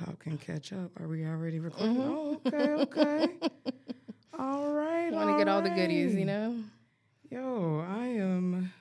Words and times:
laptop 0.00 0.18
can 0.20 0.38
catch 0.38 0.72
up. 0.72 0.90
Are 1.00 1.08
we 1.08 1.24
already 1.24 1.58
recording? 1.60 1.96
Mm-hmm. 1.96 2.10
Oh, 2.10 2.40
okay, 2.46 2.72
okay. 2.82 3.28
all 4.38 4.70
right. 4.70 5.08
I 5.08 5.10
Want 5.16 5.30
to 5.30 5.36
get 5.36 5.48
all 5.48 5.62
the 5.62 5.70
goodies, 5.70 6.14
you 6.14 6.24
know? 6.24 6.56
Yo, 7.30 7.84
I 7.88 8.06
am 8.06 8.72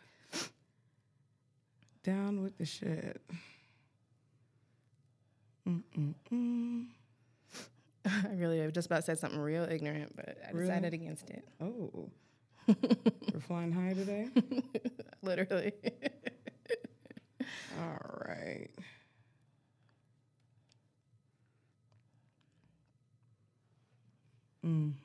down 2.04 2.42
with 2.42 2.58
the 2.58 2.66
shit. 2.66 3.22
Mm-mm-mm. 5.68 6.86
I 8.06 8.34
really 8.36 8.60
have 8.60 8.74
just 8.74 8.88
about 8.88 9.04
said 9.04 9.20
something 9.20 9.40
real 9.40 9.64
ignorant, 9.70 10.16
but 10.16 10.38
I 10.48 10.52
Really? 10.52 10.68
decided 10.68 10.94
against 10.94 11.30
it. 11.30 11.48
Oh, 11.62 12.10
we're 12.68 13.40
flying 13.42 13.72
high 13.72 13.94
today. 13.94 14.30
Literally. 15.22 15.74
All 17.80 18.00
right. 18.28 18.68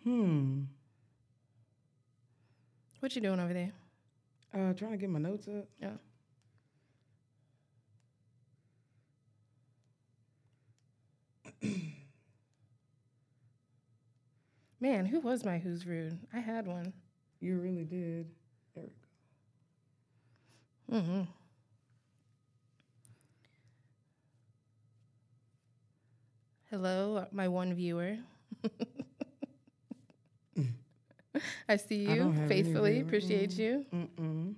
Hmm. 0.05 0.65
what 3.01 3.15
you 3.15 3.21
doing 3.23 3.41
over 3.41 3.53
there? 3.53 3.73
Uh, 4.55 4.73
trying 4.75 4.93
to 4.93 4.97
get 4.97 5.11
my 5.11 5.19
notes 5.19 5.49
up. 5.49 5.69
Yeah. 5.81 5.97
Man, 14.81 15.07
who 15.07 15.21
was 15.21 15.45
my 15.45 15.59
who's 15.59 15.87
rude? 15.87 16.19
I 16.33 16.39
had 16.41 16.67
one. 16.67 16.93
You 17.41 17.59
really 17.59 17.85
did. 17.85 18.31
There 18.75 18.85
we 18.85 18.91
go. 21.01 21.01
hmm 21.01 21.23
Hello, 26.71 27.27
my 27.33 27.49
one 27.49 27.75
viewer. 27.75 28.19
I 31.69 31.77
see 31.77 32.05
you 32.05 32.33
any 32.37 32.49
faithfully. 32.49 33.01
Appreciate 33.01 33.53
you. 33.59 33.85
Mm-mm. 33.93 34.55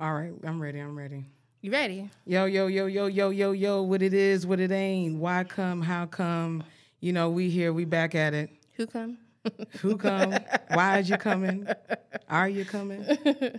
All 0.00 0.12
right, 0.14 0.32
I'm 0.44 0.60
ready. 0.60 0.78
I'm 0.80 0.96
ready. 0.96 1.24
You 1.62 1.72
ready? 1.72 2.10
Yo, 2.26 2.44
yo, 2.44 2.66
yo, 2.66 2.86
yo, 2.86 3.06
yo, 3.06 3.30
yo, 3.30 3.52
yo. 3.52 3.82
What 3.82 4.02
it 4.02 4.14
is, 4.14 4.46
what 4.46 4.60
it 4.60 4.70
ain't. 4.70 5.18
Why 5.18 5.44
come? 5.44 5.82
How 5.82 6.06
come? 6.06 6.64
You 7.00 7.12
know, 7.12 7.30
we 7.30 7.50
here. 7.50 7.72
We 7.72 7.84
back 7.84 8.14
at 8.14 8.34
it. 8.34 8.50
Who 8.74 8.86
come? 8.86 9.18
Who 9.80 9.96
come? 9.96 10.34
Why 10.72 10.98
is 10.98 11.08
you 11.08 11.16
coming? 11.16 11.66
Are 12.28 12.48
you 12.48 12.64
coming? 12.64 13.04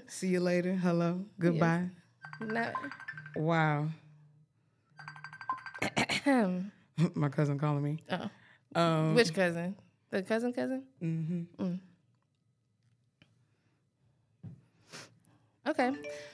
See 0.08 0.28
you 0.28 0.40
later. 0.40 0.74
Hello. 0.74 1.22
Goodbye. 1.40 1.90
No. 2.42 2.72
Wow. 3.36 3.88
My 7.16 7.30
cousin 7.30 7.58
calling 7.58 7.84
me. 7.84 7.98
Oh. 8.12 8.30
Um, 8.80 9.16
Which 9.16 9.34
cousin? 9.34 9.76
The 10.10 10.22
cousin 10.24 10.54
cousin? 10.54 10.84
Mm-hmm. 11.04 11.74
Okay. 15.68 15.92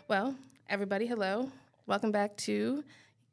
Well, 0.08 0.36
everybody, 0.70 1.08
hello. 1.08 1.50
Welcome 1.88 2.12
back 2.12 2.38
to 2.38 2.84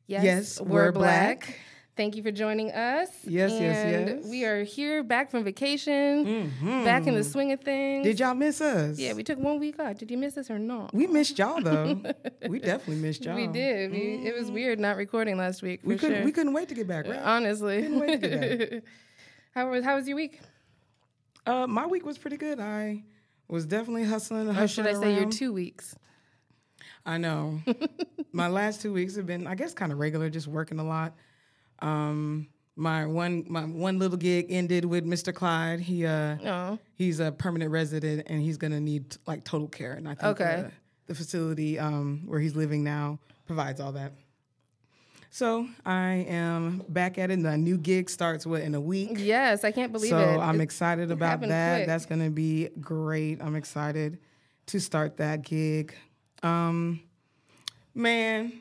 Yes, 0.07 0.25
Yes, 0.25 0.61
We're, 0.61 0.87
We're 0.87 0.93
Black. 0.93 1.41
Black. 1.47 1.59
Thank 1.97 2.17
you 2.17 2.23
for 2.23 2.31
joining 2.31 2.71
us. 2.73 3.11
Yes, 3.25 3.51
yes, 3.53 3.77
And 3.85 4.09
yes. 4.23 4.27
We 4.31 4.47
are 4.47 4.63
here 4.65 5.03
back 5.03 5.31
from 5.31 5.45
vacation, 5.45 6.51
Mhm. 6.63 6.85
back 6.85 7.07
in 7.07 7.15
the 7.15 7.23
swing 7.23 7.53
of 7.53 7.61
things. 7.61 8.07
Did 8.07 8.19
y'all 8.19 8.35
miss 8.35 8.63
us? 8.63 8.99
Yeah, 8.99 9.13
we 9.13 9.23
took 9.23 9.39
one 9.39 9.59
week 9.61 9.79
off. 9.79 9.99
Did 9.99 10.11
you 10.11 10.17
miss 10.17 10.39
us 10.39 10.51
or 10.51 10.59
not? 10.59 10.95
We 10.95 11.07
missed 11.07 11.39
y'all 11.39 11.61
though. 11.61 12.01
we 12.49 12.61
definitely 12.61 13.03
missed 13.03 13.27
y'all. 13.27 13.37
We 13.37 13.47
did. 13.49 13.91
We, 13.91 14.27
it 14.27 14.35
was 14.35 14.51
weird 14.51 14.81
not 14.81 14.97
recording 14.97 15.37
last 15.37 15.61
week. 15.61 15.81
We 15.85 15.99
couldn't. 15.99 16.17
sure. 16.19 16.25
We 16.25 16.33
couldn't 16.33 16.55
wait 16.55 16.71
to 16.71 16.75
get 16.75 16.87
back. 16.89 17.07
Right? 17.07 17.21
Honestly. 17.23 18.81
Couldn't 19.55 19.71
wait 19.71 19.79
to 19.79 19.83
get 19.83 19.85
how 19.85 19.85
was 19.85 19.85
How 19.85 19.97
was 19.97 20.09
your 20.09 20.17
week? 20.17 20.41
Uh, 21.47 21.67
my 21.67 21.87
week 21.87 22.05
was 22.05 22.19
pretty 22.19 22.37
good. 22.37 22.61
I 22.61 23.03
was 23.49 23.67
definitely 23.67 24.05
hustling. 24.05 24.49
Or 24.49 24.69
should 24.69 24.87
I 24.87 24.91
hustling 24.91 25.15
say 25.15 25.21
your 25.21 25.31
two 25.31 25.53
weeks? 25.53 25.95
I 27.05 27.19
know. 27.19 27.61
my 28.33 28.49
last 28.49 28.83
two 28.83 28.93
weeks 28.93 29.17
have 29.17 29.27
been, 29.27 29.47
I 29.47 29.55
guess, 29.55 29.73
kind 29.75 29.91
of 29.91 29.99
regular, 29.99 30.29
just 30.31 30.47
working 30.47 30.79
a 30.79 30.85
lot. 30.85 31.15
Um, 31.81 32.49
my 32.77 33.05
one 33.07 33.45
my 33.49 33.63
one 33.63 33.99
little 33.99 34.17
gig 34.17 34.47
ended 34.51 34.85
with 34.85 35.05
Mr. 35.05 35.35
Clyde. 35.35 35.81
He 35.81 36.07
uh 36.07 36.37
Oh, 36.45 36.79
he's 36.95 37.21
a 37.21 37.33
permanent 37.33 37.71
resident 37.73 38.25
and 38.27 38.41
he's 38.41 38.57
gonna 38.59 38.81
need 38.81 39.17
like 39.27 39.45
total 39.45 39.67
care. 39.69 39.93
And 39.95 40.09
I 40.09 40.15
think 40.15 40.41
Okay. 40.41 40.65
uh, 40.67 40.71
the 41.07 41.15
facility 41.15 41.79
um 41.79 42.23
where 42.27 42.39
he's 42.41 42.55
living 42.55 42.85
now 42.85 43.19
provides 43.47 43.81
all 43.81 43.93
that. 43.93 44.13
So 45.33 45.69
I 45.87 46.27
am 46.29 46.83
back 46.89 47.17
at 47.19 47.31
it. 47.31 47.41
The 47.43 47.57
new 47.57 47.79
gig 47.79 48.11
starts 48.11 48.45
what 48.47 48.63
in 48.63 48.75
a 48.75 48.81
week. 48.81 49.13
yes. 49.15 49.63
I 49.65 49.71
can't 49.71 49.93
believe 49.93 50.11
so 50.11 50.19
it. 50.19 50.35
So 50.35 50.41
I'm 50.41 50.61
It- 50.61 50.65
excited 50.65 51.11
about 51.11 51.41
that. 51.43 51.77
quick. 51.79 51.87
That's 51.87 52.07
gonna 52.07 52.31
be 52.31 52.69
great. 52.81 53.41
I'm 53.41 53.55
excited 53.55 54.19
to 54.67 54.81
start 54.81 55.19
that 55.19 55.43
gig. 55.43 55.95
Um, 56.43 57.01
man, 57.95 58.53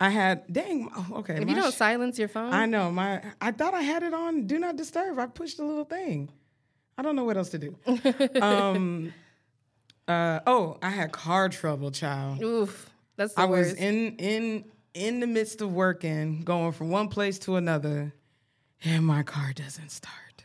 I 0.00 0.08
had 0.10 0.52
dang. 0.52 0.90
oh, 0.96 1.18
Okay, 1.18 1.40
If 1.40 1.48
you 1.48 1.54
don't 1.54 1.72
sh- 1.72 1.76
silence 1.76 2.18
your 2.18 2.28
phone, 2.28 2.52
I 2.52 2.66
know 2.66 2.90
my. 2.90 3.22
I 3.40 3.52
thought 3.52 3.74
I 3.74 3.82
had 3.82 4.02
it 4.02 4.12
on 4.12 4.46
Do 4.48 4.58
Not 4.58 4.76
Disturb. 4.76 5.18
I 5.18 5.26
pushed 5.26 5.58
the 5.58 5.64
little 5.64 5.84
thing. 5.84 6.30
I 6.98 7.02
don't 7.02 7.14
know 7.16 7.24
what 7.24 7.36
else 7.36 7.50
to 7.50 7.58
do. 7.58 7.78
um. 8.42 9.12
Uh. 10.08 10.40
Oh, 10.48 10.78
I 10.82 10.90
had 10.90 11.12
car 11.12 11.48
trouble, 11.48 11.92
child. 11.92 12.42
oof, 12.42 12.90
that's 13.16 13.34
the 13.34 13.42
I 13.42 13.44
was 13.44 13.72
in 13.74 14.16
in 14.16 14.64
in 14.94 15.20
the 15.20 15.26
midst 15.26 15.60
of 15.60 15.72
working, 15.72 16.42
going 16.42 16.72
from 16.72 16.90
one 16.90 17.08
place 17.08 17.38
to 17.40 17.56
another, 17.56 18.12
and 18.84 19.04
my 19.04 19.22
car 19.22 19.52
doesn't 19.54 19.90
start. 19.90 20.44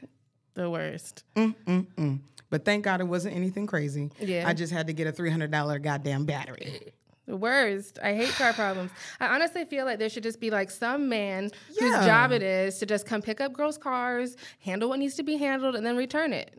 the 0.53 0.69
worst. 0.69 1.23
Mm-mm-mm. 1.35 2.19
But 2.49 2.63
thank 2.63 2.83
God 2.85 3.01
it 3.01 3.05
wasn't 3.05 3.35
anything 3.35 3.67
crazy. 3.67 4.09
Yeah. 4.19 4.47
I 4.47 4.53
just 4.53 4.71
had 4.71 4.87
to 4.87 4.93
get 4.93 5.05
a 5.07 5.11
three 5.11 5.29
hundred 5.29 5.51
dollar 5.51 5.79
goddamn 5.79 6.25
battery. 6.25 6.93
The 7.25 7.35
worst. 7.35 7.99
I 8.01 8.13
hate 8.13 8.29
car 8.29 8.53
problems. 8.53 8.89
I 9.19 9.27
honestly 9.35 9.65
feel 9.65 9.83
like 9.83 9.99
there 9.99 10.07
should 10.09 10.23
just 10.23 10.39
be 10.39 10.49
like 10.49 10.71
some 10.71 11.09
man 11.09 11.51
whose 11.77 12.05
job 12.05 12.31
it 12.31 12.41
is 12.41 12.79
to 12.79 12.85
just 12.85 13.05
come 13.05 13.21
pick 13.21 13.41
up 13.41 13.51
girls' 13.51 13.77
cars, 13.77 14.37
handle 14.59 14.87
what 14.87 14.99
needs 14.99 15.15
to 15.15 15.23
be 15.23 15.35
handled, 15.35 15.75
and 15.75 15.85
then 15.85 15.97
return 15.97 16.31
it. 16.31 16.57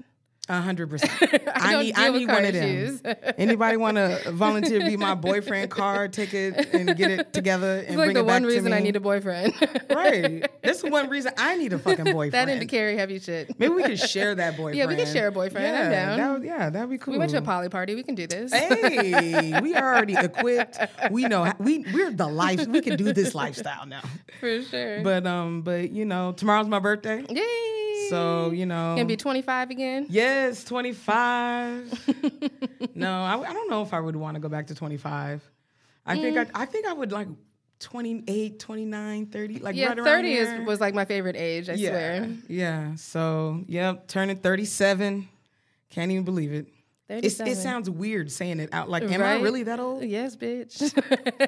A 0.51 0.61
hundred 0.63 0.89
percent. 0.89 1.13
I 1.55 1.83
need 1.83 1.95
I 1.99 2.11
need 2.11 2.27
one 2.29 2.45
of 2.45 2.53
them. 2.55 3.01
Anybody 3.39 3.77
want 3.77 3.97
to 3.99 4.31
volunteer 4.33 4.79
to 4.79 4.87
be 4.87 4.97
my 4.97 5.15
boyfriend 5.15 5.71
car 5.71 6.09
ticket 6.09 6.73
and 6.75 6.97
get 6.97 7.11
it 7.11 7.33
together 7.35 7.79
and 7.81 7.89
It's 7.89 7.97
like 7.97 8.07
bring 8.07 8.15
the 8.15 8.21
it 8.21 8.27
back 8.27 8.33
one 8.33 8.43
to 8.43 8.49
reason 8.49 8.73
I 8.73 8.81
need 8.81 8.97
a 8.97 9.01
boyfriend. 9.01 9.53
right. 9.95 10.49
That's 10.63 10.81
the 10.83 10.89
one 10.91 11.11
reason 11.11 11.33
I 11.37 11.57
need 11.57 11.73
a 11.75 11.79
fucking 11.79 12.05
boyfriend. 12.07 12.33
that 12.33 12.49
and 12.49 12.61
to 12.61 12.67
carry 12.67 12.97
heavy 12.97 13.19
shit. 13.19 13.59
Maybe 13.59 13.75
we 13.75 13.83
could 13.83 13.99
share 13.99 14.35
that 14.37 14.57
boyfriend. 14.57 14.77
Yeah, 14.79 14.87
we 14.87 14.97
could 14.97 15.09
share 15.09 15.29
a 15.29 15.33
boyfriend. 15.33 15.67
I'm 15.67 15.73
Yeah, 15.75 15.91
down. 15.91 16.17
That 16.19 16.33
would, 16.33 16.45
yeah, 16.45 16.71
that'd 16.71 16.89
be 16.91 16.97
cool. 16.99 17.13
We 17.13 17.19
went 17.19 17.31
to 17.33 17.39
a 17.39 17.43
poly 17.43 17.69
party. 17.69 17.95
We 17.95 18.03
can 18.03 18.15
do 18.15 18.27
this. 18.27 18.53
Hey, 18.53 19.61
we 19.61 19.75
are 19.75 19.95
already 19.97 20.15
equipped. 20.15 20.79
We 21.11 21.25
know 21.27 21.53
we 21.59 21.85
we're 21.93 22.11
the 22.11 22.27
life. 22.27 22.67
We 22.67 22.81
can 22.81 22.97
do 22.97 23.13
this 23.13 23.35
lifestyle 23.35 23.85
now. 23.87 24.03
For 24.41 24.63
sure. 24.63 25.03
But 25.03 25.27
um, 25.27 25.61
but 25.63 25.91
you 25.91 26.05
know, 26.07 26.33
tomorrow's 26.33 26.69
my 26.69 26.79
birthday, 26.79 27.25
Yay. 27.29 28.07
so 28.09 28.51
you 28.51 28.65
know, 28.67 28.95
Gonna 28.97 29.05
be 29.05 29.17
25 29.17 29.71
again? 29.71 30.07
yes, 30.09 30.38
twenty 30.67 30.93
five. 30.93 31.93
no, 32.95 33.11
I, 33.23 33.39
I 33.41 33.53
don't 33.53 33.71
know 33.71 33.83
if 33.83 33.93
I 33.95 34.01
would 34.01 34.17
want 34.17 34.35
to 34.35 34.41
go 34.41 34.49
back 34.49 34.67
to 34.69 34.75
twenty 34.75 34.97
five. 34.97 35.43
I 36.07 36.15
think 36.17 36.37
Mm. 36.37 36.51
I 36.55 36.63
I 36.63 36.65
think 36.67 36.87
I 36.87 36.93
would 36.93 37.13
like 37.13 37.29
28, 37.81 38.59
29, 38.59 39.27
30, 39.27 39.59
like 39.61 39.77
Yeah, 39.77 39.89
right 39.89 39.99
around 39.99 40.05
30 40.07 40.35
there. 40.35 40.61
is, 40.63 40.67
was 40.67 40.81
like 40.81 40.95
my 40.95 41.05
favorite 41.05 41.37
age, 41.37 41.69
I 41.69 41.75
yeah, 41.75 41.89
swear. 41.91 42.29
yeah. 42.49 42.95
So 42.97 43.63
yep, 43.69 44.09
turning 44.09 44.37
thirty 44.37 44.65
seven. 44.65 45.29
Can't 45.91 46.11
even 46.11 46.25
believe 46.25 46.53
it. 46.53 46.67
It's, 47.11 47.41
it 47.41 47.57
sounds 47.57 47.89
weird 47.89 48.31
saying 48.31 48.61
it 48.61 48.69
out. 48.73 48.91
Like, 48.91 49.05
am 49.05 49.23
I 49.23 49.41
really 49.41 49.63
that 49.63 49.81
old? 49.81 50.05
Yes, 50.05 50.37
bitch. 50.37 50.75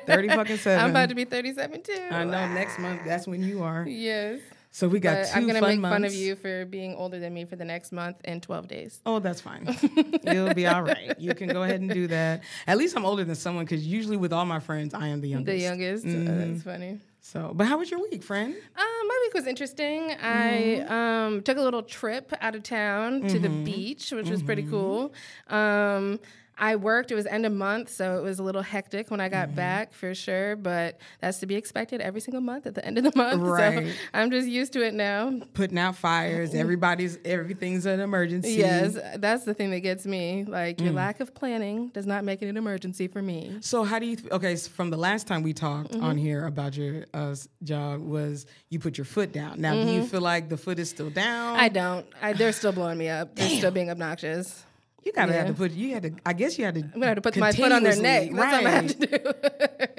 30 0.06 0.28
fucking 0.28 0.56
seven. 0.56 0.80
I'm 0.84 0.90
about 0.90 1.10
to 1.10 1.14
be 1.14 1.26
37 1.26 1.82
too. 1.82 1.92
I 2.10 2.24
know 2.24 2.48
next 2.54 2.78
month 2.78 3.02
that's 3.04 3.26
when 3.26 3.42
you 3.42 3.62
are. 3.62 3.86
Yes. 3.86 4.40
So 4.72 4.86
we 4.86 5.00
got 5.00 5.16
But 5.22 5.26
2 5.28 5.32
I'm 5.36 5.46
gonna 5.48 5.60
fun 5.60 5.68
make 5.70 5.80
months. 5.80 5.94
fun 5.94 6.04
of 6.04 6.14
you 6.14 6.36
for 6.36 6.64
being 6.64 6.94
older 6.94 7.18
than 7.18 7.34
me 7.34 7.44
for 7.44 7.56
the 7.56 7.64
next 7.64 7.90
month 7.90 8.18
and 8.24 8.40
12 8.42 8.68
days. 8.68 9.00
Oh, 9.04 9.18
that's 9.18 9.40
fine. 9.40 9.66
You'll 10.22 10.54
be 10.54 10.66
all 10.68 10.82
right. 10.82 11.18
You 11.18 11.34
can 11.34 11.48
go 11.48 11.64
ahead 11.64 11.80
and 11.80 11.90
do 11.90 12.06
that. 12.06 12.42
At 12.68 12.78
least 12.78 12.96
I'm 12.96 13.04
older 13.04 13.24
than 13.24 13.34
someone 13.34 13.64
because 13.64 13.84
usually 13.86 14.16
with 14.16 14.32
all 14.32 14.46
my 14.46 14.60
friends, 14.60 14.94
I 14.94 15.08
am 15.08 15.20
the 15.20 15.28
youngest. 15.28 15.46
The 15.56 15.62
youngest. 15.62 16.06
Oh, 16.06 16.08
Mm-hmm. 16.10 16.52
that's 16.52 16.62
funny. 16.62 16.98
So, 17.22 17.50
but 17.54 17.66
how 17.66 17.78
was 17.78 17.90
your 17.90 18.00
week, 18.00 18.22
friend? 18.22 18.54
Um, 18.54 19.08
my 19.08 19.18
week 19.26 19.34
was 19.34 19.46
interesting. 19.46 20.10
Mm-hmm. 20.10 20.88
I 20.90 21.24
um, 21.26 21.42
took 21.42 21.58
a 21.58 21.62
little 21.62 21.82
trip 21.82 22.32
out 22.40 22.54
of 22.54 22.62
town 22.62 23.22
to 23.28 23.38
the 23.38 23.48
beach, 23.50 24.10
which 24.12 24.30
was 24.30 24.42
pretty 24.42 24.62
Mm-hmm. 24.62 24.70
cool. 24.70 25.12
Um, 25.48 26.20
I 26.60 26.76
worked. 26.76 27.10
It 27.10 27.14
was 27.14 27.26
end 27.26 27.46
of 27.46 27.52
month, 27.52 27.88
so 27.90 28.18
it 28.18 28.22
was 28.22 28.38
a 28.38 28.42
little 28.42 28.62
hectic 28.62 29.10
when 29.10 29.20
I 29.20 29.28
got 29.28 29.48
Mm-hmm. 29.48 29.56
back 29.56 29.92
for 29.94 30.14
sure. 30.14 30.54
But 30.56 30.98
that's 31.20 31.38
to 31.38 31.46
be 31.46 31.54
expected 31.56 32.00
every 32.02 32.20
single 32.20 32.42
month 32.42 32.66
at 32.66 32.74
the 32.74 32.84
end 32.84 32.98
of 32.98 33.04
the 33.04 33.12
month. 33.16 33.40
Right. 33.42 33.88
So 33.88 33.92
I'm 34.12 34.30
just 34.30 34.46
used 34.46 34.74
to 34.74 34.86
it 34.86 34.92
now. 34.94 35.40
Putting 35.54 35.78
out 35.78 35.96
fires. 35.96 36.54
Everybody's 36.54 37.18
everything's 37.24 37.86
an 37.86 38.00
emergency. 38.00 38.52
Yes, 38.52 38.98
that's 39.16 39.44
the 39.44 39.54
thing 39.54 39.70
that 39.70 39.80
gets 39.80 40.04
me. 40.06 40.44
Like 40.46 40.76
Mm. 40.76 40.84
your 40.84 40.92
lack 40.92 41.20
of 41.20 41.34
planning 41.34 41.88
does 41.88 42.06
not 42.06 42.22
make 42.24 42.42
it 42.42 42.48
an 42.48 42.56
emergency 42.56 43.08
for 43.08 43.22
me. 43.22 43.56
So 43.60 43.82
how 43.82 43.98
do 43.98 44.06
you? 44.06 44.18
Okay, 44.30 44.54
so 44.56 44.70
from 44.70 44.90
the 44.90 44.98
last 44.98 45.26
time 45.26 45.42
we 45.42 45.52
talked 45.54 45.92
Mm-hmm. 45.92 46.04
on 46.04 46.18
here 46.18 46.44
about 46.46 46.76
your 46.76 47.06
uh, 47.14 47.34
job 47.64 48.00
was 48.02 48.44
you 48.68 48.78
put 48.78 48.98
your 48.98 49.04
foot 49.06 49.32
down. 49.32 49.60
Now, 49.60 49.72
do 49.82 49.90
you 49.90 50.04
feel 50.04 50.20
like 50.20 50.48
the 50.50 50.56
foot 50.58 50.78
is 50.78 50.90
still 50.90 51.08
down? 51.10 51.54
Mm-hmm. 51.54 51.64
I 51.64 51.68
don't. 51.70 52.06
I, 52.20 52.32
they're 52.34 52.52
still 52.52 52.72
blowing 52.72 52.98
me 52.98 53.08
up. 53.08 53.34
They're 53.34 53.48
still 53.48 53.70
being 53.70 53.90
obnoxious. 53.90 54.64
You 55.04 55.12
gotta 55.12 55.32
have 55.32 55.46
to 55.48 55.54
put. 55.54 55.72
You 55.72 55.94
had 55.94 56.02
to. 56.04 56.12
I 56.26 56.32
guess 56.32 56.58
you 56.58 56.64
had 56.64 56.74
to. 56.74 56.80
I'm 56.82 56.90
gonna 56.92 57.06
have 57.06 57.16
to 57.16 57.20
put 57.22 57.36
my 57.36 57.52
foot 57.52 57.72
on 57.72 57.82
their 57.82 57.96
neck. 57.96 58.30
That's 58.32 58.36
what 58.36 58.66
I 58.66 58.70
have 58.70 58.84
Right. 58.84 59.00
to 59.00 59.06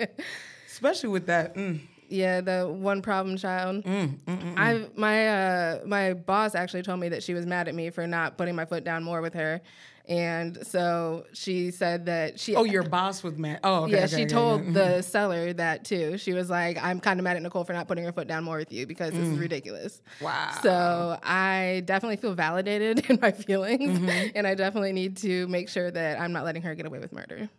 do. 0.07 0.24
Especially 0.68 1.09
with 1.09 1.27
that. 1.27 1.56
Mm, 1.56 1.80
Yeah, 2.09 2.42
the 2.42 2.68
one 2.68 3.01
problem 3.01 3.38
child. 3.38 3.83
I 3.88 4.86
my 4.95 5.27
uh, 5.30 5.80
my 5.86 6.13
boss 6.13 6.56
actually 6.56 6.83
told 6.83 7.00
me 7.00 7.09
that 7.09 7.24
she 7.24 7.33
was 7.33 7.45
mad 7.45 7.68
at 7.68 7.75
me 7.75 7.89
for 7.89 8.06
not 8.07 8.38
putting 8.38 8.56
my 8.56 8.65
foot 8.65 8.83
down 8.83 9.03
more 9.03 9.21
with 9.21 9.33
her, 9.36 9.62
and 10.07 10.65
so 10.65 11.25
she 11.33 11.71
said 11.71 12.06
that 12.07 12.39
she. 12.39 12.56
oh, 12.56 12.63
your 12.63 12.83
boss 12.83 13.24
was 13.24 13.38
mad. 13.38 13.59
Oh, 13.63 13.83
okay, 13.83 13.92
yeah, 13.94 13.98
okay, 14.00 14.07
she 14.07 14.15
okay, 14.24 14.25
told 14.27 14.65
yeah. 14.65 14.71
the 14.71 15.01
seller 15.01 15.53
that 15.53 15.86
too. 15.86 16.18
She 16.18 16.33
was 16.33 16.50
like, 16.50 16.77
"I'm 16.83 17.00
kind 17.00 17.19
of 17.19 17.24
mad 17.24 17.36
at 17.38 17.42
Nicole 17.44 17.63
for 17.63 17.74
not 17.74 17.88
putting 17.88 18.03
her 18.03 18.12
foot 18.12 18.27
down 18.27 18.44
more 18.44 18.57
with 18.57 18.71
you 18.71 18.86
because 18.88 19.12
this 19.12 19.27
is 19.27 19.38
ridiculous." 19.38 20.01
Wow. 20.21 20.51
So 20.63 21.19
I 21.24 21.83
definitely 21.86 22.18
feel 22.18 22.33
validated 22.33 23.06
in 23.09 23.19
my 23.21 23.31
feelings, 23.31 24.00
Mm-hmm. 24.00 24.30
and 24.36 24.45
I 24.48 24.56
definitely 24.56 24.94
need 24.94 25.18
to 25.18 25.48
make 25.48 25.69
sure 25.69 25.89
that 25.92 26.19
I'm 26.19 26.31
not 26.33 26.45
letting 26.45 26.62
her 26.63 26.75
get 26.75 26.86
away 26.86 27.00
with 27.00 27.13
murder. 27.13 27.50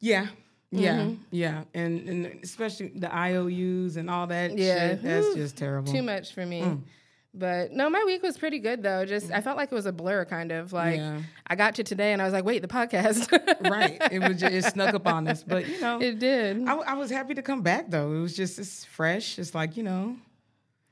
Yeah. 0.00 0.26
Yeah, 0.74 1.00
Mm-hmm. 1.00 1.14
yeah, 1.32 1.64
and 1.74 2.08
and 2.08 2.42
especially 2.42 2.88
the 2.94 3.14
IOUs 3.14 3.96
and 3.98 4.08
all 4.08 4.26
that 4.28 4.56
Yeah. 4.56 4.88
shit. 4.92 5.02
That's 5.02 5.34
just 5.34 5.58
terrible. 5.58 5.92
Too 5.92 6.02
much 6.02 6.32
for 6.32 6.46
me. 6.46 6.62
Mm. 6.62 6.80
But 7.34 7.72
no, 7.72 7.88
my 7.88 8.02
week 8.04 8.22
was 8.22 8.36
pretty 8.36 8.58
good 8.58 8.82
though. 8.82 9.06
Just 9.06 9.30
I 9.32 9.40
felt 9.40 9.56
like 9.56 9.72
it 9.72 9.74
was 9.74 9.86
a 9.86 9.92
blur, 9.92 10.26
kind 10.26 10.52
of 10.52 10.72
like 10.74 10.96
Yeah. 10.96 11.22
I 11.46 11.56
got 11.56 11.74
to 11.76 11.82
today 11.84 12.12
and 12.12 12.20
I 12.20 12.26
was 12.26 12.34
like, 12.34 12.44
wait, 12.44 12.60
the 12.60 12.68
podcast. 12.68 13.30
right. 13.70 13.96
It 14.12 14.18
was 14.18 14.38
just, 14.38 14.52
it 14.52 14.64
snuck 14.64 14.94
up 14.94 15.06
on 15.06 15.26
us, 15.26 15.42
but 15.42 15.66
you 15.66 15.80
know, 15.80 15.98
it 16.00 16.18
did. 16.18 16.68
I, 16.68 16.74
I 16.74 16.94
was 16.94 17.10
happy 17.10 17.32
to 17.34 17.42
come 17.42 17.62
back 17.62 17.90
though. 17.90 18.12
It 18.12 18.20
was 18.20 18.36
just 18.36 18.58
it's 18.58 18.84
fresh. 18.84 19.38
It's 19.38 19.54
like 19.54 19.78
you 19.78 19.82
know, 19.82 20.16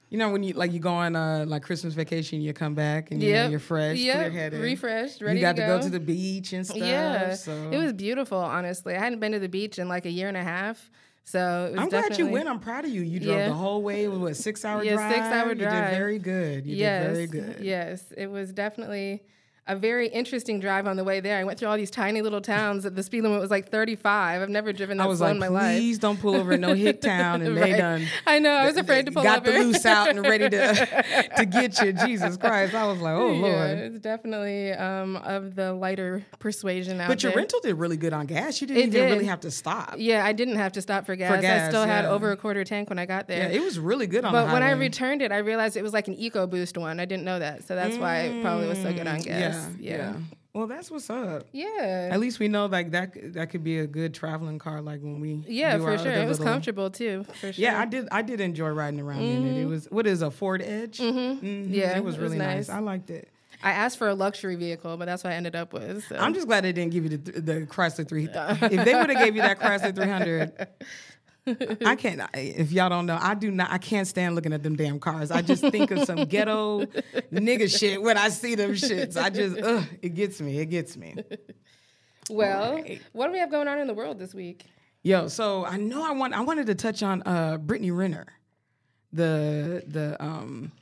you 0.09 0.17
know 0.17 0.31
when 0.31 0.43
you 0.43 0.55
like 0.55 0.73
you 0.73 0.79
go 0.81 0.95
on 0.95 1.15
uh, 1.15 1.45
like 1.47 1.63
Christmas 1.63 1.93
vacation, 1.93 2.41
you 2.41 2.55
come 2.55 2.75
back 2.75 3.11
and 3.11 3.23
you 3.23 3.33
know, 3.33 3.43
Yep. 3.43 3.51
you're 3.51 3.61
fresh, 3.61 3.99
Yep. 3.99 4.17
clear 4.17 4.31
headed, 4.31 4.61
refreshed, 4.63 5.21
ready 5.21 5.41
You 5.41 5.45
got 5.45 5.57
to 5.57 5.63
to 5.63 5.69
go. 5.69 5.77
go. 5.77 5.85
to 5.85 5.91
the 5.91 6.01
beach 6.01 6.55
and 6.55 6.67
stuff. 6.67 6.79
yeah, 6.79 7.35
so 7.35 7.53
it 7.71 7.77
was 7.77 7.93
beautiful. 7.93 8.39
Honestly, 8.39 8.95
I 8.97 8.99
hadn't 8.99 9.21
been 9.21 9.33
to 9.33 9.39
the 9.39 9.49
beach 9.51 9.79
in 9.79 9.89
like 9.89 10.07
a 10.07 10.11
year 10.11 10.29
and 10.29 10.39
a 10.39 10.43
half, 10.43 10.91
so 11.31 11.67
it 11.67 11.73
was 11.73 11.81
I'm 11.81 11.89
glad 11.89 12.19
you 12.19 12.27
went. 12.27 12.49
I'm 12.49 12.59
proud 12.61 12.85
of 12.85 12.91
you. 12.91 13.03
You 13.03 13.21
drove 13.21 13.37
Yeah. 13.39 13.49
the 13.49 13.55
whole 13.55 13.83
way. 13.83 14.05
It 14.05 14.09
was 14.09 14.19
what 14.19 14.37
six 14.37 14.65
hour 14.65 14.83
Yeah, 14.83 14.95
drive. 14.95 15.13
six-hour 15.15 15.49
You 15.51 15.55
drive. 15.55 15.91
did 15.91 15.97
very 15.99 16.19
good. 16.19 16.67
You 16.67 16.77
yes, 16.77 17.07
did 17.07 17.13
very 17.15 17.27
good. 17.27 17.65
Yes, 17.65 18.13
it 18.17 18.27
was 18.31 18.53
definitely 18.53 19.23
a 19.67 19.77
very 19.77 20.09
interesting 20.09 20.59
drive 20.59 20.87
on 20.87 20.97
the 20.97 21.05
way 21.05 21.21
there. 21.21 21.39
I 21.39 21.45
went 21.45 21.59
through 21.59 21.69
all 21.69 21.77
these 21.77 21.91
tiny 21.91 22.23
little 22.23 22.41
towns 22.41 22.83
that 22.85 22.97
the 22.97 23.03
speed 23.03 23.23
limit 23.23 23.41
was 23.41 23.51
like 23.51 23.71
35. 23.71 24.43
I've 24.43 24.49
never 24.49 24.73
driven 24.73 24.97
that 24.99 25.05
I 25.05 25.07
was 25.07 25.19
slow 25.19 25.29
like, 25.29 25.35
in 25.35 25.41
my 25.41 25.49
life. 25.49 25.77
please 25.77 25.99
don't 25.99 26.19
pull 26.21 26.35
over 26.35 26.53
in 26.53 26.61
no 26.61 26.75
hick 26.75 27.01
town, 27.03 27.43
and 27.43 27.57
they 27.57 27.77
done. 27.77 28.07
I 28.27 28.39
know. 28.41 28.51
I 28.51 28.67
was 28.67 28.77
afraid 28.77 29.07
to 29.07 29.13
pull 29.13 29.23
got 29.23 29.43
over. 29.43 29.53
Got 29.53 29.59
the 29.59 29.65
loose 29.65 29.87
out 29.87 30.09
and 30.09 30.23
ready 30.27 30.49
to 30.49 31.29
to 31.37 31.45
get 31.47 31.81
you. 31.83 31.93
Jesus 31.93 32.37
Christ! 32.37 32.75
I 32.75 32.87
was 32.87 33.01
like, 33.01 33.15
oh 33.15 33.33
Yeah, 33.33 33.41
lord. 33.41 33.79
it's 33.79 33.99
definitely 34.01 34.73
um, 34.73 35.17
of 35.17 35.55
the 35.55 35.73
lighter 35.73 36.25
persuasion 36.41 37.01
out 37.01 37.09
But 37.09 37.23
your 37.23 37.31
there. 37.33 37.39
rental 37.39 37.61
did 37.61 37.75
really 37.75 37.97
good 37.97 38.13
on 38.13 38.27
gas. 38.27 38.61
You 38.61 38.67
didn't 38.67 38.83
It 38.83 38.87
even 38.89 38.93
did. 39.09 39.11
really 39.13 39.27
have 39.27 39.41
to 39.41 39.51
stop. 39.51 39.95
Yeah, 39.99 40.25
I 40.25 40.33
didn't 40.33 40.57
have 40.57 40.73
to 40.73 40.83
stop 40.83 41.07
for 41.07 41.15
gas. 41.17 41.33
I 41.33 41.41
gas, 41.41 41.71
still 41.71 41.85
had 41.85 42.05
over 42.07 42.33
a 42.33 42.37
quarter 42.37 42.65
tank 42.65 42.89
when 42.89 42.99
I 42.99 43.07
got 43.07 43.29
there. 43.29 43.49
Yeah, 43.51 43.57
it 43.57 43.63
was 43.63 43.79
really 43.79 44.07
good 44.07 44.25
on 44.25 44.33
but 44.33 44.53
when 44.53 44.63
I 44.63 44.73
returned 44.73 45.23
it, 45.23 45.31
I 45.33 45.39
realized 45.39 45.77
it 45.77 45.83
was 45.83 45.93
like 45.93 46.09
an 46.09 46.17
EcoBoost 46.17 46.77
one. 46.79 46.99
I 46.99 47.05
didn't 47.05 47.25
know 47.25 47.39
that, 47.39 47.65
so 47.69 47.75
that's 47.77 47.97
why 47.99 48.19
it 48.23 48.43
probably 48.43 48.67
was 48.67 48.79
so 48.81 48.93
good 48.93 49.07
on 49.07 49.19
gas. 49.21 49.50
Mm, 49.50 49.50
yeah, 49.55 49.69
Yeah, 49.79 49.97
yeah. 49.97 50.17
Well, 50.53 50.67
that's 50.67 50.91
what's 50.91 51.09
up. 51.09 51.45
yeah, 51.53 52.09
At 52.11 52.19
least 52.19 52.41
we 52.41 52.49
know 52.49 52.67
like 52.67 52.91
that 52.91 53.35
that 53.35 53.51
could 53.51 53.63
be 53.63 53.79
a 53.79 53.87
good 53.87 54.13
traveling 54.13 54.59
car. 54.59 54.81
Like 54.83 55.01
when 55.01 55.21
we 55.21 55.45
yeah, 55.47 55.79
for 55.79 55.97
sure. 55.97 56.11
It 56.11 56.27
was 56.27 56.41
little- 56.41 56.53
comfortable 56.53 56.91
too, 56.91 57.25
for 57.35 57.53
sure. 57.53 57.63
Yeah, 57.63 57.79
I 57.79 57.85
did. 57.87 58.09
I 58.11 58.23
did 58.23 58.41
enjoy 58.41 58.71
riding 58.71 58.99
around 59.01 59.23
in 59.23 59.47
it. 59.47 59.63
It 59.63 59.67
was 59.67 59.87
what 59.91 60.09
is 60.09 60.23
a 60.23 60.31
Ford 60.31 60.61
Edge? 60.61 60.99
Mm-hmm. 60.99 61.73
Yeah, 61.73 61.97
it 61.97 62.03
was 62.05 62.17
it 62.17 62.19
was 62.19 62.19
really 62.19 62.39
nice. 62.39 62.69
nice. 62.69 62.77
I 62.77 62.81
liked 62.81 63.11
it. 63.11 63.29
I 63.63 63.73
asked 63.73 63.99
for 63.99 64.09
a 64.09 64.15
luxury 64.15 64.57
vehicle, 64.57 64.97
but 64.97 65.05
that's 65.05 65.23
what 65.23 65.35
I 65.35 65.37
ended 65.37 65.55
up 65.55 65.73
with. 65.73 66.09
So. 66.09 66.17
I'm 66.17 66.33
just 66.35 66.47
glad 66.47 66.65
they 66.65 66.73
didn't 66.73 66.93
give 66.93 67.05
you 67.05 67.19
the, 67.19 67.41
the 67.41 67.53
Chrysler 67.67 68.09
3. 68.09 68.25
if 68.35 68.61
they 68.87 68.95
would 68.95 69.11
have 69.11 69.19
gave 69.19 69.37
you 69.37 69.43
that 69.43 69.61
Chrysler 69.61 69.95
300, 69.95 70.67
I 71.85 71.97
can't. 71.97 72.21
If 72.35 72.73
y'all 72.73 72.89
don't 72.89 73.07
know, 73.07 73.19
I 73.21 73.35
do 73.35 73.51
not. 73.51 73.71
I 73.71 73.79
can't 73.79 74.07
stand 74.07 74.35
looking 74.35 74.53
at 74.53 74.63
them 74.63 74.77
damn 74.77 74.99
cars. 75.01 75.31
I 75.31 75.43
just 75.43 75.63
think 75.63 75.91
of 75.91 76.05
some 76.05 76.25
ghetto 76.25 76.87
nigga 77.33 77.79
shit 77.79 78.01
when 78.03 78.17
I 78.19 78.29
see 78.29 78.55
them 78.55 78.73
shits. 78.73 79.17
I 79.17 79.31
just, 79.31 79.59
ugh, 79.59 79.85
it 80.03 80.15
gets 80.15 80.41
me. 80.41 80.59
It 80.59 80.67
gets 80.67 80.97
me. 80.97 81.17
well, 82.31 82.75
Alright. 82.75 83.03
what 83.13 83.27
do 83.27 83.33
we 83.33 83.39
have 83.39 83.51
going 83.51 83.69
on 83.69 83.79
in 83.79 83.87
the 83.87 83.95
world 83.95 84.19
this 84.19 84.35
week? 84.35 84.65
Yo, 85.03 85.29
so 85.29 85.65
I 85.65 85.77
know 85.77 86.05
I 86.07 86.13
want. 86.13 86.35
I 86.35 86.41
wanted 86.43 86.67
to 86.67 86.75
touch 86.75 87.03
on 87.03 87.23
uh 87.25 87.57
Brittany 87.57 87.91
Renner, 87.91 88.27
the 89.13 89.83
the 89.87 90.23
um, 90.23 90.73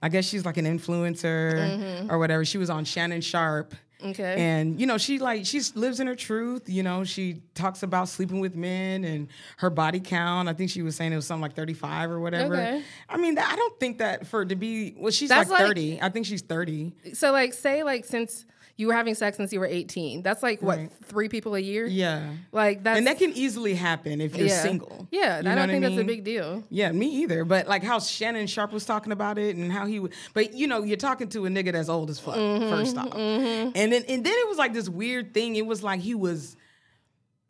I 0.00 0.08
guess 0.08 0.24
she's 0.24 0.44
like 0.44 0.56
an 0.58 0.64
influencer 0.64 2.08
or 2.10 2.18
whatever. 2.18 2.44
She 2.44 2.58
was 2.58 2.70
on 2.70 2.84
Shannon 2.84 3.20
Sharpe. 3.20 3.74
Okay. 4.04 4.36
And 4.38 4.80
you 4.80 4.86
know, 4.86 4.96
she 4.96 5.18
like 5.18 5.44
she 5.44 5.60
lives 5.74 5.98
in 5.98 6.06
her 6.06 6.14
truth. 6.14 6.68
You 6.68 6.84
know, 6.84 7.02
she 7.02 7.42
talks 7.54 7.82
about 7.82 8.08
sleeping 8.08 8.38
with 8.38 8.54
men 8.54 9.02
and 9.04 9.26
her 9.56 9.70
body 9.70 9.98
count. 9.98 10.48
I 10.48 10.52
think 10.52 10.70
she 10.70 10.82
was 10.82 10.94
saying 10.94 11.12
it 11.12 11.16
was 11.16 11.26
something 11.26 11.42
like 11.42 11.54
thirty 11.54 11.74
five 11.74 12.10
or 12.10 12.20
whatever. 12.20 12.54
Okay. 12.54 12.82
I 13.08 13.16
mean, 13.16 13.36
I 13.38 13.56
don't 13.56 13.80
think 13.80 13.98
that 13.98 14.26
for 14.26 14.42
it 14.42 14.50
to 14.50 14.56
be 14.56 14.94
well, 14.96 15.10
she's 15.10 15.28
That's 15.30 15.50
like 15.50 15.58
like- 15.58 15.68
thirty. 15.68 16.00
I 16.00 16.10
think 16.10 16.26
she's 16.26 16.42
thirty. 16.42 16.92
So, 17.14 17.32
like, 17.32 17.52
say, 17.54 17.82
like, 17.82 18.04
since 18.04 18.44
you 18.78 18.86
were 18.86 18.94
having 18.94 19.14
sex 19.14 19.36
since 19.36 19.52
you 19.52 19.60
were 19.60 19.66
18, 19.66 20.22
that's 20.22 20.42
like 20.42 20.62
what 20.62 20.78
Right. 20.78 20.90
three 21.04 21.28
people 21.28 21.54
a 21.56 21.58
year? 21.60 21.84
Yeah, 21.84 22.30
Like 22.52 22.84
that, 22.84 22.96
and 22.96 23.06
that 23.08 23.18
can 23.18 23.32
easily 23.32 23.74
happen 23.74 24.20
if 24.22 24.36
you're 24.36 24.46
yeah. 24.46 24.62
single. 24.62 25.06
Yeah, 25.10 25.40
You 25.42 25.50
I 25.50 25.54
don't 25.56 25.68
think 25.68 25.82
that's 25.82 25.98
a 25.98 26.04
big 26.04 26.24
deal. 26.24 26.62
Yeah, 26.70 26.90
me 26.92 27.08
either. 27.22 27.44
But 27.44 27.66
like 27.68 27.82
how 27.82 27.98
Shannon 27.98 28.46
Sharpe 28.46 28.72
was 28.72 28.86
talking 28.86 29.12
about 29.12 29.36
it 29.36 29.56
and 29.56 29.70
how 29.70 29.84
he 29.84 29.98
would, 30.00 30.12
but 30.32 30.54
you 30.54 30.66
know, 30.66 30.82
you're 30.84 30.96
talking 30.96 31.28
to 31.30 31.44
a 31.46 31.48
nigga 31.50 31.72
that's 31.72 31.88
old 31.90 32.08
as 32.08 32.18
fuck, 32.18 32.36
Mm-hmm, 32.36 32.70
first 32.70 32.96
off. 32.96 33.14
And 33.14 33.74
then 33.92 34.04
and 34.08 34.24
then 34.24 34.32
it 34.32 34.48
was 34.48 34.56
like 34.56 34.72
this 34.72 34.88
weird 34.88 35.34
thing. 35.34 35.56
It 35.56 35.66
was 35.66 35.82
like 35.82 36.00
he 36.00 36.14
was 36.14 36.56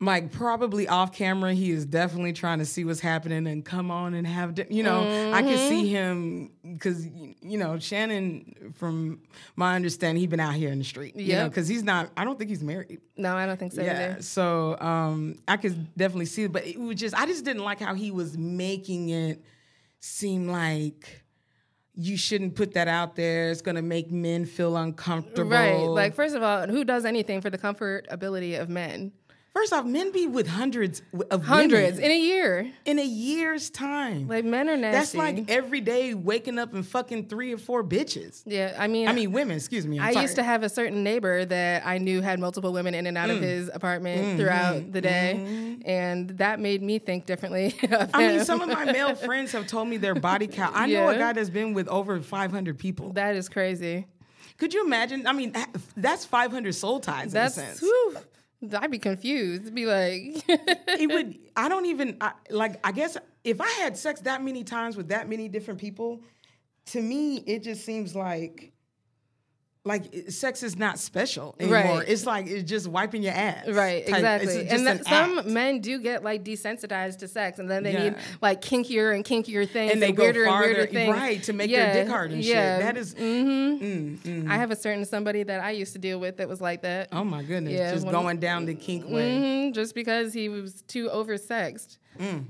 like 0.00 0.30
probably 0.30 0.86
off 0.86 1.12
camera. 1.12 1.52
He 1.54 1.70
is 1.72 1.84
definitely 1.84 2.32
trying 2.32 2.60
to 2.60 2.64
see 2.64 2.84
what's 2.84 3.00
happening 3.00 3.46
and 3.48 3.64
come 3.64 3.90
on 3.90 4.14
and 4.14 4.24
have, 4.26 4.54
di- 4.54 4.66
you 4.70 4.82
know, 4.84 5.00
I 5.32 5.42
could 5.42 5.50
Mm-hmm. 5.58 5.68
see 5.68 5.88
him 5.88 6.50
because, 6.62 7.04
you 7.06 7.58
know, 7.58 7.78
Shannon, 7.80 8.72
from 8.76 9.20
my 9.56 9.74
understanding, 9.74 10.20
he's 10.20 10.30
been 10.30 10.38
out 10.38 10.54
here 10.54 10.70
in 10.70 10.78
the 10.78 10.84
street, 10.84 11.16
you 11.16 11.34
know, 11.34 11.48
because 11.48 11.66
he's 11.66 11.82
not, 11.82 12.10
I 12.16 12.24
don't 12.24 12.38
think 12.38 12.48
he's 12.50 12.62
married. 12.62 13.00
No, 13.16 13.34
I 13.36 13.44
don't 13.46 13.58
think 13.58 13.72
so 13.72 13.82
Yeah. 13.82 14.10
either. 14.12 14.22
So 14.22 14.78
um, 14.80 15.36
I 15.48 15.56
could 15.56 15.92
definitely 15.96 16.26
see 16.26 16.44
it, 16.44 16.52
but 16.52 16.64
it 16.64 16.78
was 16.78 16.94
just 16.96 17.16
I 17.18 17.26
just 17.26 17.44
didn't 17.44 17.64
like 17.64 17.80
how 17.80 17.94
he 17.94 18.12
was 18.12 18.38
making 18.38 19.08
it 19.08 19.42
seem 19.98 20.46
like 20.46 21.24
you 22.00 22.16
shouldn't 22.16 22.54
put 22.54 22.74
that 22.74 22.86
out 22.86 23.16
there. 23.16 23.50
It's 23.50 23.62
gonna 23.62 23.82
make 23.82 24.12
men 24.12 24.44
feel 24.46 24.76
uncomfortable. 24.76 25.50
Right. 25.50 25.74
Like, 25.84 26.14
first 26.14 26.36
of 26.36 26.42
all, 26.44 26.68
who 26.68 26.84
does 26.84 27.04
anything 27.04 27.40
for 27.40 27.50
the 27.50 27.58
comfortability 27.58 28.60
of 28.60 28.68
men? 28.68 29.10
First 29.58 29.72
off, 29.72 29.84
men 29.84 30.12
be 30.12 30.26
with 30.26 30.46
hundreds 30.46 31.02
of 31.30 31.44
Hundreds 31.44 31.98
in 31.98 32.10
a 32.10 32.18
year. 32.18 32.70
in 32.84 32.98
a 32.98 33.04
year's 33.04 33.70
time. 33.70 34.28
Like, 34.28 34.44
men 34.44 34.68
are 34.68 34.76
nasty. 34.76 34.96
That's 34.98 35.14
like 35.14 35.50
every 35.50 35.80
day 35.80 36.14
waking 36.14 36.58
up 36.58 36.74
and 36.74 36.86
fucking 36.86 37.26
three 37.28 37.52
or 37.52 37.58
four 37.58 37.82
bitches. 37.82 38.42
yeah, 38.46 38.76
I 38.78 38.86
mean, 38.86 39.08
I 39.08 39.12
mean, 39.12 39.32
women. 39.32 39.56
Excuse 39.56 39.86
me. 39.86 39.98
I'm 39.98 40.06
I 40.06 40.12
sorry. 40.12 40.22
used 40.22 40.36
to 40.36 40.42
have 40.44 40.62
a 40.62 40.68
certain 40.68 41.02
neighbor 41.02 41.44
that 41.44 41.84
I 41.84 41.98
knew 41.98 42.20
had 42.20 42.38
multiple 42.38 42.72
women 42.72 42.94
in 42.94 43.06
and 43.06 43.18
out 43.18 43.28
Mm. 43.30 43.36
of 43.36 43.42
his 43.42 43.70
apartment 43.74 44.20
Mm-hmm. 44.22 44.36
throughout 44.38 44.92
the 44.92 45.00
day, 45.00 45.76
and 45.84 46.30
that 46.38 46.60
made 46.60 46.80
me 46.82 46.98
think 47.00 47.26
differently. 47.26 47.74
I 48.14 48.28
mean, 48.28 48.44
some 48.44 48.60
of 48.60 48.68
my 48.68 48.84
male 48.84 49.14
friends 49.28 49.52
have 49.52 49.66
told 49.66 49.88
me 49.88 49.96
their 49.96 50.14
body 50.14 50.46
count. 50.46 50.74
I 50.76 50.86
know 50.86 51.08
a 51.08 51.18
guy 51.18 51.32
that's 51.32 51.50
been 51.50 51.74
with 51.74 51.88
over 51.88 52.20
500 52.20 52.78
people. 52.78 53.12
that 53.14 53.34
is 53.34 53.48
crazy. 53.48 54.06
Could 54.56 54.72
you 54.74 54.84
imagine? 54.84 55.26
I 55.26 55.32
mean, 55.32 55.54
that's 55.96 56.24
500 56.24 56.74
soul 56.74 57.00
ties 57.00 57.32
That's 57.32 57.56
in 57.58 57.62
a 57.64 57.66
sense. 57.66 57.80
whew, 57.80 58.16
I'd 58.76 58.90
be 58.90 58.98
confused. 58.98 59.74
Be 59.74 59.86
like, 59.86 60.44
It 60.48 61.10
would. 61.10 61.38
I 61.56 61.68
don't 61.68 61.86
even 61.86 62.16
I, 62.20 62.32
like. 62.50 62.80
I 62.84 62.92
guess 62.92 63.16
if 63.44 63.60
I 63.60 63.68
had 63.70 63.96
sex 63.96 64.20
that 64.22 64.42
many 64.42 64.64
times 64.64 64.96
with 64.96 65.08
that 65.08 65.28
many 65.28 65.48
different 65.48 65.80
people, 65.80 66.22
to 66.86 67.02
me, 67.02 67.38
it 67.38 67.62
just 67.62 67.84
seems 67.84 68.14
like 68.14 68.72
like 69.84 70.30
sex 70.30 70.62
is 70.62 70.76
not 70.76 70.98
special 70.98 71.54
anymore. 71.58 71.78
Right. 71.98 72.08
It's 72.08 72.26
like 72.26 72.46
it's 72.46 72.68
just 72.68 72.86
wiping 72.88 73.22
your 73.22 73.32
ass. 73.32 73.68
Right, 73.68 74.04
type- 74.06 74.16
exactly. 74.16 74.68
And 74.68 74.86
an 74.88 75.04
some 75.04 75.38
act. 75.38 75.48
men 75.48 75.80
do 75.80 75.98
get 76.00 76.22
like 76.22 76.44
desensitized 76.44 77.18
to 77.20 77.28
sex, 77.28 77.58
and 77.58 77.70
then 77.70 77.84
they 77.84 77.92
Yeah. 77.92 78.02
need 78.10 78.14
like 78.42 78.60
kinkier 78.60 79.14
and 79.14 79.24
kinkier 79.24 79.66
things, 79.68 79.92
and 79.92 80.02
they 80.02 80.12
go 80.12 80.24
weirder 80.24 80.44
farther, 80.44 80.66
and 80.68 80.76
weirder 80.76 80.92
things, 80.92 81.12
right, 81.16 81.42
to 81.44 81.52
make 81.52 81.70
Yeah, 81.70 81.92
their 81.92 82.04
dick 82.04 82.10
hard 82.12 82.32
and 82.32 82.44
yeah. 82.44 82.76
shit. 82.78 82.84
That 82.84 82.96
is, 82.98 83.14
Mhm. 83.14 84.18
mm, 84.18 84.50
I 84.50 84.56
have 84.56 84.70
a 84.70 84.76
certain 84.76 85.04
somebody 85.06 85.42
that 85.44 85.60
I 85.60 85.70
used 85.70 85.92
to 85.94 85.98
deal 85.98 86.18
with 86.20 86.36
that 86.36 86.48
was 86.48 86.60
like 86.60 86.82
that. 86.82 87.08
oh 87.12 87.24
my 87.24 87.42
goodness, 87.42 87.72
Yeah, 87.74 87.92
just 87.92 88.06
going 88.08 88.38
down 88.40 88.66
the 88.66 88.74
kink 88.74 89.08
way. 89.08 89.66
hmm 89.68 89.72
just 89.72 89.94
because 89.94 90.32
he 90.34 90.48
was 90.48 90.82
too 90.88 91.08
oversexed. 91.08 91.96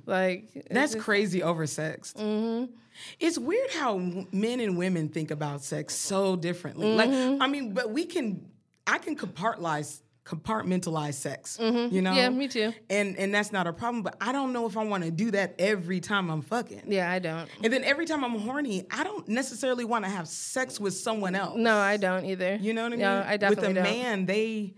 Like 0.06 0.44
Mm. 0.54 0.62
That's 0.70 0.94
just- 0.94 1.04
crazy 1.04 1.40
oversexed. 1.40 2.14
Mm-hmm. 2.14 2.72
It's 3.20 3.38
weird 3.38 3.70
how 3.72 3.98
men 4.32 4.60
and 4.60 4.76
women 4.76 5.08
think 5.08 5.30
about 5.30 5.62
sex 5.62 5.94
so 5.94 6.36
differently. 6.36 6.86
Mm-hmm. 6.88 7.32
Like, 7.32 7.40
I 7.40 7.46
mean, 7.46 7.72
but 7.74 7.90
we 7.90 8.04
can, 8.06 8.46
I 8.86 8.98
can 8.98 9.16
compartmentalize 9.16 10.00
compartmentalize 10.24 11.14
sex. 11.14 11.56
Mm-hmm. 11.58 11.94
You 11.94 12.02
know? 12.02 12.12
Yeah, 12.12 12.28
me 12.28 12.48
too. 12.48 12.74
And 12.90 13.16
and 13.16 13.34
that's 13.34 13.50
not 13.50 13.66
a 13.66 13.72
problem. 13.72 14.02
But 14.02 14.16
I 14.20 14.30
don't 14.32 14.52
know 14.52 14.66
if 14.66 14.76
I 14.76 14.84
want 14.84 15.04
to 15.04 15.10
do 15.10 15.30
that 15.30 15.54
every 15.58 16.00
time 16.00 16.28
I'm 16.30 16.42
fucking. 16.42 16.82
Yeah, 16.86 17.10
I 17.10 17.18
don't. 17.18 17.48
And 17.64 17.72
then 17.72 17.82
every 17.82 18.04
time 18.04 18.22
I'm 18.22 18.38
horny, 18.38 18.84
I 18.90 19.04
don't 19.04 19.26
necessarily 19.26 19.86
want 19.86 20.04
to 20.04 20.10
have 20.10 20.28
sex 20.28 20.78
with 20.78 20.92
someone 20.94 21.34
else. 21.34 21.56
No, 21.56 21.76
I 21.78 21.96
don't 21.96 22.26
either. 22.26 22.56
You 22.60 22.74
know 22.74 22.82
what 22.82 22.88
I 22.92 22.96
mean? 22.96 23.00
No, 23.00 23.24
I 23.26 23.36
definitely 23.38 23.68
With 23.68 23.78
a 23.78 23.82
don't. 23.82 23.90
man, 23.90 24.26
they, 24.26 24.74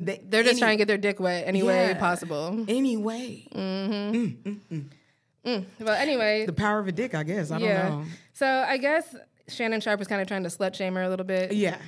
they 0.00 0.20
They're 0.24 0.42
just 0.42 0.54
any- 0.54 0.60
trying 0.60 0.72
to 0.72 0.78
get 0.78 0.88
their 0.88 0.98
dick 0.98 1.20
wet 1.20 1.44
any 1.46 1.62
way 1.62 1.90
Yeah. 1.90 1.98
possible. 2.00 2.50
Mm-hmm. 2.52 3.58
Mm, 3.58 4.42
mm, 4.42 4.60
mm. 4.72 4.84
Mm, 5.44 5.50
anyway. 5.50 5.66
But 5.78 6.00
anyway, 6.00 6.46
The 6.46 6.52
power 6.52 6.78
of 6.78 6.88
a 6.88 6.92
dick, 6.92 7.14
I 7.14 7.22
guess. 7.22 7.50
I 7.50 7.58
yeah. 7.58 7.88
don't 7.88 8.00
know. 8.00 8.04
So 8.34 8.46
I 8.46 8.76
guess 8.76 9.14
Shannon 9.48 9.80
Sharpe 9.80 9.98
was 9.98 10.08
kind 10.08 10.20
of 10.20 10.28
trying 10.28 10.42
to 10.42 10.48
slut 10.48 10.74
shame 10.74 10.94
her 10.94 11.02
a 11.02 11.08
little 11.08 11.26
bit. 11.26 11.52
Yeah. 11.52 11.78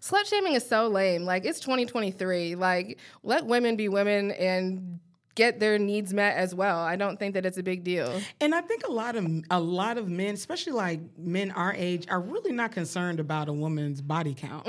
Slut 0.00 0.26
shaming 0.26 0.54
is 0.54 0.68
so 0.68 0.88
lame. 0.88 1.24
Like 1.24 1.44
it's 1.44 1.60
2023. 1.60 2.56
Like 2.56 2.98
let 3.22 3.46
women 3.46 3.76
be 3.76 3.88
women 3.88 4.32
and 4.32 4.98
get 5.34 5.60
their 5.60 5.78
needs 5.78 6.12
met 6.12 6.36
as 6.36 6.54
well. 6.54 6.78
I 6.78 6.96
don't 6.96 7.18
think 7.18 7.34
that 7.34 7.46
it's 7.46 7.56
a 7.56 7.62
big 7.62 7.84
deal. 7.84 8.20
And 8.40 8.54
I 8.54 8.60
think 8.60 8.86
a 8.86 8.90
lot 8.92 9.16
of 9.16 9.26
a 9.50 9.60
lot 9.60 9.96
of 9.98 10.08
men, 10.08 10.34
especially 10.34 10.72
like 10.72 11.00
men 11.16 11.50
our 11.52 11.72
age, 11.72 12.06
are 12.10 12.20
really 12.20 12.52
not 12.52 12.72
concerned 12.72 13.20
about 13.20 13.48
a 13.48 13.52
woman's 13.52 14.02
body 14.02 14.34
count. 14.34 14.66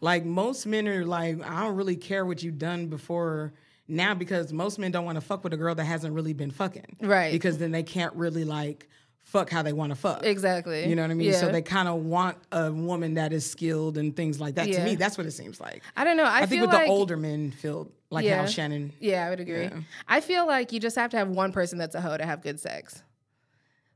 Like 0.00 0.24
most 0.24 0.66
men 0.66 0.86
are 0.86 1.04
like, 1.04 1.42
I 1.44 1.64
don't 1.64 1.76
really 1.76 1.96
care 1.96 2.24
what 2.24 2.42
you've 2.42 2.58
done 2.58 2.86
before 2.88 3.54
now 3.88 4.14
because 4.14 4.52
most 4.52 4.78
men 4.78 4.92
don't 4.92 5.04
want 5.04 5.16
to 5.16 5.20
fuck 5.20 5.42
with 5.42 5.52
a 5.52 5.56
girl 5.56 5.74
that 5.74 5.84
hasn't 5.84 6.14
really 6.14 6.34
been 6.34 6.50
fucking. 6.50 6.96
Right. 7.00 7.32
Because 7.32 7.58
then 7.58 7.72
they 7.72 7.82
can't 7.82 8.14
really 8.14 8.44
like 8.44 8.88
fuck 9.28 9.50
how 9.50 9.62
they 9.62 9.72
want 9.72 9.90
to 9.90 9.96
fuck. 9.96 10.24
Exactly. 10.24 10.88
You 10.88 10.96
know 10.96 11.02
what 11.02 11.10
I 11.10 11.14
mean? 11.14 11.34
So 11.34 11.50
they 11.50 11.62
kind 11.62 11.88
of 11.88 11.96
want 11.96 12.38
a 12.50 12.72
woman 12.72 13.14
that 13.14 13.32
is 13.32 13.48
skilled 13.48 13.98
and 13.98 14.16
things 14.16 14.40
like 14.40 14.54
that. 14.54 14.70
To 14.72 14.84
me, 14.84 14.94
that's 14.94 15.18
what 15.18 15.26
it 15.26 15.32
seems 15.32 15.60
like. 15.60 15.82
I 15.96 16.04
don't 16.04 16.16
know. 16.16 16.24
I, 16.24 16.40
I, 16.40 16.46
think 16.46 16.62
with 16.62 16.72
like, 16.72 16.86
the 16.86 16.92
older 16.92 17.16
men 17.16 17.50
feel 17.50 17.90
like 18.10 18.26
how 18.26 18.46
Shannon. 18.46 18.92
Yeah, 19.00 19.26
I 19.26 19.30
would 19.30 19.40
agree. 19.40 19.64
Yeah. 19.64 19.80
I 20.06 20.20
feel 20.20 20.46
like 20.46 20.72
you 20.72 20.80
just 20.80 20.96
have 20.96 21.10
to 21.10 21.18
have 21.18 21.28
one 21.28 21.52
person 21.52 21.78
that's 21.78 21.94
a 21.94 22.00
hoe 22.00 22.16
to 22.16 22.24
have 22.24 22.42
good 22.42 22.58
sex. 22.58 23.02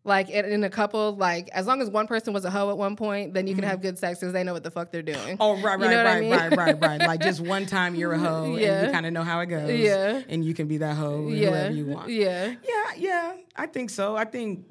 Like 0.04 0.30
in, 0.30 0.44
in 0.46 0.64
a 0.64 0.70
couple, 0.70 1.14
like 1.14 1.48
as 1.50 1.66
long 1.68 1.80
as 1.80 1.88
one 1.88 2.08
person 2.08 2.32
was 2.32 2.44
a 2.44 2.50
hoe 2.50 2.70
at 2.70 2.76
one 2.76 2.96
point, 2.96 3.34
then 3.34 3.46
you 3.46 3.54
can 3.54 3.62
have 3.62 3.80
good 3.80 3.96
sex 3.96 4.18
because 4.18 4.32
they 4.32 4.42
know 4.42 4.52
what 4.52 4.64
the 4.64 4.70
fuck 4.72 4.90
they're 4.90 5.00
doing. 5.00 5.16
Mm-hmm. 5.18 5.36
Oh 5.38 5.60
right, 5.62 5.78
You 5.78 5.84
right, 5.86 5.90
know 5.92 5.96
what 5.98 6.06
I 6.06 6.14
right, 6.14 6.20
mean? 6.22 6.32
right, 6.32 6.56
right, 6.56 6.80
right. 6.80 7.00
Like 7.00 7.20
just 7.20 7.40
one 7.56 7.66
time 7.66 7.94
you're 7.94 8.12
a 8.12 8.18
hoe 8.18 8.56
and 8.56 8.86
you 8.86 8.92
kind 8.92 9.06
of 9.06 9.12
know 9.12 9.22
how 9.22 9.38
it 9.40 9.46
goes. 9.46 9.70
Yeah. 9.78 10.22
And 10.28 10.44
you 10.44 10.54
can 10.54 10.66
be 10.66 10.78
that 10.78 10.96
hoe 10.96 11.28
yeah, 11.28 11.50
whoever 11.50 11.74
you 11.74 11.86
want. 11.86 12.10
yeah. 12.10 12.54
Yeah, 12.68 12.84
yeah. 12.96 13.36
I 13.54 13.66
think 13.66 13.90
so. 13.90 14.16
I 14.16 14.24
think. 14.24 14.66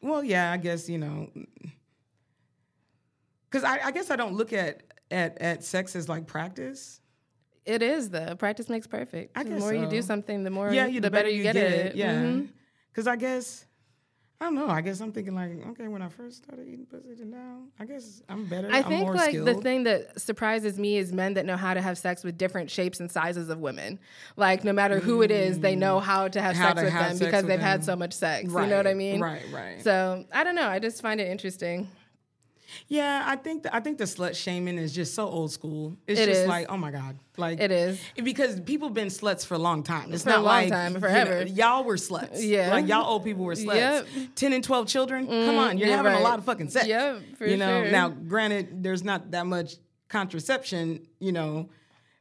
Well, 0.00 0.24
yeah. 0.24 0.50
I 0.50 0.56
guess 0.56 0.88
you 0.88 0.98
know. 0.98 1.28
Because 3.50 3.64
I, 3.64 3.86
I 3.86 3.90
guess 3.92 4.10
I 4.10 4.16
don't 4.16 4.34
look 4.34 4.52
at 4.52 4.82
at 5.10 5.38
at 5.40 5.62
sex 5.62 5.94
as 5.94 6.08
like 6.08 6.26
practice. 6.26 7.00
It 7.64 7.82
is 7.82 8.10
though. 8.10 8.34
Practice 8.34 8.68
makes 8.68 8.86
perfect. 8.88 9.36
I 9.38 9.44
the 9.44 9.50
guess 9.50 9.60
more 9.60 9.72
you 9.72 9.86
do 9.86 10.02
something, 10.02 10.42
the 10.42 10.50
more 10.50 10.72
yeah, 10.72 10.86
you, 10.86 11.00
the, 11.00 11.10
better, 11.10 11.28
you 11.28 11.44
get, 11.44 11.54
at 11.54 11.70
it. 11.70 11.94
Yeah. 11.94 12.14
Mhm. 12.14 12.48
Because 12.90 13.06
I 13.06 13.14
guess. 13.16 13.64
I 14.42 14.46
don't 14.46 14.56
know. 14.56 14.68
I 14.68 14.80
guess 14.80 14.98
I'm 15.00 15.12
thinking 15.12 15.36
like, 15.36 15.52
okay, 15.68 15.86
when 15.86 16.02
I 16.02 16.08
first 16.08 16.42
started 16.42 16.66
eating 16.66 16.84
pussy 16.84 17.14
to 17.14 17.24
now, 17.24 17.58
I 17.78 17.84
guess 17.84 18.22
I'm 18.28 18.44
better. 18.46 18.68
I 18.72 18.78
I'm 18.78 18.84
think 18.84 19.02
more 19.04 19.14
like 19.14 19.28
skilled. 19.28 19.46
the 19.46 19.54
thing 19.54 19.84
that 19.84 20.20
surprises 20.20 20.80
me 20.80 20.96
is 20.96 21.12
men 21.12 21.34
that 21.34 21.46
know 21.46 21.56
how 21.56 21.74
to 21.74 21.80
have 21.80 21.96
sex 21.96 22.24
with 22.24 22.36
different 22.38 22.68
shapes 22.68 22.98
and 22.98 23.08
sizes 23.08 23.50
of 23.50 23.60
women. 23.60 24.00
Like 24.36 24.64
no 24.64 24.72
matter 24.72 24.98
who 24.98 25.22
it 25.22 25.30
is, 25.30 25.60
they 25.60 25.76
know 25.76 26.00
how 26.00 26.26
to 26.26 26.42
have 26.42 26.56
Mm. 26.56 26.58
How 26.58 26.68
sex 26.70 26.78
to 26.80 26.84
with 26.86 26.92
have 26.92 27.08
them 27.10 27.16
sex 27.18 27.24
because 27.28 27.42
with 27.44 27.48
they've 27.50 27.60
had 27.60 27.84
so 27.84 27.94
much 27.94 28.12
sex. 28.14 28.48
right, 28.50 28.64
You 28.64 28.70
know 28.70 28.78
what 28.78 28.88
I 28.88 28.94
mean? 28.94 29.20
Right, 29.20 29.42
right. 29.52 29.80
So 29.80 30.24
I 30.32 30.42
don't 30.42 30.56
know. 30.56 30.66
I 30.68 30.80
just 30.80 31.00
find 31.02 31.20
it 31.20 31.28
interesting. 31.28 31.88
Yeah, 32.88 33.22
I 33.26 33.36
think 33.36 33.62
the, 33.64 33.74
I 33.74 33.80
think 33.80 33.98
the 33.98 34.04
slut 34.04 34.34
shaming 34.36 34.78
is 34.78 34.92
just 34.94 35.14
so 35.14 35.26
old 35.26 35.50
school. 35.52 35.96
It's 36.06 36.20
It 36.20 36.26
just 36.26 36.40
is. 36.42 36.48
like, 36.48 36.66
oh 36.68 36.76
my 36.76 36.90
god, 36.90 37.16
like 37.36 37.60
It 37.60 37.70
is. 37.70 38.00
because 38.22 38.60
people 38.60 38.90
been 38.90 39.08
sluts 39.08 39.44
for 39.46 39.54
a 39.54 39.58
long 39.58 39.82
time. 39.82 40.12
It's 40.12 40.24
For 40.24 40.30
a 40.30 40.32
not 40.34 40.44
long 40.44 40.54
like 40.54 40.68
time, 40.70 40.94
you 40.94 41.00
forever. 41.00 41.44
know, 41.44 41.50
y'all 41.50 41.84
were 41.84 41.96
sluts. 41.96 42.38
Yeah. 42.46 42.70
like 42.70 42.86
y'all 42.88 43.04
old 43.06 43.24
people 43.24 43.44
were 43.44 43.54
sluts. 43.54 43.74
Yep. 43.76 44.06
Mm-hmm. 44.06 44.24
Ten 44.34 44.52
and 44.52 44.62
twelve 44.64 44.86
children. 44.88 45.26
Come 45.26 45.58
on, 45.58 45.78
you're 45.78 45.88
yeah, 45.88 45.96
having 45.96 46.12
right. 46.12 46.20
a 46.20 46.24
lot 46.24 46.38
of 46.38 46.44
fucking 46.44 46.70
sex. 46.70 46.86
Yep, 46.86 47.36
for 47.38 47.46
you 47.46 47.56
know. 47.56 47.82
sure. 47.82 47.90
Now, 47.92 48.08
granted, 48.08 48.82
there's 48.82 49.02
not 49.04 49.30
that 49.32 49.46
much 49.46 49.76
contraception. 50.08 51.06
You 51.20 51.32
know. 51.32 51.68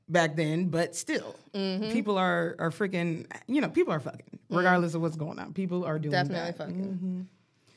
Back 0.09 0.35
then, 0.35 0.65
but 0.67 0.93
still, 0.93 1.37
Mm-hmm. 1.53 1.91
people 1.93 2.17
are 2.17 2.57
are 2.59 2.69
freaking. 2.69 3.27
You 3.47 3.61
know, 3.61 3.69
people 3.69 3.93
are 3.93 3.99
fucking 4.01 4.39
regardless 4.49 4.93
of 4.93 5.01
what's 5.01 5.15
going 5.15 5.39
on. 5.39 5.53
People 5.53 5.85
are 5.85 5.97
doing 5.99 6.11
Definitely 6.11 6.51
that. 6.51 6.57
fucking. 6.57 7.29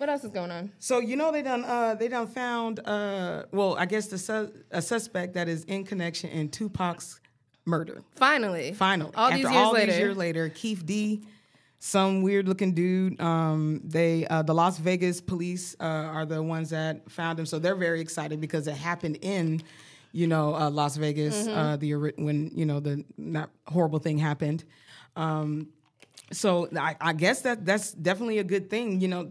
What 0.04 0.10
else 0.12 0.24
is 0.24 0.32
going 0.32 0.50
on? 0.50 0.70
So 0.80 0.98
you 0.98 1.16
know 1.16 1.32
they 1.32 1.40
done 1.40 1.64
uh 1.64 1.94
they 1.94 2.08
done 2.08 2.26
found 2.26 2.78
uh 2.86 3.44
well 3.52 3.74
I 3.78 3.86
guess 3.86 4.08
the 4.08 4.18
su- 4.18 4.52
a 4.70 4.82
suspect 4.82 5.32
that 5.32 5.48
is 5.48 5.64
in 5.64 5.82
connection 5.84 6.28
in 6.28 6.50
Tupac's 6.50 7.20
murder. 7.64 8.02
Finally. 8.16 8.74
Finally, 8.74 9.12
All 9.14 9.28
after 9.28 9.36
these 9.38 9.44
years 9.50 9.56
all 9.56 9.72
later. 9.72 9.86
these 9.92 9.98
years 9.98 10.16
later, 10.18 10.48
Keefe 10.50 10.84
D, 10.84 11.22
some 11.78 12.20
weird 12.20 12.46
looking 12.46 12.74
dude. 12.74 13.18
Um, 13.18 13.80
they 13.82 14.26
uh, 14.26 14.42
the 14.42 14.52
Las 14.52 14.76
Vegas 14.76 15.22
police 15.22 15.74
uh, 15.80 15.84
are 15.84 16.26
the 16.26 16.42
ones 16.42 16.68
that 16.68 17.10
found 17.10 17.38
him, 17.38 17.46
so 17.46 17.58
they're 17.58 17.74
very 17.74 18.02
excited 18.02 18.42
because 18.42 18.66
it 18.68 18.76
happened 18.76 19.16
in. 19.22 19.62
You 20.12 20.26
know, 20.26 20.54
uh, 20.54 20.68
Las 20.68 20.96
Vegas, 20.98 21.46
Mm-hmm. 21.48 21.58
uh, 21.58 21.76
the 21.78 21.94
when 22.22 22.50
you 22.54 22.66
know 22.66 22.78
the 22.78 23.06
not 23.16 23.48
horrible 23.66 24.00
thing 24.00 24.18
happened. 24.18 24.64
Um, 25.16 25.68
so 26.32 26.68
I, 26.76 26.96
I 27.00 27.12
guess 27.12 27.42
that 27.42 27.64
that's 27.66 27.92
definitely 27.92 28.38
a 28.38 28.44
good 28.44 28.70
thing. 28.70 29.00
You 29.00 29.08
know, 29.08 29.30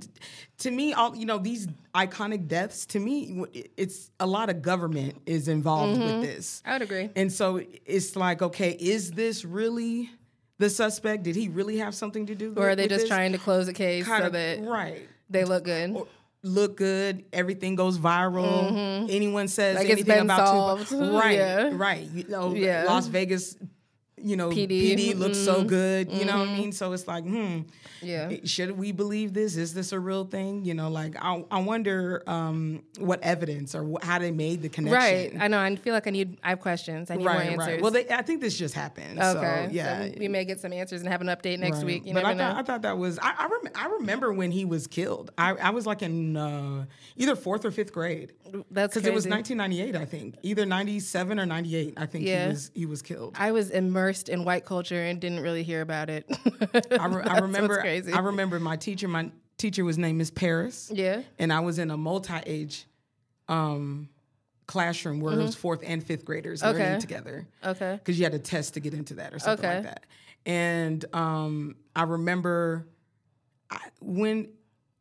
to 0.59 0.71
me, 0.71 0.93
all 0.93 1.15
you 1.15 1.25
know 1.25 1.37
these 1.37 1.67
iconic 1.95 2.47
deaths. 2.47 2.85
To 2.87 2.99
me, 2.99 3.43
it's 3.77 4.11
a 4.19 4.27
lot 4.27 4.49
of 4.49 4.61
government 4.61 5.15
is 5.25 5.47
involved 5.47 5.99
with 5.99 6.21
this. 6.21 6.61
I 6.65 6.73
would 6.73 6.81
agree. 6.83 7.09
And 7.15 7.31
so 7.31 7.61
it's 7.85 8.15
like, 8.15 8.41
okay, 8.41 8.71
is 8.71 9.11
this 9.11 9.43
really 9.43 10.11
the 10.59 10.69
suspect? 10.69 11.23
Did 11.23 11.35
he 11.35 11.49
really 11.49 11.77
have 11.77 11.95
something 11.95 12.25
to 12.27 12.35
do? 12.35 12.53
Or 12.55 12.69
are 12.69 12.75
they 12.75 12.87
just 12.87 13.01
this? 13.01 13.09
trying 13.09 13.31
to 13.33 13.37
close 13.39 13.67
a 13.67 13.73
case 13.73 14.05
Kind 14.05 14.23
so 14.25 14.29
that 14.29 14.59
right? 14.61 15.07
they 15.29 15.43
look 15.45 15.65
good? 15.65 15.97
Look 16.45 16.75
good. 16.75 17.23
Everything 17.31 17.75
goes 17.75 17.97
viral. 17.97 19.09
Anyone 19.09 19.47
says 19.47 19.77
Mm-hmm. 19.77 19.77
Like 19.77 19.85
it's 19.85 20.01
anything 20.01 20.15
been 20.15 20.25
about 20.29 20.77
Tupac, 20.79 20.87
solved. 20.87 21.13
right? 21.15 21.35
Yeah. 21.37 21.69
Right. 21.73 22.01
You 22.13 22.25
know, 22.27 22.53
Yeah. 22.53 22.83
Las 22.83 23.07
Vegas. 23.07 23.55
You 24.23 24.37
know, 24.37 24.49
PD. 24.49 24.95
PD, 24.95 25.13
looks 25.17 25.37
so 25.37 25.63
Mhm. 25.63 25.67
good. 25.67 26.11
You 26.11 26.23
know 26.25 26.39
what 26.39 26.47
I 26.49 26.57
mean? 26.57 26.71
So 26.71 26.93
it's 26.93 27.07
like, 27.07 27.25
hmm, 27.25 27.59
Yeah. 28.01 28.31
should 28.45 28.71
we 28.77 28.91
believe 28.93 29.33
this? 29.33 29.57
Is 29.57 29.73
this 29.73 29.91
a 29.91 29.99
real 29.99 30.23
thing? 30.25 30.63
You 30.63 30.73
know, 30.73 30.89
like 30.89 31.15
I, 31.21 31.43
I 31.51 31.59
wonder 31.61 32.23
um, 32.27 32.83
what 32.99 33.21
evidence 33.21 33.75
or 33.75 33.83
wh- 33.83 34.03
how 34.05 34.19
they 34.19 34.31
made 34.31 34.61
the 34.61 34.69
connection. 34.69 34.97
Right. 34.97 35.33
I 35.43 35.47
know. 35.49 35.59
I 35.59 35.75
feel 35.75 35.93
like 35.93 36.07
I 36.07 36.11
need. 36.11 36.37
I 36.43 36.49
have 36.51 36.61
questions. 36.61 37.11
I 37.11 37.15
need 37.17 37.23
more 37.25 37.33
answers. 37.33 37.57
right. 37.67 37.81
Well, 37.81 37.91
they, 37.91 38.07
I 38.09 38.21
think 38.21 38.39
this 38.39 38.57
just 38.57 38.73
happened. 38.75 39.19
okay. 39.19 39.65
So, 39.67 39.73
yeah. 39.73 40.05
So 40.07 40.13
we 40.17 40.29
may 40.29 40.45
get 40.45 40.59
some 40.61 40.71
answers 40.71 41.01
and 41.01 41.09
have 41.09 41.19
an 41.19 41.27
update 41.27 41.59
next 41.59 41.77
Right. 41.77 41.85
week. 41.85 42.05
You 42.05 42.13
but 42.13 42.23
I 42.23 42.29
thought, 42.29 42.37
know. 42.53 42.59
I 42.59 42.63
thought 42.63 42.81
that 42.83 42.97
was 42.97 43.19
I 43.19 43.33
I, 43.37 43.47
rem- 43.47 43.73
I 43.75 43.87
remember 43.99 44.31
when 44.31 44.51
he 44.51 44.63
was 44.63 44.87
killed. 44.87 45.31
I, 45.37 45.51
I 45.55 45.69
was 45.71 45.85
like 45.85 46.01
in 46.01 46.37
uh, 46.37 46.85
either 47.17 47.35
fourth 47.35 47.65
or 47.65 47.71
fifth 47.71 47.91
grade 47.91 48.31
That's 48.71 48.93
because 48.93 49.05
it 49.05 49.13
was 49.13 49.27
1998. 49.27 49.95
I 49.99 50.05
think 50.05 50.35
either 50.43 50.65
97 50.65 51.39
or 51.39 51.45
98. 51.45 51.93
I 51.97 52.05
think 52.05 52.25
Yeah. 52.25 52.43
he 52.45 52.49
was 52.51 52.71
he 52.73 52.85
was 52.85 53.01
killed. 53.01 53.35
I 53.37 53.51
was 53.51 53.69
immersed 53.69 54.12
in 54.29 54.43
white 54.45 54.65
culture 54.65 55.01
and 55.01 55.19
didn't 55.19 55.39
really 55.41 55.63
hear 55.63 55.81
about 55.81 56.09
it. 56.09 56.25
I, 56.99 57.05
re- 57.07 57.23
I 57.23 57.37
remember. 57.39 57.81
I 57.83 58.19
remember 58.19 58.59
my 58.59 58.75
teacher. 58.77 59.07
My 59.07 59.31
teacher 59.57 59.83
was 59.85 59.97
named 59.97 60.17
Miss 60.17 60.31
Paris. 60.31 60.91
yeah. 60.93 61.21
and 61.39 61.51
I 61.53 61.59
was 61.61 61.79
in 61.79 61.91
a 61.91 61.97
multi-age 61.97 62.85
um, 63.47 64.09
classroom 64.67 65.19
where 65.19 65.33
it 65.39 65.43
was 65.43 65.55
fourth 65.55 65.81
and 65.85 66.03
fifth 66.03 66.25
graders 66.25 66.61
Mm-hmm. 66.61 66.75
Okay. 66.75 66.83
learning 66.85 67.01
together. 67.01 67.47
Okay. 67.65 67.93
because 67.95 68.17
you 68.17 68.23
had 68.25 68.33
a 68.33 68.39
test 68.39 68.73
to 68.75 68.79
get 68.79 68.93
into 68.93 69.15
that 69.15 69.33
or 69.33 69.39
something 69.39 69.65
Okay. 69.65 69.75
like 69.77 69.83
that. 69.85 70.05
And 70.45 71.05
um, 71.13 71.75
I 71.95 72.03
remember 72.03 72.87
I, 73.69 73.79
when 74.01 74.49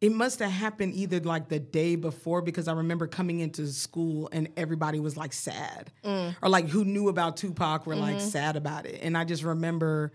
it 0.03 0.13
must 0.13 0.41
have 0.41 0.51
happened 0.51 0.93
either 0.95 1.21
like 1.21 1.49
the 1.49 1.59
day 1.61 1.95
before 1.97 2.43
because 2.43 2.69
I 2.69 2.73
remember 2.75 3.07
coming 3.07 3.39
into 3.41 3.67
school 3.69 4.29
and 4.33 4.49
everybody 4.57 5.01
was 5.01 5.17
like 5.17 5.33
sad 5.33 5.91
Mm. 6.05 6.37
or 6.43 6.49
like 6.51 6.69
who 6.69 6.85
knew 6.85 7.09
about 7.09 7.37
Tupac 7.39 7.87
were 7.87 7.95
Mm-hmm. 7.95 8.03
like 8.03 8.21
sad 8.21 8.57
about 8.57 8.85
it. 8.85 8.99
And 9.03 9.17
I 9.17 9.25
just 9.25 9.43
remember 9.45 10.13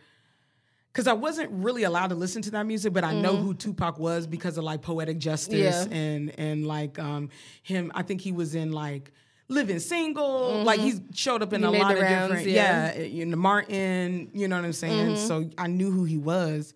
because 0.92 1.08
I 1.08 1.14
wasn't 1.14 1.52
really 1.52 1.84
allowed 1.84 2.08
to 2.08 2.16
listen 2.16 2.42
to 2.44 2.52
that 2.52 2.66
music, 2.66 2.92
but 2.92 3.04
I 3.04 3.14
know 3.14 3.36
who 3.38 3.54
Tupac 3.54 3.98
was 4.00 4.26
because 4.28 4.58
of 4.58 4.64
like 4.64 4.82
poetic 4.82 5.20
justice 5.20 5.86
Mm. 5.86 5.90
Yeah. 5.92 5.98
and 5.98 6.40
and 6.40 6.68
like 6.68 7.00
um 7.00 7.30
him. 7.64 7.92
I 7.96 8.04
think 8.04 8.22
he 8.22 8.32
was 8.32 8.56
in 8.56 8.72
like 8.74 9.12
living 9.48 9.80
single. 9.80 10.64
Like 10.64 10.82
he 10.82 10.96
showed 11.14 11.42
up 11.42 11.54
in 11.54 11.62
He 11.62 11.68
a 11.68 11.72
lot 11.72 11.94
of 11.96 12.02
rounds, 12.02 12.28
different, 12.34 12.48
yeah. 12.50 12.94
yeah, 12.98 13.24
in 13.24 13.32
the 13.32 13.38
Martin. 13.38 14.32
You 14.34 14.50
know 14.50 14.58
what 14.58 14.66
I'm 14.66 14.74
saying? 14.74 15.16
So 15.16 15.50
I 15.58 15.68
knew 15.68 15.92
who 15.92 16.04
he 16.04 16.18
was, 16.18 16.74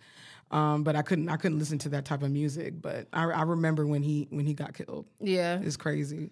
um, 0.51 0.83
but 0.83 0.95
I 0.95 1.01
couldn't 1.01 1.29
I 1.29 1.37
couldn't 1.37 1.59
listen 1.59 1.79
to 1.79 1.89
that 1.89 2.05
type 2.05 2.23
of 2.23 2.31
music. 2.31 2.81
But 2.81 3.07
I, 3.11 3.23
I 3.23 3.41
remember 3.43 3.87
when 3.87 4.03
he 4.03 4.27
when 4.29 4.45
he 4.45 4.53
got 4.53 4.73
killed. 4.73 5.05
Yeah. 5.19 5.59
It's 5.61 5.77
crazy. 5.77 6.29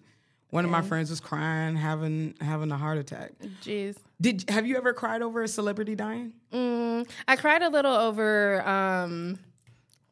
One 0.50 0.64
of 0.64 0.70
my 0.70 0.82
friends 0.82 1.10
was 1.10 1.20
crying, 1.20 1.76
having 1.76 2.34
having 2.40 2.72
a 2.72 2.76
heart 2.76 2.98
attack. 2.98 3.32
Jeez. 3.62 3.96
Did 4.20 4.44
have 4.50 4.66
you 4.66 4.76
ever 4.76 4.92
cried 4.92 5.22
over 5.22 5.42
a 5.42 5.48
celebrity 5.48 5.94
dying? 5.94 6.32
Mm, 6.52 7.08
I 7.28 7.36
cried 7.36 7.62
a 7.62 7.68
little 7.68 7.94
over. 7.94 8.66
Um, 8.68 9.38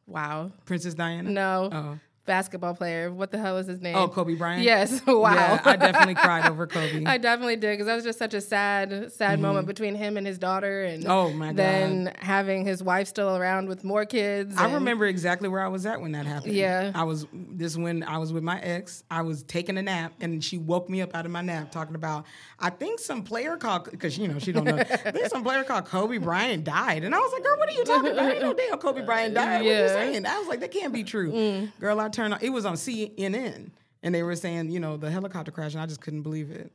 wow. 0.07 0.51
Princess 0.65 0.93
Diana? 0.93 1.29
No. 1.29 1.69
Oh. 1.71 1.99
Basketball 2.29 2.75
player. 2.75 3.11
What 3.11 3.31
the 3.31 3.39
hell 3.39 3.57
is 3.57 3.65
his 3.65 3.81
name? 3.81 3.95
Oh, 3.95 4.07
Kobe 4.07 4.35
Bryant? 4.35 4.63
Yes. 4.63 5.01
Wow. 5.07 5.33
Yeah, 5.33 5.61
I 5.65 5.75
definitely 5.75 6.13
cried 6.13 6.47
over 6.47 6.67
Kobe. 6.67 7.03
I 7.07 7.17
definitely 7.17 7.55
did 7.55 7.71
because 7.73 7.87
that 7.87 7.95
was 7.95 8.03
just 8.03 8.19
such 8.19 8.33
a 8.35 8.39
sad, 8.41 9.11
sad 9.11 9.39
moment 9.39 9.65
between 9.65 9.95
him 9.95 10.15
and 10.17 10.25
his 10.27 10.37
daughter, 10.37 10.83
and 10.83 11.03
Mm-hmm. 11.03 11.11
Oh, 11.11 11.29
my 11.31 11.47
God. 11.47 11.55
then 11.57 12.13
having 12.19 12.63
his 12.65 12.83
wife 12.83 13.07
still 13.07 13.35
around 13.35 13.67
with 13.67 13.83
more 13.83 14.05
kids. 14.05 14.55
I 14.57 14.71
remember 14.73 15.05
exactly 15.07 15.49
where 15.49 15.61
I 15.61 15.67
was 15.67 15.85
at 15.87 15.99
when 15.99 16.11
that 16.11 16.25
happened. 16.27 16.53
Yeah. 16.53 16.91
I 16.93 17.03
was 17.03 17.25
this 17.33 17.75
when 17.75 18.03
I 18.03 18.17
was 18.19 18.31
with 18.31 18.43
my 18.43 18.59
ex. 18.61 19.03
I 19.09 19.23
was 19.23 19.41
taking 19.43 19.77
a 19.77 19.81
nap 19.81 20.13
and 20.21 20.43
she 20.43 20.57
woke 20.59 20.87
me 20.89 21.01
up 21.01 21.15
out 21.15 21.25
of 21.25 21.31
my 21.31 21.41
nap 21.41 21.71
talking 21.71 21.95
about 21.95 22.25
I 22.59 22.69
think 22.69 22.99
some 22.99 23.23
player 23.23 23.57
called 23.57 23.89
because 23.89 24.17
you 24.17 24.27
know 24.27 24.37
she 24.39 24.51
don't 24.51 24.65
know. 24.65 24.77
I 24.79 24.83
think 25.11 25.25
some 25.27 25.43
player 25.43 25.63
called 25.63 25.85
Kobe 25.85 26.17
Bryant 26.17 26.63
died. 26.65 27.03
And 27.03 27.15
I 27.15 27.19
was 27.19 27.31
like, 27.33 27.43
girl, 27.43 27.57
what 27.57 27.69
are 27.69 27.73
you 27.73 27.83
talking 27.85 28.11
about? 28.11 28.31
Ain't 28.31 28.41
no 28.41 28.53
damn 28.53 28.77
Kobe 28.77 29.03
Bryant 29.03 29.33
died. 29.33 29.63
What 29.63 29.71
are 29.71 29.81
you 29.81 29.87
saying? 29.89 30.25
I 30.25 30.37
was 30.39 30.47
like, 30.47 30.59
that 30.59 30.71
can't 30.71 30.93
be 30.93 31.03
true. 31.03 31.69
Girl, 31.79 31.99
I 31.99 32.09
turned 32.19 32.33
on 32.33 32.39
it 32.41 32.49
was 32.49 32.65
on 32.65 32.75
CNN. 32.75 33.71
And 34.01 34.15
they 34.15 34.23
were 34.23 34.35
saying, 34.35 34.69
you 34.71 34.79
know, 34.79 34.95
the 34.95 35.11
helicopter 35.11 35.51
crash, 35.51 35.73
and 35.73 35.81
I 35.81 35.85
just 35.85 35.99
couldn't 35.99 36.21
believe 36.21 36.51
it. 36.51 36.71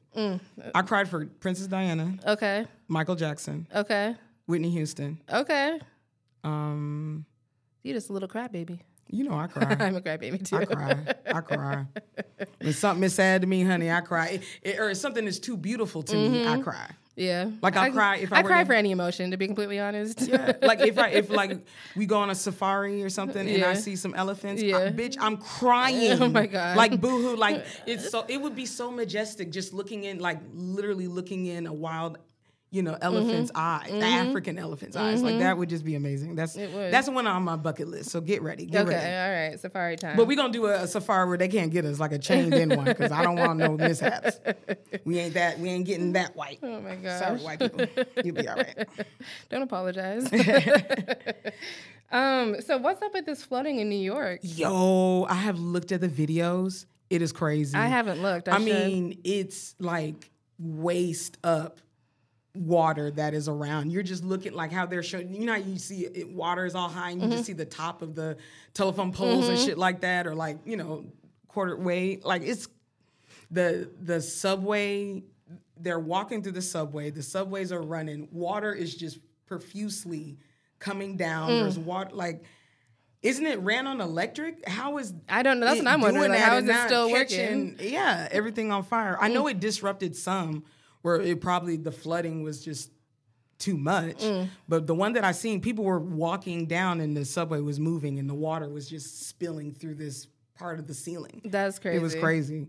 I 0.75 0.83
cried 0.83 1.09
for 1.09 1.25
Princess 1.25 1.67
Diana, 1.67 2.19
Okay. 2.27 2.67
Michael 2.89 3.15
Jackson, 3.15 3.67
Okay. 3.75 4.15
Whitney 4.47 4.69
Houston. 4.71 5.19
Okay. 5.33 5.81
Um, 6.43 7.25
You 7.83 7.95
just 7.95 8.11
a 8.11 8.13
little 8.13 8.29
crybaby. 8.29 8.81
You 9.14 9.25
know, 9.25 9.38
I 9.38 9.47
cry. 9.47 9.76
I'm 9.80 9.97
a 9.97 10.00
crybaby 10.00 10.47
too. 10.49 10.56
I 10.56 10.64
cry. 10.64 11.14
I 11.26 11.40
cry. 11.40 11.87
When 12.61 12.73
something 12.73 13.04
is 13.04 13.14
sad 13.14 13.42
to 13.42 13.47
me, 13.47 13.62
honey, 13.62 13.90
I 13.90 14.00
cry. 14.00 14.26
It- 14.28 14.42
it- 14.62 14.80
or 14.80 14.90
if 14.90 14.97
something 14.97 15.25
is 15.26 15.38
too 15.38 15.56
beautiful 15.56 16.02
to 16.02 16.16
me, 16.16 16.47
I 16.47 16.54
mm-hmm. 16.54 16.62
cry. 16.62 16.90
Yeah. 17.16 17.50
Like, 17.62 17.76
I'll 17.76 17.92
cry 17.92 18.16
if 18.16 18.33
I 18.33 18.38
I 18.38 18.42
cry 18.42 18.62
to- 18.62 18.66
for 18.66 18.73
any 18.73 18.90
emotion, 18.90 19.30
to 19.30 19.37
be 19.37 19.47
completely 19.47 19.78
honest. 19.78 20.21
Yeah. 20.23 20.54
Like 20.61 20.80
if 20.80 20.99
I 20.99 21.11
if 21.11 21.30
like 21.30 21.64
we 21.97 22.06
go 22.06 22.18
on 22.18 22.30
a 22.30 22.35
safari 22.35 23.04
or 23.04 23.09
something 23.09 23.49
and 23.49 23.62
I 23.64 23.75
see 23.75 23.94
some 23.94 24.14
elephants, 24.14 24.61
I- 24.62 24.90
bitch, 24.90 25.16
I'm 25.21 25.37
crying. 25.37 26.21
Oh 26.21 26.28
my 26.28 26.47
God. 26.47 26.76
Like 26.76 27.00
boohoo. 27.00 27.37
Like 27.37 27.64
it's 27.87 28.11
so 28.11 28.25
it 28.28 28.40
would 28.40 28.56
be 28.56 28.66
so 28.66 28.90
majestic 28.90 29.52
just 29.52 29.73
looking 29.73 30.04
in 30.04 30.18
like 30.18 30.40
literally 30.52 31.06
looking 31.06 31.47
in 31.47 31.68
a 31.68 31.73
wild 31.73 32.18
you 32.75 32.83
know, 32.83 32.99
elephant's 33.00 33.52
Mm-hmm. 33.52 33.61
eyes, 33.61 33.90
the 33.90 34.04
African 34.04 34.59
elephant's 34.59 34.97
eyes. 34.97 35.23
Like 35.23 35.38
that 35.38 35.57
would 35.57 35.69
just 35.69 35.85
be 35.85 35.95
amazing. 35.95 36.35
That's 36.35 36.54
that's 36.54 37.09
one 37.09 37.26
on 37.26 37.45
my 37.45 37.57
bucket 37.57 37.87
list. 37.88 38.11
So 38.11 38.21
get 38.21 38.43
ready. 38.43 38.66
Get 38.66 38.87
okay. 38.87 38.97
ready. 38.97 39.14
All 39.14 39.50
right. 39.50 39.61
Safari 39.61 39.97
time. 39.97 40.16
But 40.16 40.26
we're 40.26 40.37
gonna 40.37 40.52
do 40.52 40.66
a, 40.66 40.83
a 40.83 40.88
safari 40.88 41.28
where 41.28 41.38
they 41.38 41.49
can't 41.49 41.71
get 41.71 41.85
us 41.85 42.00
like 42.00 42.12
a 42.12 42.19
chained 42.19 42.52
in 42.52 42.71
one 42.71 42.87
because 42.87 43.12
I 43.12 43.23
don't 43.23 43.37
want 43.37 43.59
no 43.59 43.76
mishaps. 43.76 44.40
We 45.04 45.19
ain't 45.19 45.35
that 45.35 45.59
we 45.61 45.69
ain't 45.69 45.87
getting 45.87 46.12
that 46.14 46.35
white. 46.35 46.59
oh 46.62 46.81
my 46.81 46.97
gosh. 46.97 47.19
Sorry, 47.21 47.38
white 47.40 47.61
people. 47.61 47.87
You'll 48.25 48.35
be 48.35 48.49
all 48.49 48.57
right. 48.57 48.88
Don't 49.50 49.62
apologize. 49.62 50.28
um. 52.11 52.61
So 52.61 52.78
what's 52.78 53.02
up 53.02 53.14
with 53.14 53.26
this 53.26 53.45
flooding 53.45 53.78
in 53.78 53.88
New 53.88 53.95
York? 53.95 54.40
Yo, 54.43 55.26
I 55.28 55.35
have 55.35 55.59
looked 55.61 55.93
at 55.93 56.00
the 56.00 56.09
videos. 56.09 56.87
It 57.11 57.23
is 57.23 57.33
crazy. 57.33 57.76
I 57.76 57.87
haven't 57.87 58.21
looked. 58.21 58.49
I, 58.49 58.57
I 58.57 58.59
mean, 58.59 59.21
it's 59.23 59.76
like 59.78 60.31
waist 60.59 61.38
up 61.45 61.81
water 62.54 63.11
that 63.12 63.34
is 63.34 63.49
around. 63.49 63.90
You're 63.92 64.02
just 64.02 64.25
looking 64.25 64.52
like 64.52 64.70
how 64.73 64.87
they're 64.87 65.02
showing. 65.02 65.34
You 65.34 65.46
know, 65.46 65.54
you 65.56 65.78
see 65.78 66.06
it, 66.06 66.28
water 66.30 66.64
is 66.64 66.75
all 66.75 66.88
high, 66.88 67.11
and 67.11 67.20
you 67.20 67.26
Mm-hmm. 67.26 67.37
just 67.37 67.46
see 67.46 67.52
the 67.52 67.64
top 67.64 68.02
of 68.02 68.14
the 68.14 68.37
telephone 68.75 69.12
poles 69.12 69.49
and 69.49 69.58
shit 69.58 69.76
like 69.78 70.00
that, 70.02 70.26
or 70.26 70.34
like 70.34 70.58
you 70.64 70.76
know, 70.76 71.06
quarter 71.49 71.76
way. 71.76 72.20
Like 72.23 72.42
it's 72.42 72.68
the 73.50 73.90
the 74.00 74.20
subway. 74.20 75.23
They're 75.76 75.99
walking 75.99 76.42
through 76.42 76.52
the 76.52 76.62
subway. 76.62 77.11
The 77.11 77.23
subways 77.23 77.73
are 77.73 77.82
running. 77.82 78.28
Water 78.30 78.73
is 78.73 78.94
just 78.94 79.18
profusely 79.46 80.38
coming 80.78 81.16
down. 81.16 81.50
Mm. 81.50 81.61
There's 81.62 81.78
water 81.78 82.11
like. 82.14 82.44
Isn't 83.23 83.46
it 83.46 83.58
ran 83.61 83.87
on 83.87 84.02
electric? 84.02 84.68
How 84.68 84.99
is 84.99 85.14
I 85.30 85.42
don't 85.42 85.58
know. 85.58 85.64
That's 85.64 85.78
what 85.78 85.88
I'm 85.88 86.02
wondering. 86.02 86.30
Like, 86.30 86.40
how 86.40 86.58
is 86.58 86.68
it 86.68 86.76
still 86.84 87.08
catching- 87.08 87.70
working? 87.70 87.76
Yeah, 87.80 88.28
everything 88.30 88.70
on 88.70 88.82
fire. 88.82 89.16
I 89.18 89.28
know 89.28 89.46
it 89.46 89.61
disrupted 89.61 90.14
some 90.14 90.64
where 91.04 91.20
it 91.20 91.42
probably 91.42 91.76
the 91.76 91.92
flooding 91.92 92.42
was 92.42 92.64
just 92.64 92.90
too 93.58 93.76
much. 93.76 94.20
Mm. 94.20 94.49
But 94.66 94.87
the 94.87 94.94
one 94.94 95.12
that 95.12 95.23
I 95.23 95.32
seen, 95.32 95.61
people 95.61 95.84
were 95.84 95.99
walking 95.99 96.64
down 96.64 97.02
and 97.02 97.14
the 97.14 97.26
subway 97.26 97.61
was 97.61 97.78
moving 97.78 98.18
and 98.18 98.26
the 98.28 98.34
water 98.34 98.70
was 98.70 98.88
just 98.88 99.28
spilling 99.28 99.75
through 99.75 99.96
this 99.96 100.28
part 100.54 100.78
of 100.78 100.87
the 100.87 100.94
ceiling. 100.94 101.42
That's 101.44 101.78
crazy. 101.78 101.99
It 101.99 102.00
was 102.00 102.14
crazy. 102.14 102.69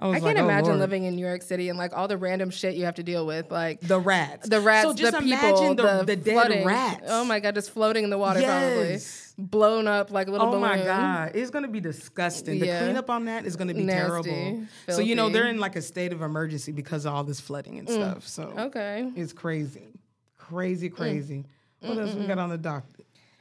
I, 0.00 0.08
I 0.08 0.12
can't 0.12 0.24
like, 0.24 0.36
oh, 0.38 0.44
imagine 0.44 0.66
Lord. 0.68 0.78
living 0.80 1.04
in 1.04 1.14
New 1.14 1.26
York 1.26 1.42
City 1.42 1.68
and 1.68 1.78
like 1.78 1.92
all 1.94 2.08
the 2.08 2.16
random 2.16 2.50
shit 2.50 2.74
you 2.74 2.86
have 2.86 2.94
to 2.94 3.02
deal 3.02 3.26
with, 3.26 3.50
like 3.50 3.80
the 3.80 4.00
rats. 4.00 4.48
the 4.48 4.58
rats, 4.60 4.88
So 4.88 4.94
just 4.94 5.12
the 5.12 5.18
imagine 5.18 5.40
people, 5.50 5.74
the, 5.74 5.82
the, 5.98 6.04
the 6.04 6.16
dead 6.16 6.32
flooding. 6.32 6.64
rats. 6.64 7.04
Oh 7.08 7.24
my 7.24 7.38
god, 7.38 7.54
just 7.54 7.70
floating 7.70 8.04
in 8.04 8.10
the 8.10 8.16
water, 8.18 8.40
Yes. 8.40 9.34
probably 9.36 9.46
blown 9.46 9.86
up 9.86 10.10
like 10.10 10.28
a 10.28 10.30
little 10.30 10.46
Oh 10.48 10.50
balloon. 10.52 10.62
my 10.62 10.76
god, 10.84 11.32
it's 11.34 11.50
gonna 11.50 11.68
be 11.68 11.80
disgusting. 11.80 12.58
The 12.58 12.66
cleanup 12.66 13.10
on 13.10 13.26
that 13.26 13.44
is 13.44 13.56
gonna 13.56 13.74
be 13.74 13.82
Nasty, 13.82 14.30
terrible. 14.30 14.66
So 14.88 15.00
you 15.00 15.14
know 15.14 15.28
they're 15.28 15.48
in 15.48 15.58
like 15.58 15.76
a 15.76 15.82
state 15.82 16.12
of 16.12 16.22
emergency 16.22 16.72
because 16.72 17.04
of 17.04 17.14
all 17.14 17.24
this 17.24 17.40
flooding 17.40 17.78
and 17.78 17.88
stuff. 17.88 18.26
So 18.26 18.54
Okay. 18.58 19.10
it's 19.16 19.32
crazy, 19.34 19.88
crazy, 20.38 20.88
crazy. 20.88 21.44
What 21.80 21.98
else 21.98 22.14
we 22.14 22.26
got 22.26 22.38
on 22.38 22.48
the 22.50 22.58
dock? 22.58 22.84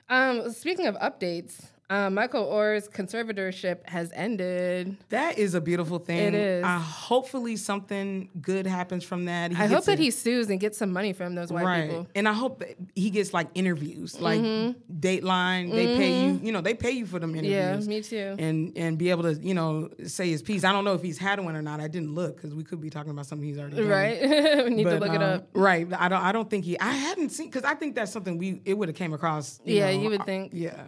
Um, 0.09 0.51
speaking 0.51 0.87
of 0.87 0.95
updates, 0.95 1.65
um, 1.89 2.13
Michael 2.13 2.43
Oher's 2.52 2.88
conservatorship 2.88 3.88
has 3.88 4.12
ended. 4.13 4.95
That 5.10 5.38
is 5.39 5.56
a 5.56 5.62
beautiful 5.62 5.97
thing. 5.99 6.19
It 6.19 6.34
is. 6.36 6.63
Uh, 6.63 6.78
hopefully 6.80 7.56
something 7.56 8.30
good 8.41 8.67
happens 8.67 9.04
from 9.04 9.25
that. 9.25 9.52
He 9.52 9.58
I 9.58 9.65
hope 9.67 9.86
that 9.86 9.97
a- 9.99 10.02
he 10.02 10.12
sues 10.12 10.49
and 10.49 10.60
gets 10.60 10.78
some 10.78 10.91
money 10.91 11.13
from 11.13 11.36
those 11.36 11.52
white 11.52 11.65
right, 11.65 11.89
people. 11.89 12.08
and 12.15 12.28
I 12.28 12.34
hope 12.34 12.60
that 12.60 12.75
he 12.95 13.10
gets 13.10 13.34
like 13.34 13.47
interviews, 13.56 14.19
like 14.19 14.39
Mm-hmm. 14.39 14.99
Dateline. 14.99 15.71
They 15.71 15.88
pay 15.97 16.25
you. 16.28 16.39
You 16.43 16.52
know, 16.52 16.62
they 16.62 16.73
pay 16.73 16.91
you 16.91 17.06
for 17.06 17.19
them 17.19 17.36
Yeah, 17.36 17.71
interviews. 17.73 17.88
me 17.88 18.02
too. 18.02 18.36
and 18.38 18.71
and 18.78 18.97
be 18.97 19.10
able 19.10 19.23
to 19.23 19.34
you 19.34 19.54
know 19.54 19.89
say 20.06 20.30
his 20.30 20.41
piece. 20.41 20.63
I 20.63 20.71
don't 20.71 20.86
know 20.86 20.93
if 20.93 21.02
he's 21.02 21.17
had 21.17 21.39
one 21.39 21.56
or 21.56 21.62
not. 21.62 21.80
I 21.80 21.88
didn't 21.88 22.13
look 22.13 22.36
because 22.38 22.54
we 22.54 22.63
could 22.63 22.82
be 22.82 22.89
talking 22.89 23.12
about 23.12 23.25
something 23.25 23.47
he's 23.47 23.58
already 23.58 23.78
done. 23.78 23.88
Right? 23.88 24.21
we 24.65 24.69
need 24.75 24.84
to 24.84 24.91
But, 24.91 24.99
look 24.99 25.10
it 25.13 25.23
um, 25.23 25.39
up. 25.39 25.47
Right. 25.54 25.88
I 25.97 26.08
don't. 26.08 26.21
I 26.23 26.32
don't 26.32 26.49
think 26.49 26.65
he. 26.65 26.80
I 26.80 26.91
hadn't 26.91 27.30
seen 27.30 27.47
because 27.47 27.63
I 27.63 27.73
think 27.73 27.95
that's 27.95 28.12
something 28.12 28.38
we 28.38 28.62
it 28.65 28.78
would 28.78 28.89
have 28.89 28.95
came 28.95 29.13
across. 29.13 29.60
You 29.65 29.78
Yeah, 29.78 29.91
know, 29.91 30.02
you 30.02 30.10
would 30.10 30.21
uh, 30.21 30.25
think. 30.25 30.52
Yeah, 30.54 30.86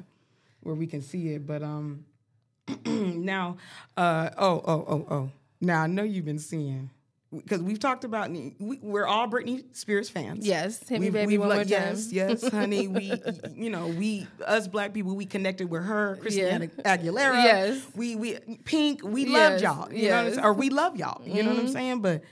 where 0.61 0.75
we 0.75 0.87
can 0.87 1.01
see 1.01 1.29
it. 1.33 1.45
But 1.45 1.63
um, 1.63 2.05
now, 2.85 3.57
uh, 3.97 4.29
oh, 4.37 4.61
oh, 4.65 4.85
oh, 4.87 5.05
oh. 5.09 5.31
Now 5.59 5.83
I 5.83 5.87
know 5.87 6.03
you've 6.03 6.25
been 6.25 6.39
seeing 6.39 6.89
because 7.33 7.61
we've 7.61 7.79
talked 7.79 8.03
about 8.03 8.29
we, 8.31 8.55
we're 8.81 9.05
all 9.05 9.27
Britney 9.27 9.63
Spears 9.75 10.09
fans. 10.09 10.45
Yes, 10.45 10.79
hit 10.89 10.99
me 10.99 11.07
We've- 11.07 11.11
baby 11.11 11.27
we've 11.27 11.39
one 11.39 11.49
like- 11.49 11.69
more 11.69 11.77
time. 11.79 11.87
Yes, 11.95 12.11
yes, 12.11 12.47
honey. 12.49 12.87
We, 12.87 13.13
you 13.55 13.69
know, 13.69 13.87
we 13.87 14.27
us 14.45 14.67
black 14.67 14.93
people, 14.93 15.15
we 15.15 15.25
connected 15.25 15.69
with 15.69 15.83
her, 15.83 16.17
Christina 16.19 16.67
Aguilera. 16.85 17.43
Yes. 17.43 17.87
we 17.95 18.15
we 18.15 18.37
Pink. 18.65 19.01
We 19.03 19.27
Yes, 19.27 19.61
loved 19.61 19.63
y'all. 19.63 19.93
You 19.93 20.09
know, 20.09 20.15
what 20.15 20.19
I'm 20.19 20.25
yes. 20.25 20.35
saying? 20.35 20.45
or 20.45 20.53
we 20.53 20.69
love 20.69 20.97
y'all. 20.97 21.21
You 21.25 21.43
know 21.43 21.51
what 21.51 21.59
I'm 21.59 21.67
saying? 21.69 22.01
But 22.01 22.23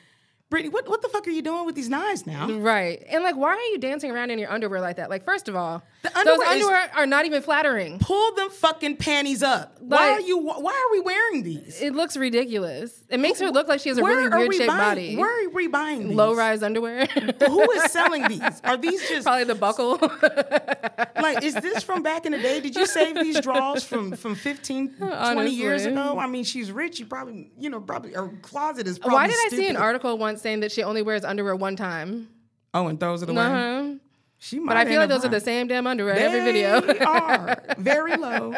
Britney, 0.52 0.72
what 0.72 0.88
what 0.90 1.02
the 1.04 1.10
fuck 1.10 1.28
are 1.28 1.30
you 1.32 1.44
doing 1.44 1.66
with 1.68 1.76
these 1.76 1.90
knives 1.90 2.26
now? 2.26 2.50
Right. 2.50 3.06
And 3.10 3.24
like, 3.24 3.36
why 3.36 3.50
are 3.50 3.60
you 3.72 3.78
dancing 3.78 4.10
around 4.10 4.32
in 4.32 4.40
your 4.40 4.52
underwear 4.52 4.82
like 4.82 4.96
that? 4.96 5.08
Like, 5.10 5.24
first 5.24 5.48
of 5.48 5.56
all, 5.56 5.84
The 6.02 6.10
those 6.10 6.26
underwear 6.26 6.42
is- 6.42 6.52
underwear 6.64 6.92
are 6.96 7.06
not 7.06 7.26
even 7.28 7.44
flattering. 7.44 8.00
Pull 8.00 8.34
them 8.34 8.50
fucking 8.50 8.98
panties 8.98 9.44
up. 9.44 9.76
why 9.80 10.10
are 10.14 10.20
you? 10.22 10.40
Why 10.40 10.74
are 10.74 10.92
we 10.92 11.02
wearing 11.02 11.44
these? 11.44 11.80
It 11.80 11.94
looks 11.94 12.18
ridiculous. 12.18 13.04
It 13.10 13.20
makes 13.20 13.40
her 13.42 13.52
look 13.52 13.68
like 13.68 13.80
she 13.80 13.90
has 13.90 14.00
a 14.00 14.02
Where 14.04 14.16
really 14.18 14.30
weird 14.36 14.50
we 14.50 14.58
shaped 14.58 14.68
buying? 14.70 14.80
body. 14.80 15.16
Where 15.18 15.46
are 15.46 15.50
we 15.52 15.68
buying 15.68 16.08
these? 16.08 16.18
Low 16.18 16.34
rise 16.34 16.64
underwear. 16.64 17.06
Who 17.06 17.72
is 17.72 17.92
selling 17.92 18.28
these? 18.28 18.62
Are 18.64 18.76
these 18.78 19.08
just 19.08 19.24
Probably 19.28 19.44
the 19.44 19.54
buckle. 19.56 20.00
like 21.22 21.44
is 21.44 21.54
this 21.56 21.84
from 21.84 22.02
back 22.02 22.26
in 22.26 22.32
the 22.32 22.38
day 22.40 22.60
did 22.62 22.76
you 22.76 22.86
save 22.86 23.16
these 23.16 23.40
draws 23.42 23.84
from 23.84 24.14
from 24.16 24.36
15 24.36 24.96
20 24.98 25.50
years 25.52 25.86
ago 25.86 26.18
i 26.18 26.28
mean 26.28 26.44
she's 26.46 26.72
rich 26.72 27.00
you 27.00 27.06
probably 27.06 27.52
you 27.58 27.70
know 27.70 27.82
probably 27.82 28.14
her 28.14 28.30
closet 28.42 28.88
is 28.88 28.98
probably 28.98 29.16
Why 29.16 29.28
did 29.28 29.36
I 29.46 29.50
see 29.50 29.68
an 29.68 29.76
article 29.76 30.18
once 30.18 30.39
saying 30.42 30.62
that 30.62 30.72
she 30.72 30.84
only 30.84 31.02
wears 31.02 31.24
underwear 31.24 31.56
one 31.56 31.76
time? 31.76 32.30
oh 32.74 32.88
and 32.88 33.00
throws 33.00 33.24
it 33.24 33.30
away 33.30 33.42
Uh-huh. 33.42 33.94
she 34.38 34.60
might 34.60 34.74
But 34.74 34.78
I 34.78 34.86
feel 34.86 35.00
like 35.00 35.10
those 35.10 35.26
are 35.26 35.30
the 35.30 35.40
same 35.40 35.68
damn 35.68 35.88
underwear 35.88 36.16
in 36.16 36.22
every 36.22 36.42
video. 36.42 36.82
are 37.06 37.58
very 37.80 38.16
low 38.16 38.54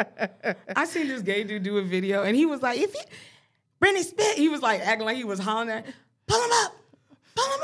i 0.76 0.86
seen 0.86 1.08
this 1.08 1.22
gay 1.22 1.44
dude 1.46 1.64
do 1.64 1.78
a 1.78 1.82
video 1.82 2.24
and 2.24 2.36
he 2.36 2.46
was 2.46 2.62
like 2.62 2.78
if 2.80 2.94
you 2.94 3.02
Brittany 3.80 4.04
Spit, 4.04 4.38
he 4.38 4.48
was 4.50 4.62
like 4.62 4.82
acting 4.82 5.06
like 5.06 5.16
he 5.18 5.24
was 5.24 5.40
hollering 5.40 5.70
at 5.70 5.86
pull 6.28 6.42
him 6.44 6.52
up 6.66 6.74
pull 7.36 7.46
him 7.54 7.62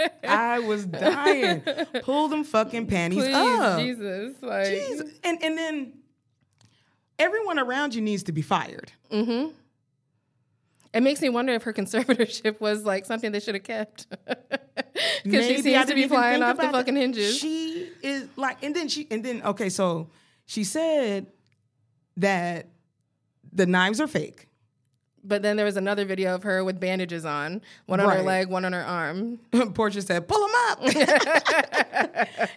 up 0.00 0.12
i 0.24 0.58
was 0.58 0.86
dying 0.86 1.62
pull 2.02 2.28
them 2.28 2.42
fucking 2.44 2.86
panties 2.86 3.22
Please, 3.22 3.34
up 3.34 3.78
Jesus. 3.78 4.34
Like, 4.42 4.66
Jeez. 4.68 5.18
And 5.22 5.42
and 5.44 5.56
then 5.58 5.92
everyone 7.18 7.58
around 7.58 7.94
you 7.94 8.00
needs 8.00 8.22
to 8.24 8.32
be 8.32 8.42
fired. 8.42 8.90
It 10.96 11.02
makes 11.02 11.20
me 11.20 11.28
wonder 11.28 11.52
if 11.52 11.62
her 11.64 11.72
conservatorship 11.72 12.60
was 12.66 12.84
like 12.84 13.04
something 13.06 13.32
they 13.32 13.40
should 13.40 13.54
have 13.54 13.64
kept. 13.64 14.06
Because 15.24 15.46
she 15.46 15.58
seems 15.60 15.86
to 15.86 15.94
be 15.94 16.08
flying 16.08 16.42
off 16.42 16.56
the 16.56 16.62
that. 16.62 16.72
fucking 16.72 16.96
hinges. 16.96 17.36
She 17.36 17.90
is 18.02 18.28
like, 18.36 18.62
and 18.62 18.74
then 18.74 18.88
she, 18.88 19.06
and 19.10 19.22
then 19.24 19.42
okay, 19.42 19.68
so 19.68 20.08
she 20.46 20.64
said 20.64 21.26
that 22.16 22.68
the 23.52 23.66
knives 23.66 24.00
are 24.00 24.06
fake. 24.06 24.48
but 25.22 25.42
then 25.42 25.56
there 25.56 25.66
was 25.66 25.76
another 25.76 26.04
video 26.06 26.34
of 26.34 26.44
her 26.44 26.62
with 26.64 26.78
bandages 26.80 27.24
on, 27.26 27.60
one 27.86 28.00
on 28.00 28.08
her 28.08 28.22
leg, 28.22 28.48
one 28.48 28.64
on 28.64 28.72
her 28.72 28.84
arm. 28.84 29.38
Portia 29.74 30.00
said, 30.00 30.28
"Pull 30.28 30.40
them 30.46 30.54
up." 30.70 30.78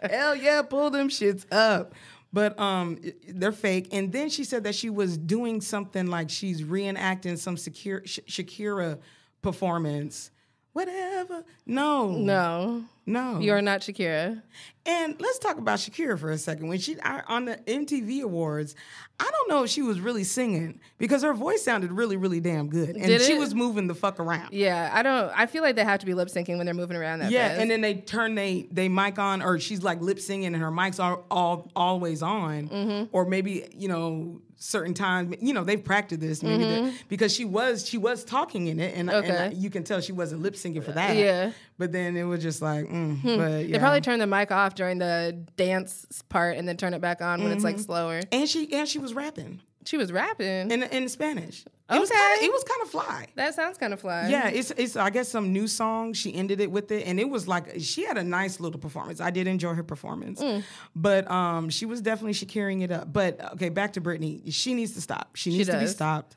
Hell 0.09 0.35
yeah, 0.35 0.61
pull 0.61 0.89
them 0.91 1.09
shits 1.09 1.45
up. 1.51 1.93
But 2.31 2.59
um, 2.59 2.99
they're 3.27 3.51
fake. 3.51 3.89
And 3.91 4.11
then 4.11 4.29
she 4.29 4.43
said 4.43 4.63
that 4.65 4.75
she 4.75 4.89
was 4.89 5.17
doing 5.17 5.61
something 5.61 6.07
like 6.07 6.29
she's 6.29 6.61
reenacting 6.61 7.37
some 7.37 7.55
Shakira, 7.55 8.05
Sh- 8.07 8.19
Shakira 8.27 8.99
performance. 9.41 10.31
Whatever. 10.73 11.43
No, 11.65 12.09
No, 12.11 12.83
no. 13.05 13.39
you 13.39 13.51
are 13.53 13.61
not 13.61 13.81
Shakira. 13.81 14.41
And 14.85 15.15
let's 15.19 15.39
talk 15.39 15.57
about 15.57 15.79
Shakira 15.79 16.17
for 16.17 16.31
a 16.31 16.37
second. 16.37 16.67
When 16.67 16.77
she 16.79 16.99
I- 17.01 17.23
on 17.27 17.45
the 17.45 17.57
MTV 17.67 18.21
Awards, 18.21 18.75
I 19.19 19.29
don't 19.29 19.49
know 19.49 19.63
if 19.63 19.69
she 19.71 19.81
was 19.81 19.99
really 19.99 20.23
singing 20.23 20.79
because 20.97 21.23
her 21.23 21.33
voice 21.33 21.63
sounded 21.63 21.91
really, 21.91 22.17
really 22.17 22.39
damn 22.39 22.69
good, 22.69 22.89
and 22.95 23.05
Did 23.07 23.21
she 23.21 23.33
it? 23.33 23.39
was 23.39 23.53
moving 23.53 23.87
the 23.87 23.95
fuck 23.95 24.19
around. 24.19 24.53
Yeah, 24.53 24.89
I 24.93 25.01
don't. 25.03 25.31
I 25.35 25.47
feel 25.47 25.63
like 25.63 25.75
they 25.75 25.83
have 25.83 25.99
to 26.01 26.05
be 26.05 26.13
lip 26.13 26.29
syncing 26.29 26.57
when 26.57 26.65
they're 26.65 26.73
moving 26.75 26.95
around 26.97 27.19
that 27.19 27.31
Yeah, 27.31 27.49
fast. 27.49 27.61
and 27.61 27.69
then 27.71 27.81
they 27.81 27.95
turn 27.95 28.35
they 28.35 28.67
they 28.71 28.87
mic 28.89 29.19
on, 29.19 29.41
or 29.41 29.59
she's 29.59 29.81
like 29.83 29.99
lip 30.01 30.19
singing, 30.19 30.53
and 30.53 30.57
her 30.57 30.71
mics 30.71 31.03
are 31.03 31.19
all 31.29 31.69
always 31.75 32.21
on, 32.21 32.69
Mm-hmm. 32.69 33.05
or 33.11 33.25
maybe 33.25 33.67
you 33.75 33.87
know 33.89 34.39
certain 34.59 34.93
times, 34.93 35.35
you 35.41 35.53
know 35.53 35.63
they've 35.63 35.83
practiced 35.83 36.21
this 36.21 36.43
maybe 36.43 36.63
the- 36.65 36.93
because 37.07 37.33
she 37.33 37.45
was 37.45 37.87
she 37.87 37.97
was 37.97 38.23
talking 38.23 38.67
in 38.67 38.79
it, 38.79 38.93
and, 38.95 39.09
and 39.09 39.25
Mm-hmm. 39.25 39.59
You 39.61 39.69
can 39.69 39.83
tell 39.83 40.01
she 40.01 40.11
wasn't 40.11 40.41
lip 40.41 40.55
syncing 40.55 40.83
for 40.83 40.91
that. 40.91 41.15
Yeah. 41.15 41.51
but 41.77 41.91
then 41.91 42.17
it 42.17 42.23
was 42.23 42.41
just 42.43 42.61
like, 42.61 42.85
mm, 42.85 43.21
but 43.23 43.65
yeah. 43.65 43.71
They 43.73 43.79
probably 43.79 44.01
turned 44.01 44.21
the 44.21 44.27
mic 44.27 44.51
off 44.51 44.75
during 44.75 44.97
the 44.97 45.45
dance 45.55 46.05
part 46.29 46.57
and 46.57 46.67
then 46.67 46.77
turn 46.77 46.93
it 46.93 46.99
back 47.01 47.21
on 47.21 47.41
when 47.41 47.51
it's 47.51 47.63
Mm-hmm. 47.63 47.77
like 47.77 47.79
slower. 47.79 48.19
and 48.31 48.47
she 48.49 48.71
and 48.73 48.87
she 48.87 48.99
was 48.99 49.13
rapping 49.13 49.61
She 49.85 49.97
was 49.97 50.11
rapping. 50.11 50.71
in 50.71 50.83
in 50.83 51.09
Spanish. 51.09 51.65
It 51.91 51.99
was 51.99 52.11
kind 52.11 52.37
of 52.37 52.43
it 52.43 52.51
was 52.51 52.63
kind 52.65 52.81
of 52.83 52.89
fly. 52.89 53.25
that 53.35 53.55
sounds 53.55 53.79
kind 53.79 53.93
of 53.93 53.99
fly. 53.99 54.27
Yeah, 54.29 54.47
it's 54.49 54.69
it's 54.77 54.95
I 54.95 55.09
guess 55.09 55.27
some 55.29 55.51
new 55.51 55.67
song. 55.67 56.13
She 56.13 56.31
ended 56.35 56.59
it 56.61 56.69
with 56.69 56.91
it, 56.91 57.07
and 57.07 57.19
it 57.19 57.27
was 57.27 57.47
like 57.47 57.73
she 57.79 58.05
had 58.05 58.15
a 58.17 58.23
nice 58.23 58.59
little 58.59 58.79
performance. 58.79 59.19
I 59.19 59.31
did 59.31 59.47
enjoy 59.47 59.73
her 59.73 59.81
performance, 59.83 60.39
Mm. 60.39 60.63
but 60.95 61.29
um, 61.31 61.69
she 61.69 61.87
was 61.87 61.99
definitely 62.01 62.33
she 62.33 62.45
carrying 62.45 62.81
it 62.81 62.91
up. 62.91 63.11
But 63.11 63.53
okay, 63.53 63.69
back 63.69 63.93
to 63.93 64.01
Britney. 64.01 64.53
She 64.53 64.75
needs 64.75 64.93
to 64.93 65.01
stop. 65.01 65.35
She 65.35 65.49
needs 65.49 65.67
to 65.69 65.79
be 65.79 65.87
stopped, 65.87 66.35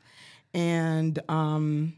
and 0.55 1.19
um, 1.29 1.93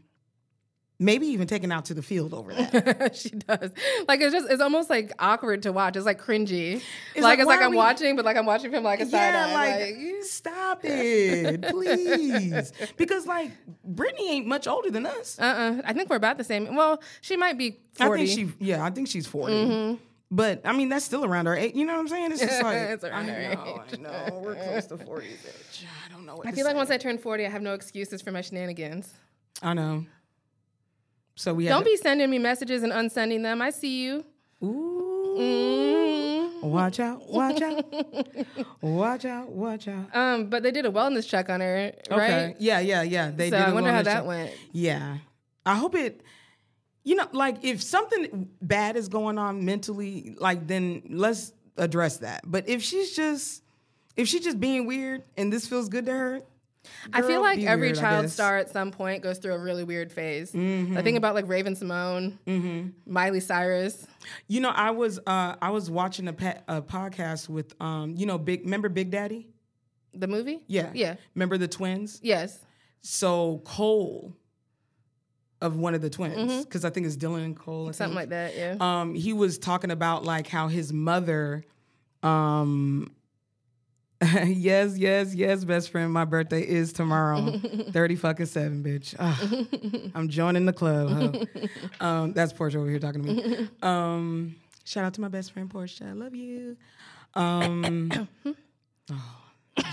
maybe 0.98 1.26
even 1.26 1.46
taken 1.46 1.70
out 1.70 1.84
to 1.86 1.94
the 1.94 2.02
field 2.02 2.32
over 2.32 2.52
that. 2.54 3.14
she 3.16 3.30
does. 3.30 3.70
Like 4.08 4.20
it's 4.20 4.32
just 4.32 4.50
it's 4.50 4.62
almost 4.62 4.88
like 4.90 5.12
awkward 5.18 5.62
to 5.64 5.72
watch. 5.72 5.96
It's 5.96 6.06
like 6.06 6.20
cringy. 6.22 6.76
It's 6.76 6.84
like, 7.16 7.22
like, 7.22 7.38
it's 7.40 7.46
like 7.46 7.60
I'm 7.60 7.72
we- 7.72 7.76
watching, 7.76 8.16
but 8.16 8.24
like 8.24 8.36
I'm 8.36 8.46
watching 8.46 8.70
from 8.70 8.82
like 8.84 9.00
a 9.00 9.06
side 9.06 9.30
yeah, 9.32 9.46
eye. 9.48 9.52
like, 9.54 9.96
Like, 9.96 10.22
stop 10.24 10.80
it, 10.84 11.62
please, 11.68 12.72
because 12.96 13.26
like 13.26 13.50
Britney 13.88 14.28
ain't 14.28 14.46
much 14.46 14.66
older 14.66 14.90
than 14.90 15.06
us. 15.06 15.38
uh 15.38 15.44
uh 15.44 15.82
I 15.84 15.92
think 15.92 16.08
we're 16.10 16.16
about 16.16 16.38
the 16.38 16.44
same. 16.44 16.74
Well, 16.74 17.02
she 17.20 17.36
might 17.36 17.58
be 17.58 17.80
40. 17.94 18.12
I 18.22 18.26
think 18.26 18.38
she, 18.58 18.64
yeah, 18.64 18.84
I 18.84 18.90
think 18.90 19.08
she's 19.08 19.26
40 19.26 19.98
But 20.30 20.62
I 20.64 20.72
mean, 20.72 20.88
that's 20.88 21.04
still 21.04 21.24
around 21.24 21.46
her 21.46 21.56
age. 21.56 21.74
You 21.76 21.84
know 21.84 21.92
what 21.94 22.00
I'm 22.00 22.08
saying? 22.08 22.32
It's 22.32 22.40
just 22.40 22.62
like 22.62 22.76
It's 22.94 23.04
around 23.04 23.30
I 23.30 23.32
her 23.32 23.54
know, 23.54 23.82
I 23.92 23.96
know. 23.96 24.40
We're 24.42 24.54
close 24.56 24.86
to 24.86 24.98
40, 24.98 25.26
bitch. 25.28 25.84
I 25.84 26.12
don't 26.12 26.26
know 26.26 26.36
what 26.36 26.46
I 26.46 26.52
feel 26.52 26.64
like 26.64 26.72
say. 26.74 26.78
once 26.78 26.90
I 26.90 26.96
turn 26.96 27.18
forty, 27.18 27.46
I 27.46 27.48
have 27.50 27.62
no 27.62 27.74
excuses 27.74 28.22
for 28.22 28.32
my 28.32 28.40
shenanigans. 28.40 29.12
I 29.62 29.72
know. 29.74 30.04
So 31.36 31.54
we 31.54 31.66
Don't 31.66 31.78
had 31.78 31.84
be 31.84 31.96
sending 31.96 32.30
me 32.30 32.38
messages 32.38 32.82
and 32.82 32.92
unsending 32.92 33.42
them. 33.42 33.60
I 33.62 33.70
see 33.70 34.02
you. 34.04 34.24
Ooh. 34.62 35.36
Mm. 35.38 36.62
Watch 36.62 36.98
out! 36.98 37.28
Watch 37.30 37.60
out! 37.62 37.84
watch 38.80 39.24
out! 39.26 39.48
Watch 39.50 39.86
out! 39.88 40.16
Um, 40.16 40.46
but 40.46 40.62
they 40.62 40.70
did 40.70 40.86
a 40.86 40.90
wellness 40.90 41.28
check 41.28 41.48
on 41.50 41.60
her, 41.60 41.92
Okay. 42.10 42.46
right? 42.46 42.56
Yeah, 42.58 42.80
yeah, 42.80 43.02
yeah. 43.02 43.30
They 43.30 43.50
So 43.50 43.58
did. 43.58 43.66
I 43.66 43.72
wonder 43.72 43.92
how 43.92 44.02
that 44.02 44.14
check. 44.20 44.26
went. 44.26 44.52
Yeah. 44.72 45.18
I 45.64 45.74
hope 45.76 45.94
it. 45.94 46.22
You 47.04 47.14
know, 47.16 47.28
like 47.32 47.58
if 47.62 47.82
something 47.82 48.48
bad 48.62 48.96
is 48.96 49.08
going 49.08 49.38
on 49.38 49.64
mentally, 49.64 50.34
like 50.40 50.66
then 50.66 51.02
let's 51.10 51.52
address 51.76 52.16
that. 52.18 52.40
But 52.44 52.68
if 52.68 52.82
she's 52.82 53.14
just, 53.14 53.62
if 54.16 54.26
she's 54.26 54.42
just 54.42 54.58
being 54.58 54.86
weird 54.86 55.22
and 55.36 55.52
this 55.52 55.68
feels 55.68 55.88
good 55.88 56.06
to 56.06 56.12
her, 56.12 56.40
I 57.12 57.22
feel 57.22 57.40
like 57.40 57.60
every 57.60 57.88
weird, 57.88 57.98
child 57.98 58.30
star 58.30 58.56
at 58.58 58.70
some 58.70 58.90
point 58.90 59.22
goes 59.22 59.38
through 59.38 59.54
a 59.54 59.58
really 59.58 59.84
weird 59.84 60.12
phase. 60.12 60.52
Mm-hmm. 60.52 60.96
I 60.96 61.02
think 61.02 61.16
about 61.16 61.34
like 61.34 61.48
Raven-Symoné, 61.48 62.92
Miley 63.06 63.40
Cyrus. 63.40 64.06
You 64.48 64.60
know, 64.60 64.70
I 64.70 64.90
was 64.90 65.18
uh 65.26 65.56
I 65.60 65.70
was 65.70 65.90
watching 65.90 66.28
a, 66.28 66.32
pa- 66.32 66.62
a 66.68 66.82
podcast 66.82 67.48
with 67.48 67.74
um 67.80 68.14
you 68.16 68.26
know 68.26 68.38
big 68.38 68.64
remember 68.64 68.88
Big 68.88 69.10
Daddy? 69.10 69.48
The 70.14 70.26
movie? 70.28 70.62
Yeah. 70.66 70.90
Yeah. 70.94 71.16
Remember 71.34 71.58
the 71.58 71.68
twins? 71.68 72.20
Yes. 72.22 72.58
So 73.02 73.60
Cole 73.64 74.34
of 75.60 75.76
one 75.76 75.94
of 75.94 76.02
the 76.02 76.10
twins 76.10 76.64
because 76.64 76.84
I 76.84 76.90
think 76.90 77.06
it's 77.06 77.16
Dylan 77.16 77.44
and 77.44 77.56
Cole 77.56 77.84
Mm-hmm. 77.84 77.92
Something 77.92 78.14
like 78.16 78.28
that. 78.30 78.56
Yeah. 78.56 78.76
um 78.80 79.14
he 79.14 79.32
was 79.32 79.58
talking 79.58 79.90
about 79.90 80.24
like 80.24 80.46
how 80.46 80.68
his 80.68 80.92
mother 80.92 81.64
um 82.22 83.10
yes 84.46 84.96
yes 84.96 85.34
yes 85.34 85.64
best 85.64 85.90
friend 85.90 86.10
my 86.12 86.24
birthday 86.24 86.62
is 86.62 86.92
tomorrow. 86.92 87.58
30 87.90 88.16
fucking 88.16 88.46
7 88.46 88.82
bitch. 88.82 89.14
Ugh. 89.18 90.10
i'm 90.14 90.28
joining 90.28 90.64
the 90.64 90.72
club 90.72 91.10
huh? 91.10 91.66
um 92.00 92.32
that's 92.32 92.52
portia 92.52 92.78
over 92.78 92.88
here 92.88 92.98
talking 92.98 93.22
to 93.24 93.32
me. 93.34 93.68
Um 93.82 94.56
shout 94.84 95.04
out 95.04 95.12
to 95.14 95.20
my 95.20 95.28
best 95.28 95.52
friend 95.52 95.68
portia. 95.68 96.06
I 96.08 96.12
love 96.12 96.34
you. 96.34 96.76
Um 97.34 98.10
oh, 99.12 99.44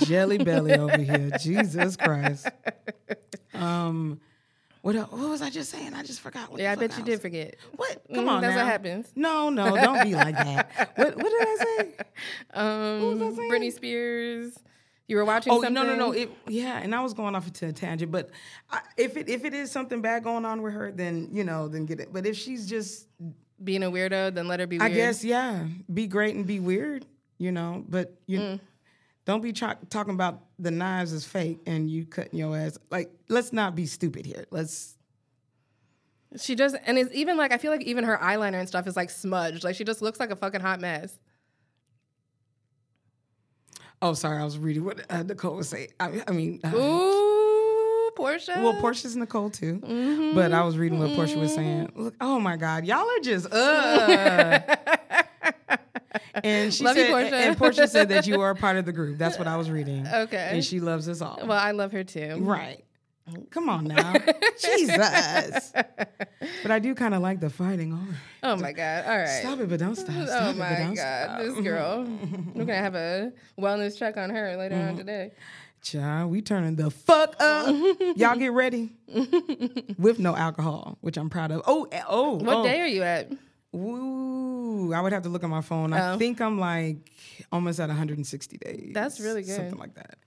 jelly 0.06 0.38
belly 0.38 0.74
over 0.74 0.98
here. 1.02 1.32
Jesus 1.42 1.98
christ. 1.98 2.48
Um 3.54 4.22
what, 4.84 4.96
el- 4.96 5.06
what 5.06 5.30
was 5.30 5.42
I 5.42 5.50
just 5.50 5.72
saying? 5.72 5.94
I 5.96 6.04
just 6.04 6.20
forgot. 6.22 6.52
What 6.52 6.60
yeah, 6.62 6.72
I 6.74 6.76
bet 6.76 6.92
you 6.92 6.98
was- 6.98 7.06
did 7.06 7.22
forget. 7.22 7.56
What? 7.76 8.04
Come 8.14 8.26
Mhm, 8.26 8.30
on, 8.30 8.42
that's 8.42 8.56
now. 8.56 8.64
what 8.64 8.72
happens. 8.72 9.08
No, 9.16 9.50
no, 9.50 9.76
don't 9.76 10.04
be 10.04 10.14
like 10.14 10.36
that. 10.38 10.70
What, 10.96 11.16
what 11.18 11.30
did 11.30 11.42
I 11.42 11.56
say? 11.60 11.94
Um, 12.54 13.20
was 13.20 13.34
I 13.34 13.36
saying? 13.38 13.52
Britney 13.52 13.74
Spears. 13.74 14.60
You 15.08 15.18
were 15.18 15.26
watching 15.26 15.52
Oh 15.52 15.58
something? 15.58 15.74
no, 15.74 15.84
no, 15.84 15.96
no. 15.96 16.12
It, 16.12 16.30
yeah, 16.48 16.80
and 16.80 16.94
I 16.96 17.02
was 17.02 17.14
going 17.14 17.36
off 17.36 17.48
into 17.48 17.68
a 17.68 17.74
tangent, 17.74 18.12
but 18.12 18.30
I, 18.72 18.82
if 18.96 19.18
it 19.18 19.28
if 19.28 19.44
it 19.46 19.54
is 19.54 19.70
something 19.72 20.02
bad 20.02 20.24
going 20.24 20.46
on 20.46 20.62
with 20.62 20.74
her, 20.74 20.92
then 20.92 21.30
you 21.32 21.44
know, 21.44 21.68
then 21.68 21.86
get 21.86 22.00
it. 22.00 22.14
But 22.14 22.26
if 22.26 22.38
she's 22.38 22.68
just, 22.70 23.08
Being 23.64 23.84
a 23.84 23.92
weirdo, 23.92 24.34
then 24.34 24.48
let 24.48 24.60
her 24.60 24.68
be 24.68 24.78
Weird. 24.80 24.92
I 24.92 24.96
guess, 24.96 25.24
yeah, 25.24 25.66
be 25.94 26.08
great 26.08 26.36
and 26.36 26.46
be 26.46 26.60
weird, 26.60 27.06
you 27.38 27.52
know. 27.52 27.84
But 27.88 28.16
you 28.28 28.40
Mm. 28.40 28.60
Don't 29.26 29.42
be 29.42 29.54
tra- 29.54 29.78
talking 29.90 30.14
about 30.14 30.42
the 30.60 30.72
knives 30.72 31.14
is 31.14 31.24
fake 31.26 31.60
and 31.66 31.90
you 31.90 32.06
cutting 32.06 32.38
your 32.40 32.58
ass. 32.58 32.78
Like, 32.92 33.12
let's 33.30 33.54
not 33.54 33.76
be 33.76 33.86
stupid 33.86 34.26
here. 34.26 34.46
Let's. 34.52 34.98
She 36.38 36.56
just, 36.56 36.76
and 36.88 36.98
it's 36.98 37.14
even 37.14 37.38
like, 37.38 37.52
I 37.54 37.58
feel 37.58 37.72
like 37.72 37.84
even 37.84 38.04
her 38.06 38.18
eyeliner 38.18 38.60
and 38.60 38.68
stuff 38.68 38.88
is 38.88 38.96
like 38.96 39.10
smudged. 39.12 39.64
Like 39.64 39.76
she 39.76 39.84
just 39.84 40.02
looks 40.02 40.20
like 40.20 40.32
a 40.32 40.36
fucking 40.36 40.62
hot 40.62 40.82
mess. 40.82 41.20
Oh, 44.02 44.14
sorry, 44.14 44.42
I 44.42 44.44
was 44.44 44.58
reading 44.58 44.84
what 44.84 45.00
uh, 45.10 45.24
Nicole 45.24 45.56
was 45.56 45.70
saying. 45.70 45.88
I, 46.00 46.22
I 46.28 46.32
mean, 46.32 46.60
uh, 46.64 46.76
Ooh, 46.76 48.12
Portia. 48.18 48.60
Well, 48.62 48.74
Portia's 48.82 49.16
Nicole 49.16 49.50
too, 49.50 49.80
Mm-hmm. 49.80 50.36
but 50.36 50.52
I 50.52 50.64
was 50.64 50.78
reading 50.78 51.00
what 51.00 51.14
Portia 51.16 51.38
was 51.38 51.54
saying. 51.54 51.92
Look, 51.96 52.16
oh 52.20 52.38
my 52.40 52.58
God, 52.58 52.86
y'all 52.86 53.08
are 53.08 53.20
just 53.22 53.46
uh. 53.54 54.60
And 56.44 56.74
she 56.74 56.84
Love 56.84 56.96
you, 56.98 57.04
said, 57.04 57.12
Portia. 57.12 57.36
and 57.36 57.58
Portia 57.58 57.88
said 57.88 58.10
that 58.10 58.28
you 58.28 58.42
are 58.42 58.52
a 58.52 58.56
part 58.56 58.78
of 58.78 58.86
the 58.86 58.92
group. 58.94 59.18
That's 59.18 59.38
what 59.38 59.48
I 59.48 59.58
was 59.58 59.70
reading. 59.70 60.08
Okay. 60.14 60.50
and 60.52 60.64
she 60.64 60.80
loves 60.80 61.08
us 61.10 61.22
all. 61.22 61.40
Well, 61.42 61.52
I 61.58 61.72
love 61.72 61.92
her 61.92 62.04
too. 62.04 62.38
right? 62.40 62.84
Come 63.52 63.70
on 63.70 63.86
now, 63.86 64.14
Jesus. 64.62 65.72
But 66.62 66.72
I 66.72 66.80
do 66.80 66.94
kind 66.94 67.14
of 67.14 67.22
like 67.22 67.40
the 67.40 67.50
fighting. 67.50 67.94
All 67.94 68.00
right, 68.00 68.18
Oh 68.44 68.56
my 68.58 68.74
God. 68.74 69.06
All 69.06 69.18
right. 69.18 69.28
stop 69.30 69.60
it, 69.62 69.70
but 69.70 69.80
don't 69.80 69.96
stop. 69.96 70.14
Oh 70.18 70.26
Stop 70.26 70.56
it, 70.56 70.58
but 70.58 70.80
my 70.80 70.94
God. 70.94 70.98
stop. 70.98 71.40
This 71.40 71.60
girl. 71.62 72.04
We're 72.04 72.66
going 72.66 72.68
to 72.68 72.74
have 72.76 72.96
a 72.96 73.32
wellness 73.58 73.98
check 73.98 74.18
on 74.18 74.30
her 74.30 74.58
later 74.58 74.76
Mm-hmm. 74.76 74.88
on 74.90 74.98
today. 74.98 75.32
Child, 75.82 76.32
we 76.32 76.42
turning 76.42 76.76
the 76.76 76.92
fuck 76.92 77.36
up. 77.42 77.74
Y'all 78.18 78.36
get 78.38 78.52
ready 78.54 78.92
with 79.98 80.20
no 80.20 80.36
alcohol, 80.36 80.98
which 81.02 81.18
I'm 81.18 81.30
proud 81.30 81.52
of. 81.52 81.62
Oh, 81.66 81.88
eh, 81.92 82.02
oh, 82.08 82.34
What 82.36 82.56
oh. 82.58 82.64
day 82.64 82.82
are 82.82 82.88
you 82.88 83.04
at? 83.04 83.32
Ooh, 83.76 84.94
I 84.94 85.02
would 85.02 85.12
have 85.14 85.24
to 85.24 85.30
look 85.30 85.44
at 85.44 85.50
my 85.50 85.62
phone. 85.62 85.94
I 85.94 86.14
Oh. 86.14 86.18
think 86.18 86.40
I'm 86.42 86.60
like 86.60 86.98
almost 87.52 87.80
at 87.80 87.90
160 87.90 88.58
days. 88.58 88.92
That's 88.94 89.20
really 89.20 89.42
good. 89.44 89.56
Something 89.56 89.80
like 89.80 89.96
that. 89.96 90.18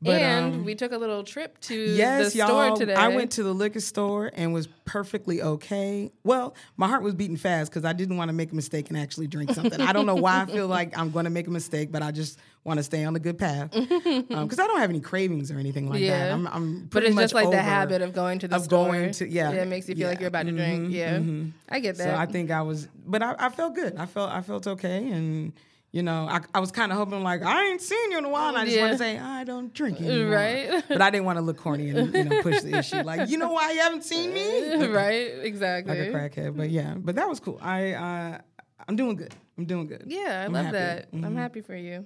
But, 0.00 0.20
and 0.20 0.54
um, 0.54 0.64
we 0.64 0.76
took 0.76 0.92
a 0.92 0.96
little 0.96 1.24
trip 1.24 1.58
to 1.62 1.74
Yes, 1.74 2.32
the 2.32 2.38
y'all. 2.38 2.46
store 2.48 2.76
today. 2.76 2.94
I 2.94 3.08
went 3.08 3.32
to 3.32 3.42
the 3.42 3.52
liquor 3.52 3.80
store 3.80 4.30
and 4.32 4.52
was 4.52 4.68
perfectly 4.84 5.42
okay. 5.42 6.12
Well, 6.22 6.54
my 6.76 6.86
heart 6.86 7.02
was 7.02 7.14
beating 7.14 7.36
fast 7.36 7.72
because 7.72 7.84
I 7.84 7.92
didn't 7.92 8.16
want 8.16 8.28
to 8.28 8.32
make 8.32 8.52
a 8.52 8.54
mistake 8.54 8.90
and 8.90 8.98
actually 8.98 9.26
drink 9.26 9.50
something. 9.52 9.80
I 9.80 9.92
don't 9.92 10.06
know 10.06 10.14
why 10.14 10.42
I 10.42 10.46
feel 10.46 10.68
like 10.68 10.96
I'm 10.96 11.10
going 11.10 11.24
to 11.24 11.30
make 11.30 11.48
a 11.48 11.50
mistake, 11.50 11.90
but 11.90 12.02
I 12.02 12.12
just 12.12 12.38
want 12.62 12.78
to 12.78 12.84
stay 12.84 13.04
on 13.04 13.12
the 13.12 13.18
good 13.20 13.38
path 13.38 13.74
um, 13.74 13.86
because 14.28 14.58
I 14.60 14.66
don't 14.66 14.78
have 14.78 14.90
any 14.90 15.00
cravings 15.00 15.50
or 15.50 15.58
anything 15.58 15.88
like 15.88 16.00
that. 16.00 16.06
Yeah. 16.06 16.32
I'm, 16.32 16.46
I'm 16.46 16.84
but 16.86 17.02
it's 17.02 17.16
just 17.16 17.34
like 17.34 17.50
the 17.50 17.60
habit 17.60 18.00
of 18.00 18.12
going 18.12 18.38
to 18.40 18.48
the 18.48 18.58
store. 18.60 18.80
of 18.80 18.86
store. 18.86 19.00
going 19.00 19.12
to- 19.12 19.28
yeah. 19.28 19.50
it 19.50 19.66
makes 19.66 19.88
you 19.88 19.96
feel 19.96 20.08
like 20.08 20.20
you're 20.20 20.28
about 20.28 20.46
to 20.46 20.52
drink. 20.52 20.84
Mm-hmm. 20.84 20.90
Yeah, 20.92 21.16
mm-hmm. 21.16 21.48
I 21.68 21.80
get 21.80 21.96
that. 21.96 22.04
So 22.04 22.14
I 22.14 22.26
think 22.26 22.50
I 22.52 22.62
was, 22.62 22.86
but 23.04 23.22
I, 23.22 23.34
I 23.38 23.48
felt 23.48 23.74
good. 23.74 23.96
I 23.96 24.06
felt 24.06 24.30
I 24.30 24.42
felt 24.42 24.66
okay, 24.66 25.08
and 25.10 25.52
you 25.90 26.02
know, 26.02 26.28
I, 26.28 26.40
I 26.54 26.60
was 26.60 26.70
kind 26.70 26.92
of 26.92 26.98
hoping 26.98 27.22
like 27.22 27.42
I 27.42 27.68
ain't 27.70 27.80
seen 27.80 28.10
you 28.10 28.18
in 28.18 28.24
a 28.24 28.28
while. 28.28 28.48
And 28.50 28.58
I 28.58 28.64
just 28.64 28.76
Yeah. 28.76 28.82
want 28.82 28.92
to 28.92 28.98
say 28.98 29.18
I 29.18 29.44
don't 29.44 29.72
drink 29.72 30.00
anymore, 30.00 30.34
Right. 30.34 30.84
But 30.88 31.00
I 31.00 31.10
didn't 31.10 31.24
want 31.24 31.38
to 31.38 31.42
look 31.42 31.56
corny 31.56 31.90
and 31.90 32.12
you 32.14 32.24
know 32.24 32.42
push 32.42 32.60
the 32.60 32.76
issue. 32.78 33.02
Like 33.02 33.28
you 33.30 33.38
know 33.38 33.50
why 33.52 33.72
you 33.72 33.80
haven't 33.80 34.04
seen 34.04 34.32
me? 34.34 34.86
right, 34.86 35.30
exactly. 35.42 35.98
like 35.98 36.08
a 36.08 36.12
crackhead. 36.40 36.56
But 36.56 36.70
yeah, 36.70 36.94
but 36.96 37.14
that 37.16 37.28
was 37.28 37.40
cool. 37.40 37.58
I 37.62 37.92
uh, 37.92 38.38
I'm 38.86 38.96
doing 38.96 39.16
good. 39.16 39.34
I'm 39.56 39.64
doing 39.64 39.86
good. 39.86 40.04
Yeah, 40.06 40.40
I 40.42 40.44
I'm 40.44 40.52
love 40.52 40.64
happy. 40.66 40.76
that. 40.76 41.08
I'm 41.12 41.22
Mhm. 41.22 41.36
happy 41.36 41.60
for 41.62 41.74
you. 41.76 42.04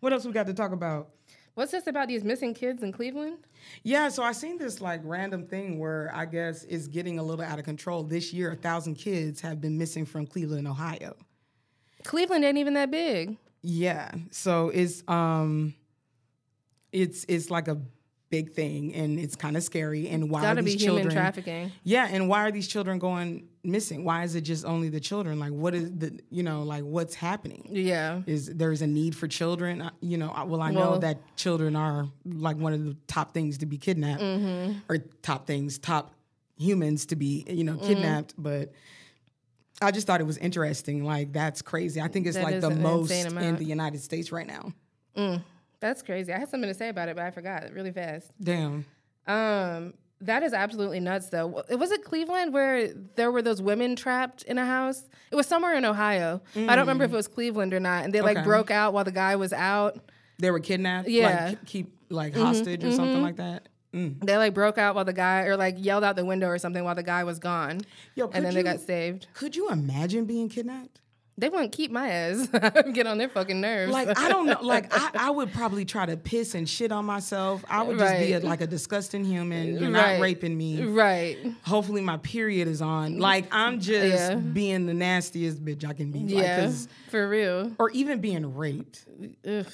What 0.00 0.12
else 0.12 0.24
we 0.24 0.32
got 0.32 0.46
to 0.46 0.54
talk 0.54 0.72
about? 0.72 1.10
What's 1.54 1.72
this 1.72 1.86
about 1.86 2.08
these 2.08 2.22
missing 2.22 2.52
kids 2.52 2.82
in 2.82 2.92
Cleveland? 2.92 3.38
Yeah, 3.82 4.08
so 4.10 4.22
I 4.22 4.32
seen 4.32 4.58
this 4.58 4.80
like 4.82 5.00
random 5.04 5.46
thing 5.46 5.78
where 5.78 6.10
I 6.14 6.26
guess 6.26 6.64
it's 6.64 6.86
getting 6.86 7.18
a 7.18 7.22
little 7.22 7.44
out 7.44 7.58
of 7.58 7.64
control. 7.64 8.02
This 8.02 8.32
year, 8.32 8.52
a 8.52 8.56
thousand 8.56 8.96
kids 8.96 9.40
have 9.40 9.60
been 9.60 9.76
missing 9.78 10.04
from 10.04 10.26
Cleveland, 10.26 10.68
Ohio. 10.68 11.16
Cleveland 12.06 12.44
ain't 12.44 12.58
even 12.58 12.74
that 12.74 12.90
big. 12.90 13.36
Yeah. 13.62 14.10
So 14.30 14.68
it's 14.70 15.02
um 15.08 15.74
it's 16.92 17.24
it's 17.28 17.50
like 17.50 17.68
a 17.68 17.78
big 18.28 18.52
thing 18.52 18.92
and 18.94 19.20
it's 19.20 19.36
kind 19.36 19.56
of 19.56 19.62
scary 19.62 20.08
and 20.08 20.28
why 20.28 20.40
Gotta 20.42 20.60
are 20.60 20.62
be 20.62 20.72
these 20.72 20.82
human 20.82 21.02
children 21.02 21.14
trafficking. 21.14 21.72
Yeah, 21.84 22.08
and 22.10 22.28
why 22.28 22.40
are 22.46 22.50
these 22.50 22.66
children 22.66 22.98
going 22.98 23.48
missing? 23.62 24.04
Why 24.04 24.24
is 24.24 24.34
it 24.34 24.40
just 24.42 24.64
only 24.64 24.88
the 24.88 24.98
children? 25.00 25.38
Like 25.38 25.52
what 25.52 25.74
is 25.74 25.90
the 25.92 26.18
you 26.30 26.42
know, 26.42 26.62
like 26.62 26.82
what's 26.84 27.14
happening? 27.14 27.68
Yeah. 27.70 28.22
Is 28.26 28.46
there's 28.54 28.82
a 28.82 28.86
need 28.86 29.14
for 29.16 29.28
children? 29.28 29.90
You 30.00 30.18
know, 30.18 30.32
well 30.46 30.60
I 30.62 30.70
know 30.70 30.90
Well- 30.90 30.98
that 31.00 31.18
children 31.36 31.76
are 31.76 32.08
like 32.24 32.56
one 32.56 32.72
of 32.72 32.84
the 32.84 32.96
top 33.06 33.32
things 33.34 33.58
to 33.58 33.66
be 33.66 33.78
kidnapped 33.78 34.22
Mm-hmm. 34.22 34.78
or 34.88 34.98
top 35.22 35.46
things, 35.46 35.78
top 35.78 36.12
humans 36.58 37.06
to 37.06 37.16
be, 37.16 37.44
you 37.48 37.64
know, 37.64 37.76
kidnapped, 37.76 38.34
but 38.38 38.72
I 39.82 39.90
just 39.90 40.06
thought 40.06 40.20
it 40.20 40.26
was 40.26 40.38
interesting. 40.38 41.04
Like 41.04 41.32
that's 41.32 41.62
crazy. 41.62 42.00
I 42.00 42.08
think 42.08 42.26
it's 42.26 42.36
That 42.36 42.44
like 42.44 42.60
the 42.60 42.70
most 42.70 43.10
in 43.10 43.56
the 43.56 43.64
United 43.64 44.00
States 44.02 44.32
right 44.32 44.46
now. 44.46 44.72
Mm, 45.16 45.42
that's 45.80 46.02
crazy. 46.02 46.32
I 46.32 46.38
had 46.38 46.48
something 46.48 46.68
to 46.68 46.74
say 46.74 46.88
about 46.88 47.08
it, 47.08 47.16
but 47.16 47.24
I 47.24 47.30
forgot 47.30 47.70
really 47.72 47.92
fast. 47.92 48.30
Damn. 48.42 48.84
Um, 49.26 49.94
that 50.22 50.42
is 50.42 50.54
absolutely 50.54 51.00
nuts, 51.00 51.28
though. 51.28 51.62
It 51.68 51.76
was 51.76 51.90
it 51.90 52.04
Cleveland 52.04 52.52
where 52.54 52.88
there 53.16 53.30
were 53.30 53.42
those 53.42 53.60
women 53.60 53.96
trapped 53.96 54.44
in 54.44 54.56
a 54.56 54.64
house. 54.64 55.04
It 55.30 55.36
was 55.36 55.46
somewhere 55.46 55.74
in 55.74 55.84
Ohio. 55.84 56.40
I 56.54 56.60
don't 56.74 56.78
remember 56.80 57.04
if 57.04 57.12
it 57.12 57.16
was 57.16 57.28
Cleveland 57.28 57.74
or 57.74 57.80
not. 57.80 58.04
And 58.04 58.14
they 58.14 58.22
like 58.22 58.38
Okay. 58.38 58.44
broke 58.44 58.70
out 58.70 58.94
while 58.94 59.04
the 59.04 59.12
guy 59.12 59.36
was 59.36 59.52
out. 59.52 59.98
They 60.38 60.50
were 60.50 60.60
kidnapped. 60.60 61.08
Yeah. 61.08 61.28
Mm-hmm, 61.30 61.46
Like, 61.48 61.64
keep 61.66 61.92
like 62.08 62.34
hostage 62.34 62.82
or 62.84 62.92
something 62.92 63.20
like 63.22 63.36
that. 63.36 63.68
Mm. 63.96 64.24
They 64.26 64.36
like 64.36 64.52
broke 64.54 64.78
out 64.78 64.94
while 64.94 65.04
the 65.04 65.12
guy, 65.12 65.42
or 65.44 65.56
like 65.56 65.76
yelled 65.78 66.04
out 66.04 66.16
the 66.16 66.24
window 66.24 66.48
or 66.48 66.58
something 66.58 66.84
while 66.84 66.94
the 66.94 67.02
guy 67.02 67.24
was 67.24 67.38
gone, 67.38 67.80
Yo, 68.14 68.28
and 68.32 68.44
then 68.44 68.54
they 68.54 68.62
got 68.62 68.80
saved. 68.80 69.26
Could 69.34 69.56
you 69.56 69.70
imagine 69.70 70.24
being 70.26 70.48
kidnapped? 70.48 71.00
They 71.38 71.50
wouldn't 71.50 71.72
keep 71.72 71.90
my 71.90 72.08
ass. 72.08 72.46
Get 72.94 73.06
on 73.06 73.18
their 73.18 73.28
fucking 73.28 73.60
nerves. 73.60 73.92
Like 73.92 74.18
I 74.18 74.30
don't 74.30 74.46
know. 74.46 74.56
Like 74.62 74.86
I, 74.90 75.26
I 75.26 75.30
would 75.30 75.52
probably 75.52 75.84
try 75.84 76.06
to 76.06 76.16
piss 76.16 76.54
and 76.54 76.66
shit 76.66 76.90
on 76.90 77.04
myself. 77.04 77.62
I 77.68 77.82
would 77.82 77.98
just 77.98 78.18
be 78.18 78.32
a, 78.32 78.40
like 78.40 78.62
a 78.62 78.66
disgusting 78.66 79.22
human. 79.22 79.74
You're 79.78 79.90
Right. 79.90 80.14
not 80.14 80.20
raping 80.22 80.56
me. 80.56 80.82
right. 80.82 81.36
Hopefully 81.66 82.00
my 82.00 82.16
period 82.16 82.68
is 82.68 82.80
on. 82.80 83.18
Like 83.18 83.48
I'm 83.52 83.80
just 83.80 84.30
Yeah. 84.32 84.36
being 84.36 84.86
the 84.86 84.94
nastiest 84.94 85.62
bitch 85.62 85.84
I 85.86 85.92
can 85.92 86.10
be. 86.10 86.20
Like, 86.20 86.72
for 87.10 87.28
real. 87.28 87.70
or 87.78 87.90
even 87.90 88.20
being 88.22 88.54
raped. 88.54 89.04
Ugh. 89.46 89.66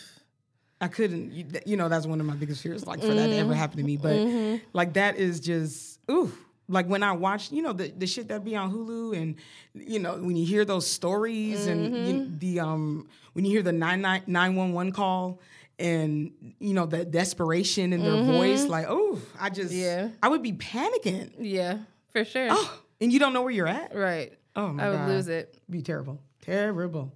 I 0.83 0.89
couldn't. 0.89 1.33
You, 1.33 1.47
you 1.65 1.77
know, 1.77 1.89
that's 1.89 2.07
one 2.07 2.19
of 2.19 2.27
my 2.27 2.35
biggest 2.35 2.61
fears. 2.61 2.85
Like 2.87 3.01
for 3.01 3.15
that 3.15 3.29
to 3.29 3.37
ever 3.37 3.51
mm-hmm. 3.51 3.59
happen 3.59 3.77
to 3.77 3.85
me. 3.85 3.97
But 3.97 4.17
mm-hmm. 4.17 4.57
like 4.73 4.95
that 4.95 5.17
is 5.17 5.39
just 5.39 6.01
ooh. 6.11 6.33
Like 6.69 6.87
when 6.87 7.03
I 7.03 7.13
watch, 7.13 7.53
you 7.53 7.63
know, 7.63 7.73
the, 7.73 7.89
the 7.89 8.07
shit 8.07 8.29
that 8.29 8.45
be 8.45 8.57
on 8.57 8.73
Hulu, 8.73 9.17
and 9.17 9.37
you 9.75 9.99
know, 9.99 10.17
when 10.17 10.37
you 10.37 10.47
hear 10.47 10.65
those 10.65 10.87
stories, 10.87 11.67
and 11.67 11.85
you, 11.85 12.15
mm-hmm. 12.15 12.39
the 12.39 12.61
um, 12.61 13.09
when 13.35 13.45
you 13.45 13.53
hear 13.53 13.63
the 13.63 13.73
nine 13.73 14.01
nine 14.01 14.23
nine 14.27 14.57
one 14.57 14.73
one 14.73 14.91
call, 14.91 15.41
and 15.79 16.33
you 16.59 16.75
know 16.75 16.87
the 16.87 17.05
desperation 17.05 17.93
in 17.93 18.03
their 18.03 18.23
voice, 18.25 18.65
like 18.65 18.87
oh, 18.89 19.21
I 19.39 19.51
just, 19.51 19.73
Yeah. 19.73 20.09
I 20.23 20.29
would 20.29 20.43
be 20.43 20.53
panicking. 20.53 21.33
Yeah, 21.39 21.79
for 22.11 22.25
sure. 22.25 22.49
Oh, 22.51 22.81
and 23.01 23.13
you 23.13 23.19
don't 23.19 23.33
know 23.33 23.43
where 23.43 23.53
you're 23.53 23.69
at. 23.69 23.95
Right. 23.95 24.33
Oh 24.57 24.69
my 24.69 24.87
I 24.87 24.91
would 24.91 24.99
god, 24.99 25.09
lose 25.09 25.29
it. 25.29 25.59
Be 25.69 25.83
terrible, 25.83 26.21
terrible. 26.41 27.13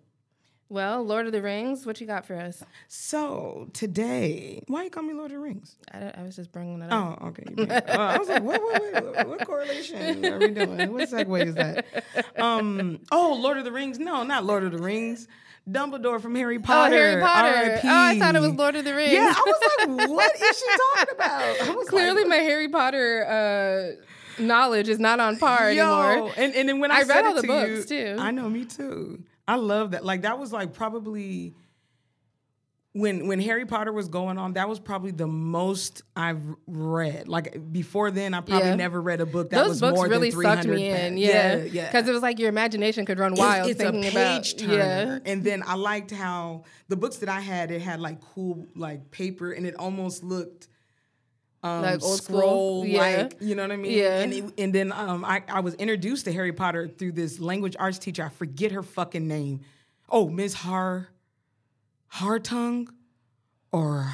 Well, 0.68 1.04
Lord 1.04 1.26
of 1.26 1.32
the 1.32 1.42
Rings, 1.42 1.86
what 1.86 2.00
you 2.00 2.08
got 2.08 2.26
for 2.26 2.34
us? 2.34 2.64
So 2.88 3.68
today, 3.72 4.64
why 4.66 4.82
you 4.82 4.90
call 4.90 5.04
me 5.04 5.14
Lord 5.14 5.26
of 5.26 5.36
the 5.36 5.38
Rings? 5.38 5.76
I, 5.92 6.12
I 6.18 6.22
was 6.22 6.34
just 6.34 6.50
bringing 6.50 6.82
it 6.82 6.90
up. 6.90 7.18
Oh, 7.22 7.26
okay. 7.28 7.44
Uh, 7.56 7.96
I 7.96 8.18
was 8.18 8.28
like, 8.28 8.42
what, 8.42 8.60
what, 8.60 8.92
what, 8.92 9.28
what 9.28 9.46
correlation 9.46 10.24
are 10.24 10.38
we 10.40 10.48
doing? 10.48 10.92
What 10.92 11.08
segue 11.08 11.46
is 11.46 11.54
that? 11.54 11.86
Um, 12.36 12.98
oh, 13.12 13.38
Lord 13.40 13.58
of 13.58 13.64
the 13.64 13.70
Rings. 13.70 14.00
No, 14.00 14.24
not 14.24 14.44
Lord 14.44 14.64
of 14.64 14.72
the 14.72 14.78
Rings. 14.78 15.28
Dumbledore 15.70 16.20
from 16.20 16.34
Harry 16.34 16.58
Potter. 16.58 16.94
Oh. 16.94 16.98
Harry 16.98 17.22
Potter. 17.22 17.80
Oh, 17.84 17.88
I 17.88 18.18
thought 18.18 18.34
it 18.34 18.40
was 18.40 18.52
Lord 18.52 18.74
of 18.74 18.84
the 18.84 18.94
Rings. 18.94 19.12
Yeah, 19.12 19.32
I 19.36 19.42
was 19.46 19.98
like, 19.98 20.08
what 20.10 20.34
is 20.34 20.58
she 20.58 20.66
talking 20.94 21.14
about? 21.14 21.60
I 21.68 21.74
was 21.76 21.88
Clearly, 21.88 22.22
like, 22.22 22.28
my 22.28 22.36
Harry 22.36 22.68
Potter 22.68 23.96
uh, 24.38 24.42
knowledge 24.42 24.88
is 24.88 24.98
not 24.98 25.20
on 25.20 25.38
par 25.38 25.72
Yo, 25.72 25.82
anymore. 26.02 26.32
and, 26.36 26.54
and 26.54 26.68
then 26.68 26.80
when 26.80 26.90
I, 26.90 26.96
I 26.96 27.04
said 27.04 27.14
read 27.14 27.24
all 27.24 27.40
the 27.40 27.46
books, 27.46 27.90
you, 27.90 28.16
too. 28.16 28.16
I 28.20 28.32
know, 28.32 28.48
me 28.48 28.64
too. 28.64 29.22
I 29.48 29.56
love 29.56 29.92
that. 29.92 30.04
Like 30.04 30.22
that 30.22 30.38
was 30.38 30.52
like 30.52 30.72
probably 30.72 31.54
when 32.92 33.26
when 33.26 33.40
Harry 33.40 33.66
Potter 33.66 33.92
was 33.92 34.08
going 34.08 34.38
on. 34.38 34.54
That 34.54 34.68
was 34.68 34.80
probably 34.80 35.10
the 35.10 35.26
most 35.26 36.02
I've 36.16 36.42
read. 36.66 37.28
Like 37.28 37.70
before 37.72 38.10
then, 38.10 38.32
I 38.34 38.40
probably 38.40 38.68
Yeah. 38.70 38.74
never 38.76 39.00
read 39.00 39.20
a 39.20 39.26
book 39.26 39.50
that 39.50 39.58
Those 39.58 39.68
was 39.68 39.80
books 39.80 39.96
more 39.96 40.08
really 40.08 40.30
than 40.30 40.42
sucked 40.42 40.62
300 40.62 40.74
me 40.76 40.88
in. 40.88 40.96
pages. 40.96 41.18
Yeah, 41.28 41.56
yeah. 41.82 41.86
Because 41.86 42.08
it 42.08 42.12
was 42.12 42.22
like 42.22 42.38
your 42.38 42.48
imagination 42.48 43.04
could 43.04 43.18
run 43.18 43.34
wild 43.34 43.68
it's, 43.68 43.78
thinking 43.78 44.04
a 44.04 44.08
about. 44.08 44.42
page 44.42 44.56
turner. 44.56 45.20
And 45.26 45.44
then 45.44 45.62
I 45.66 45.74
liked 45.74 46.10
how 46.10 46.64
the 46.88 46.96
books 46.96 47.16
that 47.18 47.28
I 47.28 47.40
had, 47.40 47.70
it 47.70 47.82
had 47.82 48.00
like 48.00 48.20
cool 48.34 48.66
like 48.74 49.10
paper, 49.10 49.52
and 49.52 49.66
it 49.66 49.74
almost 49.76 50.24
looked 50.24 50.68
um, 51.62 51.82
Like 51.82 52.02
old 52.02 52.18
school? 52.22 52.38
scroll 52.38 52.86
Yeah. 52.86 52.98
like 53.00 53.36
you 53.40 53.54
know 53.54 53.62
what 53.62 53.72
I 53.72 53.76
mean. 53.76 53.92
Yeah. 53.98 54.20
And, 54.20 54.32
it, 54.32 54.44
and 54.58 54.72
then 54.74 54.92
um, 54.92 55.24
I, 55.24 55.42
I 55.48 55.60
was 55.60 55.74
introduced 55.74 56.24
to 56.26 56.32
Harry 56.32 56.52
Potter 56.52 56.88
through 56.88 57.12
this 57.12 57.38
language 57.40 57.76
arts 57.78 57.98
teacher. 57.98 58.24
I 58.24 58.28
forget 58.28 58.72
her 58.72 58.82
fucking 58.82 59.26
name. 59.26 59.60
Oh, 60.08 60.28
Miss 60.28 60.54
Har 60.54 61.08
Hartung 62.12 62.88
or 63.72 64.10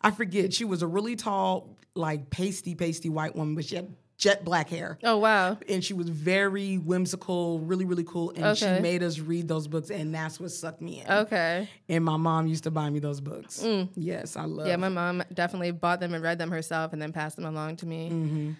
I 0.00 0.10
forget. 0.10 0.52
She 0.52 0.64
was 0.64 0.82
a 0.82 0.86
really 0.86 1.16
tall, 1.16 1.76
like 1.94 2.30
pasty, 2.30 2.74
pasty 2.74 3.08
white 3.08 3.34
woman, 3.36 3.54
but 3.54 3.64
she 3.64 3.76
had 3.76 3.94
jet 4.18 4.44
black 4.44 4.68
hair 4.68 4.98
Oh 5.04 5.16
wow. 5.18 5.56
and 5.68 5.82
she 5.82 5.94
was 5.94 6.08
very 6.08 6.76
whimsical, 6.76 7.60
really, 7.60 7.84
really 7.84 8.04
cool. 8.04 8.30
And 8.30 8.44
Okay. 8.44 8.76
she 8.76 8.82
made 8.82 9.02
us 9.02 9.18
read 9.20 9.46
those 9.48 9.68
books, 9.68 9.90
and 9.90 10.12
that's 10.14 10.38
what 10.40 10.50
sucked 10.50 10.82
me 10.82 11.00
in. 11.02 11.10
Okay. 11.10 11.68
And 11.88 12.04
my 12.04 12.16
mom 12.16 12.46
used 12.48 12.64
to 12.64 12.70
buy 12.72 12.90
me 12.90 12.98
those 12.98 13.20
books. 13.20 13.64
Yes, 13.94 14.36
I 14.36 14.44
love. 14.44 14.66
Mm. 14.66 14.70
Yeah, 14.70 14.76
my 14.76 14.88
mom 14.88 15.22
definitely 15.32 15.70
bought 15.70 16.00
them 16.00 16.14
and 16.14 16.22
read 16.22 16.38
them 16.38 16.50
herself, 16.50 16.92
and 16.92 17.00
then 17.00 17.12
passed 17.12 17.36
them 17.36 17.46
along 17.46 17.76
to 17.76 17.86
me. 17.86 18.10
Mm-hmm. 18.10 18.50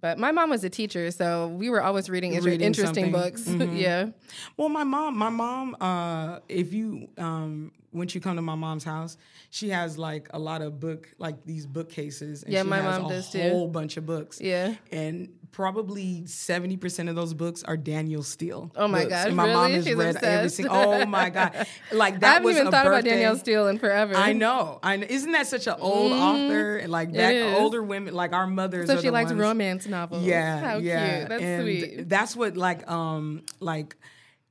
But 0.00 0.18
my 0.18 0.30
mom 0.30 0.50
was 0.50 0.62
a 0.62 0.70
teacher, 0.70 1.10
so 1.10 1.48
we 1.48 1.70
were 1.70 1.82
always 1.82 2.08
reading, 2.10 2.32
inter- 2.34 2.50
Reading 2.50 2.66
interesting 2.66 3.12
something. 3.12 3.56
books. 3.66 3.72
yeah. 3.74 4.10
Well, 4.56 4.68
my 4.68 4.84
mom, 4.84 5.16
my 5.16 5.28
mom, 5.28 5.76
uh, 5.80 6.38
if 6.48 6.72
you 6.72 7.08
um, 7.18 7.72
once 7.98 8.14
you 8.14 8.20
come 8.20 8.36
to 8.36 8.42
my 8.42 8.54
mom's 8.54 8.84
house, 8.84 9.16
she 9.50 9.68
has 9.70 9.98
like 9.98 10.28
a 10.32 10.38
lot 10.38 10.62
of 10.62 10.78
book, 10.80 11.08
like 11.18 11.44
these 11.44 11.66
bookcases. 11.66 12.42
And 12.44 12.52
Yeah, 12.52 12.62
she 12.62 12.68
my 12.68 12.76
has 12.78 13.00
mom 13.00 13.10
a 13.10 13.14
does 13.14 13.30
too. 13.30 13.42
whole 13.42 13.68
bunch 13.68 13.96
of 13.96 14.06
books. 14.06 14.40
Yeah. 14.40 14.74
and 14.92 15.28
probably 15.50 16.26
seventy 16.26 16.76
percent 16.76 17.08
of 17.08 17.16
those 17.16 17.32
books 17.32 17.64
are 17.64 17.76
Danielle 17.76 18.22
Steel. 18.22 18.70
Oh 18.76 18.86
my 18.86 19.00
books. 19.00 19.10
gosh, 19.10 19.26
And 19.28 19.36
my 19.36 19.46
mom 19.46 19.62
really? 19.62 19.72
has 19.76 19.84
She's 19.86 19.94
read 19.96 20.16
every 20.22 20.50
single. 20.50 20.76
Oh 20.76 21.06
my 21.06 21.30
god! 21.30 21.66
Like 21.92 22.20
that 22.20 22.26
I 22.28 22.32
haven't 22.34 22.44
was 22.46 22.56
even 22.56 22.66
a 22.68 22.70
thought 22.70 22.86
about 22.86 22.96
birthday- 22.98 23.10
Danielle 23.10 23.36
Steel 23.36 23.66
in 23.68 23.78
forever. 23.78 24.14
I 24.14 24.34
know. 24.34 24.78
I 24.82 24.96
know. 24.96 25.06
Isn't 25.08 25.32
that 25.32 25.46
such 25.46 25.66
an 25.66 25.76
old 25.78 26.12
author? 26.12 26.76
And 26.76 26.92
like 26.92 27.12
back 27.12 27.34
older 27.58 27.82
women, 27.82 28.12
like 28.14 28.32
our 28.34 28.46
mothers. 28.46 28.88
So 28.88 29.00
she 29.00 29.08
likes 29.10 29.30
ones- 29.30 29.40
romance 29.40 29.86
novels. 29.86 30.22
Yeah, 30.24 30.60
How 30.60 30.76
yeah. 30.78 31.16
cute. 31.18 31.28
That's 31.30 31.42
and 31.42 31.62
sweet. 31.62 32.08
That's 32.08 32.36
what 32.36 32.56
like 32.58 32.88
um 32.90 33.42
like 33.60 33.96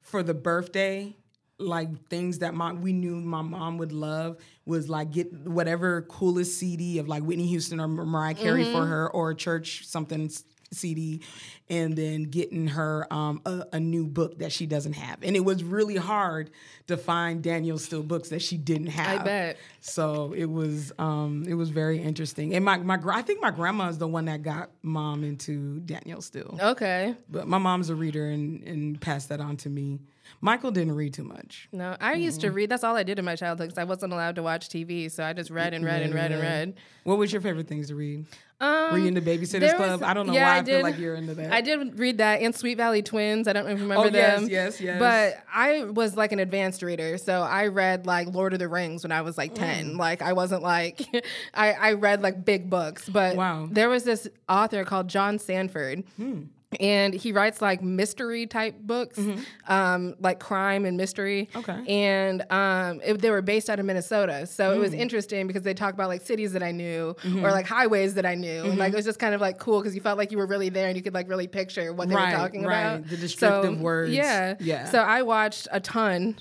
for 0.02 0.24
the 0.24 0.34
birthday. 0.34 1.16
Like 1.60 2.08
things 2.10 2.40
that 2.40 2.54
my 2.54 2.74
we 2.74 2.94
knew 2.94 3.16
my 3.16 3.42
mom 3.42 3.80
would 3.80 3.92
love 3.92 4.38
was 4.66 4.90
like 4.90 5.12
get 5.12 5.34
whatever 5.34 6.04
coolest 6.04 6.60
CD 6.60 7.00
of 7.00 7.08
like 7.08 7.24
Whitney 7.24 7.48
Houston 7.48 7.80
or 7.80 7.88
Mariah 7.88 8.36
Carey 8.36 8.64
for 8.64 8.70
Mm-hmm. 8.70 8.90
her 8.90 9.10
or 9.10 9.34
church 9.34 9.88
something 9.88 10.30
CD, 10.72 11.22
and 11.70 11.96
then 11.96 12.24
getting 12.24 12.68
her 12.68 13.12
um, 13.12 13.42
a, 13.46 13.66
a, 13.74 13.80
new 13.80 14.06
book 14.06 14.40
that 14.40 14.52
she 14.52 14.66
doesn't 14.66 14.94
have. 14.94 15.20
And 15.24 15.36
it 15.36 15.40
was 15.40 15.64
really 15.64 15.96
hard 15.96 16.52
to 16.88 16.98
find 16.98 17.42
Danielle 17.42 17.78
Steel 17.78 18.04
books 18.04 18.30
that 18.30 18.42
she 18.42 18.58
didn't 18.58 18.88
have. 18.88 19.22
I 19.22 19.24
bet. 19.24 19.58
So 19.82 20.34
it 20.34 20.46
was 20.46 20.92
um, 21.00 21.46
it 21.48 21.54
was 21.54 21.70
very 21.70 22.02
interesting. 22.02 22.54
And 22.54 22.66
my 22.66 22.78
my 22.78 23.00
I 23.12 23.22
think 23.22 23.42
my 23.42 23.52
grandma 23.52 23.88
is 23.88 23.98
the 23.98 24.08
one 24.08 24.26
that 24.26 24.44
got 24.44 24.70
mom 24.82 25.24
into 25.24 25.80
Danielle 25.80 26.22
Steel. 26.22 26.58
Okay. 26.62 27.16
But 27.30 27.48
my 27.48 27.58
mom's 27.58 27.90
a 27.90 27.96
reader 27.96 28.28
and 28.30 28.64
and 28.64 29.00
passed 29.00 29.30
that 29.30 29.40
on 29.40 29.58
to 29.58 29.70
me. 29.70 30.02
Michael 30.42 30.72
didn't 30.72 30.96
read 30.96 31.14
too 31.14 31.24
much. 31.24 31.68
No, 31.72 31.96
I 32.00 32.14
mm-hmm. 32.14 32.22
used 32.22 32.42
to 32.42 32.52
read. 32.52 32.70
That's 32.70 32.84
all 32.84 32.96
I 32.96 33.04
did 33.04 33.20
in 33.20 33.26
my 33.26 33.36
childhood 33.36 33.70
because 33.70 33.78
I 33.78 33.84
wasn't 33.84 34.14
allowed 34.14 34.36
to 34.36 34.44
watch 34.44 34.70
TV. 34.70 35.10
So 35.12 35.24
I 35.24 35.34
just 35.34 35.50
read 35.50 35.74
and 35.74 35.84
read 35.84 36.02
and 36.02 36.14
read 36.14 36.32
and 36.32 36.42
read. 36.42 36.74
What 37.04 37.18
was 37.18 37.32
your 37.32 37.42
favorite 37.42 37.68
things 37.68 37.88
to 37.88 37.96
read? 37.96 38.26
Um, 38.60 38.92
Were 38.92 38.98
you 38.98 39.08
in 39.08 39.14
the 39.14 39.22
Babysitters 39.22 39.76
Club? 39.76 40.02
I 40.02 40.16
don't 40.16 40.26
know 40.26 40.34
yeah, 40.34 40.50
why 40.50 40.56
I, 40.56 40.58
I 40.58 40.62
did, 40.62 40.72
feel 40.74 40.82
like 40.82 40.98
you're 40.98 41.14
into 41.14 41.36
that. 41.36 41.54
I 41.54 41.62
did 41.62 42.00
read 42.00 42.18
that 42.18 42.42
and 42.42 42.56
Sweet 42.56 42.76
Valley 42.76 43.04
Twins. 43.04 43.48
I 43.48 43.54
don't 43.54 43.68
remember 43.68 43.96
them. 43.96 44.06
oh, 44.06 44.10
them. 44.10 44.42
Yes, 44.44 44.80
yes, 44.80 44.82
yes. 44.82 45.00
But 45.00 45.44
I 45.54 45.84
was 45.84 46.18
like 46.18 46.32
an 46.32 46.40
advanced 46.40 46.82
reader, 46.82 47.20
so 47.20 47.44
I 47.44 47.68
read 47.68 48.08
like 48.08 48.28
Lord 48.34 48.54
of 48.54 48.60
the 48.60 48.68
Rings 48.68 49.04
when 49.04 49.12
I 49.12 49.22
was 49.22 49.38
like 49.38 49.54
ten. 49.54 49.94
Mm. 49.94 49.98
Like 49.98 50.24
I 50.24 50.34
wasn't 50.34 50.64
like 50.64 51.02
I, 51.54 51.74
I 51.74 51.94
read 51.94 52.24
like 52.24 52.44
big 52.46 52.68
books. 52.68 53.08
But 53.08 53.36
wow. 53.36 53.68
there 53.70 53.90
was 53.90 54.06
this 54.06 54.28
author 54.50 54.84
called 54.84 55.08
John 55.08 55.38
Sandford. 55.38 56.04
Hmm 56.18 56.44
and 56.80 57.14
he 57.14 57.32
writes 57.32 57.62
like 57.62 57.82
mystery 57.82 58.48
type 58.48 58.76
books, 58.80 59.18
mm-hmm. 59.18 59.42
um, 59.72 60.16
like 60.20 60.40
crime 60.40 60.86
and 60.86 60.98
mystery. 60.98 61.50
Okay. 61.56 61.84
And 61.88 62.44
um, 62.52 63.02
it, 63.04 63.22
they 63.22 63.30
were 63.30 63.42
based 63.42 63.70
out 63.70 63.80
of 63.80 63.86
Minnesota, 63.86 64.46
so 64.48 64.72
mm. 64.72 64.76
it 64.76 64.80
was 64.80 64.92
mm. 64.92 65.00
interesting 65.00 65.48
because 65.48 65.64
they 65.64 65.74
talk 65.74 65.94
about 65.94 66.08
like 66.08 66.22
cities 66.22 66.54
that 66.54 66.64
I 66.64 66.72
knew 66.72 67.16
mm-hmm. 67.22 67.46
or 67.46 67.52
like 67.52 67.66
highways 67.66 68.16
that 68.16 68.26
I 68.26 68.36
knew, 68.36 68.62
mm-hmm. 68.62 68.70
and 68.72 68.80
like 68.80 68.94
it 68.94 68.96
was 68.96 69.06
just 69.06 69.20
kind 69.20 69.34
of 69.34 69.42
like 69.42 69.58
cool 69.58 69.80
because 69.80 69.96
you 69.96 70.02
felt 70.02 70.18
like 70.18 70.32
you 70.32 70.38
were 70.38 70.48
really 70.48 70.70
there 70.70 70.88
and 70.88 70.96
you 70.96 71.04
could 71.04 71.14
like 71.14 71.30
really 71.30 71.48
picture 71.48 71.94
what 71.94 72.10
they 72.10 72.16
right, 72.16 72.32
were 72.32 72.38
talking 72.38 72.64
right. 72.64 72.82
about. 72.82 73.08
The 73.08 73.18
descriptive 73.18 73.78
so, 73.78 73.82
words. 73.82 74.12
Yeah. 74.12 74.56
Yeah. 74.60 74.90
So 74.90 75.00
I 75.00 75.22
watched 75.22 75.68
a 75.72 75.80
ton 75.80 76.36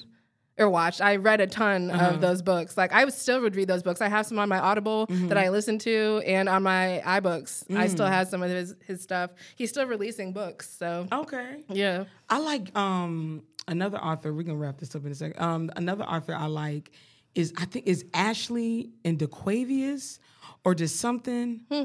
or 0.58 0.70
watched. 0.70 1.00
I 1.00 1.16
read 1.16 1.40
a 1.40 1.46
ton 1.46 1.90
uh-huh. 1.90 2.14
of 2.14 2.20
those 2.20 2.42
books. 2.42 2.76
Like 2.76 2.92
I 2.92 3.06
still 3.08 3.40
would 3.42 3.56
read 3.56 3.68
those 3.68 3.82
books. 3.82 4.00
I 4.00 4.08
have 4.08 4.26
some 4.26 4.38
on 4.38 4.48
my 4.48 4.58
Audible 4.58 5.06
mm-hmm. 5.06 5.28
that 5.28 5.38
I 5.38 5.50
listen 5.50 5.78
to, 5.80 6.22
and 6.26 6.48
on 6.48 6.62
my 6.62 7.02
iBooks, 7.04 7.66
mm. 7.66 7.76
I 7.76 7.86
still 7.88 8.06
have 8.06 8.28
some 8.28 8.42
of 8.42 8.50
his 8.50 8.74
his 8.86 9.02
stuff. 9.02 9.30
He's 9.54 9.70
still 9.70 9.86
releasing 9.86 10.32
books, 10.32 10.70
so 10.70 11.06
okay, 11.12 11.64
yeah. 11.68 12.04
I 12.28 12.38
like 12.38 12.76
um 12.76 13.42
another 13.68 13.98
author. 13.98 14.32
We're 14.32 14.42
gonna 14.42 14.58
wrap 14.58 14.78
this 14.78 14.94
up 14.94 15.04
in 15.04 15.12
a 15.12 15.14
second. 15.14 15.40
Um, 15.40 15.70
another 15.76 16.04
author 16.04 16.34
I 16.34 16.46
like 16.46 16.92
is 17.34 17.52
I 17.56 17.66
think 17.66 17.86
is 17.86 18.04
Ashley 18.14 18.90
and 19.04 19.18
DeQuavius 19.18 20.18
or 20.64 20.74
just 20.74 20.96
something. 20.96 21.62
Hmm. 21.70 21.84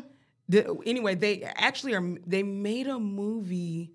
The, 0.49 0.77
anyway, 0.85 1.15
they 1.15 1.43
actually 1.43 1.93
are. 1.93 2.17
They 2.25 2.43
made 2.43 2.87
a 2.87 2.99
movie 2.99 3.91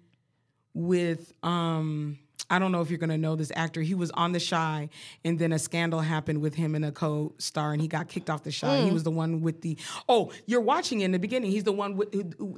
with 0.75 1.33
um 1.43 2.19
I 2.49 2.59
don't 2.59 2.73
know 2.73 2.81
if 2.81 2.91
you're 2.91 2.99
gonna 2.99 3.19
know 3.19 3.37
this 3.37 3.53
actor. 3.55 3.83
He 3.83 3.95
was 3.95 4.11
on 4.13 4.33
The 4.33 4.41
Chi, 4.41 4.89
and 5.25 5.39
then 5.39 5.53
a 5.53 5.59
scandal 5.59 6.01
happened 6.01 6.41
with 6.41 6.55
him 6.55 6.75
and 6.75 6.85
a 6.85 6.93
co-star, 6.93 7.73
and 7.73 7.81
he 7.81 7.89
got 7.89 8.09
kicked 8.09 8.31
off 8.31 8.45
The 8.45 8.53
Chi. 8.53 8.67
Mm. 8.67 8.85
He 8.85 8.91
was 8.91 9.03
the 9.03 9.11
one 9.11 9.41
with 9.41 9.63
the. 9.63 9.77
Oh, 10.09 10.33
you're 10.47 10.61
watching 10.61 11.01
in 11.01 11.13
the 11.13 11.19
beginning. 11.19 11.51
He's 11.51 11.65
the 11.65 11.73
one 11.73 11.97
with 11.97 12.13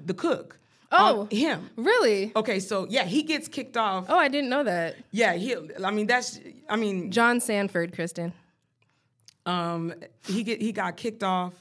the 0.07 0.15
cook. 0.15 0.59
Oh, 0.91 1.23
um, 1.23 1.31
him. 1.31 1.69
Really? 1.77 2.33
Okay, 2.35 2.61
so 2.61 2.87
yeah, 2.89 3.05
he 3.05 3.23
gets 3.23 3.49
kicked 3.49 3.77
off. 3.77 4.07
Oh, 4.09 4.17
I 4.17 4.29
didn't 4.29 4.51
know 4.51 4.65
that. 4.65 4.97
Yeah, 5.11 5.35
he. 5.35 5.55
I 5.85 5.91
mean, 5.91 6.07
that's. 6.07 6.41
I 6.69 6.77
mean, 6.77 7.11
John 7.11 7.41
Sandford, 7.41 7.95
Kristen. 7.95 8.33
Um, 9.45 9.95
he 10.27 10.43
get 10.43 10.61
he 10.61 10.73
got 10.73 10.97
kicked 10.97 11.23
off 11.23 11.55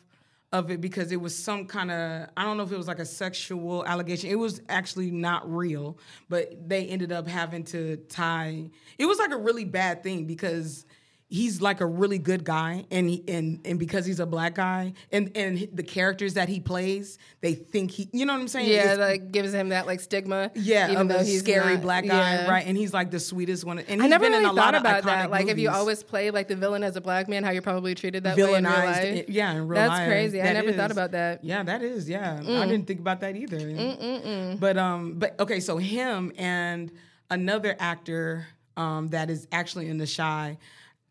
of 0.54 0.72
it 0.72 0.80
because 0.80 1.12
it 1.12 1.20
was 1.20 1.36
some 1.36 1.66
kind 1.66 1.92
of 1.92 2.30
I 2.38 2.44
don't 2.44 2.58
know 2.58 2.64
if 2.64 2.72
it 2.72 2.78
was 2.78 2.88
like 2.88 3.00
a 3.00 3.06
sexual 3.06 3.86
allegation. 3.86 4.30
It 4.30 4.40
was 4.40 4.62
actually 4.70 5.12
not 5.12 5.50
real, 5.52 5.98
but 6.30 6.70
they 6.70 6.86
ended 6.88 7.12
up 7.12 7.28
having 7.28 7.64
to 7.66 7.98
tie. 8.10 8.70
It 8.98 9.06
was 9.06 9.20
like 9.20 9.32
a 9.32 9.38
really 9.38 9.66
bad 9.66 10.04
thing 10.04 10.26
because 10.26 10.86
he's 11.30 11.62
like 11.62 11.82
a 11.82 11.86
really 11.86 12.18
good 12.18 12.46
guy 12.46 12.86
and 12.90 13.10
he, 13.10 13.24
and 13.28 13.60
and 13.66 13.78
because 13.78 14.06
he's 14.06 14.20
a 14.20 14.26
black 14.26 14.56
guy 14.56 14.94
and 15.12 15.36
and 15.36 15.68
the 15.74 15.84
characters 15.84 16.36
that 16.36 16.48
he 16.48 16.60
plays 16.60 17.18
they 17.42 17.54
think 17.54 17.92
he 17.92 18.10
you 18.14 18.26
know 18.26 18.34
what 18.34 18.40
i'm 18.40 18.48
saying 18.48 18.70
yeah 18.70 18.92
it's, 18.92 19.00
like 19.00 19.32
gives 19.32 19.54
him 19.54 19.70
that 19.70 19.86
like 19.86 20.00
stigma 20.00 20.50
yeah 20.56 20.90
even 20.90 21.08
though 21.08 21.20
he's 21.20 21.38
a 21.38 21.40
scary 21.40 21.74
not, 21.74 21.82
black 21.82 22.06
guy 22.06 22.36
yeah. 22.36 22.50
right 22.50 22.66
and 22.66 22.78
he's 22.78 22.94
like 22.94 23.12
the 23.12 23.20
sweetest 23.20 23.66
one 23.66 23.80
and 23.80 24.02
i 24.02 24.08
never 24.08 24.26
really 24.26 24.56
thought 24.56 24.74
about 24.74 25.04
that 25.04 25.30
like 25.30 25.42
movies. 25.42 25.54
if 25.54 25.60
you 25.60 25.70
always 25.70 26.02
play 26.02 26.32
like 26.32 26.48
the 26.48 26.56
villain 26.56 26.84
as 26.84 26.96
a 26.96 27.02
black 27.02 27.28
man 27.28 27.44
how 27.44 27.52
you're 27.52 27.62
probably 27.62 27.94
treated 27.94 28.24
that 28.24 28.38
way 28.38 28.54
in 28.54 28.64
real 28.64 28.74
life 28.74 29.26
yeah 29.28 29.52
in 29.52 29.68
real 29.68 29.82
that's 29.82 29.90
life. 29.90 30.08
crazy 30.08 30.38
that 30.38 30.50
i 30.50 30.54
never 30.54 30.70
is. 30.70 30.76
thought 30.76 30.92
about 30.92 31.12
that 31.12 31.44
yeah 31.44 31.62
that 31.62 31.82
is 31.82 32.08
yeah 32.08 32.40
mm. 32.40 32.62
i 32.62 32.66
didn't 32.66 32.88
think 32.88 33.02
about 33.02 33.20
that 33.20 33.36
either 33.36 33.60
Mm-mm-mm. 33.60 34.60
but 34.60 34.78
um 34.78 35.16
but 35.20 35.38
okay 35.42 35.60
so 35.60 35.78
him 35.78 36.32
and 36.38 36.90
another 37.30 37.76
actor 37.80 38.48
um, 38.78 39.10
that 39.10 39.30
is 39.30 39.48
actually 39.52 39.90
in 39.90 39.98
the 39.98 40.06
Chi 40.08 40.58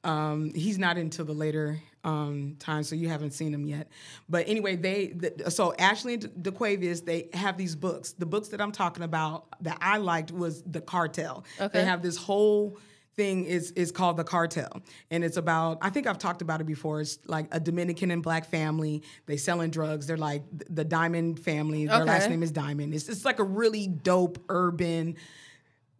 um, 0.06 0.52
he's 0.54 0.78
not 0.78 0.96
until 0.96 1.24
the 1.24 1.32
later 1.32 1.80
um, 2.04 2.54
time, 2.60 2.84
so 2.84 2.94
you 2.94 3.08
haven't 3.08 3.32
seen 3.32 3.52
him 3.52 3.66
yet. 3.66 3.88
But 4.28 4.48
anyway, 4.48 4.76
they 4.76 5.08
the, 5.08 5.50
so 5.50 5.74
Ashley 5.78 6.14
and 6.14 6.22
DeQuavius 6.22 7.04
they 7.04 7.28
have 7.34 7.58
these 7.58 7.74
books. 7.74 8.12
The 8.12 8.26
books 8.26 8.48
that 8.48 8.60
I'm 8.60 8.70
talking 8.70 9.02
about 9.02 9.46
that 9.62 9.78
I 9.80 9.98
liked 9.98 10.30
was 10.30 10.62
the 10.62 10.80
Cartel. 10.80 11.44
Okay. 11.60 11.80
They 11.80 11.84
have 11.84 12.02
this 12.02 12.16
whole 12.16 12.78
thing 13.16 13.46
is 13.46 13.70
is 13.72 13.90
called 13.90 14.18
the 14.18 14.24
cartel 14.24 14.82
and 15.10 15.24
it's 15.24 15.38
about 15.38 15.78
i 15.80 15.88
think 15.88 16.06
i've 16.06 16.18
talked 16.18 16.42
about 16.42 16.60
it 16.60 16.64
before 16.64 17.00
it's 17.00 17.18
like 17.24 17.46
a 17.50 17.58
dominican 17.58 18.10
and 18.10 18.22
black 18.22 18.44
family 18.44 19.02
they 19.24 19.38
selling 19.38 19.70
drugs 19.70 20.06
they're 20.06 20.18
like 20.18 20.42
the 20.52 20.84
diamond 20.84 21.40
family 21.40 21.86
their 21.86 21.96
okay. 21.96 22.04
last 22.04 22.28
name 22.28 22.42
is 22.42 22.50
diamond 22.50 22.92
it's, 22.92 23.08
it's 23.08 23.24
like 23.24 23.38
a 23.38 23.42
really 23.42 23.86
dope 23.86 24.38
urban 24.50 25.16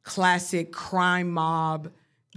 classic 0.03 0.75
crime 0.75 1.31
mob 1.31 1.89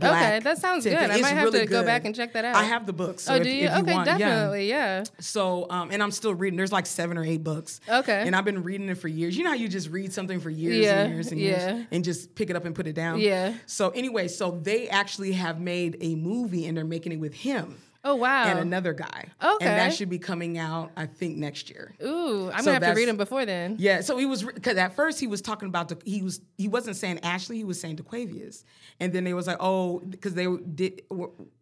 okay, 0.03 0.39
that 0.39 0.57
sounds 0.57 0.83
good. 0.83 0.95
I 0.95 1.07
might 1.21 1.25
have 1.33 1.45
really 1.45 1.59
to 1.59 1.65
good. 1.65 1.81
go 1.81 1.83
back 1.83 2.05
and 2.05 2.15
check 2.15 2.33
that 2.33 2.45
out. 2.45 2.55
I 2.55 2.63
have 2.63 2.85
the 2.85 2.93
books. 2.93 3.23
So 3.23 3.33
oh, 3.33 3.37
if, 3.37 3.43
do 3.43 3.49
you? 3.49 3.63
you 3.63 3.69
okay, 3.69 3.93
want, 3.93 4.05
definitely, 4.05 4.69
yeah. 4.69 4.99
yeah. 4.99 5.03
So, 5.19 5.67
um, 5.69 5.91
and 5.91 6.01
I'm 6.01 6.11
still 6.11 6.33
reading. 6.33 6.57
There's 6.57 6.71
like 6.71 6.85
seven 6.85 7.17
or 7.17 7.23
eight 7.23 7.43
books. 7.43 7.79
Okay. 7.87 8.23
And 8.25 8.35
I've 8.35 8.45
been 8.45 8.63
reading 8.63 8.89
it 8.89 8.95
for 8.95 9.07
years. 9.07 9.37
You 9.37 9.43
know 9.43 9.51
how 9.51 9.55
you 9.55 9.67
just 9.67 9.89
read 9.89 10.13
something 10.13 10.39
for 10.39 10.49
years 10.49 10.77
yeah, 10.77 11.01
and 11.01 11.13
years 11.13 11.31
and 11.31 11.39
yeah. 11.39 11.73
years 11.73 11.87
and 11.91 12.03
just 12.03 12.35
pick 12.35 12.49
it 12.49 12.55
up 12.55 12.65
and 12.65 12.75
put 12.75 12.87
it 12.87 12.93
down? 12.93 13.19
Yeah. 13.19 13.53
So, 13.65 13.89
anyway, 13.89 14.27
so 14.27 14.51
they 14.51 14.89
actually 14.89 15.33
have 15.33 15.59
made 15.59 15.97
a 16.01 16.15
movie 16.15 16.65
and 16.65 16.77
they're 16.77 16.85
making 16.85 17.11
it 17.11 17.19
with 17.19 17.33
him. 17.33 17.77
Oh 18.03 18.15
wow! 18.15 18.45
And 18.45 18.59
another 18.59 18.93
guy. 18.93 19.25
Okay. 19.43 19.65
And 19.65 19.77
that 19.77 19.93
should 19.93 20.09
be 20.09 20.19
coming 20.19 20.57
out, 20.57 20.91
I 20.95 21.05
think, 21.05 21.37
next 21.37 21.69
year. 21.69 21.95
Ooh, 22.01 22.49
I'm 22.49 22.59
so 22.59 22.71
gonna 22.71 22.85
have 22.85 22.95
to 22.95 22.99
read 22.99 23.09
him 23.09 23.17
before 23.17 23.45
then. 23.45 23.75
Yeah. 23.77 24.01
So 24.01 24.17
he 24.17 24.25
was 24.25 24.43
because 24.43 24.77
at 24.77 24.95
first 24.95 25.19
he 25.19 25.27
was 25.27 25.41
talking 25.41 25.67
about 25.67 25.89
the 25.89 25.97
he 26.05 26.21
was 26.21 26.39
he 26.57 26.69
wasn't 26.69 26.95
saying 26.95 27.19
Ashley, 27.23 27.57
he 27.57 27.65
was 27.65 27.79
saying 27.79 27.97
DeQuavius, 27.97 28.63
and 29.01 29.11
then 29.11 29.25
they 29.25 29.33
was 29.33 29.47
like, 29.47 29.57
oh, 29.59 29.99
because 29.99 30.33
they 30.33 30.47
did 30.47 31.01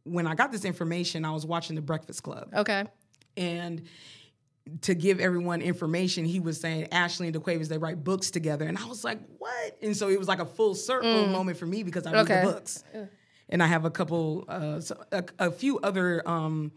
when 0.03 0.27
I 0.27 0.35
got 0.35 0.51
this 0.51 0.63
information, 0.63 1.25
I 1.25 1.31
was 1.31 1.45
watching 1.45 1.75
The 1.75 1.81
Breakfast 1.81 2.21
Club. 2.21 2.49
Okay. 2.53 2.85
And 3.35 3.87
to 4.81 4.93
give 4.93 5.19
everyone 5.19 5.61
information, 5.61 6.23
he 6.25 6.39
was 6.39 6.59
saying 6.59 6.89
Ashley 6.91 7.27
and 7.27 7.35
DeQuavius 7.35 7.67
they 7.67 7.79
write 7.79 8.03
books 8.03 8.29
together, 8.29 8.65
and 8.67 8.77
I 8.77 8.85
was 8.85 9.03
like, 9.03 9.19
what? 9.39 9.77
And 9.81 9.97
so 9.97 10.09
it 10.09 10.19
was 10.19 10.27
like 10.27 10.39
a 10.39 10.45
full 10.45 10.75
circle 10.75 11.09
mm. 11.09 11.31
moment 11.31 11.57
for 11.57 11.65
me 11.65 11.81
because 11.81 12.05
I 12.05 12.11
read 12.11 12.21
okay. 12.21 12.45
the 12.45 12.51
books 12.51 12.83
and 13.49 13.63
I 13.63 13.67
have 13.67 13.85
a 13.85 13.91
couple, 13.91 14.45
uh, 14.47 14.79
so 14.79 15.01
a, 15.11 15.23
a, 15.39 15.51
few 15.51 15.79
other 15.79 16.27
um, 16.27 16.71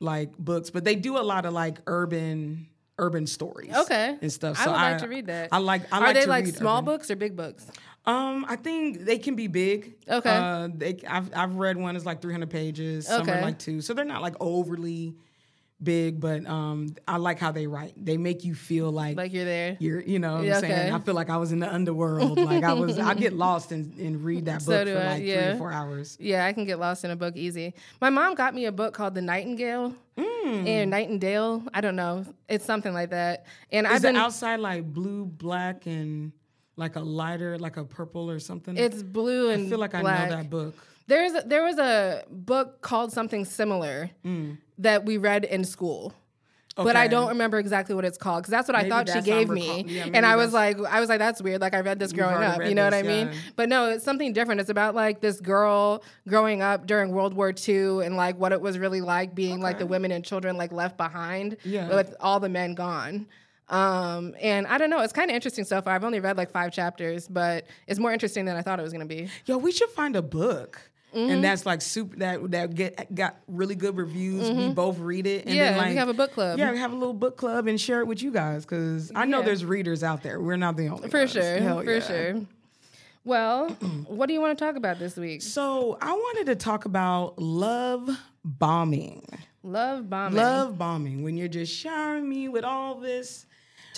like 0.00 0.36
books, 0.38 0.70
but 0.70 0.84
they 0.84 0.94
do 0.94 1.18
a 1.18 1.22
lot 1.22 1.46
of 1.46 1.52
like 1.52 1.78
urban 1.86 2.68
urban 2.98 3.26
stories, 3.26 3.74
okay, 3.74 4.16
and 4.20 4.32
stuff. 4.32 4.56
So 4.56 4.64
I 4.64 4.66
would 4.72 4.76
I, 4.78 4.90
like 4.92 5.00
to 5.02 5.08
read 5.08 5.26
that. 5.26 5.48
I 5.52 5.58
like. 5.58 5.82
I 5.92 5.98
Are 5.98 6.00
like 6.00 6.14
they 6.14 6.26
like 6.26 6.46
small 6.48 6.78
urban. 6.78 6.84
books 6.86 7.10
or 7.10 7.16
big 7.16 7.36
books? 7.36 7.66
Um, 8.06 8.46
I 8.48 8.56
think 8.56 9.04
they 9.04 9.18
can 9.18 9.36
be 9.36 9.48
big. 9.48 9.96
Okay. 10.08 10.30
Uh, 10.30 10.68
they, 10.74 10.98
I've 11.06 11.30
I've 11.34 11.54
read 11.54 11.76
one 11.76 11.94
is 11.94 12.06
like 12.06 12.22
300 12.22 12.48
pages. 12.50 13.06
Some 13.06 13.28
are 13.28 13.40
like 13.40 13.58
two, 13.58 13.80
so 13.80 13.94
they're 13.94 14.04
not 14.04 14.22
like 14.22 14.34
overly 14.40 15.14
big, 15.82 16.20
but 16.20 16.46
um, 16.46 16.94
I 17.06 17.16
like 17.16 17.38
how 17.38 17.52
they 17.52 17.66
write. 17.66 17.92
They 17.96 18.16
make 18.16 18.44
you 18.44 18.54
feel 18.54 18.90
like 18.90 19.16
like 19.16 19.32
you're 19.32 19.44
there. 19.44 19.76
You're, 19.80 20.00
you 20.00 20.18
know, 20.18 20.36
what 20.36 20.44
I'm 20.44 20.50
okay. 20.50 20.68
saying. 20.68 20.94
I 20.94 20.98
feel 20.98 21.14
like 21.14 21.30
I 21.30 21.36
was 21.36 21.52
in 21.52 21.60
the 21.60 21.72
underworld. 21.72 22.38
like 22.38 22.64
I 22.64 22.72
was, 22.72 22.98
I 22.98 23.14
get 23.14 23.32
lost 23.36 23.72
and, 23.72 23.96
and 23.98 24.24
read 24.24 24.46
that 24.46 24.64
book 24.64 24.86
so 24.86 24.94
for 24.94 25.00
I, 25.00 25.06
like 25.14 25.22
yeah. 25.22 25.42
three 25.42 25.54
or 25.54 25.56
four 25.56 25.72
hours. 25.72 26.16
Yeah, 26.20 26.44
I 26.44 26.52
can 26.52 26.64
get 26.64 26.78
lost 26.78 27.04
in 27.04 27.10
a 27.10 27.16
book 27.16 27.36
easy. 27.36 27.74
My 28.00 28.10
mom 28.10 28.34
got 28.34 28.54
me 28.54 28.66
a 28.66 28.72
book 28.72 28.94
called 28.94 29.14
The 29.14 29.22
Nightingale. 29.22 29.94
Mm. 30.16 30.66
And 30.66 30.90
Nightingale, 30.90 31.62
I 31.72 31.80
don't 31.80 31.94
know, 31.94 32.24
it's 32.48 32.64
something 32.64 32.92
like 32.92 33.10
that. 33.10 33.46
And 33.70 33.86
Is 33.86 33.92
I've 33.92 34.02
been 34.02 34.16
outside 34.16 34.58
like 34.58 34.92
blue, 34.92 35.24
black, 35.26 35.86
and 35.86 36.32
like 36.74 36.96
a 36.96 37.00
lighter, 37.00 37.58
like 37.58 37.76
a 37.76 37.84
purple 37.84 38.28
or 38.30 38.40
something. 38.40 38.76
It's 38.76 39.02
blue 39.02 39.50
and 39.50 39.66
I 39.66 39.68
feel 39.68 39.78
like 39.78 39.92
black. 39.92 40.04
I 40.04 40.28
know 40.28 40.36
that 40.36 40.50
book. 40.50 40.74
There's 41.08 41.32
there 41.44 41.64
was 41.64 41.78
a 41.78 42.24
book 42.30 42.80
called 42.80 43.12
something 43.12 43.44
similar 43.44 44.10
mm. 44.24 44.58
that 44.78 45.04
we 45.04 45.16
read 45.16 45.44
in 45.44 45.64
school. 45.64 46.14
Okay. 46.78 46.84
But 46.84 46.94
I 46.94 47.08
don't 47.08 47.30
remember 47.30 47.58
exactly 47.58 47.96
what 47.96 48.04
it's 48.04 48.18
called 48.18 48.42
because 48.44 48.52
that's 48.52 48.68
what 48.68 48.76
maybe 48.76 48.86
I 48.86 49.04
thought 49.04 49.08
she 49.08 49.20
gave 49.20 49.48
me, 49.48 49.84
yeah, 49.88 50.06
and 50.14 50.24
I 50.24 50.36
was 50.36 50.52
like, 50.52 50.78
I 50.78 51.00
was 51.00 51.08
like, 51.08 51.18
that's 51.18 51.42
weird. 51.42 51.60
Like 51.60 51.74
I 51.74 51.80
read 51.80 51.98
this 51.98 52.12
growing 52.12 52.40
up, 52.44 52.64
you 52.64 52.72
know 52.72 52.88
this, 52.88 53.02
what 53.02 53.04
I 53.04 53.08
mean? 53.08 53.26
Yeah. 53.28 53.38
But 53.56 53.68
no, 53.68 53.90
it's 53.90 54.04
something 54.04 54.32
different. 54.32 54.60
It's 54.60 54.70
about 54.70 54.94
like 54.94 55.20
this 55.20 55.40
girl 55.40 56.04
growing 56.28 56.62
up 56.62 56.86
during 56.86 57.10
World 57.10 57.34
War 57.34 57.52
II 57.52 58.06
and 58.06 58.16
like 58.16 58.38
what 58.38 58.52
it 58.52 58.60
was 58.60 58.78
really 58.78 59.00
like 59.00 59.34
being 59.34 59.54
okay. 59.54 59.62
like 59.62 59.78
the 59.80 59.86
women 59.86 60.12
and 60.12 60.24
children 60.24 60.56
like 60.56 60.70
left 60.70 60.96
behind 60.96 61.56
yeah. 61.64 61.88
with 61.88 62.14
all 62.20 62.38
the 62.38 62.48
men 62.48 62.74
gone. 62.74 63.26
Um, 63.68 64.36
and 64.40 64.66
I 64.66 64.78
don't 64.78 64.88
know, 64.88 65.00
it's 65.00 65.12
kind 65.12 65.30
of 65.30 65.34
interesting 65.34 65.64
so 65.64 65.82
far. 65.82 65.94
I've 65.94 66.04
only 66.04 66.20
read 66.20 66.36
like 66.36 66.52
five 66.52 66.72
chapters, 66.72 67.26
but 67.26 67.66
it's 67.88 67.98
more 67.98 68.12
interesting 68.12 68.44
than 68.44 68.56
I 68.56 68.62
thought 68.62 68.78
it 68.78 68.82
was 68.82 68.92
going 68.92 69.06
to 69.06 69.14
be. 69.14 69.28
Yo, 69.46 69.58
we 69.58 69.72
should 69.72 69.90
find 69.90 70.14
a 70.14 70.22
book. 70.22 70.80
Mm-hmm. 71.18 71.30
And 71.32 71.44
that's 71.44 71.66
like 71.66 71.82
super 71.82 72.16
that 72.16 72.50
that 72.52 72.74
get 72.74 73.12
got 73.12 73.40
really 73.48 73.74
good 73.74 73.96
reviews. 73.96 74.48
Mm-hmm. 74.48 74.68
We 74.68 74.68
both 74.72 74.98
read 74.98 75.26
it. 75.26 75.46
And 75.46 75.54
yeah, 75.54 75.70
then 75.70 75.78
like, 75.78 75.88
we 75.90 75.96
have 75.96 76.08
a 76.08 76.14
book 76.14 76.32
club. 76.32 76.58
Yeah, 76.58 76.70
we 76.70 76.78
have 76.78 76.92
a 76.92 76.96
little 76.96 77.14
book 77.14 77.36
club 77.36 77.66
and 77.66 77.80
share 77.80 78.00
it 78.00 78.06
with 78.06 78.22
you 78.22 78.30
guys 78.30 78.64
because 78.64 79.10
I 79.14 79.24
know 79.24 79.40
yeah. 79.40 79.46
there's 79.46 79.64
readers 79.64 80.04
out 80.04 80.22
there. 80.22 80.40
We're 80.40 80.56
not 80.56 80.76
the 80.76 80.88
only 80.88 81.08
for 81.08 81.18
ones. 81.18 81.32
sure, 81.32 81.58
Hell 81.58 81.82
for 81.82 81.92
yeah. 81.92 82.00
sure. 82.00 82.40
Well, 83.24 83.68
what 84.06 84.26
do 84.26 84.32
you 84.32 84.40
want 84.40 84.56
to 84.56 84.64
talk 84.64 84.76
about 84.76 85.00
this 85.00 85.16
week? 85.16 85.42
So 85.42 85.98
I 86.00 86.12
wanted 86.12 86.46
to 86.46 86.56
talk 86.56 86.84
about 86.84 87.38
love 87.38 88.08
bombing. 88.44 89.26
Love 89.64 90.08
bombing. 90.08 90.36
Love 90.36 90.78
bombing. 90.78 91.24
When 91.24 91.36
you're 91.36 91.48
just 91.48 91.74
showering 91.74 92.28
me 92.28 92.48
with 92.48 92.64
all 92.64 92.94
this 92.94 93.46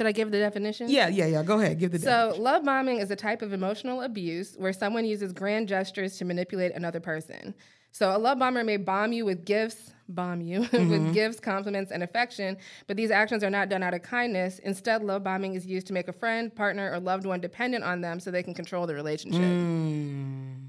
should 0.01 0.07
I 0.07 0.13
give 0.13 0.31
the 0.31 0.39
definition? 0.39 0.89
Yeah, 0.89 1.09
yeah, 1.09 1.27
yeah. 1.27 1.43
Go 1.43 1.61
ahead. 1.61 1.79
Give 1.79 1.93
the 1.93 1.99
so, 1.99 2.05
definition. 2.05 2.43
love 2.43 2.65
bombing 2.65 3.01
is 3.01 3.11
a 3.11 3.17
type 3.17 3.43
of 3.43 3.53
emotional 3.53 4.01
abuse 4.01 4.55
where 4.57 4.73
someone 4.73 5.05
uses 5.05 5.35
grand 5.35 5.69
gestures 5.69 6.17
to 6.17 6.25
manipulate 6.25 6.73
another 6.75 7.01
person. 7.01 7.55
So, 7.93 8.17
a 8.17 8.17
love 8.17 8.39
bomber 8.39 8.65
may 8.65 8.79
bomb 8.79 9.13
you 9.13 9.27
with 9.27 9.45
gifts, 9.45 9.93
bomb 10.09 10.41
you 10.41 10.61
mm-hmm. 10.63 10.89
with 10.89 11.13
gifts, 11.13 11.39
compliments, 11.39 11.93
and 11.93 12.03
affection, 12.03 12.57
but 12.87 12.97
these 12.97 13.11
actions 13.11 13.45
are 13.45 13.51
not 13.51 13.69
done 13.69 13.83
out 13.83 13.93
of 13.93 14.03
kindness. 14.03 14.59
Instead, 14.61 15.05
love 15.05 15.23
bombing 15.23 15.55
is 15.55 15.67
used 15.67 15.87
to 15.89 15.93
make 15.93 16.09
a 16.09 16.15
friend, 16.15 16.57
partner, 16.57 16.91
or 16.91 16.99
loved 16.99 17.27
one 17.27 17.43
dependent 17.43 17.85
on 17.85 18.01
them 18.01 18.21
so 18.21 18.31
they 18.31 18.43
can 18.43 18.55
control 18.55 18.87
the 18.87 18.95
relationship. 18.95 19.43
Mm. 19.43 20.69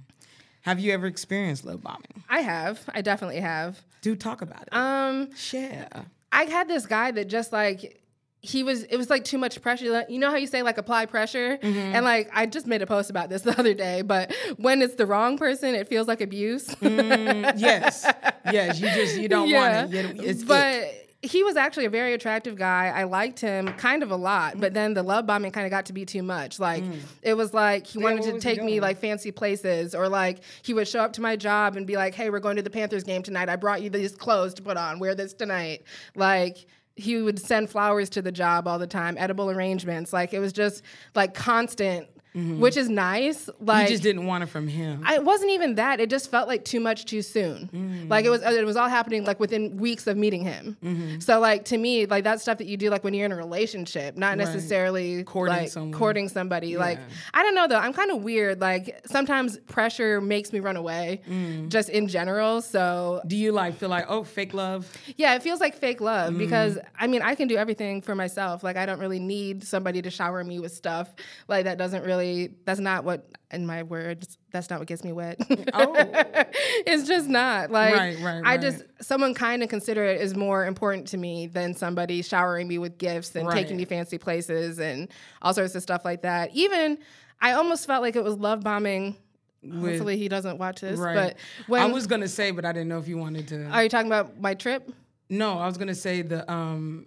Have 0.64 0.82
you 0.82 0.92
ever 0.92 1.08
experienced 1.08 1.64
love 1.64 1.82
bombing? 1.82 2.26
I 2.30 2.42
have. 2.42 2.82
I 2.94 3.02
definitely 3.02 3.40
have. 3.40 3.82
Do 4.02 4.14
talk 4.18 4.42
about 4.42 4.64
it. 4.64 4.74
Um, 4.74 5.34
share. 5.36 5.88
I 6.34 6.44
had 6.44 6.68
this 6.68 6.86
guy 6.86 7.12
that 7.12 7.30
just 7.30 7.54
like 7.54 8.01
he 8.42 8.64
was 8.64 8.84
it 8.84 8.98
was 8.98 9.10
like 9.10 9.24
too 9.24 9.38
much 9.38 9.62
pressure. 9.62 10.04
You 10.10 10.20
know 10.20 10.32
how 10.32 10.38
you 10.38 10.48
say 10.48 10.64
like 10.64 10.78
apply 10.78 11.06
pressure? 11.06 11.58
Mm-hmm. 11.62 11.78
and 11.78 12.06
like 12.06 12.30
i 12.34 12.46
just 12.46 12.66
made 12.66 12.82
a 12.82 12.88
post 12.88 13.10
about 13.10 13.30
this 13.30 13.42
the 13.44 13.58
other 13.58 13.74
day 13.74 14.02
but 14.02 14.34
when 14.58 14.82
it's 14.82 14.96
the 14.96 15.06
wrong 15.06 15.38
person 15.38 15.76
it 15.76 15.88
feels 15.88 16.08
like 16.08 16.22
abuse. 16.22 16.68
Mm, 16.76 17.54
yes. 17.58 18.12
Yes 18.52 18.80
you 18.80 18.88
just 18.88 19.18
you 19.18 19.28
don't 19.28 19.48
yeah. 19.48 19.84
want 19.84 19.94
it. 19.94 20.20
It's 20.20 20.44
but 20.44 20.74
it. 20.74 21.14
he 21.22 21.44
was 21.44 21.56
actually 21.56 21.86
a 21.86 21.90
very 21.90 22.14
attractive 22.14 22.56
guy. 22.56 22.88
I 22.88 23.04
liked 23.04 23.40
him 23.40 23.68
kind 23.74 24.02
of 24.02 24.10
a 24.10 24.16
lot 24.16 24.60
but 24.60 24.74
then 24.74 24.96
the 24.96 25.04
love 25.04 25.28
bombing 25.28 25.52
kind 25.52 25.66
of 25.66 25.72
got 25.72 25.86
to 25.88 25.94
be 25.94 26.06
too 26.06 26.24
much. 26.24 26.60
Like 26.60 26.84
mm. 26.84 27.00
it 27.22 27.36
was 27.36 27.54
like 27.54 27.86
he 27.86 28.00
yeah, 28.00 28.06
wanted 28.06 28.24
to 28.24 28.40
take 28.40 28.64
me 28.64 28.80
like 28.80 28.98
fancy 28.98 29.32
places 29.32 29.94
or 29.94 30.10
like 30.10 30.42
he 30.64 30.74
would 30.74 30.88
show 30.88 31.02
up 31.02 31.14
to 31.14 31.22
my 31.22 31.36
job 31.36 31.76
and 31.76 31.86
be 31.86 31.96
like 31.96 32.16
hey 32.16 32.32
we're 32.32 32.40
going 32.40 32.56
to 32.56 32.64
the 32.64 32.72
panthers 32.72 33.04
game 33.04 33.22
tonight. 33.22 33.50
I 33.50 33.56
brought 33.56 33.84
you 33.84 33.92
these 33.92 34.16
clothes 34.16 34.56
to 34.56 34.64
put 34.64 34.78
on. 34.78 34.98
Wear 34.98 35.14
this 35.14 35.34
tonight. 35.34 35.84
Like 36.16 36.66
he 37.02 37.22
would 37.22 37.40
send 37.40 37.70
flowers 37.70 38.10
to 38.12 38.22
the 38.22 38.32
job 38.32 38.68
all 38.68 38.80
the 38.80 38.88
time, 38.88 39.18
edible 39.18 39.50
arrangements. 39.50 40.14
Like 40.14 40.34
it 40.34 40.40
was 40.40 40.54
just 40.54 40.84
like 41.16 41.34
constant 41.34 42.08
mm-hmm. 42.36 42.60
which 42.60 42.78
is 42.78 42.90
nice. 42.90 43.50
Like 43.60 43.84
you 43.84 43.94
just 43.94 44.04
didn't 44.04 44.26
want 44.26 44.44
it 44.44 44.48
from 44.48 44.68
him. 44.68 45.04
I, 45.06 45.16
it 45.16 45.24
wasn't 45.24 45.52
even 45.52 45.76
that. 45.76 46.00
It 46.00 46.10
just 46.10 46.32
felt 46.32 46.48
like 46.48 46.66
too 46.66 46.80
much 46.80 47.06
too 47.06 47.22
soon. 47.22 47.70
Mm-hmm. 47.74 48.08
Like 48.10 48.26
it 48.26 48.30
was. 48.30 48.42
It 48.42 48.66
was 48.66 48.78
all 48.78 48.90
happening 48.90 49.26
like 49.26 49.40
within 49.40 49.78
weeks 49.78 50.08
of 50.08 50.18
meeting 50.18 50.44
him. 50.44 50.78
Mm-hmm. 50.84 51.20
So 51.20 51.40
like 51.40 51.66
to 51.66 51.78
me, 51.78 52.06
like 52.06 52.24
that 52.24 52.42
stuff 52.42 52.58
that 52.60 52.68
you 52.68 52.78
do 52.78 52.90
like 52.90 53.04
when 53.04 53.14
you're 53.14 53.26
in 53.26 53.32
a 53.32 53.36
relationship, 53.36 54.18
not 54.18 54.30
right. 54.30 54.38
necessarily 54.38 55.24
courting 55.24 55.56
like 55.56 55.70
someone. 55.70 55.98
courting 55.98 56.30
somebody. 56.30 56.70
Yeah. 56.70 56.80
Like 56.80 57.00
I 57.34 57.44
don't 57.44 57.56
know 57.56 57.68
though. 57.68 57.80
I'm 57.80 57.94
kind 57.94 58.12
of 58.12 58.24
weird. 58.24 58.62
Like 58.62 59.02
sometimes 59.06 59.58
pressure 59.60 60.22
makes 60.22 60.54
me 60.54 60.60
run 60.60 60.78
away, 60.78 61.22
mm. 61.30 61.70
just 61.70 61.90
in 61.90 62.08
general. 62.08 62.62
So 62.62 63.22
do 63.28 63.36
you 63.36 63.52
like 63.52 63.76
feel 63.76 63.90
like 63.90 64.06
oh 64.08 64.24
fake 64.24 64.54
love? 64.54 64.92
Yeah, 65.18 65.36
it 65.36 65.44
feels 65.44 65.60
like 65.60 65.76
fake 65.76 66.02
love 66.02 66.34
mm. 66.34 66.38
because 66.38 66.78
I 67.00 67.08
mean 67.08 67.22
I 67.22 67.36
can 67.36 67.48
do 67.48 67.58
everything 67.58 68.02
for 68.02 68.16
myself. 68.16 68.64
Like 68.64 68.78
I 68.78 68.86
don't 68.86 69.00
really 69.00 69.20
need 69.20 69.64
somebody 69.64 70.02
to 70.02 70.10
shower 70.10 70.44
me 70.44 70.60
with 70.60 70.74
stuff. 70.74 71.14
Like 71.48 71.66
that 71.66 71.78
doesn't 71.78 72.06
really 72.06 72.21
really 72.22 72.54
that's 72.66 72.80
not 72.80 73.04
what 73.04 73.28
in 73.52 73.66
my 73.66 73.84
words 73.84 74.38
that's 74.52 74.70
not 74.70 74.80
what 74.80 74.88
gets 74.88 75.04
me 75.04 75.12
wet. 75.12 75.40
Oh. 75.74 75.94
It's 76.84 77.08
just 77.08 77.28
not 77.28 77.70
like 77.70 77.94
right, 77.94 78.20
right, 78.20 78.42
i 78.44 78.52
right. 78.52 78.62
just 78.62 78.84
someone 79.02 79.34
kind 79.34 79.62
and 79.62 79.70
considerate 79.70 80.20
is 80.20 80.36
more 80.36 80.66
important 80.66 81.08
to 81.10 81.18
me 81.18 81.48
than 81.48 81.76
somebody 81.76 82.22
showering 82.22 82.68
me 82.68 82.78
with 82.78 82.98
gifts 82.98 83.36
and 83.36 83.50
taking 83.52 83.78
me 83.78 83.86
fancy 83.86 84.18
places 84.18 84.80
and 84.80 85.10
all 85.42 85.54
sorts 85.54 85.76
of 85.76 85.82
stuff 85.82 86.04
like 86.04 86.24
that. 86.24 86.52
Even 86.54 86.98
i 87.40 87.54
almost 87.54 87.86
felt 87.86 88.02
like 88.02 88.16
it 88.16 88.24
was 88.24 88.36
love 88.36 88.62
bombing. 88.62 89.16
With, 89.64 89.92
hopefully 89.92 90.18
he 90.18 90.28
doesn't 90.28 90.58
watch 90.58 90.82
this 90.82 91.00
but 91.00 91.38
when 91.68 91.84
i 91.84 91.86
was 91.86 92.08
gonna 92.08 92.28
say 92.28 92.50
but 92.50 92.66
i 92.66 92.72
didn't 92.72 92.88
know 92.88 92.98
if 92.98 93.08
you 93.08 93.20
wanted 93.20 93.48
to 93.50 93.66
are 93.66 93.84
you 93.84 93.90
talking 93.90 94.08
about 94.08 94.42
my 94.42 94.56
trip? 94.56 94.92
No 95.30 95.60
i 95.60 95.68
was 95.68 95.78
gonna 95.78 95.94
say 95.94 96.24
the 96.24 96.52
um 96.52 97.06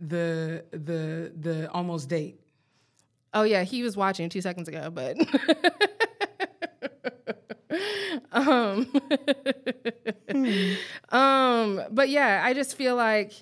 the 0.00 0.64
the 0.72 1.32
the 1.38 1.70
almost 1.70 2.08
date 2.08 2.41
Oh 3.34 3.42
yeah, 3.42 3.64
he 3.64 3.82
was 3.82 3.96
watching 3.96 4.28
two 4.28 4.40
seconds 4.40 4.68
ago, 4.68 4.90
but 4.90 5.16
um, 8.32 8.84
hmm. 10.30 10.72
um, 11.14 11.82
but 11.90 12.08
yeah, 12.08 12.42
I 12.44 12.54
just 12.54 12.76
feel 12.76 12.96
like 12.96 13.32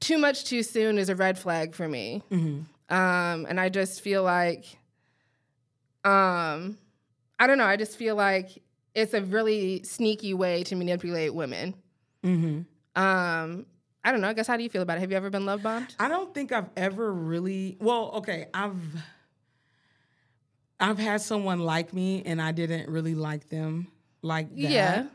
too 0.00 0.18
much 0.18 0.44
too 0.44 0.62
soon 0.62 0.98
is 0.98 1.08
a 1.08 1.16
red 1.16 1.38
flag 1.38 1.74
for 1.74 1.88
me. 1.88 2.22
Mm-hmm. 2.30 2.94
Um, 2.94 3.46
and 3.48 3.60
I 3.60 3.68
just 3.68 4.00
feel 4.00 4.22
like, 4.22 4.64
um, 6.04 6.78
I 7.38 7.46
don't 7.46 7.58
know. 7.58 7.64
I 7.64 7.76
just 7.76 7.96
feel 7.96 8.16
like 8.16 8.62
it's 8.94 9.14
a 9.14 9.22
really 9.22 9.82
sneaky 9.84 10.34
way 10.34 10.64
to 10.64 10.76
manipulate 10.76 11.34
women. 11.34 11.74
Mm-hmm. 12.24 13.00
Um, 13.00 13.66
I 14.04 14.10
don't 14.10 14.20
know. 14.20 14.28
I 14.28 14.32
guess 14.32 14.46
how 14.46 14.56
do 14.56 14.62
you 14.62 14.68
feel 14.68 14.82
about 14.82 14.98
it? 14.98 15.00
Have 15.00 15.10
you 15.10 15.16
ever 15.16 15.30
been 15.30 15.46
love 15.46 15.62
bombed? 15.62 15.94
I 15.98 16.08
don't 16.08 16.34
think 16.34 16.50
I've 16.52 16.70
ever 16.76 17.12
really. 17.12 17.76
Well, 17.80 18.12
okay, 18.16 18.46
I've 18.52 18.82
I've 20.80 20.98
had 20.98 21.20
someone 21.20 21.60
like 21.60 21.92
me, 21.92 22.22
and 22.26 22.42
I 22.42 22.50
didn't 22.52 22.90
really 22.90 23.14
like 23.14 23.48
them 23.48 23.86
like 24.20 24.50
that. 24.50 24.56
Yeah. 24.56 25.06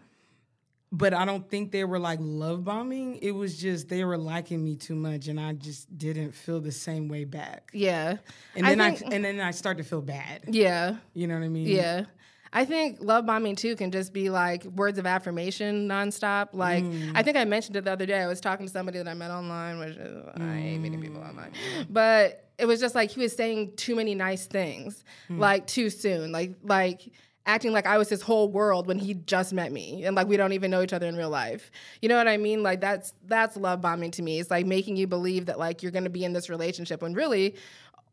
But 0.90 1.14
I 1.14 1.26
don't 1.26 1.50
think 1.50 1.74
they 1.74 1.84
were 1.84 2.00
like 2.00 2.20
love 2.22 2.64
bombing. 2.64 3.18
It 3.18 3.32
was 3.32 3.60
just 3.60 3.90
they 3.90 4.06
were 4.06 4.18
liking 4.18 4.64
me 4.64 4.78
too 4.78 4.96
much, 4.96 5.28
and 5.28 5.38
I 5.38 5.52
just 5.52 5.98
didn't 5.98 6.32
feel 6.32 6.62
the 6.62 6.72
same 6.72 7.10
way 7.10 7.26
back. 7.26 7.72
Yeah. 7.74 8.18
And 8.56 8.66
then 8.66 8.80
I, 8.80 8.92
think, 8.92 9.12
I 9.12 9.16
and 9.16 9.26
then 9.26 9.42
I 9.42 9.52
start 9.52 9.80
to 9.80 9.84
feel 9.84 10.02
bad. 10.02 10.44
Yeah. 10.48 10.96
You 11.14 11.28
know 11.28 11.34
what 11.34 11.44
I 11.44 11.50
mean? 11.50 11.68
Yeah. 11.68 12.06
I 12.54 12.66
think 12.66 12.98
love 13.02 13.26
bombing 13.26 13.56
too 13.56 13.76
can 13.76 13.92
just 13.92 14.14
be 14.14 14.30
like 14.30 14.64
words 14.66 14.98
of 14.98 15.06
affirmation 15.06 15.88
nonstop. 15.88 16.50
Like 16.54 16.84
mm. 16.84 17.12
I 17.16 17.24
think 17.24 17.38
I 17.38 17.46
mentioned 17.46 17.76
it 17.76 17.86
the 17.86 17.92
other 17.92 18.06
day. 18.06 18.20
I 18.20 18.28
was 18.28 18.42
talking 18.42 18.66
to 18.66 18.72
somebody 18.72 18.98
that 18.98 19.08
I 19.08 19.14
met 19.14 19.32
online, 19.32 19.80
which 19.80 19.98
is, 19.98 20.26
mm. 20.26 20.42
I 20.42 20.60
hate 20.60 20.78
meeting 20.78 21.02
people 21.02 21.22
online, 21.22 21.52
but 21.90 22.50
it 22.58 22.66
was 22.66 22.80
just 22.80 22.96
like 22.96 23.12
he 23.12 23.20
was 23.20 23.36
saying 23.36 23.74
too 23.76 23.96
many 23.96 24.16
nice 24.16 24.46
things, 24.46 25.04
mm. 25.30 25.40
like 25.40 25.68
too 25.68 25.90
soon, 25.90 26.32
like 26.32 26.56
like 26.64 27.12
acting 27.48 27.72
like 27.72 27.86
I 27.86 27.98
was 27.98 28.10
his 28.10 28.22
whole 28.22 28.50
world 28.50 28.88
when 28.88 29.00
he 29.00 29.14
just 29.14 29.54
met 29.54 29.72
me 29.72 30.04
and 30.04 30.16
like 30.16 30.28
we 30.28 30.36
don't 30.36 30.52
even 30.52 30.70
know 30.70 30.82
each 30.82 30.92
other 30.92 31.08
in 31.08 31.16
real 31.16 31.30
life. 31.30 31.72
You 32.02 32.10
know 32.10 32.18
what 32.18 32.28
I 32.28 32.38
mean? 32.38 32.62
Like 32.62 32.82
that's 32.82 33.14
that's 33.26 33.56
love 33.56 33.82
bombing 33.82 34.12
to 34.12 34.22
me. 34.22 34.40
It's 34.40 34.52
like 34.52 34.66
making 34.66 34.98
you 34.98 35.08
believe 35.08 35.46
that 35.46 35.58
like 35.58 35.82
you're 35.82 35.94
going 35.94 36.04
to 36.04 36.10
be 36.10 36.26
in 36.26 36.34
this 36.34 36.50
relationship 36.50 37.02
when 37.02 37.14
really 37.14 37.56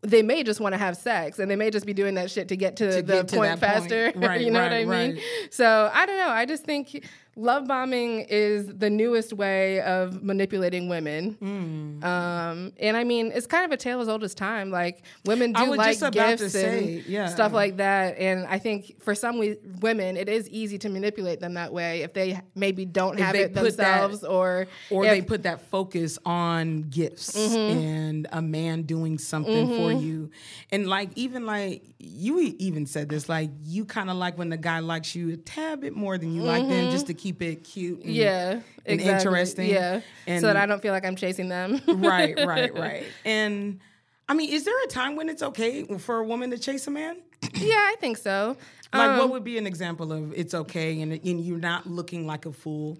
they 0.05 0.23
may 0.23 0.43
just 0.43 0.61
want 0.61 0.75
to 0.75 0.79
have 0.79 0.97
sex 0.97 1.39
and 1.39 1.51
they 1.51 1.57
may 1.57 1.71
just 1.71 1.87
be 1.87 1.95
doing 1.95 2.15
that 2.15 2.31
shit 2.31 2.49
to 2.49 2.57
get 2.57 2.77
to, 2.77 2.91
to 2.91 3.03
the 3.03 3.13
get 3.15 3.29
to 3.29 3.37
point 3.37 3.59
faster. 3.59 4.13
Point. 4.13 4.25
Right, 4.25 4.41
you 4.41 4.51
know 4.51 4.61
right, 4.61 4.87
what 4.87 4.95
I 4.97 5.07
mean? 5.07 5.17
Right. 5.17 5.25
So 5.51 5.91
I 5.93 6.07
don't 6.07 6.17
know. 6.17 6.29
I 6.29 6.47
just 6.47 6.65
think 6.65 7.05
love 7.37 7.67
bombing 7.67 8.21
is 8.29 8.67
the 8.67 8.91
newest 8.91 9.33
way 9.33 9.81
of 9.81 10.23
manipulating 10.23 10.89
women. 10.89 11.37
Mm. 11.41 12.05
Um, 12.05 12.73
and 12.79 12.97
I 12.97 13.05
mean, 13.05 13.33
it's 13.35 13.47
kind 13.47 13.65
of 13.65 13.73
a 13.73 13.77
tale 13.77 14.01
as 14.01 14.09
old 14.09 14.23
as 14.23 14.35
time. 14.35 14.71
Like 14.71 15.03
women 15.25 15.53
do 15.53 15.75
like 15.75 15.99
gifts 16.13 16.53
say, 16.53 16.99
and 16.99 17.07
yeah. 17.07 17.27
stuff 17.29 17.53
like 17.53 17.79
that. 17.79 18.19
And 18.19 18.47
I 18.47 18.59
think 18.59 19.03
for 19.03 19.15
some 19.15 19.39
we, 19.39 19.57
women, 19.81 20.17
it 20.17 20.29
is 20.29 20.49
easy 20.49 20.79
to 20.79 20.89
manipulate 20.89 21.41
them 21.41 21.55
that 21.55 21.73
way 21.73 22.03
if 22.03 22.13
they 22.13 22.41
maybe 22.55 22.85
don't 22.85 23.19
if 23.19 23.25
have 23.25 23.35
it 23.35 23.55
themselves, 23.55 24.21
that, 24.21 24.29
or 24.29 24.67
or 24.91 25.05
if, 25.05 25.11
they 25.11 25.23
put 25.23 25.43
that 25.45 25.61
focus 25.71 26.19
on 26.25 26.83
gifts 26.83 27.33
mm-hmm. 27.33 27.79
and 27.79 28.27
a 28.33 28.43
man 28.43 28.83
doing 28.83 29.19
something 29.19 29.69
mm-hmm. 29.69 29.77
for 29.77 29.93
you. 29.93 30.31
And 30.71 30.87
like 30.87 31.11
even 31.17 31.47
like 31.47 31.83
you 31.99 32.55
even 32.59 32.87
said 32.87 33.09
this, 33.09 33.29
like 33.29 33.51
you 33.65 33.85
kind 33.85 34.11
of 34.11 34.17
like 34.17 34.39
when 34.39 34.51
the 34.51 34.57
guy 34.57 34.79
likes 34.79 35.15
you 35.15 35.33
a 35.33 35.37
tad 35.37 35.81
bit 35.81 35.97
more 35.97 36.19
than 36.19 36.35
you 36.35 36.43
mm-hmm. 36.43 36.49
like 36.49 36.69
them, 36.69 36.91
just 36.91 37.07
to 37.07 37.15
keep 37.25 37.41
it 37.41 37.65
cute. 37.65 38.05
And, 38.05 38.15
yeah, 38.15 38.51
and 38.51 39.01
exactly. 39.01 39.13
interesting. 39.15 39.71
Yeah, 39.71 40.03
and 40.27 40.43
so 40.43 40.49
that 40.49 40.59
I 40.59 40.67
don't 40.67 40.83
feel 40.83 40.93
like 40.93 41.07
I'm 41.07 41.17
chasing 41.17 41.49
them. 41.49 41.81
right, 41.87 42.39
right, 42.47 42.75
right. 42.79 43.05
And 43.25 43.81
I 44.29 44.35
mean, 44.35 44.51
is 44.51 44.65
there 44.65 44.85
a 44.85 44.89
time 44.89 45.17
when 45.17 45.31
it's 45.31 45.43
okay 45.43 45.85
for 45.99 46.19
a 46.19 46.25
woman 46.25 46.51
to 46.51 46.59
chase 46.59 46.87
a 46.87 46.91
man? 46.91 47.17
yeah, 47.55 47.77
I 47.77 47.97
think 47.99 48.19
so. 48.19 48.59
Like, 48.93 49.09
um, 49.09 49.19
what 49.19 49.31
would 49.31 49.45
be 49.45 49.57
an 49.57 49.67
example 49.67 50.13
of 50.13 50.35
it's 50.35 50.53
okay 50.53 51.01
and, 51.01 51.13
and 51.13 51.41
you're 51.41 51.59
not 51.59 51.87
looking 51.87 52.27
like 52.27 52.45
a 52.45 52.53
fool? 52.53 52.99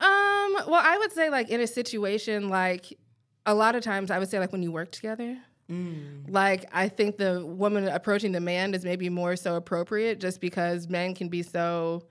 Um, 0.00 0.56
well, 0.66 0.82
I 0.82 0.96
would 0.98 1.12
say 1.12 1.28
like 1.28 1.50
in 1.50 1.60
a 1.60 1.66
situation 1.66 2.48
like 2.48 2.98
a 3.44 3.54
lot 3.54 3.74
of 3.74 3.82
times 3.82 4.10
I 4.10 4.18
would 4.18 4.30
say 4.30 4.38
like 4.38 4.50
when 4.50 4.62
you 4.62 4.72
work 4.72 4.90
together. 4.92 5.36
Mm. 5.70 6.24
Like 6.28 6.64
I 6.72 6.88
think 6.88 7.18
the 7.18 7.44
woman 7.44 7.86
approaching 7.86 8.32
the 8.32 8.40
man 8.40 8.74
is 8.74 8.82
maybe 8.84 9.10
more 9.10 9.36
so 9.36 9.56
appropriate 9.56 10.20
just 10.20 10.40
because 10.40 10.88
men 10.88 11.14
can 11.14 11.28
be 11.28 11.42
so 11.42 12.04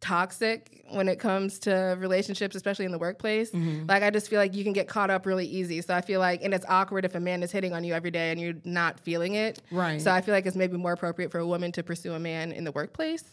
toxic 0.00 0.84
when 0.90 1.08
it 1.08 1.18
comes 1.18 1.58
to 1.60 1.96
relationships, 1.98 2.56
especially 2.56 2.84
in 2.84 2.92
the 2.92 2.98
workplace. 2.98 3.50
Mm-hmm. 3.50 3.86
Like 3.86 4.02
I 4.02 4.10
just 4.10 4.28
feel 4.28 4.38
like 4.38 4.54
you 4.54 4.64
can 4.64 4.72
get 4.72 4.88
caught 4.88 5.10
up 5.10 5.26
really 5.26 5.46
easy. 5.46 5.80
So 5.82 5.94
I 5.94 6.00
feel 6.00 6.20
like, 6.20 6.42
and 6.42 6.52
it's 6.52 6.66
awkward 6.68 7.04
if 7.04 7.14
a 7.14 7.20
man 7.20 7.42
is 7.42 7.52
hitting 7.52 7.72
on 7.72 7.84
you 7.84 7.94
every 7.94 8.10
day 8.10 8.30
and 8.30 8.40
you're 8.40 8.54
not 8.64 8.98
feeling 9.00 9.34
it. 9.34 9.60
Right. 9.70 10.00
So 10.00 10.10
I 10.10 10.20
feel 10.20 10.34
like 10.34 10.46
it's 10.46 10.56
maybe 10.56 10.76
more 10.76 10.92
appropriate 10.92 11.30
for 11.30 11.38
a 11.38 11.46
woman 11.46 11.72
to 11.72 11.82
pursue 11.82 12.14
a 12.14 12.18
man 12.18 12.52
in 12.52 12.64
the 12.64 12.72
workplace. 12.72 13.24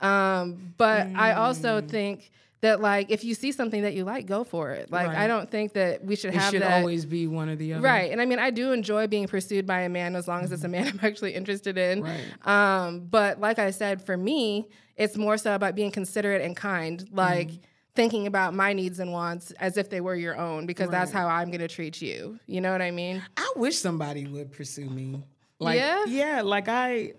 Um, 0.00 0.74
but 0.76 1.06
mm. 1.06 1.16
I 1.16 1.32
also 1.32 1.80
mm. 1.80 1.88
think 1.88 2.30
that 2.64 2.80
like 2.80 3.10
if 3.10 3.24
you 3.24 3.34
see 3.34 3.52
something 3.52 3.82
that 3.82 3.92
you 3.92 4.04
like, 4.04 4.24
go 4.24 4.42
for 4.42 4.70
it. 4.70 4.90
Like 4.90 5.08
right. 5.08 5.18
I 5.18 5.26
don't 5.26 5.50
think 5.50 5.74
that 5.74 6.02
we 6.02 6.16
should 6.16 6.32
have 6.32 6.40
it 6.40 6.42
have 6.42 6.52
should 6.52 6.62
that. 6.62 6.80
always 6.80 7.04
be 7.04 7.26
one 7.26 7.50
or 7.50 7.56
the 7.56 7.74
other. 7.74 7.82
Right. 7.82 8.10
And 8.10 8.22
I 8.22 8.24
mean 8.24 8.38
I 8.38 8.50
do 8.50 8.72
enjoy 8.72 9.06
being 9.06 9.28
pursued 9.28 9.66
by 9.66 9.80
a 9.80 9.90
man 9.90 10.16
as 10.16 10.26
long 10.26 10.42
as 10.42 10.50
it's 10.50 10.64
a 10.64 10.68
man 10.68 10.88
I'm 10.88 11.00
actually 11.02 11.34
interested 11.34 11.76
in. 11.76 12.02
Right. 12.02 12.46
Um, 12.46 13.00
but 13.00 13.38
like 13.38 13.58
I 13.58 13.70
said, 13.70 14.04
for 14.04 14.16
me, 14.16 14.68
it's 14.96 15.16
more 15.16 15.36
so 15.36 15.54
about 15.54 15.74
being 15.74 15.90
considerate 15.90 16.40
and 16.40 16.56
kind. 16.56 17.06
Like 17.12 17.48
mm. 17.48 17.60
thinking 17.94 18.26
about 18.26 18.54
my 18.54 18.72
needs 18.72 18.98
and 18.98 19.12
wants 19.12 19.50
as 19.52 19.76
if 19.76 19.90
they 19.90 20.00
were 20.00 20.16
your 20.16 20.36
own, 20.36 20.64
because 20.64 20.86
right. 20.86 20.92
that's 20.92 21.12
how 21.12 21.28
I'm 21.28 21.50
gonna 21.50 21.68
treat 21.68 22.00
you. 22.00 22.38
You 22.46 22.62
know 22.62 22.72
what 22.72 22.80
I 22.80 22.90
mean? 22.90 23.22
I 23.36 23.52
wish 23.56 23.76
somebody 23.76 24.26
would 24.26 24.52
pursue 24.52 24.88
me. 24.88 25.22
Like 25.58 25.78
yeah, 25.78 26.04
yeah 26.06 26.40
like 26.40 26.68
I 26.68 27.12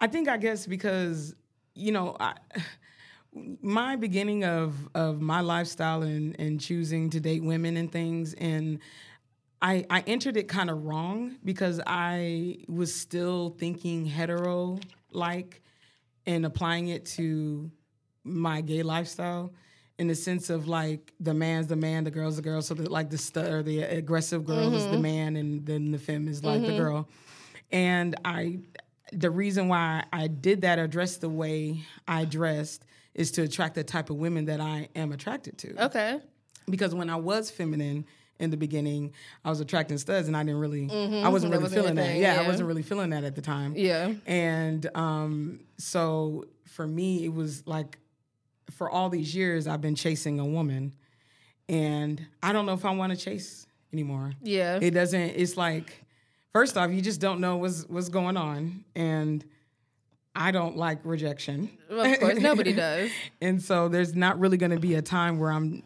I 0.00 0.06
think 0.06 0.28
I 0.28 0.36
guess 0.36 0.68
because, 0.68 1.34
you 1.74 1.90
know, 1.90 2.16
I 2.20 2.34
my 3.62 3.96
beginning 3.96 4.44
of 4.44 4.88
of 4.94 5.20
my 5.20 5.40
lifestyle 5.40 6.02
and 6.02 6.38
and 6.38 6.60
choosing 6.60 7.10
to 7.10 7.20
date 7.20 7.42
women 7.42 7.76
and 7.76 7.90
things 7.90 8.34
and 8.34 8.78
I, 9.62 9.86
I 9.88 10.00
entered 10.06 10.36
it 10.36 10.46
kind 10.46 10.68
of 10.68 10.84
wrong 10.84 11.36
because 11.42 11.80
I 11.86 12.58
was 12.68 12.94
still 12.94 13.56
thinking 13.58 14.04
hetero 14.04 14.78
like 15.10 15.62
and 16.26 16.44
applying 16.44 16.88
it 16.88 17.06
to 17.06 17.70
my 18.24 18.60
gay 18.60 18.82
lifestyle 18.82 19.54
in 19.98 20.08
the 20.08 20.14
sense 20.14 20.50
of 20.50 20.66
like 20.68 21.12
the 21.20 21.32
man's 21.32 21.68
the 21.68 21.76
man, 21.76 22.04
the 22.04 22.10
girl's 22.10 22.36
the 22.36 22.42
girl. 22.42 22.62
So 22.62 22.74
that 22.74 22.90
like 22.90 23.10
the 23.10 23.18
stu- 23.18 23.40
or 23.40 23.62
the 23.62 23.82
aggressive 23.82 24.44
girl 24.44 24.66
mm-hmm. 24.66 24.74
is 24.74 24.84
the 24.84 24.92
mm-hmm. 24.92 25.02
man, 25.02 25.36
and 25.36 25.64
then 25.64 25.92
the 25.92 25.98
femme 25.98 26.28
is 26.28 26.42
like 26.42 26.60
mm-hmm. 26.60 26.72
the 26.72 26.78
girl. 26.78 27.08
And 27.70 28.16
I, 28.24 28.58
the 29.12 29.30
reason 29.30 29.68
why 29.68 30.04
I 30.12 30.26
did 30.26 30.62
that 30.62 30.78
or 30.78 30.86
dressed 30.86 31.20
the 31.20 31.28
way 31.28 31.82
I 32.06 32.24
dressed 32.24 32.84
is 33.14 33.30
to 33.32 33.42
attract 33.42 33.74
the 33.74 33.84
type 33.84 34.10
of 34.10 34.16
women 34.16 34.46
that 34.46 34.60
I 34.60 34.88
am 34.96 35.12
attracted 35.12 35.58
to. 35.58 35.84
Okay. 35.86 36.20
Because 36.68 36.94
when 36.94 37.10
I 37.10 37.16
was 37.16 37.50
feminine 37.50 38.06
in 38.40 38.50
the 38.50 38.56
beginning, 38.56 39.12
I 39.44 39.50
was 39.50 39.60
attracting 39.60 39.98
studs, 39.98 40.26
and 40.26 40.36
I 40.36 40.42
didn't 40.42 40.58
really, 40.58 40.88
mm-hmm. 40.88 41.24
I 41.24 41.28
wasn't 41.28 41.52
really 41.52 41.62
wasn't 41.62 41.82
feeling 41.82 41.94
that. 41.96 42.16
Yeah, 42.16 42.34
yeah, 42.34 42.42
I 42.42 42.46
wasn't 42.46 42.66
really 42.66 42.82
feeling 42.82 43.10
that 43.10 43.22
at 43.22 43.36
the 43.36 43.42
time. 43.42 43.74
Yeah. 43.76 44.12
And 44.26 44.88
um, 44.96 45.60
so 45.78 46.46
for 46.66 46.86
me, 46.86 47.24
it 47.24 47.32
was 47.32 47.66
like, 47.66 47.98
for 48.70 48.90
all 48.90 49.10
these 49.10 49.34
years, 49.34 49.68
I've 49.68 49.80
been 49.80 49.94
chasing 49.94 50.40
a 50.40 50.44
woman, 50.44 50.94
and 51.68 52.26
I 52.42 52.52
don't 52.52 52.66
know 52.66 52.72
if 52.72 52.84
I 52.84 52.90
want 52.90 53.12
to 53.12 53.18
chase 53.18 53.66
anymore. 53.92 54.32
Yeah. 54.42 54.78
It 54.82 54.90
doesn't. 54.90 55.20
It's 55.20 55.56
like, 55.56 56.04
first 56.52 56.76
off, 56.76 56.90
you 56.90 57.02
just 57.02 57.20
don't 57.20 57.40
know 57.40 57.58
what's 57.58 57.84
what's 57.88 58.08
going 58.08 58.36
on, 58.36 58.84
and 58.96 59.44
I 60.34 60.50
don't 60.50 60.76
like 60.76 61.00
rejection. 61.04 61.70
Well, 61.88 62.12
of 62.12 62.20
course, 62.20 62.38
nobody 62.38 62.72
does. 62.74 63.10
and 63.40 63.62
so 63.62 63.88
there's 63.88 64.14
not 64.14 64.38
really 64.38 64.56
going 64.56 64.72
to 64.72 64.80
be 64.80 64.94
a 64.94 65.02
time 65.02 65.38
where 65.38 65.50
I'm, 65.50 65.82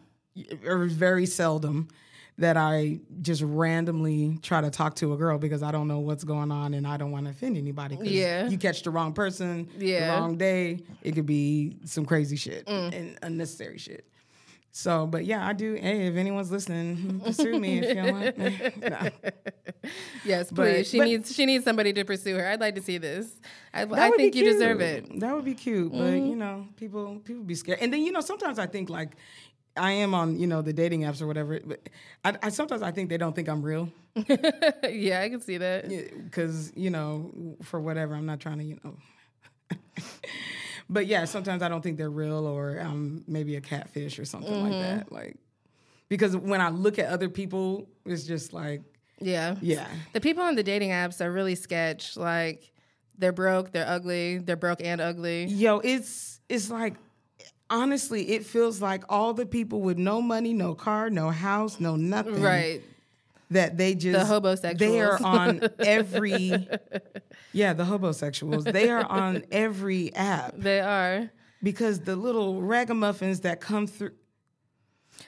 or 0.65 0.85
very 0.85 1.25
seldom, 1.25 1.87
that 2.39 2.55
I 2.55 2.99
just 3.21 3.41
randomly 3.41 4.39
try 4.41 4.61
to 4.61 4.69
talk 4.69 4.95
to 4.95 5.13
a 5.13 5.17
girl 5.17 5.37
because 5.37 5.61
I 5.61 5.71
don't 5.71 5.89
know 5.89 5.99
what's 5.99 6.23
going 6.23 6.51
on 6.51 6.73
and 6.73 6.87
I 6.87 6.95
don't 6.95 7.11
want 7.11 7.25
to 7.25 7.31
offend 7.31 7.57
anybody. 7.57 7.97
Yeah. 8.01 8.47
You 8.47 8.57
catch 8.57 8.81
the 8.83 8.91
wrong 8.91 9.11
person, 9.13 9.67
yeah. 9.77 10.15
the 10.15 10.21
wrong 10.21 10.37
day, 10.37 10.79
it 11.03 11.15
could 11.15 11.25
be 11.25 11.75
some 11.83 12.05
crazy 12.05 12.37
shit 12.37 12.65
mm. 12.65 12.95
and 12.95 13.19
unnecessary 13.21 13.77
shit. 13.77 14.05
So, 14.71 15.07
but 15.07 15.25
yeah, 15.25 15.45
I 15.45 15.53
do. 15.53 15.73
Hey, 15.73 16.07
if 16.07 16.15
anyone's 16.15 16.51
listening, 16.51 17.21
pursue 17.25 17.59
me 17.59 17.79
if 17.79 17.95
you 17.95 18.13
want. 18.13 18.37
no. 18.77 19.09
Yes, 20.25 20.51
but, 20.51 20.63
please. 20.63 20.89
She 20.89 20.97
but, 20.99 21.05
needs 21.05 21.33
she 21.33 21.45
needs 21.45 21.63
somebody 21.63 21.93
to 21.93 22.03
pursue 22.03 22.35
her. 22.35 22.47
I'd 22.47 22.59
like 22.59 22.75
to 22.75 22.81
see 22.81 22.97
this. 22.97 23.31
I, 23.73 23.83
I 23.83 24.11
think 24.11 24.35
you 24.35 24.43
deserve 24.43 24.81
it. 24.81 25.19
That 25.19 25.33
would 25.33 25.45
be 25.45 25.55
cute, 25.55 25.91
mm-hmm. 25.91 25.97
but 25.97 26.13
you 26.13 26.35
know, 26.35 26.67
people 26.75 27.19
people 27.23 27.43
be 27.43 27.55
scared. 27.55 27.79
And 27.81 27.91
then 27.91 28.01
you 28.01 28.11
know, 28.11 28.21
sometimes 28.21 28.59
I 28.59 28.67
think 28.67 28.89
like 28.89 29.15
I 29.75 29.91
am 29.91 30.13
on 30.13 30.37
you 30.37 30.47
know 30.47 30.61
the 30.61 30.73
dating 30.73 31.01
apps 31.01 31.21
or 31.21 31.27
whatever. 31.27 31.59
But 31.59 31.89
I, 32.23 32.35
I 32.43 32.49
sometimes 32.49 32.81
I 32.81 32.91
think 32.91 33.09
they 33.09 33.17
don't 33.17 33.35
think 33.35 33.47
I'm 33.47 33.63
real. 33.63 33.89
yeah, 34.89 35.21
I 35.21 35.29
can 35.29 35.41
see 35.41 35.57
that. 35.57 35.89
Because 35.89 36.71
you 36.75 36.89
know, 36.89 37.57
for 37.63 37.79
whatever, 37.79 38.15
I'm 38.15 38.25
not 38.25 38.39
trying 38.39 38.59
to 38.59 38.65
you 38.65 38.79
know. 38.83 38.95
But 40.89 41.07
yeah, 41.07 41.25
sometimes 41.25 41.61
I 41.61 41.69
don't 41.69 41.81
think 41.81 41.97
they're 41.97 42.09
real 42.09 42.47
or 42.47 42.79
um, 42.81 43.23
maybe 43.27 43.55
a 43.55 43.61
catfish 43.61 44.17
or 44.19 44.25
something 44.25 44.51
mm-hmm. 44.51 44.71
like 44.71 44.81
that. 44.81 45.11
Like 45.11 45.37
because 46.09 46.35
when 46.35 46.61
I 46.61 46.69
look 46.69 46.97
at 46.99 47.07
other 47.07 47.29
people, 47.29 47.87
it's 48.05 48.23
just 48.23 48.53
like 48.53 48.81
yeah, 49.21 49.55
yeah. 49.61 49.87
The 50.13 50.21
people 50.21 50.43
on 50.43 50.55
the 50.55 50.63
dating 50.63 50.89
apps 50.89 51.21
are 51.21 51.31
really 51.31 51.55
sketch. 51.55 52.17
Like 52.17 52.71
they're 53.17 53.31
broke, 53.31 53.71
they're 53.71 53.87
ugly, 53.87 54.39
they're 54.39 54.55
broke 54.55 54.81
and 54.83 54.99
ugly. 54.99 55.45
Yo, 55.45 55.79
it's 55.79 56.39
it's 56.49 56.69
like 56.71 56.95
honestly, 57.69 58.31
it 58.31 58.45
feels 58.45 58.81
like 58.81 59.03
all 59.09 59.33
the 59.33 59.45
people 59.45 59.81
with 59.81 59.97
no 59.97 60.21
money, 60.21 60.53
no 60.53 60.73
car, 60.73 61.09
no 61.09 61.29
house, 61.29 61.79
no 61.79 61.95
nothing. 61.95 62.41
Right 62.41 62.81
that 63.51 63.77
they 63.77 63.95
just 63.95 64.27
the 64.27 64.33
hobosexuals. 64.33 64.77
They 64.77 65.01
are 65.01 65.21
on 65.23 65.61
every 65.79 66.67
yeah, 67.51 67.73
the 67.73 67.83
hobosexuals. 67.83 68.71
They 68.71 68.89
are 68.89 69.03
on 69.03 69.43
every 69.51 70.13
app. 70.13 70.55
They 70.57 70.79
are 70.79 71.29
because 71.63 72.01
the 72.01 72.15
little 72.15 72.61
ragamuffins 72.61 73.41
that 73.41 73.59
come 73.59 73.87
through. 73.87 74.11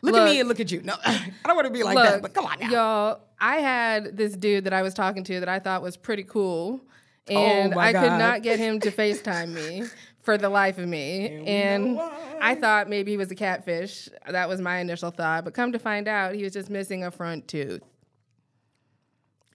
Look, 0.01 0.13
look, 0.13 0.22
at 0.22 0.26
me 0.26 0.39
and 0.39 0.47
look 0.47 0.59
at 0.59 0.72
you. 0.72 0.82
No, 0.84 0.95
I 1.05 1.32
don't 1.45 1.55
want 1.55 1.67
to 1.67 1.74
be 1.74 1.84
like 1.84 1.95
look, 1.95 2.05
that. 2.05 2.22
But 2.22 2.34
come 2.34 2.45
on 2.45 2.59
now, 2.59 2.69
y'all. 2.69 3.22
I 3.39 3.57
had 3.57 4.15
this 4.15 4.36
dude 4.36 4.65
that 4.65 4.74
I 4.74 4.84
was 4.84 4.93
talking 4.93 5.24
to 5.26 5.39
that 5.39 5.49
I 5.49 5.59
thought 5.59 5.82
was 5.82 5.97
pretty 5.97 6.24
cool, 6.24 6.82
oh 7.30 7.36
and 7.36 7.74
oh 7.74 7.80
I 7.80 7.91
God. 7.91 8.01
could 8.01 8.17
not 8.17 8.43
get 8.43 8.59
him 8.59 8.80
to 8.82 8.91
Facetime 8.91 9.49
me 9.49 9.84
for 10.22 10.38
the 10.38 10.49
life 10.49 10.78
of 10.78 10.88
me. 10.88 11.28
And, 11.28 11.97
and 11.97 11.99
I 12.39 12.53
thought 12.53 12.88
maybe 12.88 13.11
he 13.11 13.17
was 13.17 13.32
a 13.32 13.36
catfish. 13.36 14.07
That 14.30 14.47
was 14.47 14.61
my 14.61 14.78
initial 14.78 15.09
thought. 15.09 15.43
But 15.43 15.55
come 15.55 15.72
to 15.72 15.80
find 15.80 16.07
out, 16.07 16.36
he 16.36 16.43
was 16.43 16.53
just 16.53 16.69
missing 16.69 17.03
a 17.03 17.09
front 17.09 17.47
tooth 17.47 17.82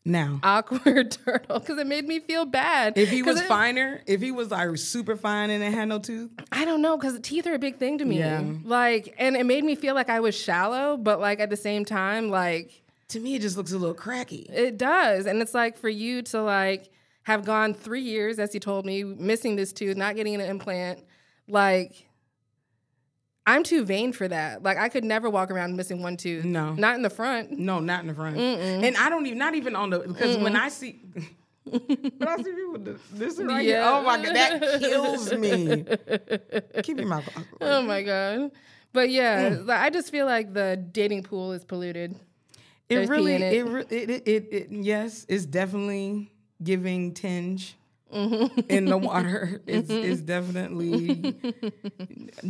now. 0.06 0.40
Awkward 0.42 1.10
turtle 1.24 1.58
because 1.58 1.78
it 1.78 1.86
made 1.86 2.06
me 2.06 2.20
feel 2.20 2.46
bad. 2.46 2.96
If 2.96 3.10
he 3.10 3.22
was 3.22 3.40
it, 3.40 3.46
finer 3.46 4.00
if 4.06 4.20
he 4.22 4.30
was 4.30 4.50
like 4.50 4.76
super 4.78 5.16
fine 5.16 5.50
and 5.50 5.62
it 5.62 5.72
had 5.74 5.88
no 5.88 5.98
tooth? 5.98 6.30
I 6.52 6.64
don't 6.64 6.80
know 6.80 6.96
because 6.96 7.18
teeth 7.20 7.46
are 7.46 7.54
a 7.54 7.58
big 7.58 7.78
thing 7.78 7.98
to 7.98 8.04
me. 8.04 8.18
Yeah. 8.18 8.42
like 8.64 9.14
and 9.18 9.36
it 9.36 9.44
made 9.44 9.64
me 9.64 9.74
feel 9.74 9.94
like 9.94 10.08
i 10.08 10.20
was 10.20 10.34
shallow 10.34 10.96
but 10.96 11.20
like 11.20 11.40
at 11.40 11.50
the 11.50 11.56
same 11.56 11.84
time 11.84 12.30
like 12.30 12.82
to 13.08 13.20
me 13.20 13.34
it 13.34 13.42
just 13.42 13.56
looks 13.56 13.72
a 13.72 13.78
little 13.78 13.94
cracky. 13.94 14.46
it 14.52 14.78
does. 14.78 15.26
And 15.26 15.42
it's 15.42 15.54
like 15.54 15.76
for 15.76 15.88
you 15.88 16.22
to 16.22 16.42
like 16.42 16.88
have 17.24 17.44
gone 17.44 17.74
three 17.74 18.02
years 18.02 18.38
as 18.38 18.52
he 18.52 18.60
told 18.60 18.86
me 18.86 19.02
missing 19.04 19.56
this 19.56 19.72
tooth 19.72 19.96
not 19.96 20.14
getting 20.16 20.34
an 20.34 20.40
implant 20.40 21.00
like 21.48 22.05
I'm 23.46 23.62
too 23.62 23.84
vain 23.84 24.12
for 24.12 24.26
that. 24.26 24.62
Like 24.62 24.76
I 24.76 24.88
could 24.88 25.04
never 25.04 25.30
walk 25.30 25.50
around 25.50 25.76
missing 25.76 26.02
one 26.02 26.16
tooth. 26.16 26.44
No, 26.44 26.74
not 26.74 26.96
in 26.96 27.02
the 27.02 27.10
front. 27.10 27.52
No, 27.52 27.78
not 27.78 28.00
in 28.00 28.08
the 28.08 28.14
front. 28.14 28.36
Mm-mm. 28.36 28.82
And 28.82 28.96
I 28.96 29.08
don't 29.08 29.24
even, 29.26 29.38
not 29.38 29.54
even 29.54 29.76
on 29.76 29.90
the 29.90 30.00
because 30.00 30.36
when 30.42 30.56
I 30.56 30.68
see. 30.68 31.00
but 31.64 32.28
I 32.28 32.36
see 32.36 32.52
people 32.52 32.72
with 32.72 33.18
this 33.18 33.38
right 33.38 33.64
yeah. 33.64 33.72
here. 33.72 33.82
Oh 33.84 34.02
my 34.02 34.22
god, 34.22 34.34
that 34.34 34.80
kills 34.80 35.32
me. 35.32 35.84
Keep 36.82 36.98
your 36.98 37.08
mouth. 37.08 37.28
Oh 37.60 37.82
my 37.82 38.02
god. 38.02 38.50
But 38.92 39.10
yeah, 39.10 39.50
mm. 39.50 39.68
I 39.68 39.90
just 39.90 40.10
feel 40.10 40.26
like 40.26 40.54
the 40.54 40.76
dating 40.76 41.22
pool 41.22 41.52
is 41.52 41.64
polluted. 41.64 42.12
It 42.88 42.94
There's 42.94 43.08
really, 43.08 43.34
it. 43.34 43.42
It, 43.42 43.66
it, 43.66 43.92
it, 43.92 44.10
it, 44.26 44.48
it, 44.52 44.68
yes, 44.70 45.26
it's 45.28 45.44
definitely 45.44 46.32
giving 46.62 47.12
tinge 47.12 47.76
Mm-hmm. 48.12 48.60
in 48.70 48.84
the 48.84 48.96
water. 48.96 49.60
It's, 49.66 49.90
mm-hmm. 49.90 50.10
it's 50.12 50.20
definitely 50.20 51.34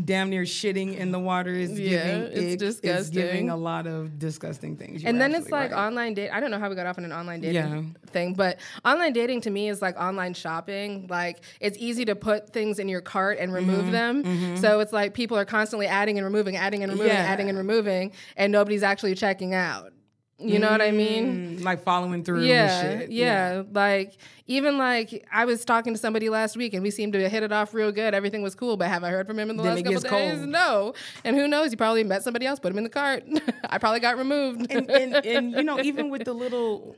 damn 0.04 0.28
near 0.28 0.42
shitting 0.42 0.96
in 0.96 1.12
the 1.12 1.18
water. 1.18 1.50
Is 1.50 1.78
yeah, 1.78 2.04
giving 2.04 2.22
it's 2.32 2.52
ick, 2.52 2.58
disgusting. 2.58 2.90
It's 2.90 3.10
giving 3.10 3.50
a 3.50 3.56
lot 3.56 3.86
of 3.86 4.18
disgusting 4.18 4.76
things. 4.76 5.02
You're 5.02 5.10
and 5.10 5.20
then 5.20 5.34
it's 5.34 5.50
like 5.50 5.72
right. 5.72 5.86
online 5.86 6.14
date. 6.14 6.30
I 6.30 6.40
don't 6.40 6.50
know 6.50 6.58
how 6.58 6.68
we 6.68 6.74
got 6.74 6.86
off 6.86 6.98
on 6.98 7.04
an 7.04 7.12
online 7.12 7.40
dating 7.40 7.54
yeah. 7.54 8.10
thing, 8.10 8.34
but 8.34 8.58
online 8.84 9.12
dating 9.12 9.40
to 9.42 9.50
me 9.50 9.68
is 9.68 9.80
like 9.80 9.96
online 9.96 10.34
shopping. 10.34 11.06
Like 11.08 11.42
it's 11.60 11.78
easy 11.78 12.04
to 12.04 12.14
put 12.14 12.52
things 12.52 12.78
in 12.78 12.88
your 12.88 13.00
cart 13.00 13.38
and 13.40 13.52
remove 13.52 13.84
mm-hmm. 13.84 13.92
them. 13.92 14.24
Mm-hmm. 14.24 14.56
So 14.56 14.80
it's 14.80 14.92
like 14.92 15.14
people 15.14 15.38
are 15.38 15.46
constantly 15.46 15.86
adding 15.86 16.18
and 16.18 16.24
removing, 16.24 16.56
adding 16.56 16.82
and 16.82 16.92
removing, 16.92 17.12
yeah. 17.14 17.22
adding 17.22 17.48
and 17.48 17.56
removing, 17.56 18.12
and 18.36 18.52
nobody's 18.52 18.82
actually 18.82 19.14
checking 19.14 19.54
out. 19.54 19.92
You 20.38 20.58
know 20.58 20.68
mm, 20.68 20.72
what 20.72 20.82
I 20.82 20.90
mean? 20.90 21.58
Mm, 21.58 21.64
like 21.64 21.82
following 21.82 22.22
through. 22.22 22.44
Yeah, 22.44 23.00
yeah, 23.00 23.06
yeah, 23.08 23.62
Like 23.72 24.18
even 24.46 24.76
like 24.76 25.26
I 25.32 25.46
was 25.46 25.64
talking 25.64 25.94
to 25.94 25.98
somebody 25.98 26.28
last 26.28 26.58
week 26.58 26.74
and 26.74 26.82
we 26.82 26.90
seemed 26.90 27.14
to 27.14 27.28
hit 27.28 27.42
it 27.42 27.52
off 27.52 27.72
real 27.72 27.90
good. 27.90 28.12
Everything 28.12 28.42
was 28.42 28.54
cool, 28.54 28.76
but 28.76 28.88
have 28.88 29.02
I 29.02 29.10
heard 29.10 29.26
from 29.26 29.38
him 29.38 29.48
in 29.48 29.56
the 29.56 29.62
then 29.62 29.76
last 29.76 29.84
couple 29.84 30.00
days? 30.00 30.36
Cold. 30.38 30.48
No. 30.48 30.92
And 31.24 31.36
who 31.36 31.48
knows? 31.48 31.70
He 31.70 31.76
probably 31.76 32.04
met 32.04 32.22
somebody 32.22 32.44
else, 32.44 32.58
put 32.58 32.70
him 32.70 32.78
in 32.78 32.84
the 32.84 32.90
cart. 32.90 33.24
I 33.70 33.78
probably 33.78 34.00
got 34.00 34.18
removed. 34.18 34.70
and, 34.70 34.90
and, 34.90 35.14
and 35.14 35.52
you 35.52 35.62
know, 35.62 35.80
even 35.82 36.10
with 36.10 36.24
the 36.24 36.34
little 36.34 36.96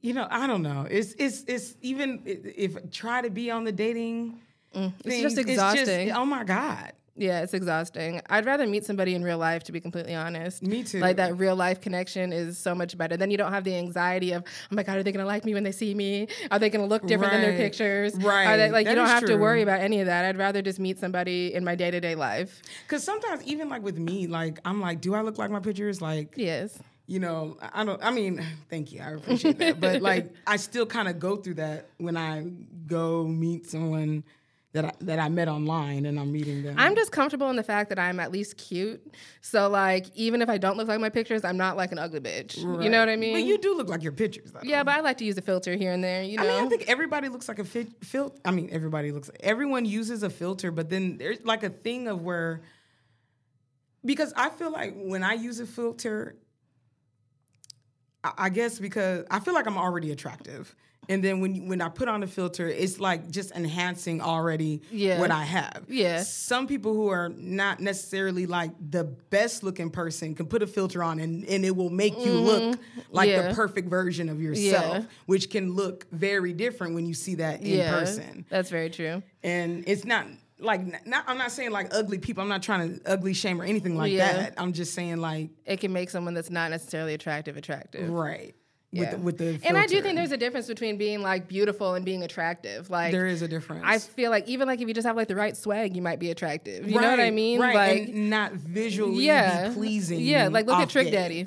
you 0.00 0.12
know, 0.12 0.26
I 0.28 0.48
don't 0.48 0.62
know. 0.62 0.88
It's 0.90 1.14
it's 1.18 1.44
it's 1.46 1.76
even 1.82 2.22
if 2.24 2.90
try 2.90 3.22
to 3.22 3.30
be 3.30 3.52
on 3.52 3.62
the 3.62 3.70
dating 3.70 4.40
Mm, 4.74 4.92
it's 5.04 5.20
just 5.20 5.38
exhausting. 5.38 5.82
It's 5.82 6.08
just, 6.08 6.18
oh 6.18 6.24
my 6.24 6.44
god. 6.44 6.92
Yeah, 7.22 7.42
it's 7.42 7.54
exhausting. 7.54 8.20
I'd 8.28 8.44
rather 8.46 8.66
meet 8.66 8.84
somebody 8.84 9.14
in 9.14 9.22
real 9.22 9.38
life, 9.38 9.62
to 9.64 9.72
be 9.72 9.80
completely 9.80 10.14
honest. 10.14 10.60
Me 10.60 10.82
too. 10.82 10.98
Like 10.98 11.16
that 11.18 11.38
real 11.38 11.54
life 11.54 11.80
connection 11.80 12.32
is 12.32 12.58
so 12.58 12.74
much 12.74 12.98
better. 12.98 13.16
Then 13.16 13.30
you 13.30 13.36
don't 13.36 13.52
have 13.52 13.62
the 13.62 13.76
anxiety 13.76 14.32
of, 14.32 14.42
oh 14.44 14.74
my 14.74 14.82
God, 14.82 14.98
are 14.98 15.04
they 15.04 15.12
gonna 15.12 15.24
like 15.24 15.44
me 15.44 15.54
when 15.54 15.62
they 15.62 15.70
see 15.70 15.94
me? 15.94 16.26
Are 16.50 16.58
they 16.58 16.68
gonna 16.68 16.86
look 16.86 17.06
different 17.06 17.32
right. 17.32 17.40
than 17.40 17.50
their 17.50 17.58
pictures? 17.58 18.16
Right. 18.16 18.46
Are 18.46 18.56
They, 18.56 18.70
like 18.72 18.86
that 18.86 18.90
you 18.90 18.96
don't 18.96 19.06
have 19.06 19.20
true. 19.20 19.28
to 19.28 19.36
worry 19.36 19.62
about 19.62 19.80
any 19.80 20.00
of 20.00 20.06
that. 20.06 20.24
I'd 20.24 20.36
rather 20.36 20.62
just 20.62 20.80
meet 20.80 20.98
somebody 20.98 21.54
in 21.54 21.64
my 21.64 21.76
day 21.76 21.92
to 21.92 22.00
day 22.00 22.16
life. 22.16 22.60
Because 22.86 23.04
sometimes, 23.04 23.44
even 23.44 23.68
like 23.68 23.84
with 23.84 23.98
me, 23.98 24.26
like 24.26 24.58
I'm 24.64 24.80
like, 24.80 25.00
do 25.00 25.14
I 25.14 25.20
look 25.20 25.38
like 25.38 25.50
my 25.50 25.60
pictures? 25.60 26.02
Like, 26.02 26.34
yes 26.36 26.78
you 27.08 27.18
know, 27.18 27.58
I 27.60 27.84
don't. 27.84 28.02
I 28.02 28.10
mean, 28.10 28.42
thank 28.70 28.92
you. 28.92 29.00
I 29.02 29.10
appreciate 29.10 29.58
that. 29.58 29.80
But 29.80 30.02
like, 30.02 30.32
I 30.46 30.56
still 30.56 30.86
kind 30.86 31.08
of 31.08 31.18
go 31.18 31.36
through 31.36 31.54
that 31.54 31.88
when 31.98 32.16
I 32.16 32.46
go 32.86 33.26
meet 33.26 33.66
someone 33.66 34.24
that 34.72 34.86
I, 34.86 34.92
that 35.02 35.18
I 35.18 35.28
met 35.28 35.48
online 35.48 36.06
and 36.06 36.18
I'm 36.18 36.32
meeting 36.32 36.62
them. 36.62 36.76
I'm 36.78 36.96
just 36.96 37.12
comfortable 37.12 37.50
in 37.50 37.56
the 37.56 37.62
fact 37.62 37.90
that 37.90 37.98
I'm 37.98 38.18
at 38.18 38.32
least 38.32 38.56
cute. 38.56 39.14
So 39.42 39.68
like 39.68 40.06
even 40.14 40.40
if 40.40 40.48
I 40.48 40.56
don't 40.56 40.76
look 40.76 40.88
like 40.88 40.98
my 40.98 41.10
pictures, 41.10 41.44
I'm 41.44 41.58
not 41.58 41.76
like 41.76 41.92
an 41.92 41.98
ugly 41.98 42.20
bitch. 42.20 42.64
Right. 42.64 42.84
You 42.84 42.90
know 42.90 43.00
what 43.00 43.10
I 43.10 43.16
mean? 43.16 43.34
But 43.34 43.44
you 43.44 43.58
do 43.58 43.76
look 43.76 43.88
like 43.88 44.02
your 44.02 44.12
pictures 44.12 44.50
though. 44.52 44.60
Yeah, 44.62 44.82
but 44.82 44.94
I 44.94 45.00
like 45.00 45.18
to 45.18 45.24
use 45.24 45.36
a 45.36 45.42
filter 45.42 45.76
here 45.76 45.92
and 45.92 46.02
there, 46.02 46.22
you 46.22 46.38
know. 46.38 46.44
I 46.44 46.56
mean, 46.56 46.66
I 46.66 46.68
think 46.68 46.88
everybody 46.88 47.28
looks 47.28 47.48
like 47.48 47.58
a 47.58 47.64
fit 47.64 47.88
filter. 48.02 48.38
I 48.44 48.50
mean, 48.50 48.70
everybody 48.72 49.12
looks 49.12 49.30
everyone 49.40 49.84
uses 49.84 50.22
a 50.22 50.30
filter, 50.30 50.70
but 50.70 50.88
then 50.88 51.18
there's 51.18 51.44
like 51.44 51.62
a 51.62 51.70
thing 51.70 52.08
of 52.08 52.22
where 52.22 52.62
because 54.04 54.32
I 54.36 54.48
feel 54.48 54.72
like 54.72 54.94
when 54.96 55.22
I 55.22 55.34
use 55.34 55.60
a 55.60 55.66
filter 55.66 56.36
I 58.24 58.50
guess 58.50 58.78
because 58.78 59.24
I 59.30 59.40
feel 59.40 59.52
like 59.52 59.66
I'm 59.66 59.76
already 59.76 60.12
attractive 60.12 60.74
and 61.08 61.22
then 61.22 61.40
when 61.40 61.66
when 61.66 61.80
I 61.80 61.88
put 61.88 62.08
on 62.08 62.20
the 62.20 62.28
filter, 62.28 62.68
it's 62.68 63.00
like 63.00 63.28
just 63.28 63.50
enhancing 63.52 64.20
already 64.20 64.82
yeah. 64.90 65.18
what 65.18 65.32
I 65.32 65.42
have. 65.42 65.84
Yeah. 65.88 66.22
Some 66.22 66.68
people 66.68 66.94
who 66.94 67.08
are 67.08 67.28
not 67.28 67.80
necessarily 67.80 68.46
like 68.46 68.70
the 68.90 69.04
best 69.04 69.64
looking 69.64 69.90
person 69.90 70.34
can 70.34 70.46
put 70.46 70.62
a 70.62 70.66
filter 70.66 71.02
on 71.02 71.18
and, 71.18 71.44
and 71.46 71.64
it 71.64 71.74
will 71.74 71.90
make 71.90 72.16
you 72.18 72.32
mm-hmm. 72.32 72.44
look 72.44 72.80
like 73.10 73.28
yeah. 73.28 73.48
the 73.48 73.54
perfect 73.54 73.88
version 73.88 74.28
of 74.28 74.40
yourself, 74.40 74.98
yeah. 74.98 75.04
which 75.26 75.50
can 75.50 75.72
look 75.72 76.08
very 76.12 76.52
different 76.52 76.94
when 76.94 77.04
you 77.04 77.14
see 77.14 77.34
that 77.36 77.62
in 77.62 77.88
person. 77.90 78.46
That's 78.48 78.70
very 78.70 78.90
true. 78.90 79.24
And 79.42 79.82
it's 79.88 80.04
not 80.04 80.26
like 80.60 81.04
not, 81.04 81.24
I'm 81.26 81.36
not 81.36 81.50
saying 81.50 81.72
like 81.72 81.88
ugly 81.92 82.18
people. 82.18 82.44
I'm 82.44 82.48
not 82.48 82.62
trying 82.62 83.00
to 83.00 83.10
ugly 83.10 83.34
shame 83.34 83.60
or 83.60 83.64
anything 83.64 83.96
like 83.96 84.16
that. 84.18 84.54
I'm 84.56 84.72
just 84.72 84.94
saying 84.94 85.16
like 85.16 85.50
it 85.66 85.80
can 85.80 85.92
make 85.92 86.10
someone 86.10 86.34
that's 86.34 86.50
not 86.50 86.70
necessarily 86.70 87.14
attractive 87.14 87.56
attractive. 87.56 88.08
Right 88.08 88.54
with 88.92 89.10
the, 89.10 89.18
with 89.18 89.38
the 89.38 89.58
and 89.64 89.78
I 89.78 89.86
do 89.86 90.02
think 90.02 90.16
there's 90.16 90.32
a 90.32 90.36
difference 90.36 90.66
between 90.66 90.98
being 90.98 91.22
like 91.22 91.48
beautiful 91.48 91.94
and 91.94 92.04
being 92.04 92.22
attractive. 92.22 92.90
Like 92.90 93.12
there 93.12 93.26
is 93.26 93.40
a 93.40 93.48
difference. 93.48 93.84
I 93.86 93.98
feel 93.98 94.30
like 94.30 94.46
even 94.48 94.68
like 94.68 94.80
if 94.80 94.88
you 94.88 94.92
just 94.92 95.06
have 95.06 95.16
like 95.16 95.28
the 95.28 95.36
right 95.36 95.56
swag, 95.56 95.96
you 95.96 96.02
might 96.02 96.18
be 96.18 96.30
attractive. 96.30 96.88
You 96.88 96.96
right, 96.96 97.02
know 97.02 97.10
what 97.10 97.20
I 97.20 97.30
mean? 97.30 97.58
Right. 97.58 97.74
Like 97.74 98.08
and 98.08 98.28
not 98.28 98.52
visually 98.52 99.24
yeah, 99.24 99.72
pleasing. 99.72 100.20
Yeah, 100.20 100.48
like 100.48 100.66
look 100.66 100.78
at 100.78 100.90
Trick 100.90 101.10
Daddy. 101.10 101.46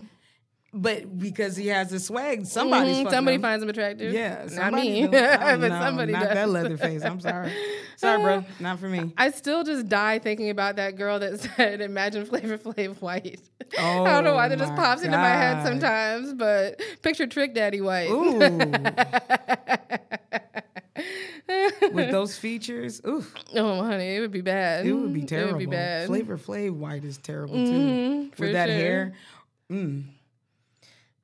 But 0.78 1.18
because 1.18 1.56
he 1.56 1.68
has 1.68 1.90
the 1.90 2.02
swag, 2.02 2.46
somebody's 2.46 2.98
mm-hmm, 2.98 3.10
somebody 3.10 3.36
him. 3.36 3.42
finds 3.42 3.64
him 3.64 3.70
attractive. 3.70 4.12
Yeah, 4.12 4.46
not 4.52 4.74
me, 4.74 5.08
but 5.12 5.58
no, 5.58 5.70
somebody 5.70 6.12
not 6.12 6.24
does. 6.24 6.34
that 6.34 6.50
leather 6.50 6.76
face. 6.76 7.02
I'm 7.02 7.22
sorry, 7.22 7.54
sorry, 7.96 8.22
bro, 8.22 8.44
not 8.60 8.80
for 8.80 8.90
me. 8.90 9.14
I 9.18 9.32
still 9.32 9.64
just 9.64 9.88
die 9.88 10.20
thinking 10.20 10.50
about 10.50 10.76
that 10.76 10.98
girl 10.98 11.20
that 11.20 11.40
said, 11.56 11.80
"Imagine 11.80 12.26
Flavor 12.26 12.58
Flav 12.58 13.02
white." 13.02 13.40
Oh, 13.80 14.04
I 14.04 14.12
don't 14.12 14.26
know 14.26 14.34
why 14.34 14.50
that 14.50 14.60
just 14.60 14.76
pops 14.76 15.02
God. 15.02 15.06
into 15.06 15.18
my 15.18 15.30
head 15.30 15.66
sometimes, 15.66 16.34
but 16.34 16.82
picture 17.02 17.26
Trick 17.26 17.56
Daddy 17.56 17.80
white. 17.80 18.10
Ooh. 18.10 18.38
With 21.94 22.12
those 22.12 22.38
features, 22.38 23.00
oof. 23.08 23.34
Oh, 23.54 23.82
honey, 23.82 24.18
it 24.18 24.20
would 24.20 24.32
be 24.32 24.42
bad. 24.42 24.86
It 24.86 24.92
would 24.92 25.14
be 25.14 25.22
terrible. 25.24 25.52
It 25.52 25.54
would 25.54 25.60
be 25.60 25.66
bad. 25.68 26.08
Flavor 26.08 26.38
Flav 26.38 26.74
white 26.76 27.06
is 27.06 27.18
terrible 27.18 27.56
too. 27.56 27.72
Mm-hmm, 27.72 28.44
With 28.44 28.52
that 28.52 28.68
sure. 28.68 28.76
hair. 28.76 29.14
Mm. 29.72 30.04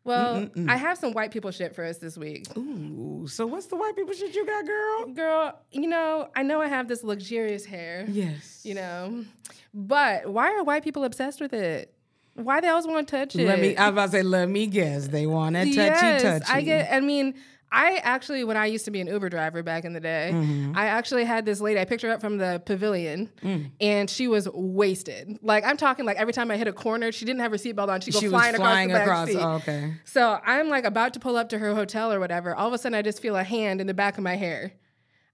Well, 0.03 0.41
Mm-mm-mm. 0.41 0.69
I 0.69 0.77
have 0.77 0.97
some 0.97 1.13
white 1.13 1.31
people 1.31 1.51
shit 1.51 1.75
for 1.75 1.85
us 1.85 1.99
this 1.99 2.17
week. 2.17 2.47
Ooh, 2.57 3.27
so 3.27 3.45
what's 3.45 3.67
the 3.67 3.75
white 3.75 3.95
people 3.95 4.13
shit 4.13 4.33
you 4.33 4.45
got, 4.45 4.65
girl? 4.65 5.13
Girl, 5.13 5.59
you 5.71 5.87
know, 5.87 6.29
I 6.35 6.41
know 6.41 6.59
I 6.59 6.67
have 6.67 6.87
this 6.87 7.03
luxurious 7.03 7.65
hair. 7.65 8.05
Yes. 8.09 8.61
You 8.63 8.75
know, 8.75 9.25
but 9.73 10.27
why 10.27 10.53
are 10.53 10.63
white 10.63 10.83
people 10.83 11.03
obsessed 11.03 11.39
with 11.39 11.53
it? 11.53 11.93
Why 12.33 12.61
they 12.61 12.69
always 12.69 12.87
want 12.87 13.07
to 13.07 13.15
touch 13.15 13.35
it? 13.35 13.45
Let 13.45 13.59
me. 13.59 13.75
I 13.75 13.89
was 13.89 13.93
about 13.93 14.05
to 14.05 14.11
say, 14.11 14.23
let 14.23 14.49
me 14.49 14.65
guess. 14.65 15.07
They 15.07 15.27
want 15.27 15.55
to 15.55 15.65
touchy 15.65 15.75
yes, 15.75 16.21
touchy. 16.21 16.51
I 16.51 16.61
get. 16.61 16.91
I 16.91 16.99
mean, 16.99 17.35
I 17.73 18.01
actually, 18.03 18.43
when 18.43 18.57
I 18.57 18.65
used 18.65 18.83
to 18.85 18.91
be 18.91 18.99
an 18.99 19.07
Uber 19.07 19.29
driver 19.29 19.63
back 19.63 19.85
in 19.85 19.93
the 19.93 20.01
day, 20.01 20.31
mm-hmm. 20.33 20.73
I 20.75 20.87
actually 20.87 21.23
had 21.23 21.45
this 21.45 21.61
lady. 21.61 21.79
I 21.79 21.85
picked 21.85 22.01
her 22.01 22.11
up 22.11 22.19
from 22.19 22.37
the 22.37 22.61
pavilion, 22.65 23.29
mm. 23.41 23.71
and 23.79 24.09
she 24.09 24.27
was 24.27 24.49
wasted. 24.49 25.39
Like 25.41 25.63
I'm 25.63 25.77
talking, 25.77 26.05
like 26.05 26.17
every 26.17 26.33
time 26.33 26.51
I 26.51 26.57
hit 26.57 26.67
a 26.67 26.73
corner, 26.73 27.13
she 27.13 27.23
didn't 27.23 27.39
have 27.39 27.51
her 27.51 27.57
seatbelt 27.57 27.87
on. 27.87 28.01
She'd 28.01 28.13
go 28.13 28.19
she 28.19 28.27
flying, 28.27 28.55
flying 28.55 28.91
across 28.91 29.29
the 29.29 29.35
back 29.35 29.41
across. 29.41 29.63
seat. 29.63 29.71
Oh, 29.71 29.73
okay. 29.73 29.93
So 30.03 30.39
I'm 30.45 30.67
like 30.67 30.83
about 30.83 31.13
to 31.13 31.21
pull 31.21 31.37
up 31.37 31.47
to 31.49 31.59
her 31.59 31.73
hotel 31.73 32.11
or 32.11 32.19
whatever. 32.19 32.53
All 32.53 32.67
of 32.67 32.73
a 32.73 32.77
sudden, 32.77 32.95
I 32.95 33.03
just 33.03 33.21
feel 33.21 33.37
a 33.37 33.43
hand 33.43 33.79
in 33.79 33.87
the 33.87 33.93
back 33.93 34.17
of 34.17 34.23
my 34.23 34.35
hair. 34.35 34.73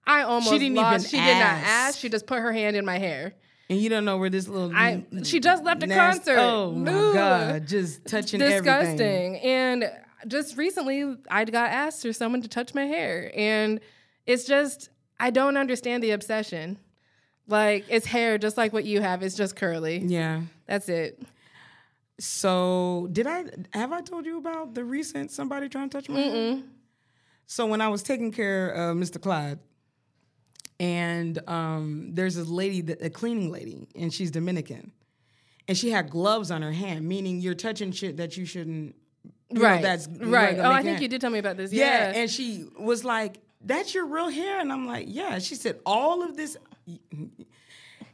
I 0.05 0.21
almost 0.21 0.51
she 0.51 0.59
didn't 0.59 0.75
lost. 0.75 1.07
Even 1.07 1.09
she 1.09 1.17
ask. 1.17 1.27
did 1.27 1.39
not 1.39 1.67
ask. 1.67 1.99
She 1.99 2.09
just 2.09 2.27
put 2.27 2.39
her 2.39 2.53
hand 2.53 2.77
in 2.77 2.85
my 2.85 2.99
hair. 2.99 3.33
And 3.69 3.79
you 3.79 3.89
don't 3.89 4.05
know 4.05 4.17
where 4.17 4.29
this 4.29 4.47
little 4.47 4.71
I 4.73 5.03
she 5.23 5.39
just 5.39 5.63
left 5.63 5.83
a 5.83 5.87
concert. 5.87 6.37
Oh 6.39 6.71
my 6.71 6.91
Ooh. 6.91 7.13
god, 7.13 7.67
just 7.67 8.05
touching 8.05 8.39
disgusting. 8.39 9.01
Everything. 9.01 9.37
And 9.41 9.91
just 10.27 10.57
recently 10.57 11.17
I 11.29 11.43
got 11.45 11.69
asked 11.69 12.01
for 12.01 12.13
someone 12.13 12.41
to 12.41 12.47
touch 12.47 12.73
my 12.73 12.85
hair 12.85 13.31
and 13.35 13.79
it's 14.25 14.45
just 14.45 14.89
I 15.19 15.31
don't 15.31 15.57
understand 15.57 16.01
the 16.01 16.11
obsession. 16.11 16.77
Like 17.47 17.85
it's 17.89 18.05
hair 18.05 18.37
just 18.37 18.57
like 18.57 18.71
what 18.73 18.85
you 18.85 19.01
have, 19.01 19.21
it's 19.21 19.35
just 19.35 19.55
curly. 19.55 19.99
Yeah. 19.99 20.41
That's 20.65 20.89
it. 20.89 21.21
So, 22.19 23.07
did 23.11 23.27
I 23.27 23.45
have 23.73 23.91
I 23.91 24.01
told 24.01 24.25
you 24.25 24.39
about 24.39 24.73
the 24.73 24.83
recent 24.83 25.29
somebody 25.29 25.69
trying 25.69 25.89
to 25.89 25.97
touch 25.97 26.09
my 26.09 26.19
Mm-mm. 26.19 26.53
hair? 26.55 26.63
So 27.45 27.65
when 27.65 27.79
I 27.79 27.87
was 27.89 28.01
taking 28.03 28.31
care 28.31 28.69
of 28.69 28.97
Mr. 28.97 29.21
Clyde, 29.21 29.59
and 30.79 31.39
um, 31.49 32.09
there's 32.13 32.35
this 32.35 32.47
lady, 32.47 32.81
that, 32.81 33.01
a 33.01 33.09
cleaning 33.09 33.51
lady, 33.51 33.87
and 33.95 34.13
she's 34.13 34.31
Dominican, 34.31 34.91
and 35.67 35.77
she 35.77 35.89
had 35.89 36.09
gloves 36.09 36.51
on 36.51 36.61
her 36.61 36.71
hand, 36.71 37.07
meaning 37.07 37.39
you're 37.39 37.55
touching 37.55 37.91
shit 37.91 38.17
that 38.17 38.37
you 38.37 38.45
shouldn't 38.45 38.95
right. 39.53 39.77
Know, 39.77 39.81
that's 39.81 40.07
right. 40.07 40.57
Oh, 40.59 40.71
I 40.71 40.83
think 40.83 41.01
you 41.01 41.07
did 41.07 41.21
tell 41.21 41.31
me 41.31 41.39
about 41.39 41.57
this. 41.57 41.71
Yeah. 41.71 42.11
yeah. 42.11 42.19
And 42.19 42.29
she 42.29 42.65
was 42.79 43.03
like, 43.03 43.39
"That's 43.61 43.93
your 43.93 44.05
real 44.05 44.29
hair," 44.29 44.59
and 44.59 44.71
I'm 44.71 44.85
like, 44.85 45.05
"Yeah." 45.09 45.39
She 45.39 45.55
said, 45.55 45.79
"All 45.85 46.23
of 46.23 46.37
this." 46.37 46.57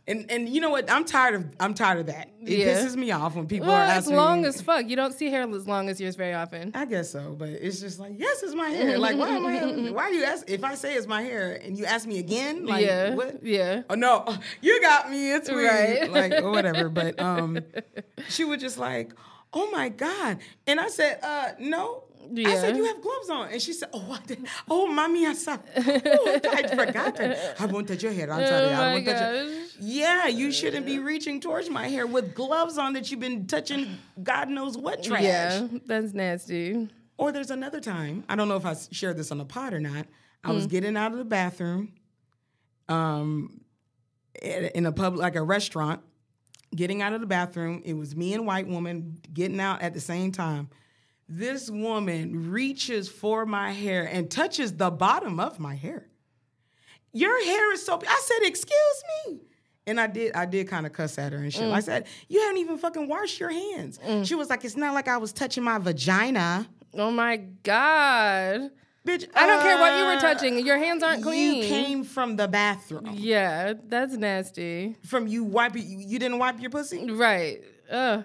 And 0.05 0.29
and 0.29 0.49
you 0.49 0.59
know 0.59 0.69
what? 0.69 0.91
I'm 0.91 1.05
tired 1.05 1.35
of 1.35 1.45
I'm 1.61 1.73
tired 1.73 1.99
of 1.99 2.05
that. 2.07 2.29
It 2.41 2.59
yeah. 2.59 2.75
pisses 2.75 2.97
me 2.97 3.11
off 3.11 3.35
when 3.35 3.47
people 3.47 3.67
well, 3.67 3.77
are 3.77 3.83
asking. 3.83 4.13
It's 4.13 4.17
long 4.17 4.41
me, 4.41 4.49
as 4.49 4.61
fuck. 4.61 4.89
You 4.89 4.97
don't 4.97 5.13
see 5.13 5.29
hair 5.29 5.49
as 5.49 5.65
long 5.65 5.87
as 5.87 6.01
yours 6.01 6.17
very 6.17 6.33
often. 6.33 6.71
I 6.73 6.83
guess 6.83 7.09
so, 7.09 7.35
but 7.39 7.49
it's 7.49 7.79
just 7.79 7.99
like, 7.99 8.15
yes, 8.17 8.43
it's 8.43 8.53
my 8.53 8.69
hair. 8.69 8.99
Like, 8.99 9.17
why 9.17 9.29
am 9.29 9.45
I? 9.45 9.91
Why 9.91 10.03
are 10.03 10.11
you 10.11 10.25
ask? 10.25 10.49
If 10.49 10.63
I 10.65 10.75
say 10.75 10.95
it's 10.95 11.07
my 11.07 11.21
hair 11.21 11.53
and 11.63 11.77
you 11.77 11.85
ask 11.85 12.05
me 12.05 12.19
again, 12.19 12.65
like, 12.65 12.85
yeah, 12.85 13.15
what? 13.15 13.45
Yeah. 13.45 13.83
Oh 13.89 13.95
no, 13.95 14.25
you 14.61 14.81
got 14.81 15.09
me. 15.09 15.31
It's 15.31 15.49
weird. 15.49 15.71
Right. 15.73 16.11
Like 16.13 16.43
or 16.43 16.51
whatever. 16.51 16.89
But 16.89 17.19
um, 17.19 17.59
she 18.27 18.43
was 18.43 18.59
just 18.59 18.77
like 18.77 19.13
oh 19.53 19.69
my 19.71 19.89
God. 19.89 20.39
And 20.67 20.79
I 20.79 20.89
said, 20.89 21.19
uh, 21.23 21.51
no. 21.59 22.03
Yeah. 22.31 22.49
I 22.49 22.55
said, 22.55 22.77
you 22.77 22.85
have 22.85 23.01
gloves 23.01 23.29
on. 23.29 23.49
And 23.49 23.61
she 23.61 23.73
said, 23.73 23.89
oh, 23.93 24.11
I 24.11 24.25
did. 24.25 24.45
Oh, 24.69 24.87
mommy, 24.87 25.25
I 25.25 25.33
saw. 25.33 25.57
Oh, 25.77 26.39
I'd 26.51 26.69
forgotten. 26.69 27.35
I 27.59 27.65
won't 27.65 27.87
touch 27.87 28.03
your 28.03 28.11
hair. 28.11 28.31
I'm 28.31 28.45
sorry. 28.45 28.65
Oh 28.65 28.69
I 28.69 28.93
won't 28.93 29.05
gosh. 29.05 29.19
touch 29.19 29.45
it. 29.45 29.71
Yeah, 29.79 30.27
you 30.27 30.51
shouldn't 30.51 30.85
be 30.85 30.99
reaching 30.99 31.39
towards 31.39 31.69
my 31.69 31.87
hair 31.87 32.05
with 32.07 32.33
gloves 32.35 32.77
on 32.77 32.93
that 32.93 33.09
you've 33.09 33.19
been 33.19 33.47
touching 33.47 33.97
God 34.21 34.49
knows 34.49 34.77
what 34.77 35.03
trash. 35.03 35.23
Yeah, 35.23 35.67
that's 35.85 36.13
nasty. 36.13 36.89
Or 37.17 37.31
there's 37.31 37.51
another 37.51 37.79
time, 37.79 38.23
I 38.27 38.35
don't 38.35 38.47
know 38.47 38.55
if 38.55 38.65
I 38.65 38.75
shared 38.91 39.17
this 39.17 39.31
on 39.31 39.37
the 39.37 39.45
pod 39.45 39.73
or 39.73 39.79
not. 39.79 40.07
I 40.43 40.51
mm. 40.51 40.55
was 40.55 40.67
getting 40.67 40.97
out 40.97 41.11
of 41.11 41.17
the 41.17 41.25
bathroom 41.25 41.93
um, 42.89 43.61
in 44.41 44.85
a 44.85 44.91
pub, 44.91 45.15
like 45.15 45.35
a 45.35 45.43
restaurant, 45.43 46.01
getting 46.75 47.01
out 47.01 47.13
of 47.13 47.21
the 47.21 47.27
bathroom. 47.27 47.81
It 47.85 47.93
was 47.93 48.15
me 48.15 48.33
and 48.33 48.45
white 48.45 48.67
woman 48.67 49.17
getting 49.31 49.59
out 49.59 49.81
at 49.81 49.93
the 49.93 50.01
same 50.01 50.31
time. 50.31 50.69
This 51.27 51.69
woman 51.69 52.51
reaches 52.51 53.09
for 53.09 53.45
my 53.45 53.71
hair 53.71 54.03
and 54.03 54.29
touches 54.29 54.73
the 54.73 54.91
bottom 54.91 55.39
of 55.39 55.59
my 55.59 55.75
hair. 55.75 56.07
Your 57.13 57.43
hair 57.45 57.73
is 57.73 57.85
so. 57.85 57.99
I 58.07 58.21
said, 58.25 58.47
"Excuse 58.47 59.03
me." 59.27 59.39
And 59.85 59.99
I 59.99 60.07
did, 60.07 60.33
I 60.33 60.45
did 60.45 60.67
kind 60.67 60.85
of 60.85 60.93
cuss 60.93 61.17
at 61.17 61.33
her 61.33 61.39
and 61.39 61.53
shit. 61.53 61.63
Mm. 61.63 61.73
I 61.73 61.79
said, 61.79 62.07
"You 62.27 62.41
haven't 62.41 62.57
even 62.57 62.77
fucking 62.77 63.07
washed 63.07 63.39
your 63.39 63.51
hands." 63.51 63.99
Mm. 63.99 64.25
She 64.25 64.35
was 64.35 64.49
like, 64.49 64.65
"It's 64.65 64.77
not 64.77 64.93
like 64.93 65.07
I 65.07 65.17
was 65.17 65.31
touching 65.31 65.63
my 65.63 65.77
vagina." 65.77 66.67
Oh 66.95 67.11
my 67.11 67.37
god. 67.37 68.71
Bitch, 69.05 69.27
I 69.35 69.45
don't 69.45 69.59
uh, 69.59 69.63
care 69.63 69.77
what 69.77 69.97
you 69.97 70.05
were 70.05 70.21
touching. 70.21 70.65
Your 70.65 70.77
hands 70.77 71.03
aren't 71.03 71.23
clean. 71.23 71.63
You 71.63 71.67
came 71.67 72.03
from 72.05 72.37
the 72.37 72.47
bathroom. 72.47 73.09
Yeah, 73.11 73.73
that's 73.87 74.13
nasty. 74.15 74.95
From 75.05 75.27
you 75.27 75.43
wipe 75.43 75.75
you, 75.75 75.83
you 75.83 76.19
didn't 76.19 76.39
wipe 76.39 76.61
your 76.61 76.69
pussy? 76.69 77.11
Right. 77.11 77.63
Ugh. 77.91 78.23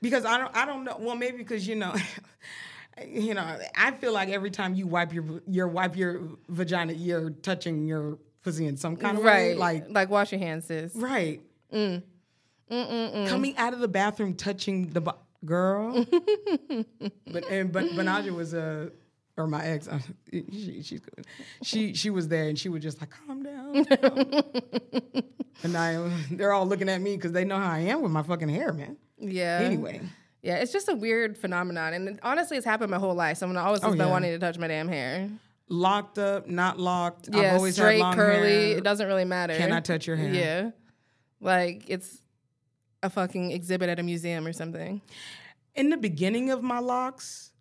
Because 0.00 0.24
I 0.24 0.38
don't 0.38 0.54
I 0.56 0.64
don't 0.64 0.84
know. 0.84 0.96
Well, 0.98 1.16
maybe 1.16 1.38
because 1.38 1.66
you 1.66 1.74
know 1.74 1.94
you 3.06 3.34
know, 3.34 3.58
I 3.76 3.92
feel 3.92 4.12
like 4.12 4.28
every 4.28 4.50
time 4.50 4.74
you 4.74 4.86
wipe 4.86 5.12
your 5.12 5.42
your 5.46 5.68
wipe 5.68 5.96
your 5.96 6.20
vagina, 6.48 6.92
you're 6.92 7.30
touching 7.30 7.86
your 7.86 8.18
pussy 8.42 8.66
in 8.66 8.76
some 8.76 8.96
kind 8.96 9.18
of 9.18 9.24
right. 9.24 9.50
way. 9.50 9.54
Like 9.54 9.86
like 9.88 10.10
wash 10.10 10.32
your 10.32 10.40
hands, 10.40 10.66
sis. 10.66 10.94
right. 10.94 11.40
Coming 11.70 13.56
out 13.56 13.72
of 13.72 13.80
the 13.80 13.88
bathroom, 13.88 14.34
touching 14.34 14.90
the 14.90 15.00
bo- 15.00 15.18
girl. 15.44 16.04
but 17.26 17.44
and 17.50 17.72
but 17.72 17.84
Banaja 17.90 18.34
was 18.34 18.54
a. 18.54 18.90
or 19.36 19.46
my 19.46 19.64
ex, 19.64 19.88
uh, 19.88 20.00
she, 20.32 20.82
she's 20.82 21.00
good. 21.00 21.26
She 21.62 21.94
she 21.94 22.10
was 22.10 22.28
there 22.28 22.48
and 22.48 22.58
she 22.58 22.68
was 22.68 22.82
just 22.82 23.00
like, 23.00 23.10
calm 23.10 23.42
down. 23.42 23.76
and 25.62 25.76
I, 25.76 26.10
they're 26.30 26.52
all 26.52 26.66
looking 26.66 26.88
at 26.88 27.00
me 27.00 27.16
because 27.16 27.32
they 27.32 27.44
know 27.44 27.56
how 27.56 27.70
I 27.70 27.80
am 27.80 28.02
with 28.02 28.12
my 28.12 28.22
fucking 28.22 28.48
hair, 28.48 28.72
man. 28.72 28.96
Yeah. 29.20 29.60
Anyway, 29.62 30.00
Yeah, 30.42 30.56
it's 30.56 30.72
just 30.72 30.88
a 30.88 30.94
weird 30.94 31.36
phenomenon, 31.36 31.94
and 31.94 32.20
honestly, 32.22 32.56
it's 32.56 32.64
happened 32.66 32.90
my 32.90 32.98
whole 32.98 33.14
life. 33.14 33.36
Someone 33.38 33.56
always 33.56 33.82
has 33.82 33.88
Oh, 33.88 33.92
been 33.96 34.06
yeah. 34.06 34.10
wanting 34.10 34.30
to 34.32 34.38
touch 34.38 34.56
my 34.58 34.68
damn 34.68 34.88
hair. 34.88 35.28
locked 35.68 36.18
up, 36.18 36.48
not 36.48 36.78
locked. 36.78 37.28
Yeah, 37.32 37.40
I've 37.40 37.54
always 37.56 37.74
straight, 37.74 37.96
had 37.98 38.00
long 38.02 38.14
curly. 38.14 38.48
hair. 38.70 38.78
It 38.78 38.84
doesn't 38.84 39.06
really 39.06 39.24
matter. 39.26 39.54
Can 39.56 39.72
I 39.72 39.80
touch 39.80 40.06
your 40.06 40.16
hair? 40.16 40.32
Yeah, 40.32 40.70
like 41.40 41.84
it's 41.88 42.18
a 43.02 43.10
fucking 43.10 43.50
exhibit 43.52 43.88
at 43.88 43.98
a 43.98 44.02
museum 44.02 44.46
or 44.46 44.52
something. 44.52 45.00
in 45.74 45.90
the 45.90 45.96
beginning 45.96 46.50
of 46.50 46.62
my 46.62 46.78
locks, 46.80 47.52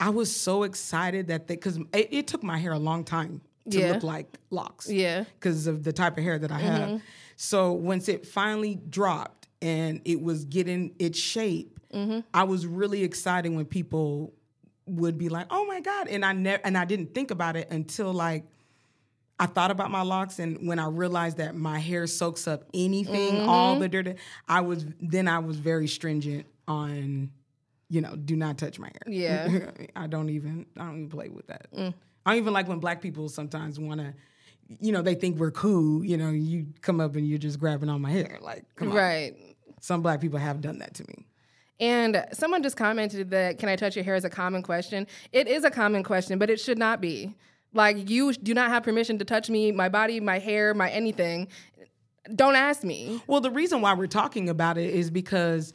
I 0.00 0.10
was 0.10 0.34
so 0.34 0.62
excited 0.64 1.28
that 1.28 1.46
they 1.48 1.54
because 1.56 1.76
it, 1.92 2.08
it 2.10 2.26
took 2.26 2.42
my 2.42 2.58
hair 2.58 2.72
a 2.72 2.78
long 2.78 3.04
time 3.04 3.40
to 3.70 3.78
Yeah. 3.78 3.92
look 3.92 4.02
like 4.02 4.38
locks. 4.50 4.88
Yeah. 4.90 5.24
because 5.34 5.66
of 5.68 5.84
the 5.84 5.92
type 5.92 6.16
of 6.18 6.24
hair 6.24 6.38
that 6.38 6.50
I 6.50 6.58
have. 6.60 6.88
Mm-hmm. 6.88 6.96
So 7.36 7.72
once 7.72 8.08
it 8.08 8.26
finally 8.26 8.74
dropped 8.74 9.41
and 9.62 10.02
it 10.04 10.20
was 10.20 10.44
getting 10.44 10.94
its 10.98 11.18
shape, 11.18 11.78
Mm-hmm. 11.94 12.20
I 12.32 12.44
was 12.44 12.66
really 12.66 13.02
excited 13.04 13.52
when 13.52 13.66
people 13.66 14.32
would 14.86 15.18
be 15.18 15.28
like, 15.28 15.46
"Oh 15.50 15.66
my 15.66 15.80
god!" 15.80 16.08
And 16.08 16.24
I 16.24 16.32
never 16.32 16.62
and 16.64 16.76
I 16.78 16.86
didn't 16.86 17.14
think 17.14 17.30
about 17.30 17.54
it 17.56 17.70
until 17.70 18.12
like. 18.12 18.44
I 19.38 19.46
thought 19.46 19.70
about 19.72 19.90
my 19.90 20.02
locks, 20.02 20.38
and 20.38 20.68
when 20.68 20.78
I 20.78 20.86
realized 20.86 21.38
that 21.38 21.56
my 21.56 21.78
hair 21.80 22.06
soaks 22.06 22.46
up 22.46 22.64
anything, 22.72 23.34
Mm-hmm. 23.34 23.48
all 23.48 23.78
the 23.78 23.88
dirt, 23.88 24.16
I 24.48 24.60
was 24.60 24.86
then 25.00 25.26
I 25.26 25.40
was 25.40 25.56
very 25.58 25.88
stringent 25.88 26.46
on, 26.68 27.30
you 27.90 28.00
know, 28.02 28.14
do 28.14 28.36
not 28.36 28.56
touch 28.56 28.78
my 28.78 28.86
hair. 28.88 29.12
Yeah. 29.12 29.48
Mm. 29.48 29.88
I 29.96 30.06
don't 30.06 30.28
even 30.30 30.64
I 30.78 30.84
don't 30.84 30.96
even 30.98 31.08
play 31.10 31.28
with 31.28 31.46
that. 31.48 31.66
I 31.76 31.92
don't 32.30 32.36
even 32.38 32.52
like 32.52 32.68
when 32.68 32.78
black 32.78 33.02
people 33.02 33.28
sometimes 33.28 33.80
want 33.80 34.00
to, 34.00 34.14
you 34.80 34.92
know, 34.92 35.02
they 35.02 35.14
think 35.16 35.38
we're 35.38 35.50
cool. 35.50 36.04
You 36.04 36.16
know, 36.18 36.30
you 36.30 36.66
come 36.80 37.00
up 37.00 37.16
and 37.16 37.26
you're 37.26 37.38
just 37.38 37.58
grabbing 37.58 37.88
on 37.88 38.00
my 38.00 38.10
hair. 38.10 38.38
Like, 38.40 38.64
come 38.76 38.88
on. 38.90 38.94
Right. 38.94 39.34
Some 39.82 40.00
black 40.00 40.20
people 40.20 40.38
have 40.38 40.60
done 40.60 40.78
that 40.78 40.94
to 40.94 41.04
me. 41.08 41.26
And 41.80 42.24
someone 42.32 42.62
just 42.62 42.76
commented 42.76 43.30
that 43.30 43.58
can 43.58 43.68
I 43.68 43.74
touch 43.74 43.96
your 43.96 44.04
hair 44.04 44.14
is 44.14 44.24
a 44.24 44.30
common 44.30 44.62
question. 44.62 45.08
It 45.32 45.48
is 45.48 45.64
a 45.64 45.70
common 45.70 46.04
question, 46.04 46.38
but 46.38 46.48
it 46.48 46.60
should 46.60 46.78
not 46.78 47.00
be. 47.00 47.34
Like 47.74 48.08
you 48.08 48.32
do 48.32 48.54
not 48.54 48.70
have 48.70 48.84
permission 48.84 49.18
to 49.18 49.24
touch 49.24 49.50
me, 49.50 49.72
my 49.72 49.88
body, 49.88 50.20
my 50.20 50.38
hair, 50.38 50.72
my 50.72 50.88
anything. 50.88 51.48
Don't 52.36 52.54
ask 52.54 52.84
me. 52.84 53.20
Well, 53.26 53.40
the 53.40 53.50
reason 53.50 53.80
why 53.80 53.94
we're 53.94 54.06
talking 54.06 54.48
about 54.48 54.78
it 54.78 54.94
is 54.94 55.10
because 55.10 55.72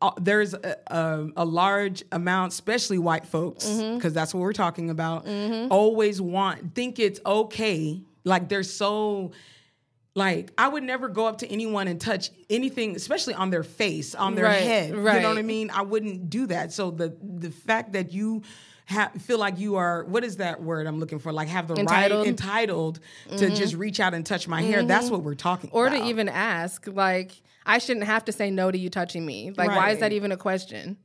uh, 0.00 0.12
there's 0.20 0.54
a, 0.54 0.76
a, 0.86 1.26
a 1.38 1.44
large 1.44 2.04
amount, 2.12 2.52
especially 2.52 2.98
white 2.98 3.26
folks, 3.26 3.66
because 3.66 4.12
that's 4.12 4.32
what 4.32 4.42
we're 4.42 4.52
talking 4.52 4.90
about, 4.90 5.26
always 5.70 6.20
want, 6.20 6.76
think 6.76 7.00
it's 7.00 7.18
okay. 7.26 8.00
Like 8.22 8.48
they're 8.48 8.62
so, 8.62 9.32
like, 10.14 10.52
I 10.58 10.68
would 10.68 10.82
never 10.82 11.08
go 11.08 11.26
up 11.26 11.38
to 11.38 11.48
anyone 11.48 11.86
and 11.88 12.00
touch 12.00 12.30
anything, 12.48 12.96
especially 12.96 13.34
on 13.34 13.50
their 13.50 13.62
face, 13.62 14.14
on 14.14 14.34
their 14.34 14.46
Right, 14.46 14.62
head. 14.62 14.90
You 14.90 14.96
know 14.96 15.28
what 15.28 15.38
I 15.38 15.42
mean? 15.42 15.70
I 15.70 15.82
wouldn't 15.82 16.30
do 16.30 16.46
that. 16.46 16.72
So 16.72 16.90
the 16.90 17.16
the 17.22 17.50
fact 17.50 17.92
that 17.92 18.12
you 18.12 18.42
ha- 18.88 19.12
feel 19.20 19.38
like 19.38 19.58
you 19.58 19.76
are, 19.76 20.04
what 20.04 20.24
is 20.24 20.38
that 20.38 20.62
word 20.62 20.86
I'm 20.86 20.98
looking 20.98 21.20
for? 21.20 21.32
Like 21.32 21.48
have 21.48 21.68
the 21.68 21.76
Entitled. 21.76 22.20
right, 22.20 22.28
entitled 22.28 23.00
to 23.28 23.36
mm-hmm. 23.36 23.54
just 23.54 23.74
reach 23.74 24.00
out 24.00 24.14
and 24.14 24.26
touch 24.26 24.48
my 24.48 24.62
hair. 24.62 24.82
That's 24.82 25.06
mm-hmm. 25.06 25.14
what 25.14 25.22
we're 25.22 25.34
talking 25.34 25.70
about. 25.70 25.78
Or 25.78 25.86
about. 25.86 25.98
to 26.00 26.04
even 26.06 26.28
ask, 26.28 26.86
like, 26.88 27.40
I 27.64 27.78
shouldn't 27.78 28.06
have 28.06 28.24
to 28.24 28.32
say 28.32 28.50
no 28.50 28.70
to 28.70 28.78
you 28.78 28.90
touching 28.90 29.24
me. 29.24 29.52
Like, 29.56 29.68
why 29.68 29.90
is 29.90 30.00
that 30.00 30.12
even 30.12 30.32
a 30.32 30.36
question? 30.36 30.96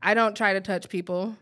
I 0.00 0.14
don't 0.14 0.36
try 0.36 0.52
to 0.52 0.60
touch 0.60 0.88
people. 0.88 1.36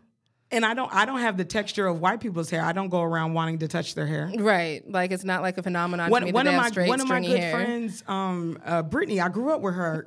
And 0.50 0.64
I 0.64 0.74
don't 0.74 0.92
I 0.94 1.04
don't 1.04 1.20
have 1.20 1.36
the 1.36 1.44
texture 1.44 1.86
of 1.86 2.00
white 2.00 2.20
people's 2.20 2.50
hair. 2.50 2.62
I 2.64 2.72
don't 2.72 2.88
go 2.88 3.02
around 3.02 3.34
wanting 3.34 3.58
to 3.60 3.68
touch 3.68 3.94
their 3.94 4.06
hair. 4.06 4.30
Right. 4.36 4.82
Like 4.88 5.10
it's 5.10 5.24
not 5.24 5.42
like 5.42 5.58
a 5.58 5.62
phenomenon 5.62 6.06
to 6.08 6.12
One, 6.12 6.32
one 6.32 6.46
of 6.46 6.54
my 6.54 6.68
straight, 6.68 6.88
one 6.88 7.00
of 7.00 7.08
my 7.08 7.20
good 7.20 7.38
hair. 7.38 7.52
friends, 7.52 8.04
um, 8.06 8.58
uh, 8.64 8.82
Brittany. 8.82 9.20
I 9.20 9.28
grew 9.28 9.50
up 9.52 9.60
with 9.60 9.74
her, 9.74 10.06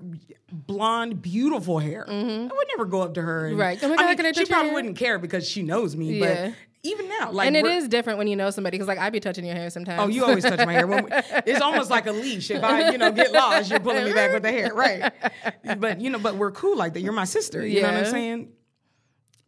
blonde, 0.51 1.21
beautiful 1.21 1.79
hair. 1.79 2.05
I 2.09 2.13
would 2.13 2.67
never 2.69 2.85
go 2.85 3.01
up 3.01 3.13
to 3.15 3.21
her. 3.21 3.47
And, 3.47 3.49
Mm-hmm. 3.53 3.61
Right. 3.61 3.79
Oh 3.83 3.87
my 3.89 3.95
I 4.03 4.15
mean, 4.15 4.33
she 4.33 4.45
probably 4.45 4.71
wouldn't 4.71 4.97
care 4.97 5.19
because 5.19 5.47
she 5.47 5.61
knows 5.61 5.95
me. 5.95 6.19
Yeah. 6.19 6.47
But 6.47 6.55
even 6.83 7.09
now, 7.09 7.31
like, 7.31 7.47
and 7.47 7.57
it 7.57 7.65
is 7.65 7.89
different 7.89 8.19
when 8.19 8.27
you 8.27 8.37
know 8.37 8.51
somebody 8.51 8.77
because, 8.77 8.87
like, 8.87 8.99
I'd 8.99 9.11
be 9.11 9.19
touching 9.19 9.43
your 9.45 9.55
hair 9.55 9.69
sometimes. 9.69 10.01
Oh, 10.01 10.07
you 10.07 10.23
always 10.23 10.45
touch 10.45 10.65
my 10.65 10.71
hair. 10.71 10.87
We- 10.87 10.95
it's 11.45 11.59
almost 11.59 11.89
like 11.89 12.05
a 12.07 12.11
leash. 12.13 12.49
If 12.51 12.63
I, 12.63 12.91
you 12.91 12.97
know, 12.97 13.11
get 13.11 13.33
lost, 13.33 13.69
you're 13.69 13.81
pulling 13.81 14.05
me 14.05 14.13
back 14.13 14.31
with 14.31 14.43
the 14.43 14.51
hair, 14.51 14.73
right? 14.73 15.11
But 15.77 15.99
you 15.99 16.09
know, 16.09 16.19
but 16.19 16.35
we're 16.35 16.51
cool 16.51 16.77
like 16.77 16.93
that. 16.93 17.01
You're 17.01 17.11
my 17.13 17.25
sister. 17.25 17.65
You 17.65 17.81
know 17.81 17.89
what 17.89 17.97
I'm 17.97 18.05
saying? 18.05 18.49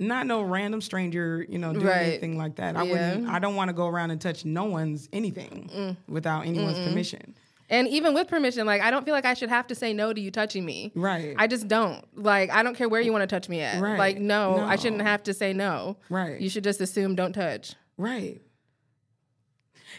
Not 0.02 0.26
no 0.26 0.41
random 0.41 0.82
stranger, 0.82 1.45
you 1.47 1.60
know, 1.60 1.74
doing 1.74 1.86
Right. 1.86 2.08
anything 2.08 2.36
like 2.36 2.56
that. 2.56 2.76
I 2.76 2.84
Yeah. 2.84 2.91
wouldn't. 2.91 3.30
I 3.30 3.38
don't 3.38 3.56
want 3.56 3.70
to 3.70 3.74
go 3.74 3.88
around 3.88 4.10
and 4.10 4.20
touch 4.20 4.43
no 4.43 4.64
one's 4.66 5.08
anything 5.14 5.70
mm. 5.74 5.97
without 6.08 6.47
anyone's 6.47 6.80
permission. 6.80 7.36
And 7.70 7.88
even 7.88 8.16
with 8.16 8.28
permission, 8.28 8.66
like 8.66 8.82
I 8.82 8.89
don't 8.89 9.06
feel 9.06 9.14
like 9.14 9.26
I 9.26 9.36
should 9.36 9.49
have 9.49 9.68
to 9.68 9.76
say 9.76 9.93
no 9.93 10.12
to 10.12 10.20
you 10.20 10.32
touching 10.32 10.66
me. 10.66 10.91
Right. 10.95 11.36
I 11.38 11.45
just 11.45 11.68
don't. 11.68 12.04
Like 12.18 12.49
I 12.49 12.64
don't 12.64 12.76
care 12.76 12.89
where 12.89 12.99
you 12.99 13.12
want 13.12 13.22
to 13.22 13.28
touch 13.28 13.47
me 13.47 13.62
at. 13.62 13.80
Right. 13.80 13.97
Like 13.97 14.18
no, 14.18 14.60
I 14.60 14.76
shouldn't 14.76 15.04
have 15.04 15.22
to 15.24 15.34
say 15.36 15.54
no. 15.54 15.97
Right. 16.10 16.41
You 16.41 16.49
should 16.49 16.64
just 16.64 16.82
assume 16.82 17.16
don't 17.16 17.34
touch. 17.34 17.76
Right. 17.95 18.41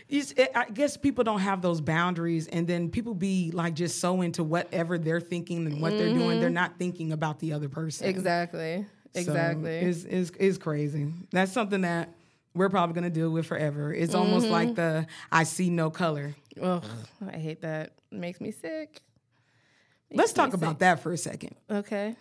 It- 0.09 0.35
eh, 0.37 0.47
I 0.55 0.69
guess 0.69 0.97
people 0.97 1.23
don't 1.23 1.41
have 1.41 1.63
those 1.63 1.81
boundaries, 1.81 2.49
and 2.49 2.67
then 2.67 2.91
people 2.91 3.15
be 3.15 3.53
like 3.53 3.75
just 3.75 4.01
so 4.01 4.21
into 4.21 4.43
whatever 4.43 4.99
they're 4.99 5.21
thinking 5.21 5.67
and 5.67 5.81
what 5.81 5.97
they're 5.97 6.13
doing. 6.13 6.41
They're 6.41 6.49
mm-hmm. 6.49 6.55
not 6.55 6.79
thinking 6.79 7.13
about 7.13 7.39
the 7.39 7.53
other 7.53 7.69
person. 7.69 8.09
Exactly. 8.09 8.85
So 9.15 9.21
Exactly. 9.21 9.79
is 9.81 10.05
it's, 10.05 10.31
it's 10.39 10.59
crazy. 10.59 11.13
That's 11.33 11.53
something 11.53 11.83
that 11.83 12.09
we're 12.55 12.69
probably 12.71 12.95
going 12.95 13.05
to 13.05 13.11
deal 13.11 13.31
with 13.31 13.47
forever. 13.47 13.93
It's 13.93 14.15
almost 14.15 14.45
Mm-hmm. 14.45 14.53
like 14.53 14.75
the 14.75 15.07
I 15.31 15.45
see 15.45 15.71
no 15.71 15.91
color. 15.91 16.35
Ugh, 16.61 16.85
I 17.27 17.37
hate 17.39 17.63
that. 17.63 17.93
It 18.11 18.19
makes 18.19 18.41
me 18.41 18.51
sick. 18.51 19.01
Let's 20.15 20.33
talk 20.33 20.53
about 20.53 20.81
that 20.81 21.01
for 21.01 21.13
a 21.13 21.17
second. 21.19 21.55
Okay. 21.71 22.17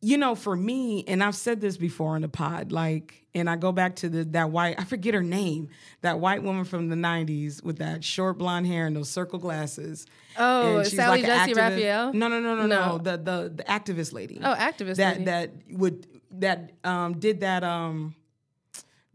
You 0.00 0.16
know, 0.16 0.34
for 0.34 0.54
me, 0.54 1.04
and 1.08 1.24
I've 1.24 1.34
said 1.34 1.60
this 1.60 1.76
before 1.76 2.14
on 2.14 2.20
the 2.22 2.28
pod, 2.28 2.70
like, 2.70 3.24
and 3.38 3.48
I 3.48 3.56
go 3.56 3.72
back 3.72 3.96
to 3.96 4.08
the 4.08 4.24
that 4.24 4.50
white, 4.50 4.78
I 4.78 4.84
forget 4.84 5.14
her 5.14 5.22
name, 5.22 5.68
that 6.02 6.20
white 6.20 6.42
woman 6.42 6.64
from 6.64 6.88
the 6.88 6.96
90s 6.96 7.62
with 7.62 7.78
that 7.78 8.04
short 8.04 8.38
blonde 8.38 8.66
hair 8.66 8.86
and 8.86 8.94
those 8.96 9.08
circle 9.10 9.38
glasses. 9.38 10.06
Oh, 10.36 10.82
Sally 10.82 11.20
an 11.20 11.26
Jessy 11.26 11.54
Raphael? 11.54 12.12
No, 12.12 12.28
no, 12.28 12.40
no, 12.40 12.54
no, 12.56 12.66
No. 12.66 12.88
no. 12.92 12.98
The 12.98 13.16
the 13.16 13.52
the 13.56 13.64
activist 13.64 14.12
lady. 14.12 14.40
Oh, 14.42 14.54
activist 14.54 14.96
that 14.96 15.14
lady. 15.14 15.24
that 15.24 15.50
would 15.70 16.06
that 16.32 16.72
um 16.84 17.18
did 17.18 17.40
that 17.40 17.64
um 17.64 18.14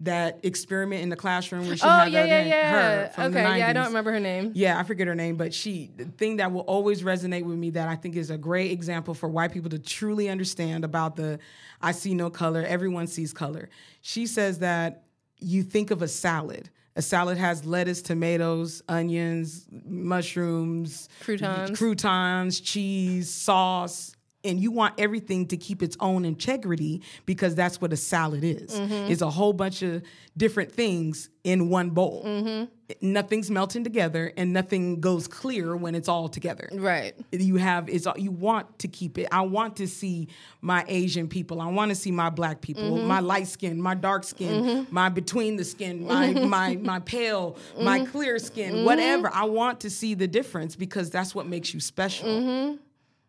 that 0.03 0.39
experiment 0.43 1.01
in 1.01 1.09
the 1.09 1.15
classroom 1.15 1.67
where 1.67 1.75
she 1.75 1.83
Oh 1.83 1.89
had 1.89 2.11
yeah, 2.11 2.25
yeah, 2.25 2.43
yeah. 2.45 2.71
her 2.71 3.09
from 3.09 3.31
the 3.31 3.39
Okay, 3.39 3.57
yeah, 3.59 3.67
I 3.69 3.73
don't 3.73 3.87
remember 3.87 4.11
her 4.11 4.19
name. 4.19 4.51
Yeah, 4.53 4.77
I 4.79 4.83
forget 4.83 5.07
her 5.07 5.15
name, 5.15 5.35
but 5.35 5.53
she 5.53 5.91
the 5.95 6.05
thing 6.05 6.37
that 6.37 6.51
will 6.51 6.61
always 6.61 7.03
resonate 7.03 7.43
with 7.45 7.57
me 7.57 7.69
that 7.71 7.87
I 7.87 7.95
think 7.95 8.15
is 8.15 8.29
a 8.29 8.37
great 8.37 8.71
example 8.71 9.13
for 9.13 9.27
white 9.29 9.51
people 9.51 9.69
to 9.71 9.79
truly 9.79 10.29
understand 10.29 10.83
about 10.83 11.15
the 11.15 11.39
I 11.81 11.91
see 11.91 12.13
no 12.13 12.29
color, 12.29 12.63
everyone 12.63 13.07
sees 13.07 13.33
color. 13.33 13.69
She 14.01 14.27
says 14.27 14.59
that 14.59 15.03
you 15.39 15.63
think 15.63 15.91
of 15.91 16.01
a 16.01 16.07
salad. 16.07 16.69
A 16.95 17.01
salad 17.01 17.37
has 17.39 17.65
lettuce, 17.65 18.01
tomatoes, 18.03 18.83
onions, 18.87 19.65
mushrooms, 19.85 21.09
Croutons. 21.21 21.77
croutons, 21.77 22.59
cheese, 22.59 23.29
sauce, 23.31 24.15
and 24.43 24.59
you 24.59 24.71
want 24.71 24.93
everything 24.97 25.47
to 25.47 25.57
keep 25.57 25.81
its 25.81 25.95
own 25.99 26.25
integrity 26.25 27.01
because 27.25 27.55
that's 27.55 27.79
what 27.79 27.93
a 27.93 27.97
salad 27.97 28.43
is. 28.43 28.71
Mm-hmm. 28.77 29.11
It's 29.11 29.21
a 29.21 29.29
whole 29.29 29.53
bunch 29.53 29.81
of 29.81 30.03
different 30.35 30.71
things 30.71 31.29
in 31.43 31.69
one 31.69 31.91
bowl. 31.91 32.23
Mm-hmm. 32.25 32.65
Nothing's 33.01 33.49
melting 33.49 33.83
together 33.83 34.31
and 34.37 34.51
nothing 34.53 34.99
goes 35.01 35.27
clear 35.27 35.75
when 35.75 35.95
it's 35.95 36.07
all 36.09 36.27
together. 36.27 36.69
Right. 36.73 37.15
You 37.31 37.55
have 37.55 37.89
it's 37.89 38.05
you 38.17 38.31
want 38.31 38.79
to 38.79 38.87
keep 38.87 39.17
it. 39.17 39.27
I 39.31 39.41
want 39.41 39.77
to 39.77 39.87
see 39.87 40.27
my 40.61 40.83
Asian 40.87 41.27
people. 41.27 41.61
I 41.61 41.67
want 41.67 41.89
to 41.89 41.95
see 41.95 42.11
my 42.11 42.29
black 42.29 42.61
people, 42.61 42.83
Mm-hmm. 42.83 43.07
my 43.07 43.19
light 43.21 43.47
skin, 43.47 43.81
my 43.81 43.95
dark 43.95 44.23
skin, 44.25 44.87
my 44.91 45.09
between 45.09 45.55
the 45.55 45.63
skin, 45.63 46.05
my 46.05 46.33
my 46.33 46.75
my 46.81 46.99
pale, 46.99 47.57
my 47.79 47.99
Mm-hmm. 47.99 48.11
clear 48.11 48.39
skin, 48.39 48.83
whatever. 48.85 49.29
I 49.33 49.45
want 49.45 49.79
to 49.81 49.89
see 49.89 50.13
the 50.13 50.27
difference 50.27 50.75
because 50.75 51.09
that's 51.09 51.33
what 51.33 51.47
makes 51.47 51.73
you 51.73 51.79
special. 51.79 52.77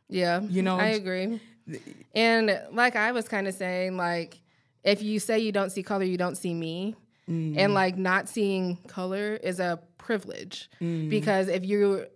Yeah. 0.09 0.41
You 0.43 0.63
know, 0.63 0.77
I 0.79 0.89
agree. 0.89 1.41
And 2.15 2.61
like 2.73 2.97
I 2.97 3.13
was 3.13 3.29
kind 3.29 3.49
of 3.49 3.55
saying, 3.55 3.97
like, 3.97 4.41
if 4.83 5.03
you 5.03 5.19
say 5.19 5.39
you 5.39 5.51
don't 5.53 5.71
see 5.71 5.83
color, 5.83 6.05
you 6.05 6.19
don't 6.19 6.37
see 6.37 6.53
me. 6.55 6.95
Mm. 7.29 7.57
And 7.57 7.73
like 7.75 7.97
not 7.97 8.29
seeing 8.29 8.77
color 8.87 9.35
is 9.43 9.59
a 9.61 9.81
privilege 9.97 10.69
Mm. 10.83 11.09
because 11.09 11.49
if 11.49 11.65
you 11.65 12.07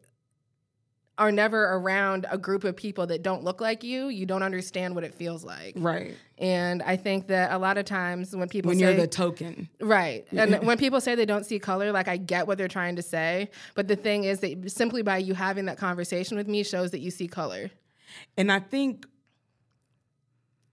are 1.16 1.32
never 1.32 1.64
around 1.74 2.26
a 2.30 2.36
group 2.38 2.62
of 2.64 2.76
people 2.76 3.06
that 3.06 3.22
don't 3.22 3.42
look 3.42 3.60
like 3.60 3.82
you, 3.82 4.08
you 4.08 4.26
don't 4.26 4.42
understand 4.42 4.94
what 4.94 5.04
it 5.04 5.14
feels 5.14 5.42
like. 5.44 5.74
Right. 5.76 6.14
And 6.40 6.82
I 6.82 6.96
think 6.96 7.26
that 7.28 7.50
a 7.52 7.58
lot 7.58 7.78
of 7.78 7.84
times 7.84 8.34
when 8.34 8.48
people 8.48 8.68
when 8.68 8.78
say, 8.78 8.84
you're 8.84 8.94
the 8.94 9.08
token, 9.08 9.68
right, 9.80 10.24
and 10.30 10.64
when 10.64 10.78
people 10.78 11.00
say 11.00 11.14
they 11.14 11.26
don't 11.26 11.44
see 11.44 11.58
color, 11.58 11.90
like 11.90 12.06
I 12.06 12.16
get 12.16 12.46
what 12.46 12.58
they're 12.58 12.68
trying 12.68 12.96
to 12.96 13.02
say, 13.02 13.50
but 13.74 13.88
the 13.88 13.96
thing 13.96 14.24
is 14.24 14.40
that 14.40 14.70
simply 14.70 15.02
by 15.02 15.18
you 15.18 15.34
having 15.34 15.64
that 15.64 15.78
conversation 15.78 16.36
with 16.36 16.46
me 16.46 16.62
shows 16.62 16.92
that 16.92 17.00
you 17.00 17.10
see 17.10 17.26
color. 17.26 17.70
And 18.36 18.52
I 18.52 18.60
think, 18.60 19.06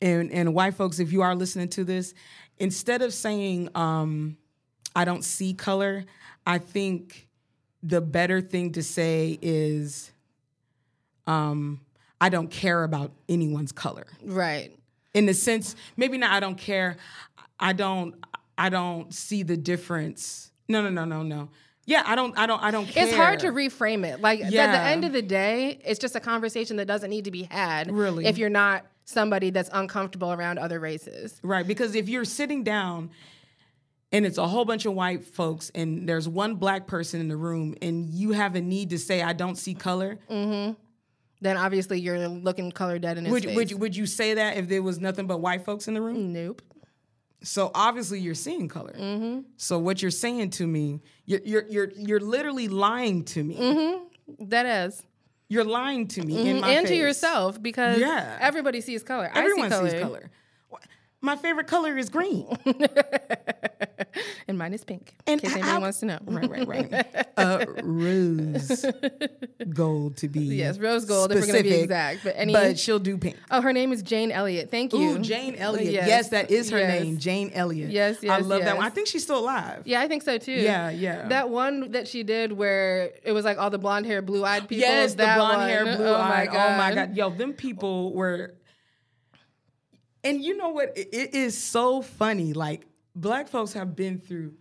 and 0.01 0.32
and 0.32 0.53
white 0.53 0.76
folks, 0.76 0.99
if 0.99 1.11
you 1.11 1.24
are 1.24 1.36
listening 1.36 1.70
to 1.70 1.84
this, 1.84 2.13
instead 2.59 3.01
of 3.01 3.13
saying 3.13 3.70
um, 3.74 4.38
I 4.95 5.03
don't 5.03 5.24
see 5.24 5.53
color, 5.53 6.05
I 6.45 6.59
think 6.59 7.28
the 7.82 8.01
better 8.01 8.41
thing 8.41 8.72
to 8.74 8.84
say 8.84 9.38
is 9.41 10.11
um, 11.28 11.82
I 12.22 12.30
don't 12.30 12.49
care 12.49 12.84
about 12.84 13.11
anyone's 13.28 13.72
color. 13.72 14.05
Right. 14.24 14.76
In 15.16 15.26
the 15.26 15.34
sense, 15.34 15.76
maybe 15.95 16.18
not 16.18 16.32
I 16.32 16.39
don't 16.39 16.57
care. 16.57 16.97
I 17.59 17.74
don't 17.74 18.16
I 18.57 18.70
don't 18.70 19.13
see 19.13 19.43
the 19.43 19.57
difference. 19.57 20.51
No, 20.68 20.82
no, 20.82 20.89
no, 20.89 21.05
no, 21.05 21.24
no. 21.24 21.49
Yeah, 21.86 22.03
I 22.05 22.16
don't 22.16 22.38
I 22.38 22.45
don't 22.45 22.61
I 22.61 22.70
don't 22.70 22.86
care. 22.86 23.07
It's 23.07 23.16
hard 23.16 23.39
to 23.39 23.47
reframe 23.47 24.05
it. 24.05 24.20
Like 24.20 24.39
yeah. 24.39 24.63
at 24.63 24.72
the 24.74 24.82
end 24.82 25.05
of 25.05 25.13
the 25.13 25.22
day, 25.22 25.80
it's 25.86 25.99
just 25.99 26.16
a 26.16 26.20
conversation 26.20 26.78
that 26.78 26.86
doesn't 26.86 27.09
need 27.09 27.26
to 27.26 27.32
be 27.32 27.43
had. 27.43 27.91
Really. 27.91 28.26
If 28.26 28.38
you're 28.38 28.49
not 28.49 28.86
somebody 29.05 29.51
that's 29.51 29.70
uncomfortable 29.72 30.34
around 30.34 30.59
other 30.59 30.80
races. 30.80 31.39
Right, 31.43 31.66
because 31.66 31.95
if 31.95 32.09
you're 32.09 32.26
sitting 32.26 32.63
down 32.63 33.11
and 34.11 34.26
it's 34.26 34.39
a 34.39 34.47
whole 34.47 34.66
bunch 34.66 34.86
of 34.86 34.93
white 34.93 35.24
folks 35.24 35.72
and 35.76 36.09
there's 36.09 36.28
one 36.28 36.55
black 36.55 36.88
person 36.88 37.22
in 37.22 37.28
the 37.28 37.38
room 37.38 37.76
and 37.82 38.09
you 38.09 38.32
have 38.32 38.55
a 38.55 38.61
need 38.61 38.89
to 38.89 38.97
say 38.97 39.22
I 39.22 39.34
don't 39.34 39.55
see 39.55 39.76
color, 39.76 40.20
mm-hmm 40.30 40.74
then 41.42 41.58
obviously 41.58 42.00
you're 42.00 42.28
looking 42.28 42.72
color 42.72 43.00
dead 43.00 43.18
in 43.18 43.26
his 43.26 43.32
would, 43.32 43.44
face. 43.46 43.56
Would, 43.56 43.74
would 43.80 43.96
you 43.96 44.06
say 44.06 44.36
that 44.36 44.58
if 44.58 44.68
there 44.68 44.82
was 44.82 45.00
nothing 45.00 45.28
but 45.28 45.40
white 45.40 45.66
folks 45.66 45.88
in 45.88 45.94
the 45.94 46.02
room? 46.02 46.34
Nope. 46.34 46.62
So 47.44 47.72
obviously 47.76 48.20
you're 48.20 48.34
seeing 48.34 48.68
color. 48.68 48.96
Mm-hmm. 48.98 49.42
So 49.58 49.78
what 49.78 50.02
you're 50.02 50.12
saying 50.12 50.52
to 50.52 50.68
me, 50.68 51.02
you're 51.26 51.42
you're 51.44 51.66
you're, 51.68 51.92
you're 51.96 52.20
literally 52.20 52.68
lying 52.68 53.24
to 53.26 53.44
me. 53.44 53.56
Mm-hmm. 53.56 54.50
That 54.50 54.66
is. 54.66 55.04
You're 55.48 55.64
lying 55.64 56.08
to 56.08 56.24
me 56.24 56.34
mm-hmm. 56.34 56.64
and 56.64 56.88
face. 56.88 56.90
to 56.90 56.96
yourself 56.96 57.62
because 57.62 58.00
yeah. 58.00 58.38
everybody 58.42 58.82
sees 58.82 59.04
color. 59.04 59.30
Everyone 59.34 59.70
see 59.70 59.76
color. 59.76 59.90
sees 59.90 60.00
color. 60.02 60.32
My 61.26 61.36
favorite 61.36 61.66
color 61.66 61.98
is 61.98 62.10
green. 62.10 62.46
and 64.48 64.60
mine 64.60 64.76
is 64.76 64.84
pink. 64.84 65.16
In 65.26 65.40
case 65.40 65.56
anyone 65.56 65.82
wants 65.82 66.00
to 66.02 66.06
know. 66.06 66.20
Right, 66.24 66.48
right, 66.48 66.68
right. 66.68 67.28
uh, 67.38 67.66
rose 67.82 68.86
gold 69.74 70.18
to 70.18 70.28
be. 70.28 70.42
Yes, 70.42 70.78
rose 70.78 71.06
gold 71.06 71.32
specific, 71.32 71.48
if 71.48 71.48
we're 71.48 71.54
going 71.54 71.64
to 71.64 71.70
be 71.70 71.84
exact. 71.84 72.24
But 72.26 72.36
any. 72.38 72.54
But 72.54 72.78
she'll 72.78 73.00
do 73.00 73.18
pink. 73.18 73.38
Oh, 73.50 73.62
her 73.62 73.74
name 73.74 73.92
is 73.92 74.04
Jane 74.04 74.32
Elliott. 74.32 74.70
Thank 74.70 74.94
you. 74.94 75.00
Ooh, 75.00 75.20
Jane 75.20 75.56
Elliott. 75.56 75.92
Yes. 75.92 76.08
yes, 76.08 76.30
that 76.30 76.52
is 76.52 76.70
her 76.70 76.78
yes. 76.78 77.02
name, 77.02 77.18
Jane 77.18 77.50
Elliott. 77.56 77.90
Yes, 77.90 78.20
yes. 78.22 78.32
I 78.32 78.38
love 78.38 78.60
yes. 78.60 78.68
that 78.68 78.78
one. 78.78 78.86
I 78.86 78.90
think 78.92 79.08
she's 79.08 79.24
still 79.24 79.40
alive. 79.40 79.82
Yeah, 79.86 80.02
I 80.02 80.08
think 80.08 80.22
so 80.22 80.38
too. 80.38 80.52
Yeah, 80.52 80.92
yeah. 80.92 81.28
That 81.30 81.50
one 81.50 81.92
that 81.94 82.08
she 82.08 82.22
did 82.22 82.52
where 82.52 83.14
it 83.24 83.32
was 83.32 83.46
like 83.46 83.58
all 83.58 83.72
the 83.72 83.80
blonde 83.80 84.06
hair, 84.06 84.22
blue 84.22 84.46
eyed 84.46 84.70
people. 84.70 84.78
Yes, 84.78 85.16
the 85.16 85.24
blonde 85.24 85.58
one. 85.58 85.70
hair, 85.70 85.86
blue 85.86 86.14
eyed. 86.14 86.50
Oh, 86.52 86.56
oh 86.56 86.78
my 86.78 86.94
god. 86.94 87.18
Yo, 87.18 87.32
them 87.32 87.54
people 87.54 88.14
were 88.14 88.54
and 90.26 90.44
you 90.44 90.58
know 90.58 90.70
what? 90.70 90.92
It 90.98 91.34
is 91.34 91.58
so 91.58 92.02
funny. 92.02 92.54
Like 92.54 92.86
black 93.16 93.48
folks 93.48 93.74
have 93.74 93.96
been 93.96 94.20
through 94.20 94.54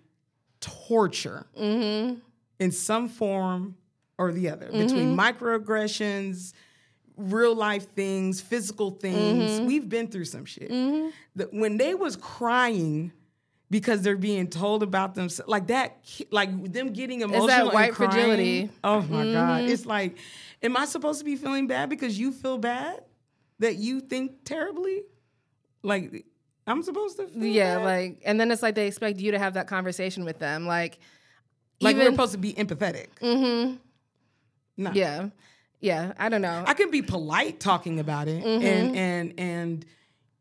torture 0.60 1.46
mm-hmm. 1.58 2.20
in 2.60 2.70
some 2.70 3.08
form 3.08 3.76
or 4.18 4.30
the 4.32 4.50
other 4.50 4.66
mm-hmm. 4.66 4.78
between 4.78 5.16
microaggressions, 5.16 6.52
real 7.16 7.54
life 7.54 7.92
things, 7.94 8.40
physical 8.40 8.90
things. 8.90 9.52
Mm-hmm. 9.52 9.66
We've 9.66 9.88
been 9.88 10.08
through 10.08 10.26
some 10.26 10.44
shit. 10.44 10.70
Mm-hmm. 10.70 11.08
The, 11.34 11.44
when 11.50 11.78
they 11.78 11.94
was 11.94 12.16
crying 12.16 13.12
because 13.70 14.02
they're 14.02 14.16
being 14.16 14.48
told 14.48 14.82
about 14.82 15.14
them 15.14 15.28
like 15.46 15.68
that, 15.68 15.96
like 16.30 16.72
them 16.72 16.92
getting 16.92 17.22
emotional. 17.22 17.48
Is 17.48 17.56
that 17.56 17.64
white 17.72 17.92
crying, 17.92 18.12
fragility? 18.12 18.70
Oh 18.84 19.00
my 19.00 19.24
god! 19.32 19.62
Mm-hmm. 19.62 19.72
It's 19.72 19.86
like, 19.86 20.18
am 20.62 20.76
I 20.76 20.84
supposed 20.84 21.18
to 21.20 21.24
be 21.24 21.36
feeling 21.36 21.66
bad 21.66 21.88
because 21.88 22.18
you 22.18 22.30
feel 22.30 22.58
bad 22.58 23.02
that 23.58 23.76
you 23.76 24.00
think 24.00 24.44
terribly? 24.44 25.02
Like 25.84 26.24
I'm 26.66 26.82
supposed 26.82 27.18
to 27.18 27.28
Yeah, 27.34 27.76
bad? 27.76 27.84
like 27.84 28.22
and 28.24 28.40
then 28.40 28.50
it's 28.50 28.62
like 28.62 28.74
they 28.74 28.86
expect 28.86 29.20
you 29.20 29.32
to 29.32 29.38
have 29.38 29.54
that 29.54 29.68
conversation 29.68 30.24
with 30.24 30.38
them. 30.38 30.66
Like 30.66 30.98
like 31.80 31.96
even, 31.96 32.06
we're 32.06 32.12
supposed 32.12 32.32
to 32.32 32.38
be 32.38 32.54
empathetic. 32.54 33.08
Mm-hmm. 33.20 33.76
No. 34.78 34.90
Yeah. 34.92 35.28
Yeah. 35.80 36.12
I 36.18 36.28
don't 36.28 36.42
know. 36.42 36.64
I 36.66 36.74
can 36.74 36.90
be 36.90 37.02
polite 37.02 37.60
talking 37.60 38.00
about 38.00 38.28
it 38.28 38.42
mm-hmm. 38.42 38.64
and 38.66 38.96
and 38.96 39.34
and 39.38 39.86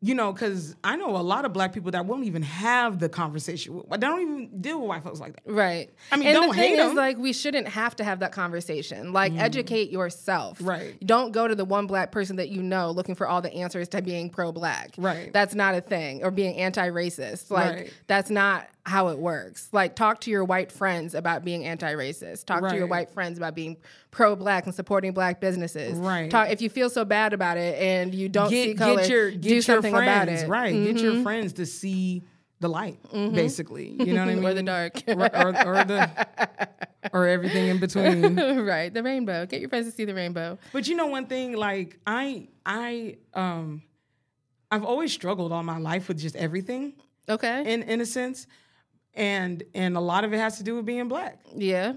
you 0.04 0.14
know, 0.14 0.34
because 0.34 0.76
I 0.84 0.96
know 0.96 1.16
a 1.16 1.24
lot 1.24 1.46
of 1.46 1.54
black 1.54 1.72
people 1.72 1.90
that 1.92 2.04
won't 2.04 2.24
even 2.24 2.42
have 2.42 2.98
the 2.98 3.08
conversation. 3.08 3.80
They 3.90 3.96
don't 3.96 4.20
even 4.20 4.60
deal 4.60 4.78
with 4.78 4.88
white 4.90 5.02
folks 5.02 5.18
like 5.18 5.32
that. 5.32 5.50
Right. 5.50 5.88
I 6.12 6.18
mean, 6.18 6.28
and 6.28 6.34
don't 6.34 6.48
the 6.48 6.54
thing 6.54 6.72
hate 6.72 6.78
is, 6.78 6.88
them. 6.88 6.94
like, 6.94 7.16
we 7.16 7.32
shouldn't 7.32 7.66
have 7.68 7.96
to 7.96 8.04
have 8.04 8.20
that 8.20 8.30
conversation. 8.30 9.14
Like, 9.14 9.32
mm. 9.32 9.40
educate 9.40 9.90
yourself. 9.90 10.58
Right. 10.60 10.94
Don't 11.06 11.32
go 11.32 11.48
to 11.48 11.54
the 11.54 11.64
one 11.64 11.86
black 11.86 12.12
person 12.12 12.36
that 12.36 12.50
you 12.50 12.62
know 12.62 12.90
looking 12.90 13.14
for 13.14 13.26
all 13.26 13.40
the 13.40 13.50
answers 13.54 13.88
to 13.88 14.02
being 14.02 14.28
pro-black. 14.28 14.92
Right. 14.98 15.32
That's 15.32 15.54
not 15.54 15.74
a 15.74 15.80
thing. 15.80 16.22
Or 16.22 16.30
being 16.30 16.54
anti-racist. 16.56 17.50
Like, 17.50 17.72
right. 17.72 17.94
that's 18.06 18.28
not 18.28 18.68
how 18.86 19.08
it 19.08 19.18
works. 19.18 19.68
Like, 19.72 19.96
talk 19.96 20.20
to 20.22 20.30
your 20.30 20.44
white 20.44 20.70
friends 20.70 21.14
about 21.14 21.44
being 21.44 21.64
anti-racist. 21.64 22.44
Talk 22.44 22.62
right. 22.62 22.70
to 22.70 22.76
your 22.76 22.86
white 22.86 23.10
friends 23.10 23.38
about 23.38 23.54
being 23.54 23.78
pro-black 24.10 24.66
and 24.66 24.74
supporting 24.74 25.12
black 25.12 25.40
businesses. 25.40 25.96
Right. 25.96 26.30
Talk 26.30 26.50
if 26.50 26.60
you 26.60 26.68
feel 26.68 26.90
so 26.90 27.04
bad 27.04 27.32
about 27.32 27.56
it 27.56 27.80
and 27.80 28.14
you 28.14 28.28
don't 28.28 28.50
get, 28.50 28.64
see 28.64 28.74
color. 28.74 29.00
Get 29.00 29.10
your, 29.10 29.30
get 29.30 29.42
do 29.42 29.62
something 29.62 29.92
friends, 29.92 30.42
about 30.42 30.44
it. 30.44 30.48
Right. 30.48 30.74
Mm-hmm. 30.74 30.84
Get 30.84 31.02
your 31.02 31.22
friends 31.22 31.54
to 31.54 31.66
see 31.66 32.24
the 32.60 32.68
light, 32.68 33.02
mm-hmm. 33.04 33.34
basically. 33.34 33.90
You 33.90 34.14
know 34.14 34.24
what 34.24 34.30
I 34.30 34.34
mean? 34.34 34.44
or 34.46 34.54
the 34.54 34.62
dark, 34.62 35.02
or, 35.06 35.14
or, 35.14 35.66
or, 35.66 35.84
the 35.84 36.26
or 37.12 37.26
everything 37.26 37.68
in 37.68 37.78
between. 37.78 38.36
right, 38.64 38.92
the 38.92 39.02
rainbow. 39.02 39.46
Get 39.46 39.60
your 39.60 39.68
friends 39.68 39.86
to 39.86 39.92
see 39.92 40.04
the 40.04 40.14
rainbow. 40.14 40.58
But 40.72 40.88
you 40.88 40.96
know 40.96 41.06
one 41.06 41.26
thing, 41.26 41.56
like 41.56 41.98
I, 42.06 42.48
I, 42.64 43.16
um, 43.32 43.82
I've 44.70 44.84
always 44.84 45.12
struggled 45.12 45.52
all 45.52 45.62
my 45.62 45.78
life 45.78 46.08
with 46.08 46.18
just 46.18 46.36
everything. 46.36 46.94
Okay. 47.28 47.72
In 47.72 47.82
in 47.84 48.00
a 48.00 48.06
sense, 48.06 48.46
and 49.14 49.62
and 49.74 49.96
a 49.96 50.00
lot 50.00 50.24
of 50.24 50.32
it 50.32 50.38
has 50.38 50.58
to 50.58 50.64
do 50.64 50.76
with 50.76 50.86
being 50.86 51.08
black. 51.08 51.40
Yeah. 51.54 51.94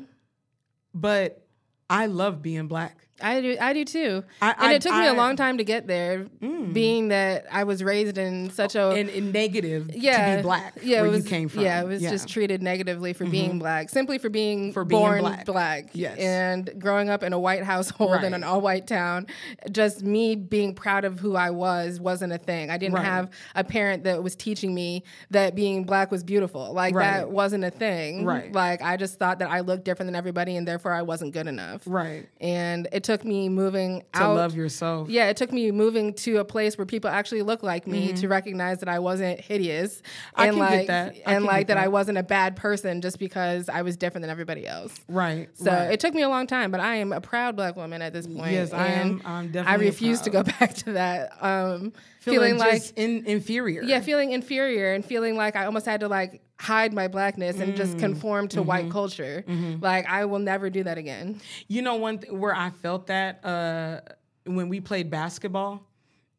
But 0.93 1.45
I 1.89 2.07
love 2.07 2.41
being 2.41 2.67
black. 2.67 3.06
I 3.21 3.41
do. 3.41 3.57
I 3.59 3.73
do 3.73 3.83
too. 3.83 4.23
I, 4.41 4.51
and 4.51 4.67
I, 4.67 4.73
it 4.73 4.81
took 4.81 4.93
I, 4.93 5.01
me 5.01 5.07
a 5.07 5.13
long 5.13 5.35
time 5.35 5.57
to 5.57 5.63
get 5.63 5.87
there, 5.87 6.27
mm. 6.41 6.71
being 6.73 7.07
that 7.07 7.45
I 7.51 7.63
was 7.63 7.83
raised 7.83 8.17
in 8.17 8.51
such 8.51 8.75
a 8.75 8.95
in, 8.95 9.09
in 9.09 9.31
negative 9.31 9.89
yeah, 9.95 10.35
to 10.35 10.37
be 10.37 10.43
black. 10.43 10.77
Yeah, 10.83 11.01
where 11.01 11.11
was, 11.11 11.23
you 11.23 11.29
came 11.29 11.49
from. 11.49 11.63
Yeah, 11.63 11.81
it 11.81 11.87
was 11.87 12.01
yeah. 12.01 12.11
just 12.11 12.27
treated 12.27 12.61
negatively 12.61 13.13
for 13.13 13.23
mm-hmm. 13.23 13.31
being 13.31 13.59
black, 13.59 13.89
simply 13.89 14.19
for 14.19 14.29
being 14.29 14.71
for 14.71 14.85
born 14.85 15.13
being 15.13 15.23
black. 15.23 15.45
black. 15.45 15.89
Yes, 15.93 16.19
and 16.19 16.69
growing 16.79 17.09
up 17.09 17.23
in 17.23 17.33
a 17.33 17.39
white 17.39 17.63
household 17.63 18.11
right. 18.11 18.23
in 18.23 18.33
an 18.35 18.43
all 18.43 18.61
white 18.61 18.85
town, 18.85 19.25
just 19.71 20.03
me 20.03 20.35
being 20.35 20.75
proud 20.75 21.03
of 21.03 21.19
who 21.19 21.35
I 21.35 21.49
was 21.49 21.99
wasn't 21.99 22.33
a 22.33 22.37
thing. 22.37 22.69
I 22.69 22.77
didn't 22.77 22.95
right. 22.95 23.05
have 23.05 23.31
a 23.55 23.63
parent 23.63 24.03
that 24.03 24.21
was 24.21 24.35
teaching 24.35 24.75
me 24.75 25.03
that 25.31 25.55
being 25.55 25.85
black 25.85 26.11
was 26.11 26.23
beautiful. 26.23 26.71
Like 26.71 26.93
right. 26.93 27.17
that 27.17 27.31
wasn't 27.31 27.63
a 27.63 27.71
thing. 27.71 28.25
Right. 28.25 28.51
Like 28.53 28.83
I 28.83 28.95
just 28.95 29.17
thought 29.17 29.39
that 29.39 29.49
I 29.49 29.61
looked 29.61 29.85
different 29.85 30.07
than 30.07 30.15
everybody, 30.15 30.55
and 30.55 30.67
therefore 30.67 30.93
I 30.93 31.01
wasn't 31.01 31.33
good 31.33 31.47
enough. 31.47 31.81
Right. 31.87 32.29
And 32.39 32.87
it 32.91 33.06
took 33.07 33.23
me 33.23 33.47
moving 33.47 34.03
to 34.11 34.21
out, 34.21 34.35
love 34.35 34.53
yourself. 34.53 35.07
Yeah, 35.09 35.29
it 35.29 35.37
took 35.37 35.53
me 35.53 35.71
moving 35.71 36.13
to 36.15 36.39
a 36.39 36.45
place 36.45 36.77
where 36.77 36.85
people 36.85 37.09
actually 37.09 37.41
look 37.41 37.63
like 37.63 37.87
me 37.87 38.09
mm-hmm. 38.09 38.17
to 38.17 38.27
recognize 38.27 38.79
that 38.79 38.89
I 38.89 38.99
wasn't 38.99 39.39
hideous 39.39 40.01
I 40.35 40.47
and 40.47 40.57
like 40.57 40.89
and 40.89 41.45
like 41.45 41.67
that, 41.67 41.75
that, 41.75 41.77
I 41.77 41.87
wasn't 41.87 42.17
a 42.17 42.23
bad 42.23 42.57
person 42.57 42.99
just 42.99 43.17
because 43.17 43.69
I 43.69 43.81
was 43.81 43.95
different 43.95 44.23
than 44.23 44.29
everybody 44.29 44.67
else. 44.67 44.93
Right. 45.07 45.47
So 45.53 45.71
right. 45.71 45.93
it 45.93 46.01
took 46.01 46.13
me 46.13 46.21
a 46.21 46.27
long 46.27 46.47
time, 46.47 46.69
but 46.69 46.81
I 46.81 46.97
am 46.97 47.13
a 47.13 47.21
proud 47.21 47.55
black 47.55 47.77
woman 47.77 48.01
at 48.01 48.11
this 48.11 48.27
point. 48.27 48.51
Yes, 48.51 48.73
I 48.73 48.87
am. 48.87 49.21
I'm 49.23 49.47
definitely. 49.53 49.85
I 49.85 49.87
refuse 49.87 50.19
to 50.21 50.29
go 50.29 50.43
back 50.59 50.73
to 50.73 50.91
that. 50.91 51.31
Um, 51.41 51.93
feeling, 52.31 52.57
feeling 52.57 52.71
like 52.71 52.81
in, 52.95 53.25
inferior. 53.25 53.83
Yeah, 53.83 53.99
feeling 54.01 54.31
inferior 54.31 54.93
and 54.93 55.03
feeling 55.03 55.35
like 55.35 55.55
I 55.55 55.65
almost 55.65 55.85
had 55.85 56.01
to 56.01 56.07
like 56.07 56.41
hide 56.59 56.93
my 56.93 57.07
blackness 57.07 57.59
and 57.59 57.73
mm. 57.73 57.77
just 57.77 57.97
conform 57.99 58.47
to 58.49 58.59
mm-hmm. 58.59 58.67
white 58.67 58.91
culture. 58.91 59.43
Mm-hmm. 59.47 59.83
Like 59.83 60.05
I 60.07 60.25
will 60.25 60.39
never 60.39 60.69
do 60.69 60.83
that 60.83 60.97
again. 60.97 61.41
You 61.67 61.81
know, 61.81 61.95
one 61.95 62.19
th- 62.19 62.33
where 62.33 62.55
I 62.55 62.69
felt 62.69 63.07
that 63.07 63.43
uh, 63.45 64.01
when 64.45 64.69
we 64.69 64.79
played 64.79 65.09
basketball, 65.09 65.83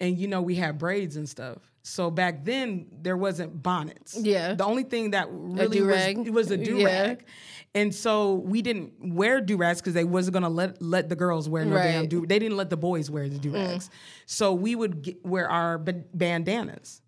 and 0.00 0.16
you 0.16 0.28
know 0.28 0.42
we 0.42 0.54
had 0.54 0.78
braids 0.78 1.16
and 1.16 1.28
stuff. 1.28 1.58
So 1.82 2.10
back 2.10 2.44
then 2.44 2.86
there 3.00 3.16
wasn't 3.16 3.62
bonnets. 3.62 4.16
Yeah. 4.16 4.54
The 4.54 4.64
only 4.64 4.82
thing 4.82 5.12
that 5.12 5.28
really 5.30 5.80
was 5.80 6.26
it 6.26 6.32
was 6.32 6.50
a 6.50 6.56
do 6.56 6.84
rag. 6.84 7.24
And 7.74 7.94
so 7.94 8.34
we 8.34 8.62
didn't 8.62 8.92
wear 9.00 9.40
do 9.40 9.56
rags 9.56 9.80
because 9.80 9.94
they 9.94 10.04
wasn't 10.04 10.34
gonna 10.34 10.48
let 10.48 10.80
let 10.82 11.08
the 11.08 11.16
girls 11.16 11.48
wear 11.48 11.64
no 11.64 11.76
Right. 11.76 11.92
damn 11.92 12.06
do. 12.08 12.26
They 12.26 12.38
didn't 12.38 12.56
let 12.56 12.70
the 12.70 12.76
boys 12.76 13.10
wear 13.10 13.28
the 13.28 13.38
do 13.38 13.50
rags. 13.52 13.90
So 14.26 14.52
we 14.54 14.74
would 14.74 15.02
get, 15.02 15.24
wear 15.24 15.48
our 15.48 15.78
ba- 15.78 16.04
bandanas. 16.14 17.02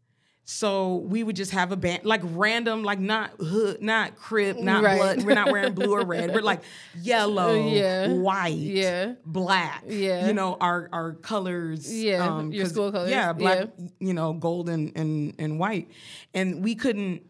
So 0.44 0.96
we 0.96 1.22
would 1.22 1.36
just 1.36 1.52
have 1.52 1.70
a 1.70 1.76
band, 1.76 2.04
like 2.04 2.22
random, 2.24 2.82
like 2.82 2.98
not 2.98 3.30
hood, 3.38 3.80
not 3.80 4.16
crib, 4.16 4.56
not 4.56 4.82
right. 4.82 4.98
blood. 4.98 5.22
We're 5.22 5.36
not 5.36 5.52
wearing 5.52 5.74
blue 5.74 5.92
or 5.92 6.04
red. 6.04 6.34
We're 6.34 6.42
like 6.42 6.62
yellow, 7.00 7.54
yeah. 7.68 8.08
white, 8.08 8.56
yeah. 8.56 9.12
black. 9.24 9.84
Yeah. 9.86 10.26
You 10.26 10.32
know, 10.32 10.56
our 10.60 10.88
our 10.92 11.12
colors. 11.12 11.92
Yeah. 11.94 12.26
Um, 12.26 12.50
Your 12.50 12.66
school 12.66 12.90
colors. 12.90 13.10
Yeah, 13.10 13.32
black, 13.32 13.68
yeah. 13.78 13.88
you 14.00 14.12
know, 14.12 14.32
gold 14.32 14.68
and, 14.68 14.90
and, 14.96 15.36
and 15.38 15.60
white. 15.60 15.88
And 16.34 16.64
we 16.64 16.74
couldn't 16.74 17.22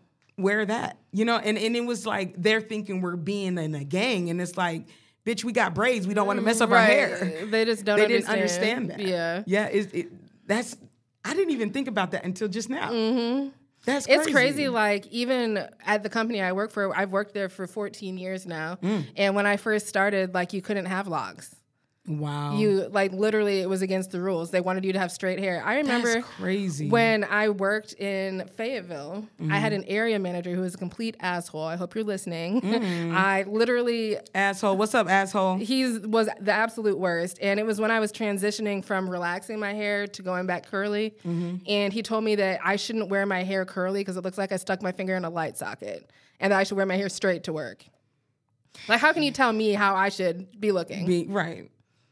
wear 0.43 0.65
that. 0.65 0.99
You 1.13 1.25
know, 1.25 1.37
and, 1.37 1.59
and 1.59 1.77
it 1.77 1.85
was 1.85 2.07
like 2.07 2.35
they're 2.37 2.61
thinking 2.61 3.01
we're 3.01 3.17
being 3.17 3.59
in 3.59 3.75
a 3.75 3.85
gang. 3.85 4.31
And 4.31 4.41
it's 4.41 4.57
like, 4.57 4.87
bitch, 5.25 5.45
we 5.45 5.53
got 5.53 5.75
braids. 5.75 6.07
We 6.07 6.15
don't 6.15 6.27
want 6.27 6.39
to 6.39 6.45
mess 6.45 6.61
up 6.61 6.71
right. 6.71 6.81
our 6.81 7.17
hair. 7.17 7.47
They 7.47 7.65
just 7.65 7.85
don't 7.85 7.99
they 7.99 8.05
understand. 8.05 8.27
didn't 8.27 8.41
understand 8.41 8.91
that. 8.91 9.01
Yeah. 9.01 9.43
Yeah. 9.47 9.67
It, 9.67 9.95
it, 9.95 10.47
that's 10.47 10.77
I 11.25 11.35
didn't 11.35 11.53
even 11.53 11.73
think 11.73 11.89
about 11.89 12.13
that 12.13 12.25
until 12.25 12.49
just 12.49 12.71
now. 12.71 12.91
Mm-hmm. 12.91 13.49
That's 13.85 14.07
crazy. 14.07 14.21
It's 14.21 14.31
crazy. 14.31 14.69
Like 14.69 15.07
even 15.09 15.69
at 15.85 16.03
the 16.03 16.09
company 16.09 16.43
I 16.43 16.53
work 16.53 16.71
for, 16.71 16.95
I've 16.97 17.13
worked 17.13 17.35
there 17.35 17.49
for 17.49 17.67
14 17.67 18.19
years 18.19 18.47
now. 18.47 18.77
Mm. 18.83 19.07
And 19.17 19.35
when 19.35 19.47
I 19.47 19.57
first 19.57 19.87
started, 19.87 20.35
like 20.35 20.53
you 20.53 20.63
couldn't 20.63 20.87
have 20.87 21.09
locks. 21.09 21.55
Wow. 22.19 22.57
You 22.57 22.89
like 22.91 23.13
literally 23.13 23.61
it 23.61 23.69
was 23.69 23.83
against 23.83 24.11
the 24.11 24.21
rules. 24.21 24.51
They 24.51 24.61
wanted 24.61 24.85
you 24.85 24.93
to 24.93 24.99
have 24.99 25.13
straight 25.13 25.39
hair. 25.39 25.63
I 25.65 25.77
remember 25.77 26.15
That's 26.15 26.27
crazy. 26.27 26.89
when 26.89 27.23
I 27.23 27.51
worked 27.51 27.93
in 27.95 28.49
Fayetteville, 28.57 29.29
mm-hmm. 29.41 29.53
I 29.53 29.59
had 29.59 29.73
an 29.73 29.85
area 29.85 30.19
manager 30.19 30.53
who 30.55 30.63
was 30.63 30.75
a 30.75 30.79
complete 30.79 31.17
asshole. 31.21 31.63
I 31.63 31.77
hope 31.77 31.95
you're 31.95 32.03
listening. 32.03 32.61
Mm-hmm. 32.61 33.17
I 33.17 33.45
literally 33.45 34.19
asshole. 34.35 34.77
What's 34.77 34.95
up, 34.95 35.09
asshole? 35.09 35.59
He 35.59 35.99
was 35.99 36.29
the 36.41 36.53
absolute 36.53 36.99
worst. 36.99 37.39
And 37.41 37.61
it 37.61 37.67
was 37.67 37.81
when 37.81 37.93
I 37.93 38.01
was 38.01 38.11
transitioning 38.11 38.85
from 38.85 39.09
relaxing 39.09 39.61
my 39.61 39.73
hair 39.73 40.09
to 40.09 40.23
going 40.23 40.47
back 40.47 40.67
curly. 40.67 41.15
Mm-hmm. 41.25 41.59
And 41.69 41.93
he 41.93 42.03
told 42.03 42.25
me 42.25 42.35
that 42.37 42.61
I 42.65 42.75
shouldn't 42.75 43.09
wear 43.09 43.25
my 43.25 43.45
hair 43.45 43.65
curly 43.65 44.01
because 44.01 44.17
it 44.17 44.25
looks 44.25 44.39
like 44.39 44.51
I 44.51 44.57
stuck 44.57 44.83
my 44.83 44.93
finger 44.93 45.15
in 45.15 45.25
a 45.25 45.31
light 45.31 45.57
socket. 45.57 46.11
And 46.41 46.53
that 46.53 46.59
I 46.59 46.65
should 46.65 46.77
wear 46.77 46.87
my 46.87 46.97
hair 46.97 47.09
straight 47.09 47.45
to 47.45 47.53
work. 47.53 47.85
Like, 48.89 49.01
how 49.01 49.13
can 49.13 49.23
you 49.23 49.31
tell 49.31 49.53
me 49.53 49.73
how 49.73 49.95
I 49.95 50.09
should 50.09 50.59
be 50.59 50.73
looking? 50.73 51.07
Be 51.07 51.27
right 51.29 51.71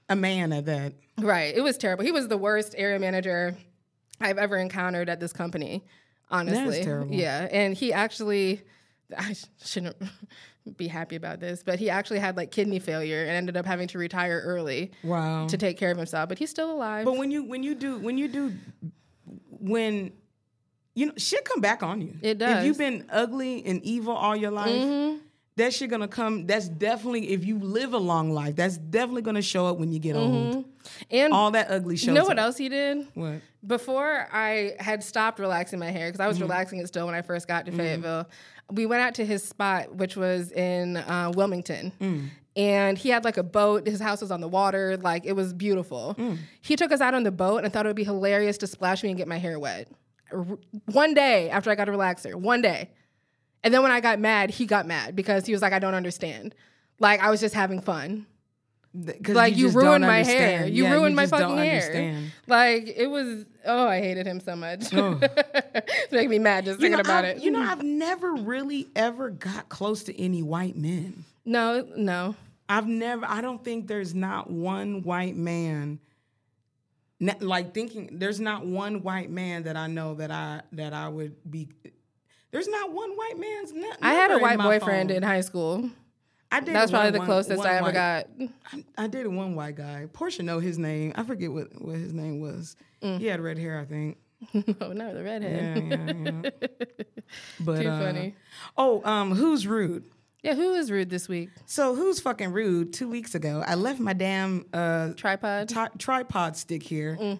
a 0.09 0.16
man 0.16 0.52
at 0.52 0.66
that. 0.66 0.94
Right. 1.18 1.54
It 1.54 1.61
was 1.61 1.76
terrible. 1.76 2.04
He 2.04 2.12
was 2.12 2.28
the 2.28 2.38
worst 2.38 2.74
area 2.76 2.98
manager 2.98 3.56
I've 4.20 4.38
ever 4.38 4.56
encountered 4.56 5.09
at 5.09 5.20
this 5.20 5.32
company. 5.32 5.84
Honestly. 6.30 6.84
Yeah, 7.11 7.48
and 7.50 7.74
he 7.74 7.92
actually, 7.92 8.62
I 9.18 9.34
shouldn't 9.64 9.96
be 10.76 10.88
happy 10.88 11.16
about 11.16 11.40
this, 11.40 11.62
but 11.62 11.78
he 11.78 11.88
actually 11.88 12.18
had 12.18 12.36
like 12.36 12.50
kidney 12.50 12.78
failure 12.78 13.22
and 13.22 13.30
ended 13.30 13.56
up 13.56 13.64
having 13.64 13.88
to 13.88 13.98
retire 13.98 14.42
early. 14.44 14.92
Wow. 15.02 15.46
To 15.46 15.56
take 15.56 15.78
care 15.78 15.90
of 15.90 15.96
himself, 15.96 16.28
but 16.28 16.38
he's 16.38 16.50
still 16.50 16.70
alive. 16.70 17.06
But 17.06 17.16
when 17.16 17.30
you 17.30 17.44
when 17.44 17.62
you 17.62 17.74
do 17.74 17.98
when 17.98 18.18
you 18.18 18.28
do 18.28 18.52
when 19.50 20.12
you 20.94 21.06
know 21.06 21.12
shit 21.16 21.44
come 21.46 21.62
back 21.62 21.82
on 21.82 22.02
you. 22.02 22.14
It 22.20 22.38
does. 22.38 22.59
If 22.59 22.66
you've 22.66 22.78
been 22.78 23.06
ugly 23.11 23.64
and 23.64 23.82
evil 23.82 24.14
all 24.14 24.36
your 24.36 24.50
life. 24.50 24.70
Mm-hmm 24.70 25.18
that 25.59 25.74
shit 25.74 25.90
gonna 25.90 26.09
come. 26.09 26.46
That's 26.46 26.68
definitely 26.68 27.30
if 27.30 27.44
you 27.44 27.59
live 27.59 27.92
a 27.92 27.98
long 27.98 28.32
life, 28.32 28.56
that's 28.56 28.78
definitely 28.78 29.22
gonna 29.22 29.42
show 29.42 29.66
up 29.66 29.78
when 29.78 29.92
you 29.92 29.98
get 29.98 30.16
mm-hmm. 30.16 30.56
old. 30.56 30.64
And 31.11 31.32
all 31.32 31.50
that 31.50 31.70
ugly 31.70 31.96
shows. 31.96 32.06
You 32.06 32.12
know 32.14 32.24
what 32.24 32.38
up. 32.38 32.44
else 32.46 32.56
he 32.56 32.68
did? 32.68 33.06
What? 33.14 33.40
Before 33.66 34.26
I 34.32 34.74
had 34.78 35.04
stopped 35.04 35.38
relaxing 35.38 35.78
my 35.78 35.90
hair 35.90 36.09
because 36.09 36.20
I 36.20 36.26
was 36.26 36.36
mm-hmm. 36.36 36.44
relaxing 36.44 36.78
it 36.78 36.88
still 36.88 37.06
when 37.06 37.14
I 37.14 37.22
first 37.22 37.46
got 37.46 37.66
to 37.66 37.70
mm-hmm. 37.70 37.80
Fayetteville. 37.80 38.28
We 38.70 38.86
went 38.86 39.02
out 39.02 39.14
to 39.14 39.24
his 39.24 39.42
spot, 39.42 39.94
which 39.94 40.16
was 40.16 40.52
in 40.52 40.98
uh, 40.98 41.32
Wilmington. 41.34 41.92
Mm. 42.00 42.28
And 42.54 42.98
he 42.98 43.09
had 43.09 43.24
like 43.24 43.38
a 43.38 43.42
boat. 43.42 43.86
His 43.86 44.00
house 44.00 44.20
was 44.20 44.30
on 44.30 44.40
the 44.40 44.48
water. 44.48 44.96
Like 44.96 45.24
it 45.24 45.32
was 45.32 45.52
beautiful. 45.54 46.14
Mm. 46.18 46.38
He 46.61 46.76
took 46.76 46.92
us 46.92 47.00
out 47.00 47.14
on 47.14 47.22
the 47.22 47.30
boat 47.30 47.64
and 47.64 47.72
thought 47.72 47.86
it 47.86 47.88
would 47.88 47.96
be 47.96 48.04
hilarious 48.04 48.59
to 48.59 48.66
splash 48.66 49.02
me 49.02 49.11
and 49.11 49.18
get 49.18 49.28
my 49.28 49.38
hair 49.38 49.59
wet. 49.59 49.88
R- 50.32 50.59
one 50.86 51.14
day 51.14 51.50
after 51.50 51.70
I 51.70 51.74
got 51.74 51.88
a 51.88 51.92
relaxer, 51.92 52.34
one 52.34 52.62
day. 52.62 52.90
And 53.64 53.74
then 53.74 53.82
when 53.82 53.90
I 53.90 54.00
got 54.00 54.18
mad, 54.18 54.50
he 54.50 54.66
got 54.66 54.86
mad 54.86 55.16
because 55.16 55.46
he 55.46 55.52
was 55.52 55.62
like, 55.62 55.72
I 55.72 55.78
don't 55.78 55.94
understand. 55.94 56.54
Like 56.98 57.20
I 57.20 57.30
was 57.30 57.40
just 57.40 57.54
having 57.54 57.80
fun. 57.80 58.26
Like 58.94 59.56
you, 59.56 59.68
you 59.68 59.72
ruined 59.72 60.04
my 60.04 60.24
hair. 60.24 60.66
You 60.66 60.84
yeah, 60.84 60.92
ruined 60.92 61.12
you 61.12 61.16
my 61.16 61.26
fucking 61.26 61.56
hair. 61.56 62.22
Like 62.46 62.88
it 62.96 63.06
was. 63.06 63.44
Oh, 63.64 63.86
I 63.86 64.00
hated 64.00 64.26
him 64.26 64.40
so 64.40 64.56
much. 64.56 64.92
Oh. 64.94 65.18
it's 65.22 66.12
making 66.12 66.30
me 66.30 66.38
mad 66.38 66.64
just 66.64 66.80
you 66.80 66.88
thinking 66.88 66.96
know, 66.96 67.00
about 67.00 67.24
I've, 67.24 67.36
it. 67.36 67.42
You 67.42 67.50
know, 67.50 67.61
I've 67.61 67.82
never 67.82 68.32
really 68.34 68.88
ever 68.96 69.30
got 69.30 69.68
close 69.68 70.04
to 70.04 70.20
any 70.20 70.42
white 70.42 70.76
men. 70.76 71.24
No, 71.44 71.86
no. 71.96 72.34
I've 72.68 72.86
never. 72.86 73.26
I 73.26 73.40
don't 73.40 73.62
think 73.62 73.86
there's 73.86 74.14
not 74.14 74.50
one 74.50 75.02
white 75.02 75.36
man. 75.36 76.00
Like 77.40 77.74
thinking, 77.74 78.11
there's 78.12 78.40
not 78.40 78.64
one 78.64 79.02
white 79.02 79.30
man 79.30 79.64
that 79.64 79.76
I 79.76 79.86
know 79.86 80.14
that 80.14 80.30
I 80.30 80.62
that 80.72 80.92
I 80.92 81.09
would 81.09 81.36
be 81.50 81.68
there's 82.51 82.68
not 82.68 82.92
one 82.92 83.11
white 83.11 83.38
man's. 83.38 83.72
N- 83.72 83.84
I 84.03 84.14
had 84.14 84.30
a 84.30 84.38
white 84.38 84.59
boyfriend 84.59 85.11
phone. 85.11 85.16
in 85.16 85.22
high 85.22 85.42
school. 85.42 85.90
I 86.51 86.61
did. 86.61 86.74
That 86.74 86.82
was 86.82 86.90
probably 86.90 87.18
one, 87.18 87.20
the 87.20 87.26
closest 87.26 87.64
I 87.64 87.76
ever 87.76 87.84
white, 87.84 87.94
got. 87.94 88.26
I, 88.72 89.05
I, 89.05 89.07
dated 89.07 89.32
one 89.32 89.55
white 89.55 89.76
guy. 89.76 90.07
Portia 90.12 90.42
know 90.42 90.61
his 90.61 90.78
name. 90.78 91.12
I 91.14 91.22
forget 91.24 91.53
what, 91.53 91.68
what 91.80 91.96
his 91.96 92.14
name 92.14 92.40
was. 92.40 92.74
Mm. 93.03 93.18
He 93.18 93.26
had 93.26 93.40
red 93.40 93.59
hair, 93.59 93.78
I 93.78 93.84
think. 93.84 94.18
Oh 94.80 94.92
no, 94.92 95.14
the 95.14 95.24
redhead. 95.24 95.82
Yeah, 95.90 95.96
yeah, 95.99 96.32
yeah. 96.44 96.51
but 97.61 97.82
too 97.82 97.88
uh, 97.88 98.01
funny. 98.01 98.34
Oh, 98.76 99.03
um, 99.05 99.32
who's 99.32 99.66
rude? 99.66 100.05
Yeah, 100.42 100.55
who 100.55 100.74
is 100.74 100.90
rude 100.90 101.11
this 101.11 101.28
week? 101.28 101.51
So 101.66 101.96
who's 101.96 102.20
fucking 102.20 102.53
rude? 102.53 102.92
Two 102.92 103.09
weeks 103.09 103.34
ago, 103.34 103.64
I 103.66 103.74
left 103.74 103.99
my 103.99 104.12
damn 104.12 104.64
uh, 104.72 105.11
tripod 105.16 105.68
t- 105.68 105.99
tripod 105.99 106.57
stick 106.57 106.84
here, 106.84 107.18
mm. 107.20 107.38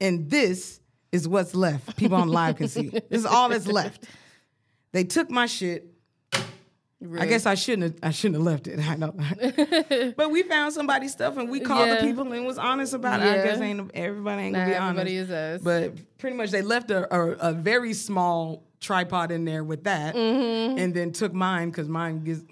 and 0.00 0.28
this 0.28 0.80
is 1.12 1.26
what's 1.26 1.54
left. 1.54 1.96
People 1.96 2.16
on 2.16 2.28
live 2.28 2.56
can 2.56 2.68
see. 2.68 2.88
This 2.88 3.20
is 3.20 3.26
all 3.26 3.48
that's 3.48 3.66
left. 3.66 4.04
They 4.92 5.04
took 5.04 5.30
my 5.30 5.46
shit. 5.46 5.86
Really? 7.00 7.22
I 7.22 7.26
guess 7.26 7.46
I 7.46 7.54
shouldn't 7.54 7.82
have 7.84 7.94
I 8.02 8.10
shouldn't 8.10 8.36
have 8.36 8.44
left 8.44 8.66
it. 8.66 8.80
I 8.88 8.96
know. 8.96 9.14
but 10.16 10.30
we 10.30 10.42
found 10.42 10.72
somebody's 10.72 11.12
stuff 11.12 11.36
and 11.36 11.48
we 11.48 11.60
called 11.60 11.86
yeah. 11.86 11.96
the 11.96 12.00
people 12.00 12.30
and 12.32 12.44
was 12.44 12.58
honest 12.58 12.92
about 12.92 13.20
yeah. 13.20 13.34
it. 13.34 13.40
I 13.40 13.44
guess 13.44 13.60
ain't 13.60 13.90
everybody 13.94 14.42
ain't 14.42 14.54
gonna 14.54 14.66
be 14.66 14.74
everybody 14.74 15.18
honest. 15.18 15.30
Is 15.30 15.30
us. 15.30 15.60
But 15.62 16.18
pretty 16.18 16.36
much 16.36 16.50
they 16.50 16.62
left 16.62 16.90
a, 16.90 17.14
a, 17.14 17.50
a 17.50 17.52
very 17.52 17.94
small 17.94 18.64
tripod 18.80 19.30
in 19.30 19.44
there 19.44 19.62
with 19.62 19.84
that 19.84 20.14
mm-hmm. 20.14 20.78
and 20.78 20.92
then 20.94 21.12
took 21.12 21.32
mine 21.32 21.70
because 21.70 21.88
mine 21.88 22.24
gets 22.24 22.42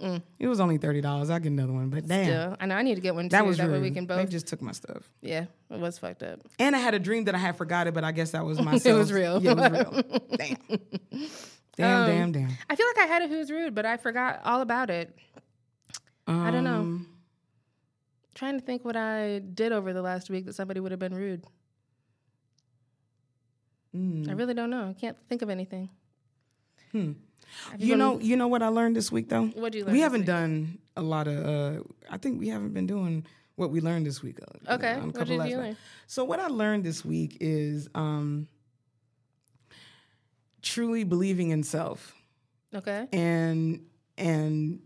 Mm. 0.00 0.22
It 0.38 0.48
was 0.48 0.60
only 0.60 0.78
thirty 0.78 1.00
dollars. 1.00 1.28
I 1.28 1.38
get 1.38 1.52
another 1.52 1.72
one, 1.72 1.90
but 1.90 2.06
damn, 2.06 2.24
Still, 2.24 2.56
I 2.58 2.66
know 2.66 2.74
I 2.76 2.82
need 2.82 2.94
to 2.94 3.00
get 3.02 3.14
one 3.14 3.24
too. 3.26 3.30
That 3.30 3.44
was 3.44 3.58
that 3.58 3.64
rude. 3.66 3.72
way 3.74 3.80
we 3.80 3.90
can 3.90 4.06
both. 4.06 4.16
They 4.18 4.26
just 4.30 4.46
took 4.46 4.62
my 4.62 4.72
stuff. 4.72 5.10
Yeah, 5.20 5.44
it 5.70 5.78
was 5.78 5.98
fucked 5.98 6.22
up. 6.22 6.40
And 6.58 6.74
I 6.74 6.78
had 6.78 6.94
a 6.94 6.98
dream 6.98 7.24
that 7.24 7.34
I 7.34 7.38
had 7.38 7.56
forgot 7.56 7.86
it, 7.86 7.92
but 7.94 8.02
I 8.02 8.12
guess 8.12 8.30
that 8.30 8.44
was 8.44 8.60
myself. 8.62 8.86
it 8.86 8.98
was 8.98 9.12
real. 9.12 9.42
Yeah, 9.42 9.52
it 9.52 9.56
was 9.58 9.70
real. 9.70 10.20
damn. 10.36 10.56
Damn, 11.76 12.00
um, 12.02 12.08
damn, 12.08 12.32
damn. 12.32 12.58
I 12.68 12.76
feel 12.76 12.86
like 12.86 12.98
I 12.98 13.06
had 13.12 13.22
a 13.22 13.28
who's 13.28 13.50
rude, 13.50 13.74
but 13.74 13.86
I 13.86 13.96
forgot 13.96 14.40
all 14.44 14.60
about 14.60 14.90
it. 14.90 15.16
Um, 16.26 16.40
I 16.42 16.50
don't 16.50 16.64
know. 16.64 16.80
Um, 16.80 17.08
trying 18.34 18.58
to 18.58 18.64
think 18.64 18.84
what 18.84 18.96
I 18.96 19.38
did 19.40 19.72
over 19.72 19.92
the 19.92 20.02
last 20.02 20.30
week 20.30 20.46
that 20.46 20.54
somebody 20.54 20.80
would 20.80 20.90
have 20.92 20.98
been 21.00 21.14
rude. 21.14 21.44
Mm. 23.94 24.28
I 24.28 24.32
really 24.32 24.54
don't 24.54 24.70
know. 24.70 24.88
I 24.90 25.00
can't 25.00 25.16
think 25.28 25.42
of 25.42 25.50
anything. 25.50 25.90
Hmm. 26.92 27.12
You 27.78 27.96
know, 27.96 28.18
you 28.20 28.36
know 28.36 28.48
what 28.48 28.62
I 28.62 28.68
learned 28.68 28.96
this 28.96 29.10
week 29.10 29.28
though. 29.28 29.46
What 29.46 29.74
you 29.74 29.84
learn? 29.84 29.92
We 29.92 30.00
haven't 30.00 30.20
week? 30.20 30.26
done 30.26 30.78
a 30.96 31.02
lot 31.02 31.28
of. 31.28 31.46
Uh, 31.46 31.82
I 32.10 32.16
think 32.16 32.40
we 32.40 32.48
haven't 32.48 32.74
been 32.74 32.86
doing 32.86 33.26
what 33.56 33.70
we 33.70 33.80
learned 33.80 34.06
this 34.06 34.22
week. 34.22 34.38
Uh, 34.40 34.74
okay, 34.74 34.96
what 34.96 35.26
did 35.26 35.48
you 35.48 35.56
learn? 35.56 35.76
So 36.06 36.24
what 36.24 36.40
I 36.40 36.46
learned 36.46 36.84
this 36.84 37.04
week 37.04 37.36
is 37.40 37.88
um, 37.94 38.48
truly 40.62 41.04
believing 41.04 41.50
in 41.50 41.62
self. 41.62 42.14
Okay. 42.74 43.06
And 43.12 43.86
and 44.16 44.80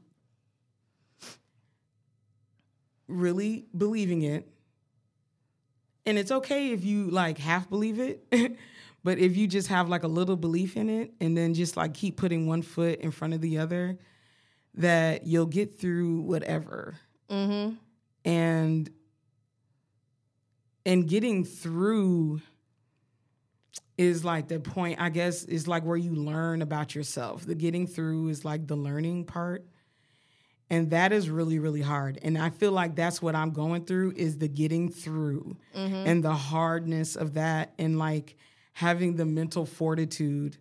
really 3.09 3.67
believing 3.77 4.23
it. 4.23 4.49
And 6.07 6.19
it's 6.19 6.31
okay 6.31 6.73
if 6.73 6.85
you 6.85 7.11
like 7.11 7.39
half 7.39 7.69
believe 7.69 7.99
it. 7.99 8.27
But 9.05 9.19
if 9.19 9.37
you 9.37 9.47
just 9.47 9.69
have 9.69 9.89
like 9.89 10.03
a 10.03 10.09
little 10.09 10.37
belief 10.37 10.77
in 10.77 10.89
it 10.89 11.13
and 11.21 11.37
then 11.37 11.53
just 11.55 11.77
like 11.77 11.93
keep 11.93 12.17
putting 12.17 12.47
one 12.47 12.63
foot 12.63 13.01
in 13.01 13.11
front 13.11 13.35
of 13.35 13.43
the 13.43 13.59
other, 13.59 13.99
that 14.77 15.27
you'll 15.27 15.47
get 15.47 15.79
through 15.79 16.23
whatever. 16.23 16.97
Mm-hmm. 17.31 17.75
And 18.25 18.91
and 20.87 21.07
getting 21.07 21.45
through 21.45 22.41
is 23.97 24.25
like 24.25 24.49
the 24.49 24.59
point, 24.59 25.01
I 25.01 25.09
guess, 25.09 25.45
is 25.45 25.69
like 25.69 25.85
where 25.85 25.97
you 25.97 26.15
learn 26.15 26.63
about 26.63 26.95
yourself. 26.95 27.47
The 27.47 27.55
getting 27.55 27.87
through 27.87 28.29
is 28.29 28.45
like 28.45 28.67
the 28.67 28.77
learning 28.77 29.27
part. 29.27 29.67
And 30.71 30.91
that 30.91 31.13
is 31.13 31.31
really, 31.31 31.59
really 31.59 31.83
hard. 31.83 32.19
And 32.23 32.37
I 32.37 32.51
feel 32.51 32.73
like 32.73 32.97
that's 32.97 33.23
what 33.23 33.35
I'm 33.35 33.51
going 33.51 33.85
through 33.85 34.15
is 34.17 34.39
the 34.39 34.49
getting 34.49 34.91
through 34.91 35.57
mm-hmm. 35.75 35.95
and 35.95 36.25
the 36.25 36.35
hardness 36.35 37.17
of 37.17 37.35
that. 37.35 37.75
And 37.79 37.99
like, 37.99 38.37
having 38.75 39.17
the 39.17 39.25
mental 39.25 39.65
fortitude 39.65 40.59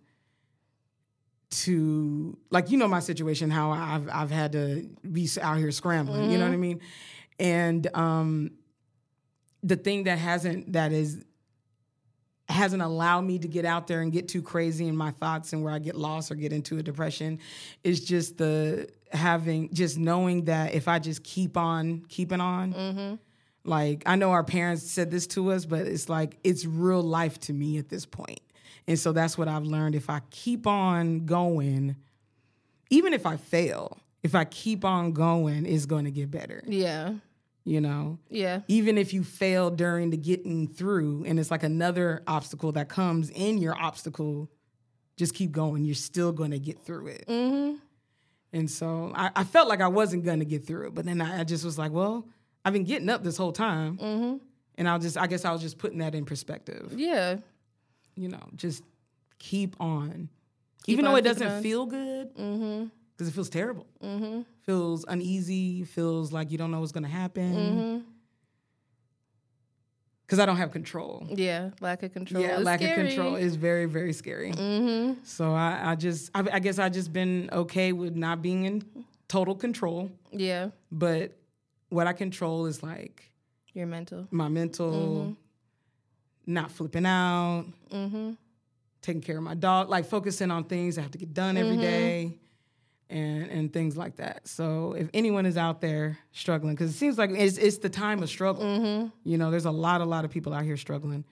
to 1.50 2.38
like 2.50 2.72
you 2.72 2.78
know 2.78 2.88
my 2.88 3.00
situation 3.00 3.52
how 3.52 3.72
I've 3.72 4.10
I've 4.12 4.32
had 4.32 4.54
to 4.54 4.90
be 5.12 5.30
out 5.42 5.58
here 5.58 5.72
scrambling 5.72 6.22
mm-hmm. 6.22 6.32
you 6.32 6.38
know 6.38 6.46
what 6.46 6.52
I 6.52 6.54
mm-hmm. 6.54 6.62
mean 6.62 6.82
and 7.40 7.88
um 7.94 8.52
the 9.62 9.76
thing 9.76 10.04
that 10.06 10.18
hasn't 10.18 10.74
that 10.74 10.92
is 10.92 11.24
hasn't 12.50 12.82
allowed 12.82 13.22
me 13.22 13.40
to 13.40 13.48
get 13.48 13.66
out 13.66 13.88
there 13.88 14.02
and 14.02 14.12
get 14.12 14.28
too 14.28 14.42
crazy 14.42 14.88
in 14.88 14.96
my 14.96 15.12
thoughts 15.12 15.54
and 15.54 15.64
where 15.64 15.74
I 15.74 15.80
get 15.80 15.96
lost 15.96 16.32
or 16.32 16.36
get 16.36 16.52
into 16.52 16.78
a 16.78 16.84
depression 16.84 17.40
is 17.84 18.04
just 18.04 18.38
the 18.38 18.90
having 19.12 19.74
just 19.74 19.98
knowing 19.98 20.46
that 20.46 20.74
if 20.74 20.88
I 20.88 21.00
just 21.00 21.24
keep 21.24 21.58
on 21.58 22.06
keeping 22.10 22.42
on. 22.42 22.74
Mm-hmm. 22.74 23.16
Like 23.66 24.04
I 24.06 24.16
know 24.16 24.32
our 24.32 24.44
parents 24.44 24.84
said 24.84 25.12
this 25.12 25.28
to 25.28 25.52
us, 25.52 25.66
but 25.66 25.88
it's 25.88 26.10
like 26.10 26.38
it's 26.44 26.66
real 26.66 27.02
life 27.02 27.40
to 27.42 27.54
me 27.54 27.78
at 27.78 27.90
this 27.90 28.06
point. 28.06 28.42
And 28.88 29.00
so 29.00 29.14
that's 29.14 29.38
what 29.38 29.48
I've 29.48 29.64
learned. 29.64 29.96
If 29.96 30.10
I 30.10 30.22
keep 30.30 30.68
on 30.68 31.26
going, 31.26 31.96
even 32.90 33.14
if 33.14 33.26
I 33.26 33.38
fail, 33.38 34.00
if 34.22 34.36
I 34.36 34.44
keep 34.44 34.84
on 34.84 35.14
going, 35.14 35.66
it's 35.66 35.86
going 35.86 36.06
to 36.06 36.12
get 36.12 36.30
better. 36.30 36.64
Yeah 36.68 37.14
you 37.66 37.80
know 37.80 38.20
yeah 38.30 38.60
even 38.68 38.98
if 38.98 39.14
you 39.14 39.24
fail 39.24 39.70
during 39.70 40.10
the 40.10 40.18
getting 40.18 40.68
through 40.68 41.24
and 41.26 41.40
it's 41.40 41.52
like 41.52 41.64
another 41.64 42.22
obstacle 42.28 42.72
that 42.74 42.90
comes 42.90 43.30
in 43.30 43.58
your 43.58 43.76
obstacle 43.78 44.50
just 45.18 45.34
keep 45.34 45.52
going 45.52 45.84
you're 45.86 45.96
still 45.96 46.32
going 46.32 46.52
to 46.52 46.60
get 46.60 46.80
through 46.80 47.08
it 47.08 47.26
mm-hmm. 47.28 47.76
and 48.52 48.70
so 48.70 49.12
I, 49.16 49.32
I, 49.36 49.44
felt 49.44 49.70
like 49.70 49.82
i 49.82 49.88
wasn't 49.88 50.26
going 50.26 50.40
to 50.40 50.46
get 50.46 50.66
through 50.66 50.88
it 50.88 50.96
but 50.96 51.06
then 51.06 51.22
I, 51.22 51.42
I, 51.42 51.44
just 51.44 51.64
was 51.64 51.78
like 51.78 51.92
well 51.92 52.28
i've 52.66 52.74
been 52.74 52.84
getting 52.84 53.10
up 53.10 53.24
this 53.24 53.38
whole 53.38 53.52
time 53.52 53.98
mm-hmm. 53.98 54.38
and 54.78 54.90
i'll 54.90 55.00
just 55.00 55.18
i 55.18 55.28
guess 55.28 55.46
i 55.46 55.52
was 55.52 55.62
just 55.62 55.78
putting 55.78 56.00
that 56.00 56.16
in 56.16 56.26
perspective 56.26 56.94
yeah 56.96 57.38
you 58.16 58.28
know 58.28 58.44
just 58.56 58.84
keep 59.40 59.76
on 59.80 60.30
keep 60.84 60.94
even 60.94 61.06
on, 61.06 61.12
though 61.12 61.18
it 61.18 61.24
doesn't 61.24 61.48
on. 61.48 61.64
feel 61.64 61.86
good 61.86 62.36
mm-hmm 62.36 62.86
because 63.24 63.32
it 63.32 63.36
feels 63.36 63.50
terrible. 63.50 63.88
Mm-hmm. 64.04 64.42
Feels 64.64 65.06
uneasy. 65.08 65.84
Feels 65.84 66.32
like 66.32 66.52
you 66.52 66.58
don't 66.58 66.72
know 66.72 66.80
what's 66.80 66.92
going 66.92 67.04
to 67.04 67.10
happen. 67.10 68.04
Because 70.26 70.38
mm-hmm. 70.38 70.42
I 70.42 70.46
don't 70.46 70.58
have 70.58 70.72
control. 70.72 71.28
Yeah, 71.30 71.70
lack 71.80 72.04
of 72.04 72.14
control. 72.14 72.44
Yeah, 72.44 72.58
lack 72.58 72.80
scary. 72.80 73.02
of 73.02 73.08
control 73.08 73.36
is 73.36 73.56
very, 73.56 73.86
very 73.86 74.14
scary. 74.14 74.52
Mm-hmm. 74.52 75.24
So 75.24 75.54
I, 75.54 75.92
I 75.92 75.96
just, 75.96 76.32
I, 76.34 76.44
I 76.54 76.60
guess 76.60 76.80
I 76.80 76.90
just 76.90 77.14
been 77.14 77.50
okay 77.52 77.92
with 77.92 78.16
not 78.16 78.42
being 78.42 78.66
in 78.66 78.84
total 79.28 79.56
control. 79.56 80.12
Yeah. 80.32 80.70
But 80.92 81.38
what 81.94 82.08
I 82.08 82.14
control 82.14 82.66
is 82.66 82.82
like 82.82 83.32
your 83.74 83.88
mental, 83.88 84.28
my 84.32 84.50
mental, 84.50 84.92
mm-hmm. 84.92 85.34
not 86.52 86.72
flipping 86.72 87.06
out, 87.06 87.66
mm-hmm. 87.92 88.32
taking 89.02 89.22
care 89.22 89.38
of 89.38 89.44
my 89.44 89.54
dog, 89.54 89.90
like 89.90 90.06
focusing 90.06 90.52
on 90.52 90.66
things 90.66 90.98
I 90.98 91.02
have 91.02 91.12
to 91.12 91.18
get 91.18 91.34
done 91.34 91.56
every 91.58 91.74
mm-hmm. 91.74 91.82
day 91.82 92.38
and 93.10 93.50
and 93.50 93.74
things 93.74 93.96
like 93.96 94.18
that. 94.18 94.48
So 94.48 94.94
if 94.94 95.10
anyone 95.14 95.46
is 95.46 95.58
out 95.58 95.82
there 95.82 96.18
struggling, 96.32 96.74
because 96.74 96.90
it 96.90 96.98
seems 96.98 97.18
like 97.18 97.30
it's 97.30 97.58
it's 97.58 97.78
the 97.78 97.90
time 97.90 98.24
of 98.24 98.30
struggle. 98.30 98.64
Mm-hmm. 98.64 99.08
You 99.24 99.38
know, 99.38 99.52
there's 99.52 99.66
a 99.66 99.72
lot 99.72 100.02
a 100.02 100.06
lot 100.06 100.26
of 100.26 100.32
people 100.32 100.54
out 100.54 100.64
here 100.64 100.78
struggling. 100.78 101.24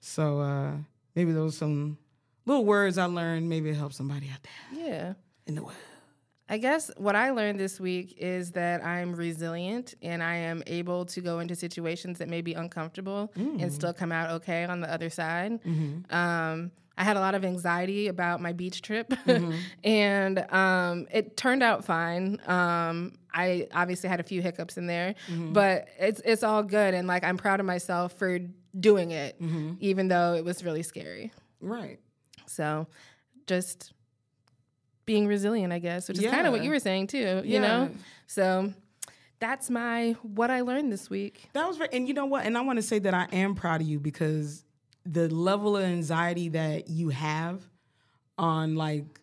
So 0.00 0.40
uh, 0.40 0.72
maybe 1.14 1.32
those 1.32 1.56
some 1.56 1.98
little 2.46 2.64
words 2.64 2.98
I 2.98 3.06
learned. 3.06 3.48
Maybe 3.48 3.70
it 3.70 3.76
helps 3.76 3.96
somebody 3.96 4.30
out 4.32 4.42
there. 4.42 4.86
Yeah. 4.86 5.12
In 5.46 5.56
the 5.56 5.62
world. 5.62 5.76
I 6.48 6.58
guess 6.58 6.90
what 6.98 7.16
I 7.16 7.30
learned 7.30 7.58
this 7.58 7.80
week 7.80 8.16
is 8.18 8.52
that 8.52 8.84
I'm 8.84 9.14
resilient 9.14 9.94
and 10.02 10.22
I 10.22 10.36
am 10.36 10.62
able 10.66 11.06
to 11.06 11.20
go 11.22 11.38
into 11.38 11.54
situations 11.54 12.18
that 12.18 12.28
may 12.28 12.42
be 12.42 12.52
uncomfortable 12.52 13.32
mm. 13.36 13.62
and 13.62 13.72
still 13.72 13.94
come 13.94 14.12
out 14.12 14.30
okay 14.30 14.64
on 14.64 14.80
the 14.80 14.92
other 14.92 15.08
side. 15.08 15.62
Mm-hmm. 15.64 16.14
Um, 16.14 16.70
I 16.96 17.02
had 17.02 17.16
a 17.16 17.20
lot 17.20 17.34
of 17.34 17.44
anxiety 17.44 18.08
about 18.08 18.40
my 18.40 18.52
beach 18.52 18.82
trip, 18.82 19.08
mm-hmm. 19.10 19.56
and 19.84 20.38
um, 20.52 21.06
it 21.10 21.36
turned 21.36 21.62
out 21.62 21.84
fine. 21.84 22.38
Um, 22.46 23.14
I 23.32 23.66
obviously 23.74 24.08
had 24.08 24.20
a 24.20 24.22
few 24.22 24.42
hiccups 24.42 24.76
in 24.76 24.86
there, 24.86 25.14
mm-hmm. 25.28 25.52
but 25.52 25.88
it's 25.98 26.20
it's 26.24 26.44
all 26.44 26.62
good, 26.62 26.94
and 26.94 27.08
like 27.08 27.24
I'm 27.24 27.36
proud 27.36 27.58
of 27.58 27.66
myself 27.66 28.12
for 28.12 28.38
doing 28.78 29.10
it, 29.10 29.40
mm-hmm. 29.40 29.72
even 29.80 30.08
though 30.08 30.34
it 30.34 30.44
was 30.44 30.62
really 30.62 30.84
scary. 30.84 31.32
Right. 31.60 31.98
So, 32.46 32.86
just 33.46 33.92
being 35.06 35.26
resilient, 35.26 35.72
I 35.72 35.78
guess, 35.78 36.08
which 36.08 36.18
is 36.18 36.24
yeah. 36.24 36.30
kind 36.30 36.46
of 36.46 36.52
what 36.52 36.64
you 36.64 36.70
were 36.70 36.78
saying 36.78 37.08
too. 37.08 37.42
You 37.44 37.60
yeah. 37.60 37.60
know, 37.60 37.90
so 38.26 38.72
that's 39.40 39.70
my 39.70 40.12
what 40.22 40.50
I 40.50 40.62
learned 40.62 40.92
this 40.92 41.10
week. 41.10 41.48
That 41.52 41.66
was 41.66 41.76
very, 41.76 41.90
and 41.92 42.08
you 42.08 42.14
know 42.14 42.26
what? 42.26 42.46
And 42.46 42.56
I 42.56 42.62
want 42.62 42.78
to 42.78 42.82
say 42.82 42.98
that 43.00 43.14
I 43.14 43.26
am 43.32 43.54
proud 43.54 43.80
of 43.80 43.86
you 43.86 44.00
because 44.00 44.64
the 45.04 45.28
level 45.28 45.76
of 45.76 45.84
anxiety 45.84 46.50
that 46.50 46.88
you 46.88 47.10
have 47.10 47.62
on 48.38 48.74
like 48.74 49.20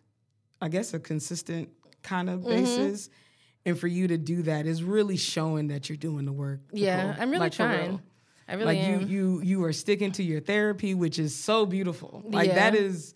I 0.60 0.68
guess 0.68 0.94
a 0.94 1.00
consistent 1.00 1.70
kind 2.02 2.30
of 2.30 2.40
mm-hmm. 2.40 2.50
basis 2.50 3.10
and 3.64 3.78
for 3.78 3.86
you 3.86 4.08
to 4.08 4.18
do 4.18 4.42
that 4.42 4.66
is 4.66 4.82
really 4.82 5.16
showing 5.16 5.68
that 5.68 5.88
you're 5.88 5.96
doing 5.96 6.24
the 6.24 6.32
work. 6.32 6.60
Yeah, 6.72 7.14
I'm 7.18 7.30
really 7.30 7.40
like, 7.40 7.52
trying. 7.52 8.00
I 8.48 8.54
really 8.54 8.66
like 8.66 8.78
am. 8.78 9.00
you 9.02 9.06
you 9.06 9.40
you 9.42 9.64
are 9.64 9.72
sticking 9.72 10.12
to 10.12 10.22
your 10.22 10.40
therapy, 10.40 10.94
which 10.94 11.18
is 11.18 11.34
so 11.34 11.66
beautiful. 11.66 12.22
Like 12.24 12.48
yeah. 12.48 12.54
that 12.54 12.74
is 12.74 13.14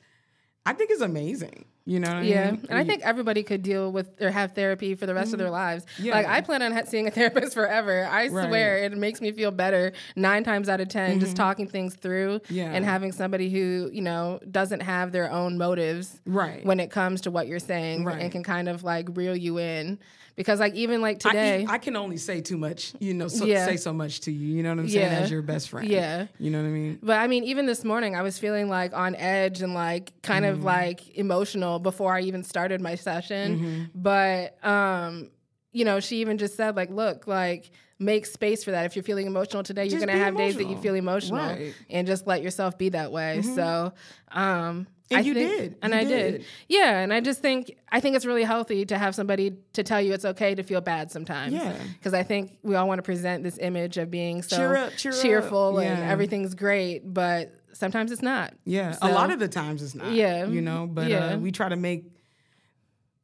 I 0.65 0.73
think 0.73 0.91
is 0.91 1.01
amazing. 1.01 1.67
You 1.87 2.01
know 2.01 2.21
yeah. 2.21 2.49
I 2.49 2.51
mean? 2.51 2.67
And 2.69 2.79
I 2.79 2.85
think 2.85 3.03
everybody 3.03 3.45
could 3.45 3.63
deal 3.63 3.93
with 3.93 4.21
or 4.21 4.31
have 4.31 4.53
therapy 4.53 4.97
for 4.97 5.07
the 5.07 5.15
rest 5.15 5.29
mm-hmm. 5.29 5.35
of 5.35 5.39
their 5.39 5.47
mm-hmm. 5.47 5.55
lives. 5.55 5.87
Yeah. 6.01 6.15
Like 6.15 6.27
I 6.27 6.41
plan 6.41 6.61
on 6.61 6.87
seeing 6.87 7.07
a 7.07 7.11
therapist 7.13 7.55
forever. 7.55 8.05
I 8.05 8.27
right. 8.27 8.49
swear 8.49 8.79
it 8.79 8.93
makes 8.99 9.21
me 9.21 9.31
feel 9.31 9.53
better 9.53 9.93
nine 10.17 10.43
times 10.43 10.69
out 10.69 10.81
of 10.81 10.89
10 10.89 11.11
mm-hmm. 11.11 11.21
just 11.21 11.37
talking 11.37 11.69
things 11.69 11.95
through 11.95 12.41
yeah. 12.51 12.73
and 12.73 12.85
having 12.85 13.13
somebody 13.13 13.49
who, 13.51 13.89
you 13.93 14.03
know, 14.03 14.41
doesn't 14.51 14.81
have 14.81 15.13
their 15.13 15.31
own 15.31 15.57
motives 15.59 16.21
right. 16.27 16.67
when 16.67 16.81
it 16.81 16.91
comes 16.91 17.21
to 17.21 17.31
what 17.31 17.47
you're 17.47 17.61
saying 17.61 18.05
right. 18.05 18.21
and 18.21 18.33
can 18.33 18.43
kind 18.43 18.69
of 18.69 18.83
like 18.83 19.09
reel 19.17 19.37
you 19.37 19.59
in 19.59 19.99
because 20.37 20.61
like 20.61 20.75
even 20.75 21.01
like 21.01 21.19
today 21.19 21.67
I, 21.69 21.75
I 21.75 21.79
can 21.79 21.97
only 21.97 22.19
say 22.19 22.41
too 22.41 22.57
much 22.57 22.95
you 23.01 23.15
know 23.15 23.29
so, 23.29 23.45
yeah. 23.45 23.67
say 23.67 23.77
so 23.77 23.93
much 23.93 24.21
to 24.21 24.33
you 24.33 24.57
you 24.57 24.63
know 24.63 24.71
what 24.71 24.81
i'm 24.81 24.89
saying 24.89 25.11
yeah. 25.11 25.19
as 25.19 25.31
your 25.31 25.43
best 25.43 25.71
friend 25.71 25.89
yeah 25.89 26.27
you 26.39 26.51
know 26.51 26.61
what 26.61 26.69
i 26.69 26.71
mean 26.71 26.99
but 27.03 27.19
i 27.19 27.27
mean 27.27 27.45
even 27.45 27.67
this 27.67 27.85
morning 27.85 28.15
i 28.15 28.23
was 28.23 28.39
feeling 28.39 28.69
like 28.69 28.95
on 28.95 29.15
edge 29.17 29.63
and 29.63 29.75
like 29.75 30.13
kind 30.23 30.45
mm-hmm. 30.45 30.55
of 30.55 30.65
like 30.65 31.17
emotional 31.17 31.79
before 31.79 32.15
i 32.15 32.21
even 32.21 32.45
started 32.45 32.81
my 32.81 32.95
session 32.95 33.59
mm-hmm. 33.59 33.85
but 33.95 34.65
um 34.65 35.31
you 35.73 35.85
know 35.85 36.01
she 36.01 36.19
even 36.19 36.39
just 36.39 36.57
said 36.57 36.77
like 36.77 36.91
look 36.91 37.27
like 37.27 37.71
make 37.99 38.27
space 38.27 38.65
for 38.65 38.73
that. 38.73 38.85
If 38.85 38.95
you're 38.95 39.03
feeling 39.03 39.27
emotional 39.27 39.63
today, 39.63 39.85
just 39.85 39.93
you're 39.93 40.01
gonna 40.01 40.19
have 40.19 40.35
emotional. 40.35 40.49
days 40.49 40.57
that 40.57 40.69
you 40.69 40.77
feel 40.83 40.95
emotional, 40.95 41.47
right. 41.47 41.75
and 41.89 42.07
just 42.07 42.27
let 42.27 42.43
yourself 42.43 42.77
be 42.77 42.91
that 42.91 43.11
way. 43.11 43.39
Mm-hmm. 43.41 43.55
So, 43.55 43.93
um, 44.31 44.87
and 45.11 45.19
I 45.19 45.21
you 45.23 45.35
think, 45.35 45.51
did. 45.51 45.77
And 45.83 45.93
you 45.93 45.99
I 45.99 46.05
did. 46.05 46.33
did. 46.33 46.45
Yeah. 46.69 46.99
And 46.99 47.13
I 47.13 47.21
just 47.21 47.41
think, 47.41 47.77
I 47.91 48.01
think 48.01 48.17
it's 48.17 48.27
really 48.27 48.43
healthy 48.43 48.85
to 48.87 48.99
have 48.99 49.15
somebody 49.15 49.53
to 49.75 49.83
tell 49.83 50.01
you 50.01 50.13
it's 50.13 50.25
okay 50.25 50.55
to 50.55 50.63
feel 50.63 50.81
bad 50.81 51.13
sometimes. 51.13 51.53
Yeah. 51.53 51.77
Because 51.93 52.13
I 52.13 52.25
think 52.25 52.59
we 52.63 52.75
all 52.75 52.89
want 52.89 52.99
to 52.99 53.03
present 53.03 53.45
this 53.45 53.59
image 53.59 53.99
of 53.99 54.11
being 54.11 54.43
so 54.43 54.57
cheer 54.57 54.77
up, 54.77 54.97
cheer 54.97 55.13
cheerful 55.13 55.77
up. 55.77 55.85
and 55.85 55.99
yeah. 55.99 56.11
everything's 56.11 56.55
great, 56.55 57.03
but 57.13 57.55
sometimes 57.73 58.11
it's 58.11 58.23
not. 58.23 58.55
Yeah. 58.65 58.93
So, 58.93 59.07
a 59.07 59.13
lot 59.13 59.31
of 59.31 59.39
the 59.39 59.49
times 59.49 59.83
it's 59.83 59.95
not. 59.95 60.11
Yeah. 60.11 60.47
You 60.47 60.61
know, 60.61 60.89
but 60.89 61.09
yeah. 61.09 61.35
uh, 61.35 61.39
we 61.39 61.53
try 61.53 61.69
to 61.69 61.77
make 61.77 62.07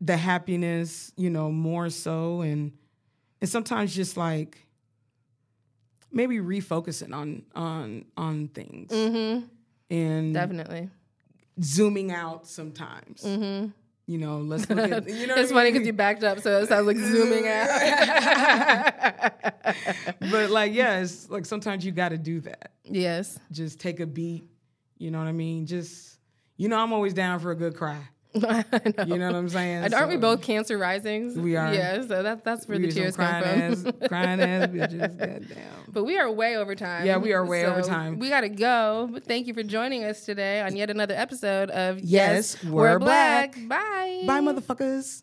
the 0.01 0.17
happiness, 0.17 1.13
you 1.17 1.31
know, 1.31 1.51
more 1.51 1.91
so 1.91 2.43
and 2.43 2.73
and 3.41 3.51
sometimes 3.51 3.93
just 3.93 4.17
like 4.17 4.67
maybe 6.13 6.39
refocusing 6.39 7.13
on 7.13 7.43
on 7.57 8.05
on 8.17 8.49
things. 8.49 8.93
Mm-hmm. 8.93 9.47
And 9.91 10.33
definitely 10.33 10.89
zooming 11.61 12.13
out 12.13 12.47
sometimes. 12.47 13.23
Mm-hmm. 13.23 13.69
You 14.07 14.19
know, 14.19 14.39
let's 14.39 14.69
look 14.69 14.79
at, 14.79 15.09
you 15.09 15.27
know. 15.29 15.37
it's 15.37 15.53
funny 15.53 15.71
because 15.71 15.87
you 15.87 15.93
backed 15.93 16.25
up, 16.25 16.41
so 16.41 16.61
it 16.61 16.69
sounds 16.69 16.87
like 16.87 16.97
zooming 16.97 17.47
out. 17.47 17.69
but 20.21 20.51
like, 20.51 20.75
yeah, 20.75 20.99
it's 21.01 21.31
like 21.31 21.47
sometimes 21.47 21.85
you 21.85 21.93
got 21.93 22.09
to 22.09 22.19
do 22.19 22.41
that. 22.41 22.73
Yes. 22.85 23.39
Just 23.51 23.79
take 23.79 24.01
a 24.01 24.07
beat. 24.07 24.45
You 24.99 25.11
know 25.11 25.19
what 25.19 25.29
I 25.29 25.33
mean? 25.33 25.67
Just, 25.67 26.19
you 26.57 26.69
know, 26.69 26.79
I'm 26.79 26.93
always 26.93 27.15
down 27.15 27.39
for 27.41 27.53
a 27.53 27.57
good 27.57 27.77
cry. 27.77 28.01
know. 28.41 28.63
You 29.07 29.19
know 29.19 29.27
what 29.27 29.37
I'm 29.37 29.49
saying? 29.49 29.85
And 29.85 29.95
aren't 29.95 30.11
so, 30.11 30.15
we 30.15 30.17
both 30.17 30.43
Cancer 30.43 30.79
risings? 30.79 31.37
We 31.37 31.57
are. 31.57 31.73
Yeah, 31.73 32.07
so 32.07 32.23
that, 32.23 32.45
that's 32.45 32.67
where 32.67 32.79
we 32.79 32.87
the 32.87 32.93
tears 32.93 33.17
come 33.17 33.43
from. 33.43 33.61
Ass, 33.61 33.85
crying 34.09 34.41
ass 34.41 34.69
bitches, 34.73 35.19
goddamn. 35.19 35.73
But 35.89 36.05
we 36.05 36.19
are 36.19 36.31
way 36.31 36.57
over 36.57 36.75
time. 36.75 37.05
Yeah, 37.07 37.19
we 37.19 37.33
are 37.33 37.45
way 37.45 37.63
so 37.63 37.73
over 37.73 37.83
time. 37.83 38.19
We 38.19 38.29
got 38.29 38.43
to 38.43 38.49
go. 38.49 39.09
But 39.13 39.25
thank 39.25 39.47
you 39.47 39.55
for 39.55 39.63
joining 39.63 40.05
us 40.05 40.25
today 40.25 40.61
on 40.63 40.77
yet 40.77 40.89
another 40.89 41.15
episode 41.15 41.71
of 41.71 42.01
Yes, 42.01 42.57
yes 42.63 42.65
We're, 42.65 42.99
Black. 42.99 43.55
Black. 43.55 43.69
Bye. 43.69 44.25
Bye, 44.27 44.41
motherfuckers. 44.41 45.23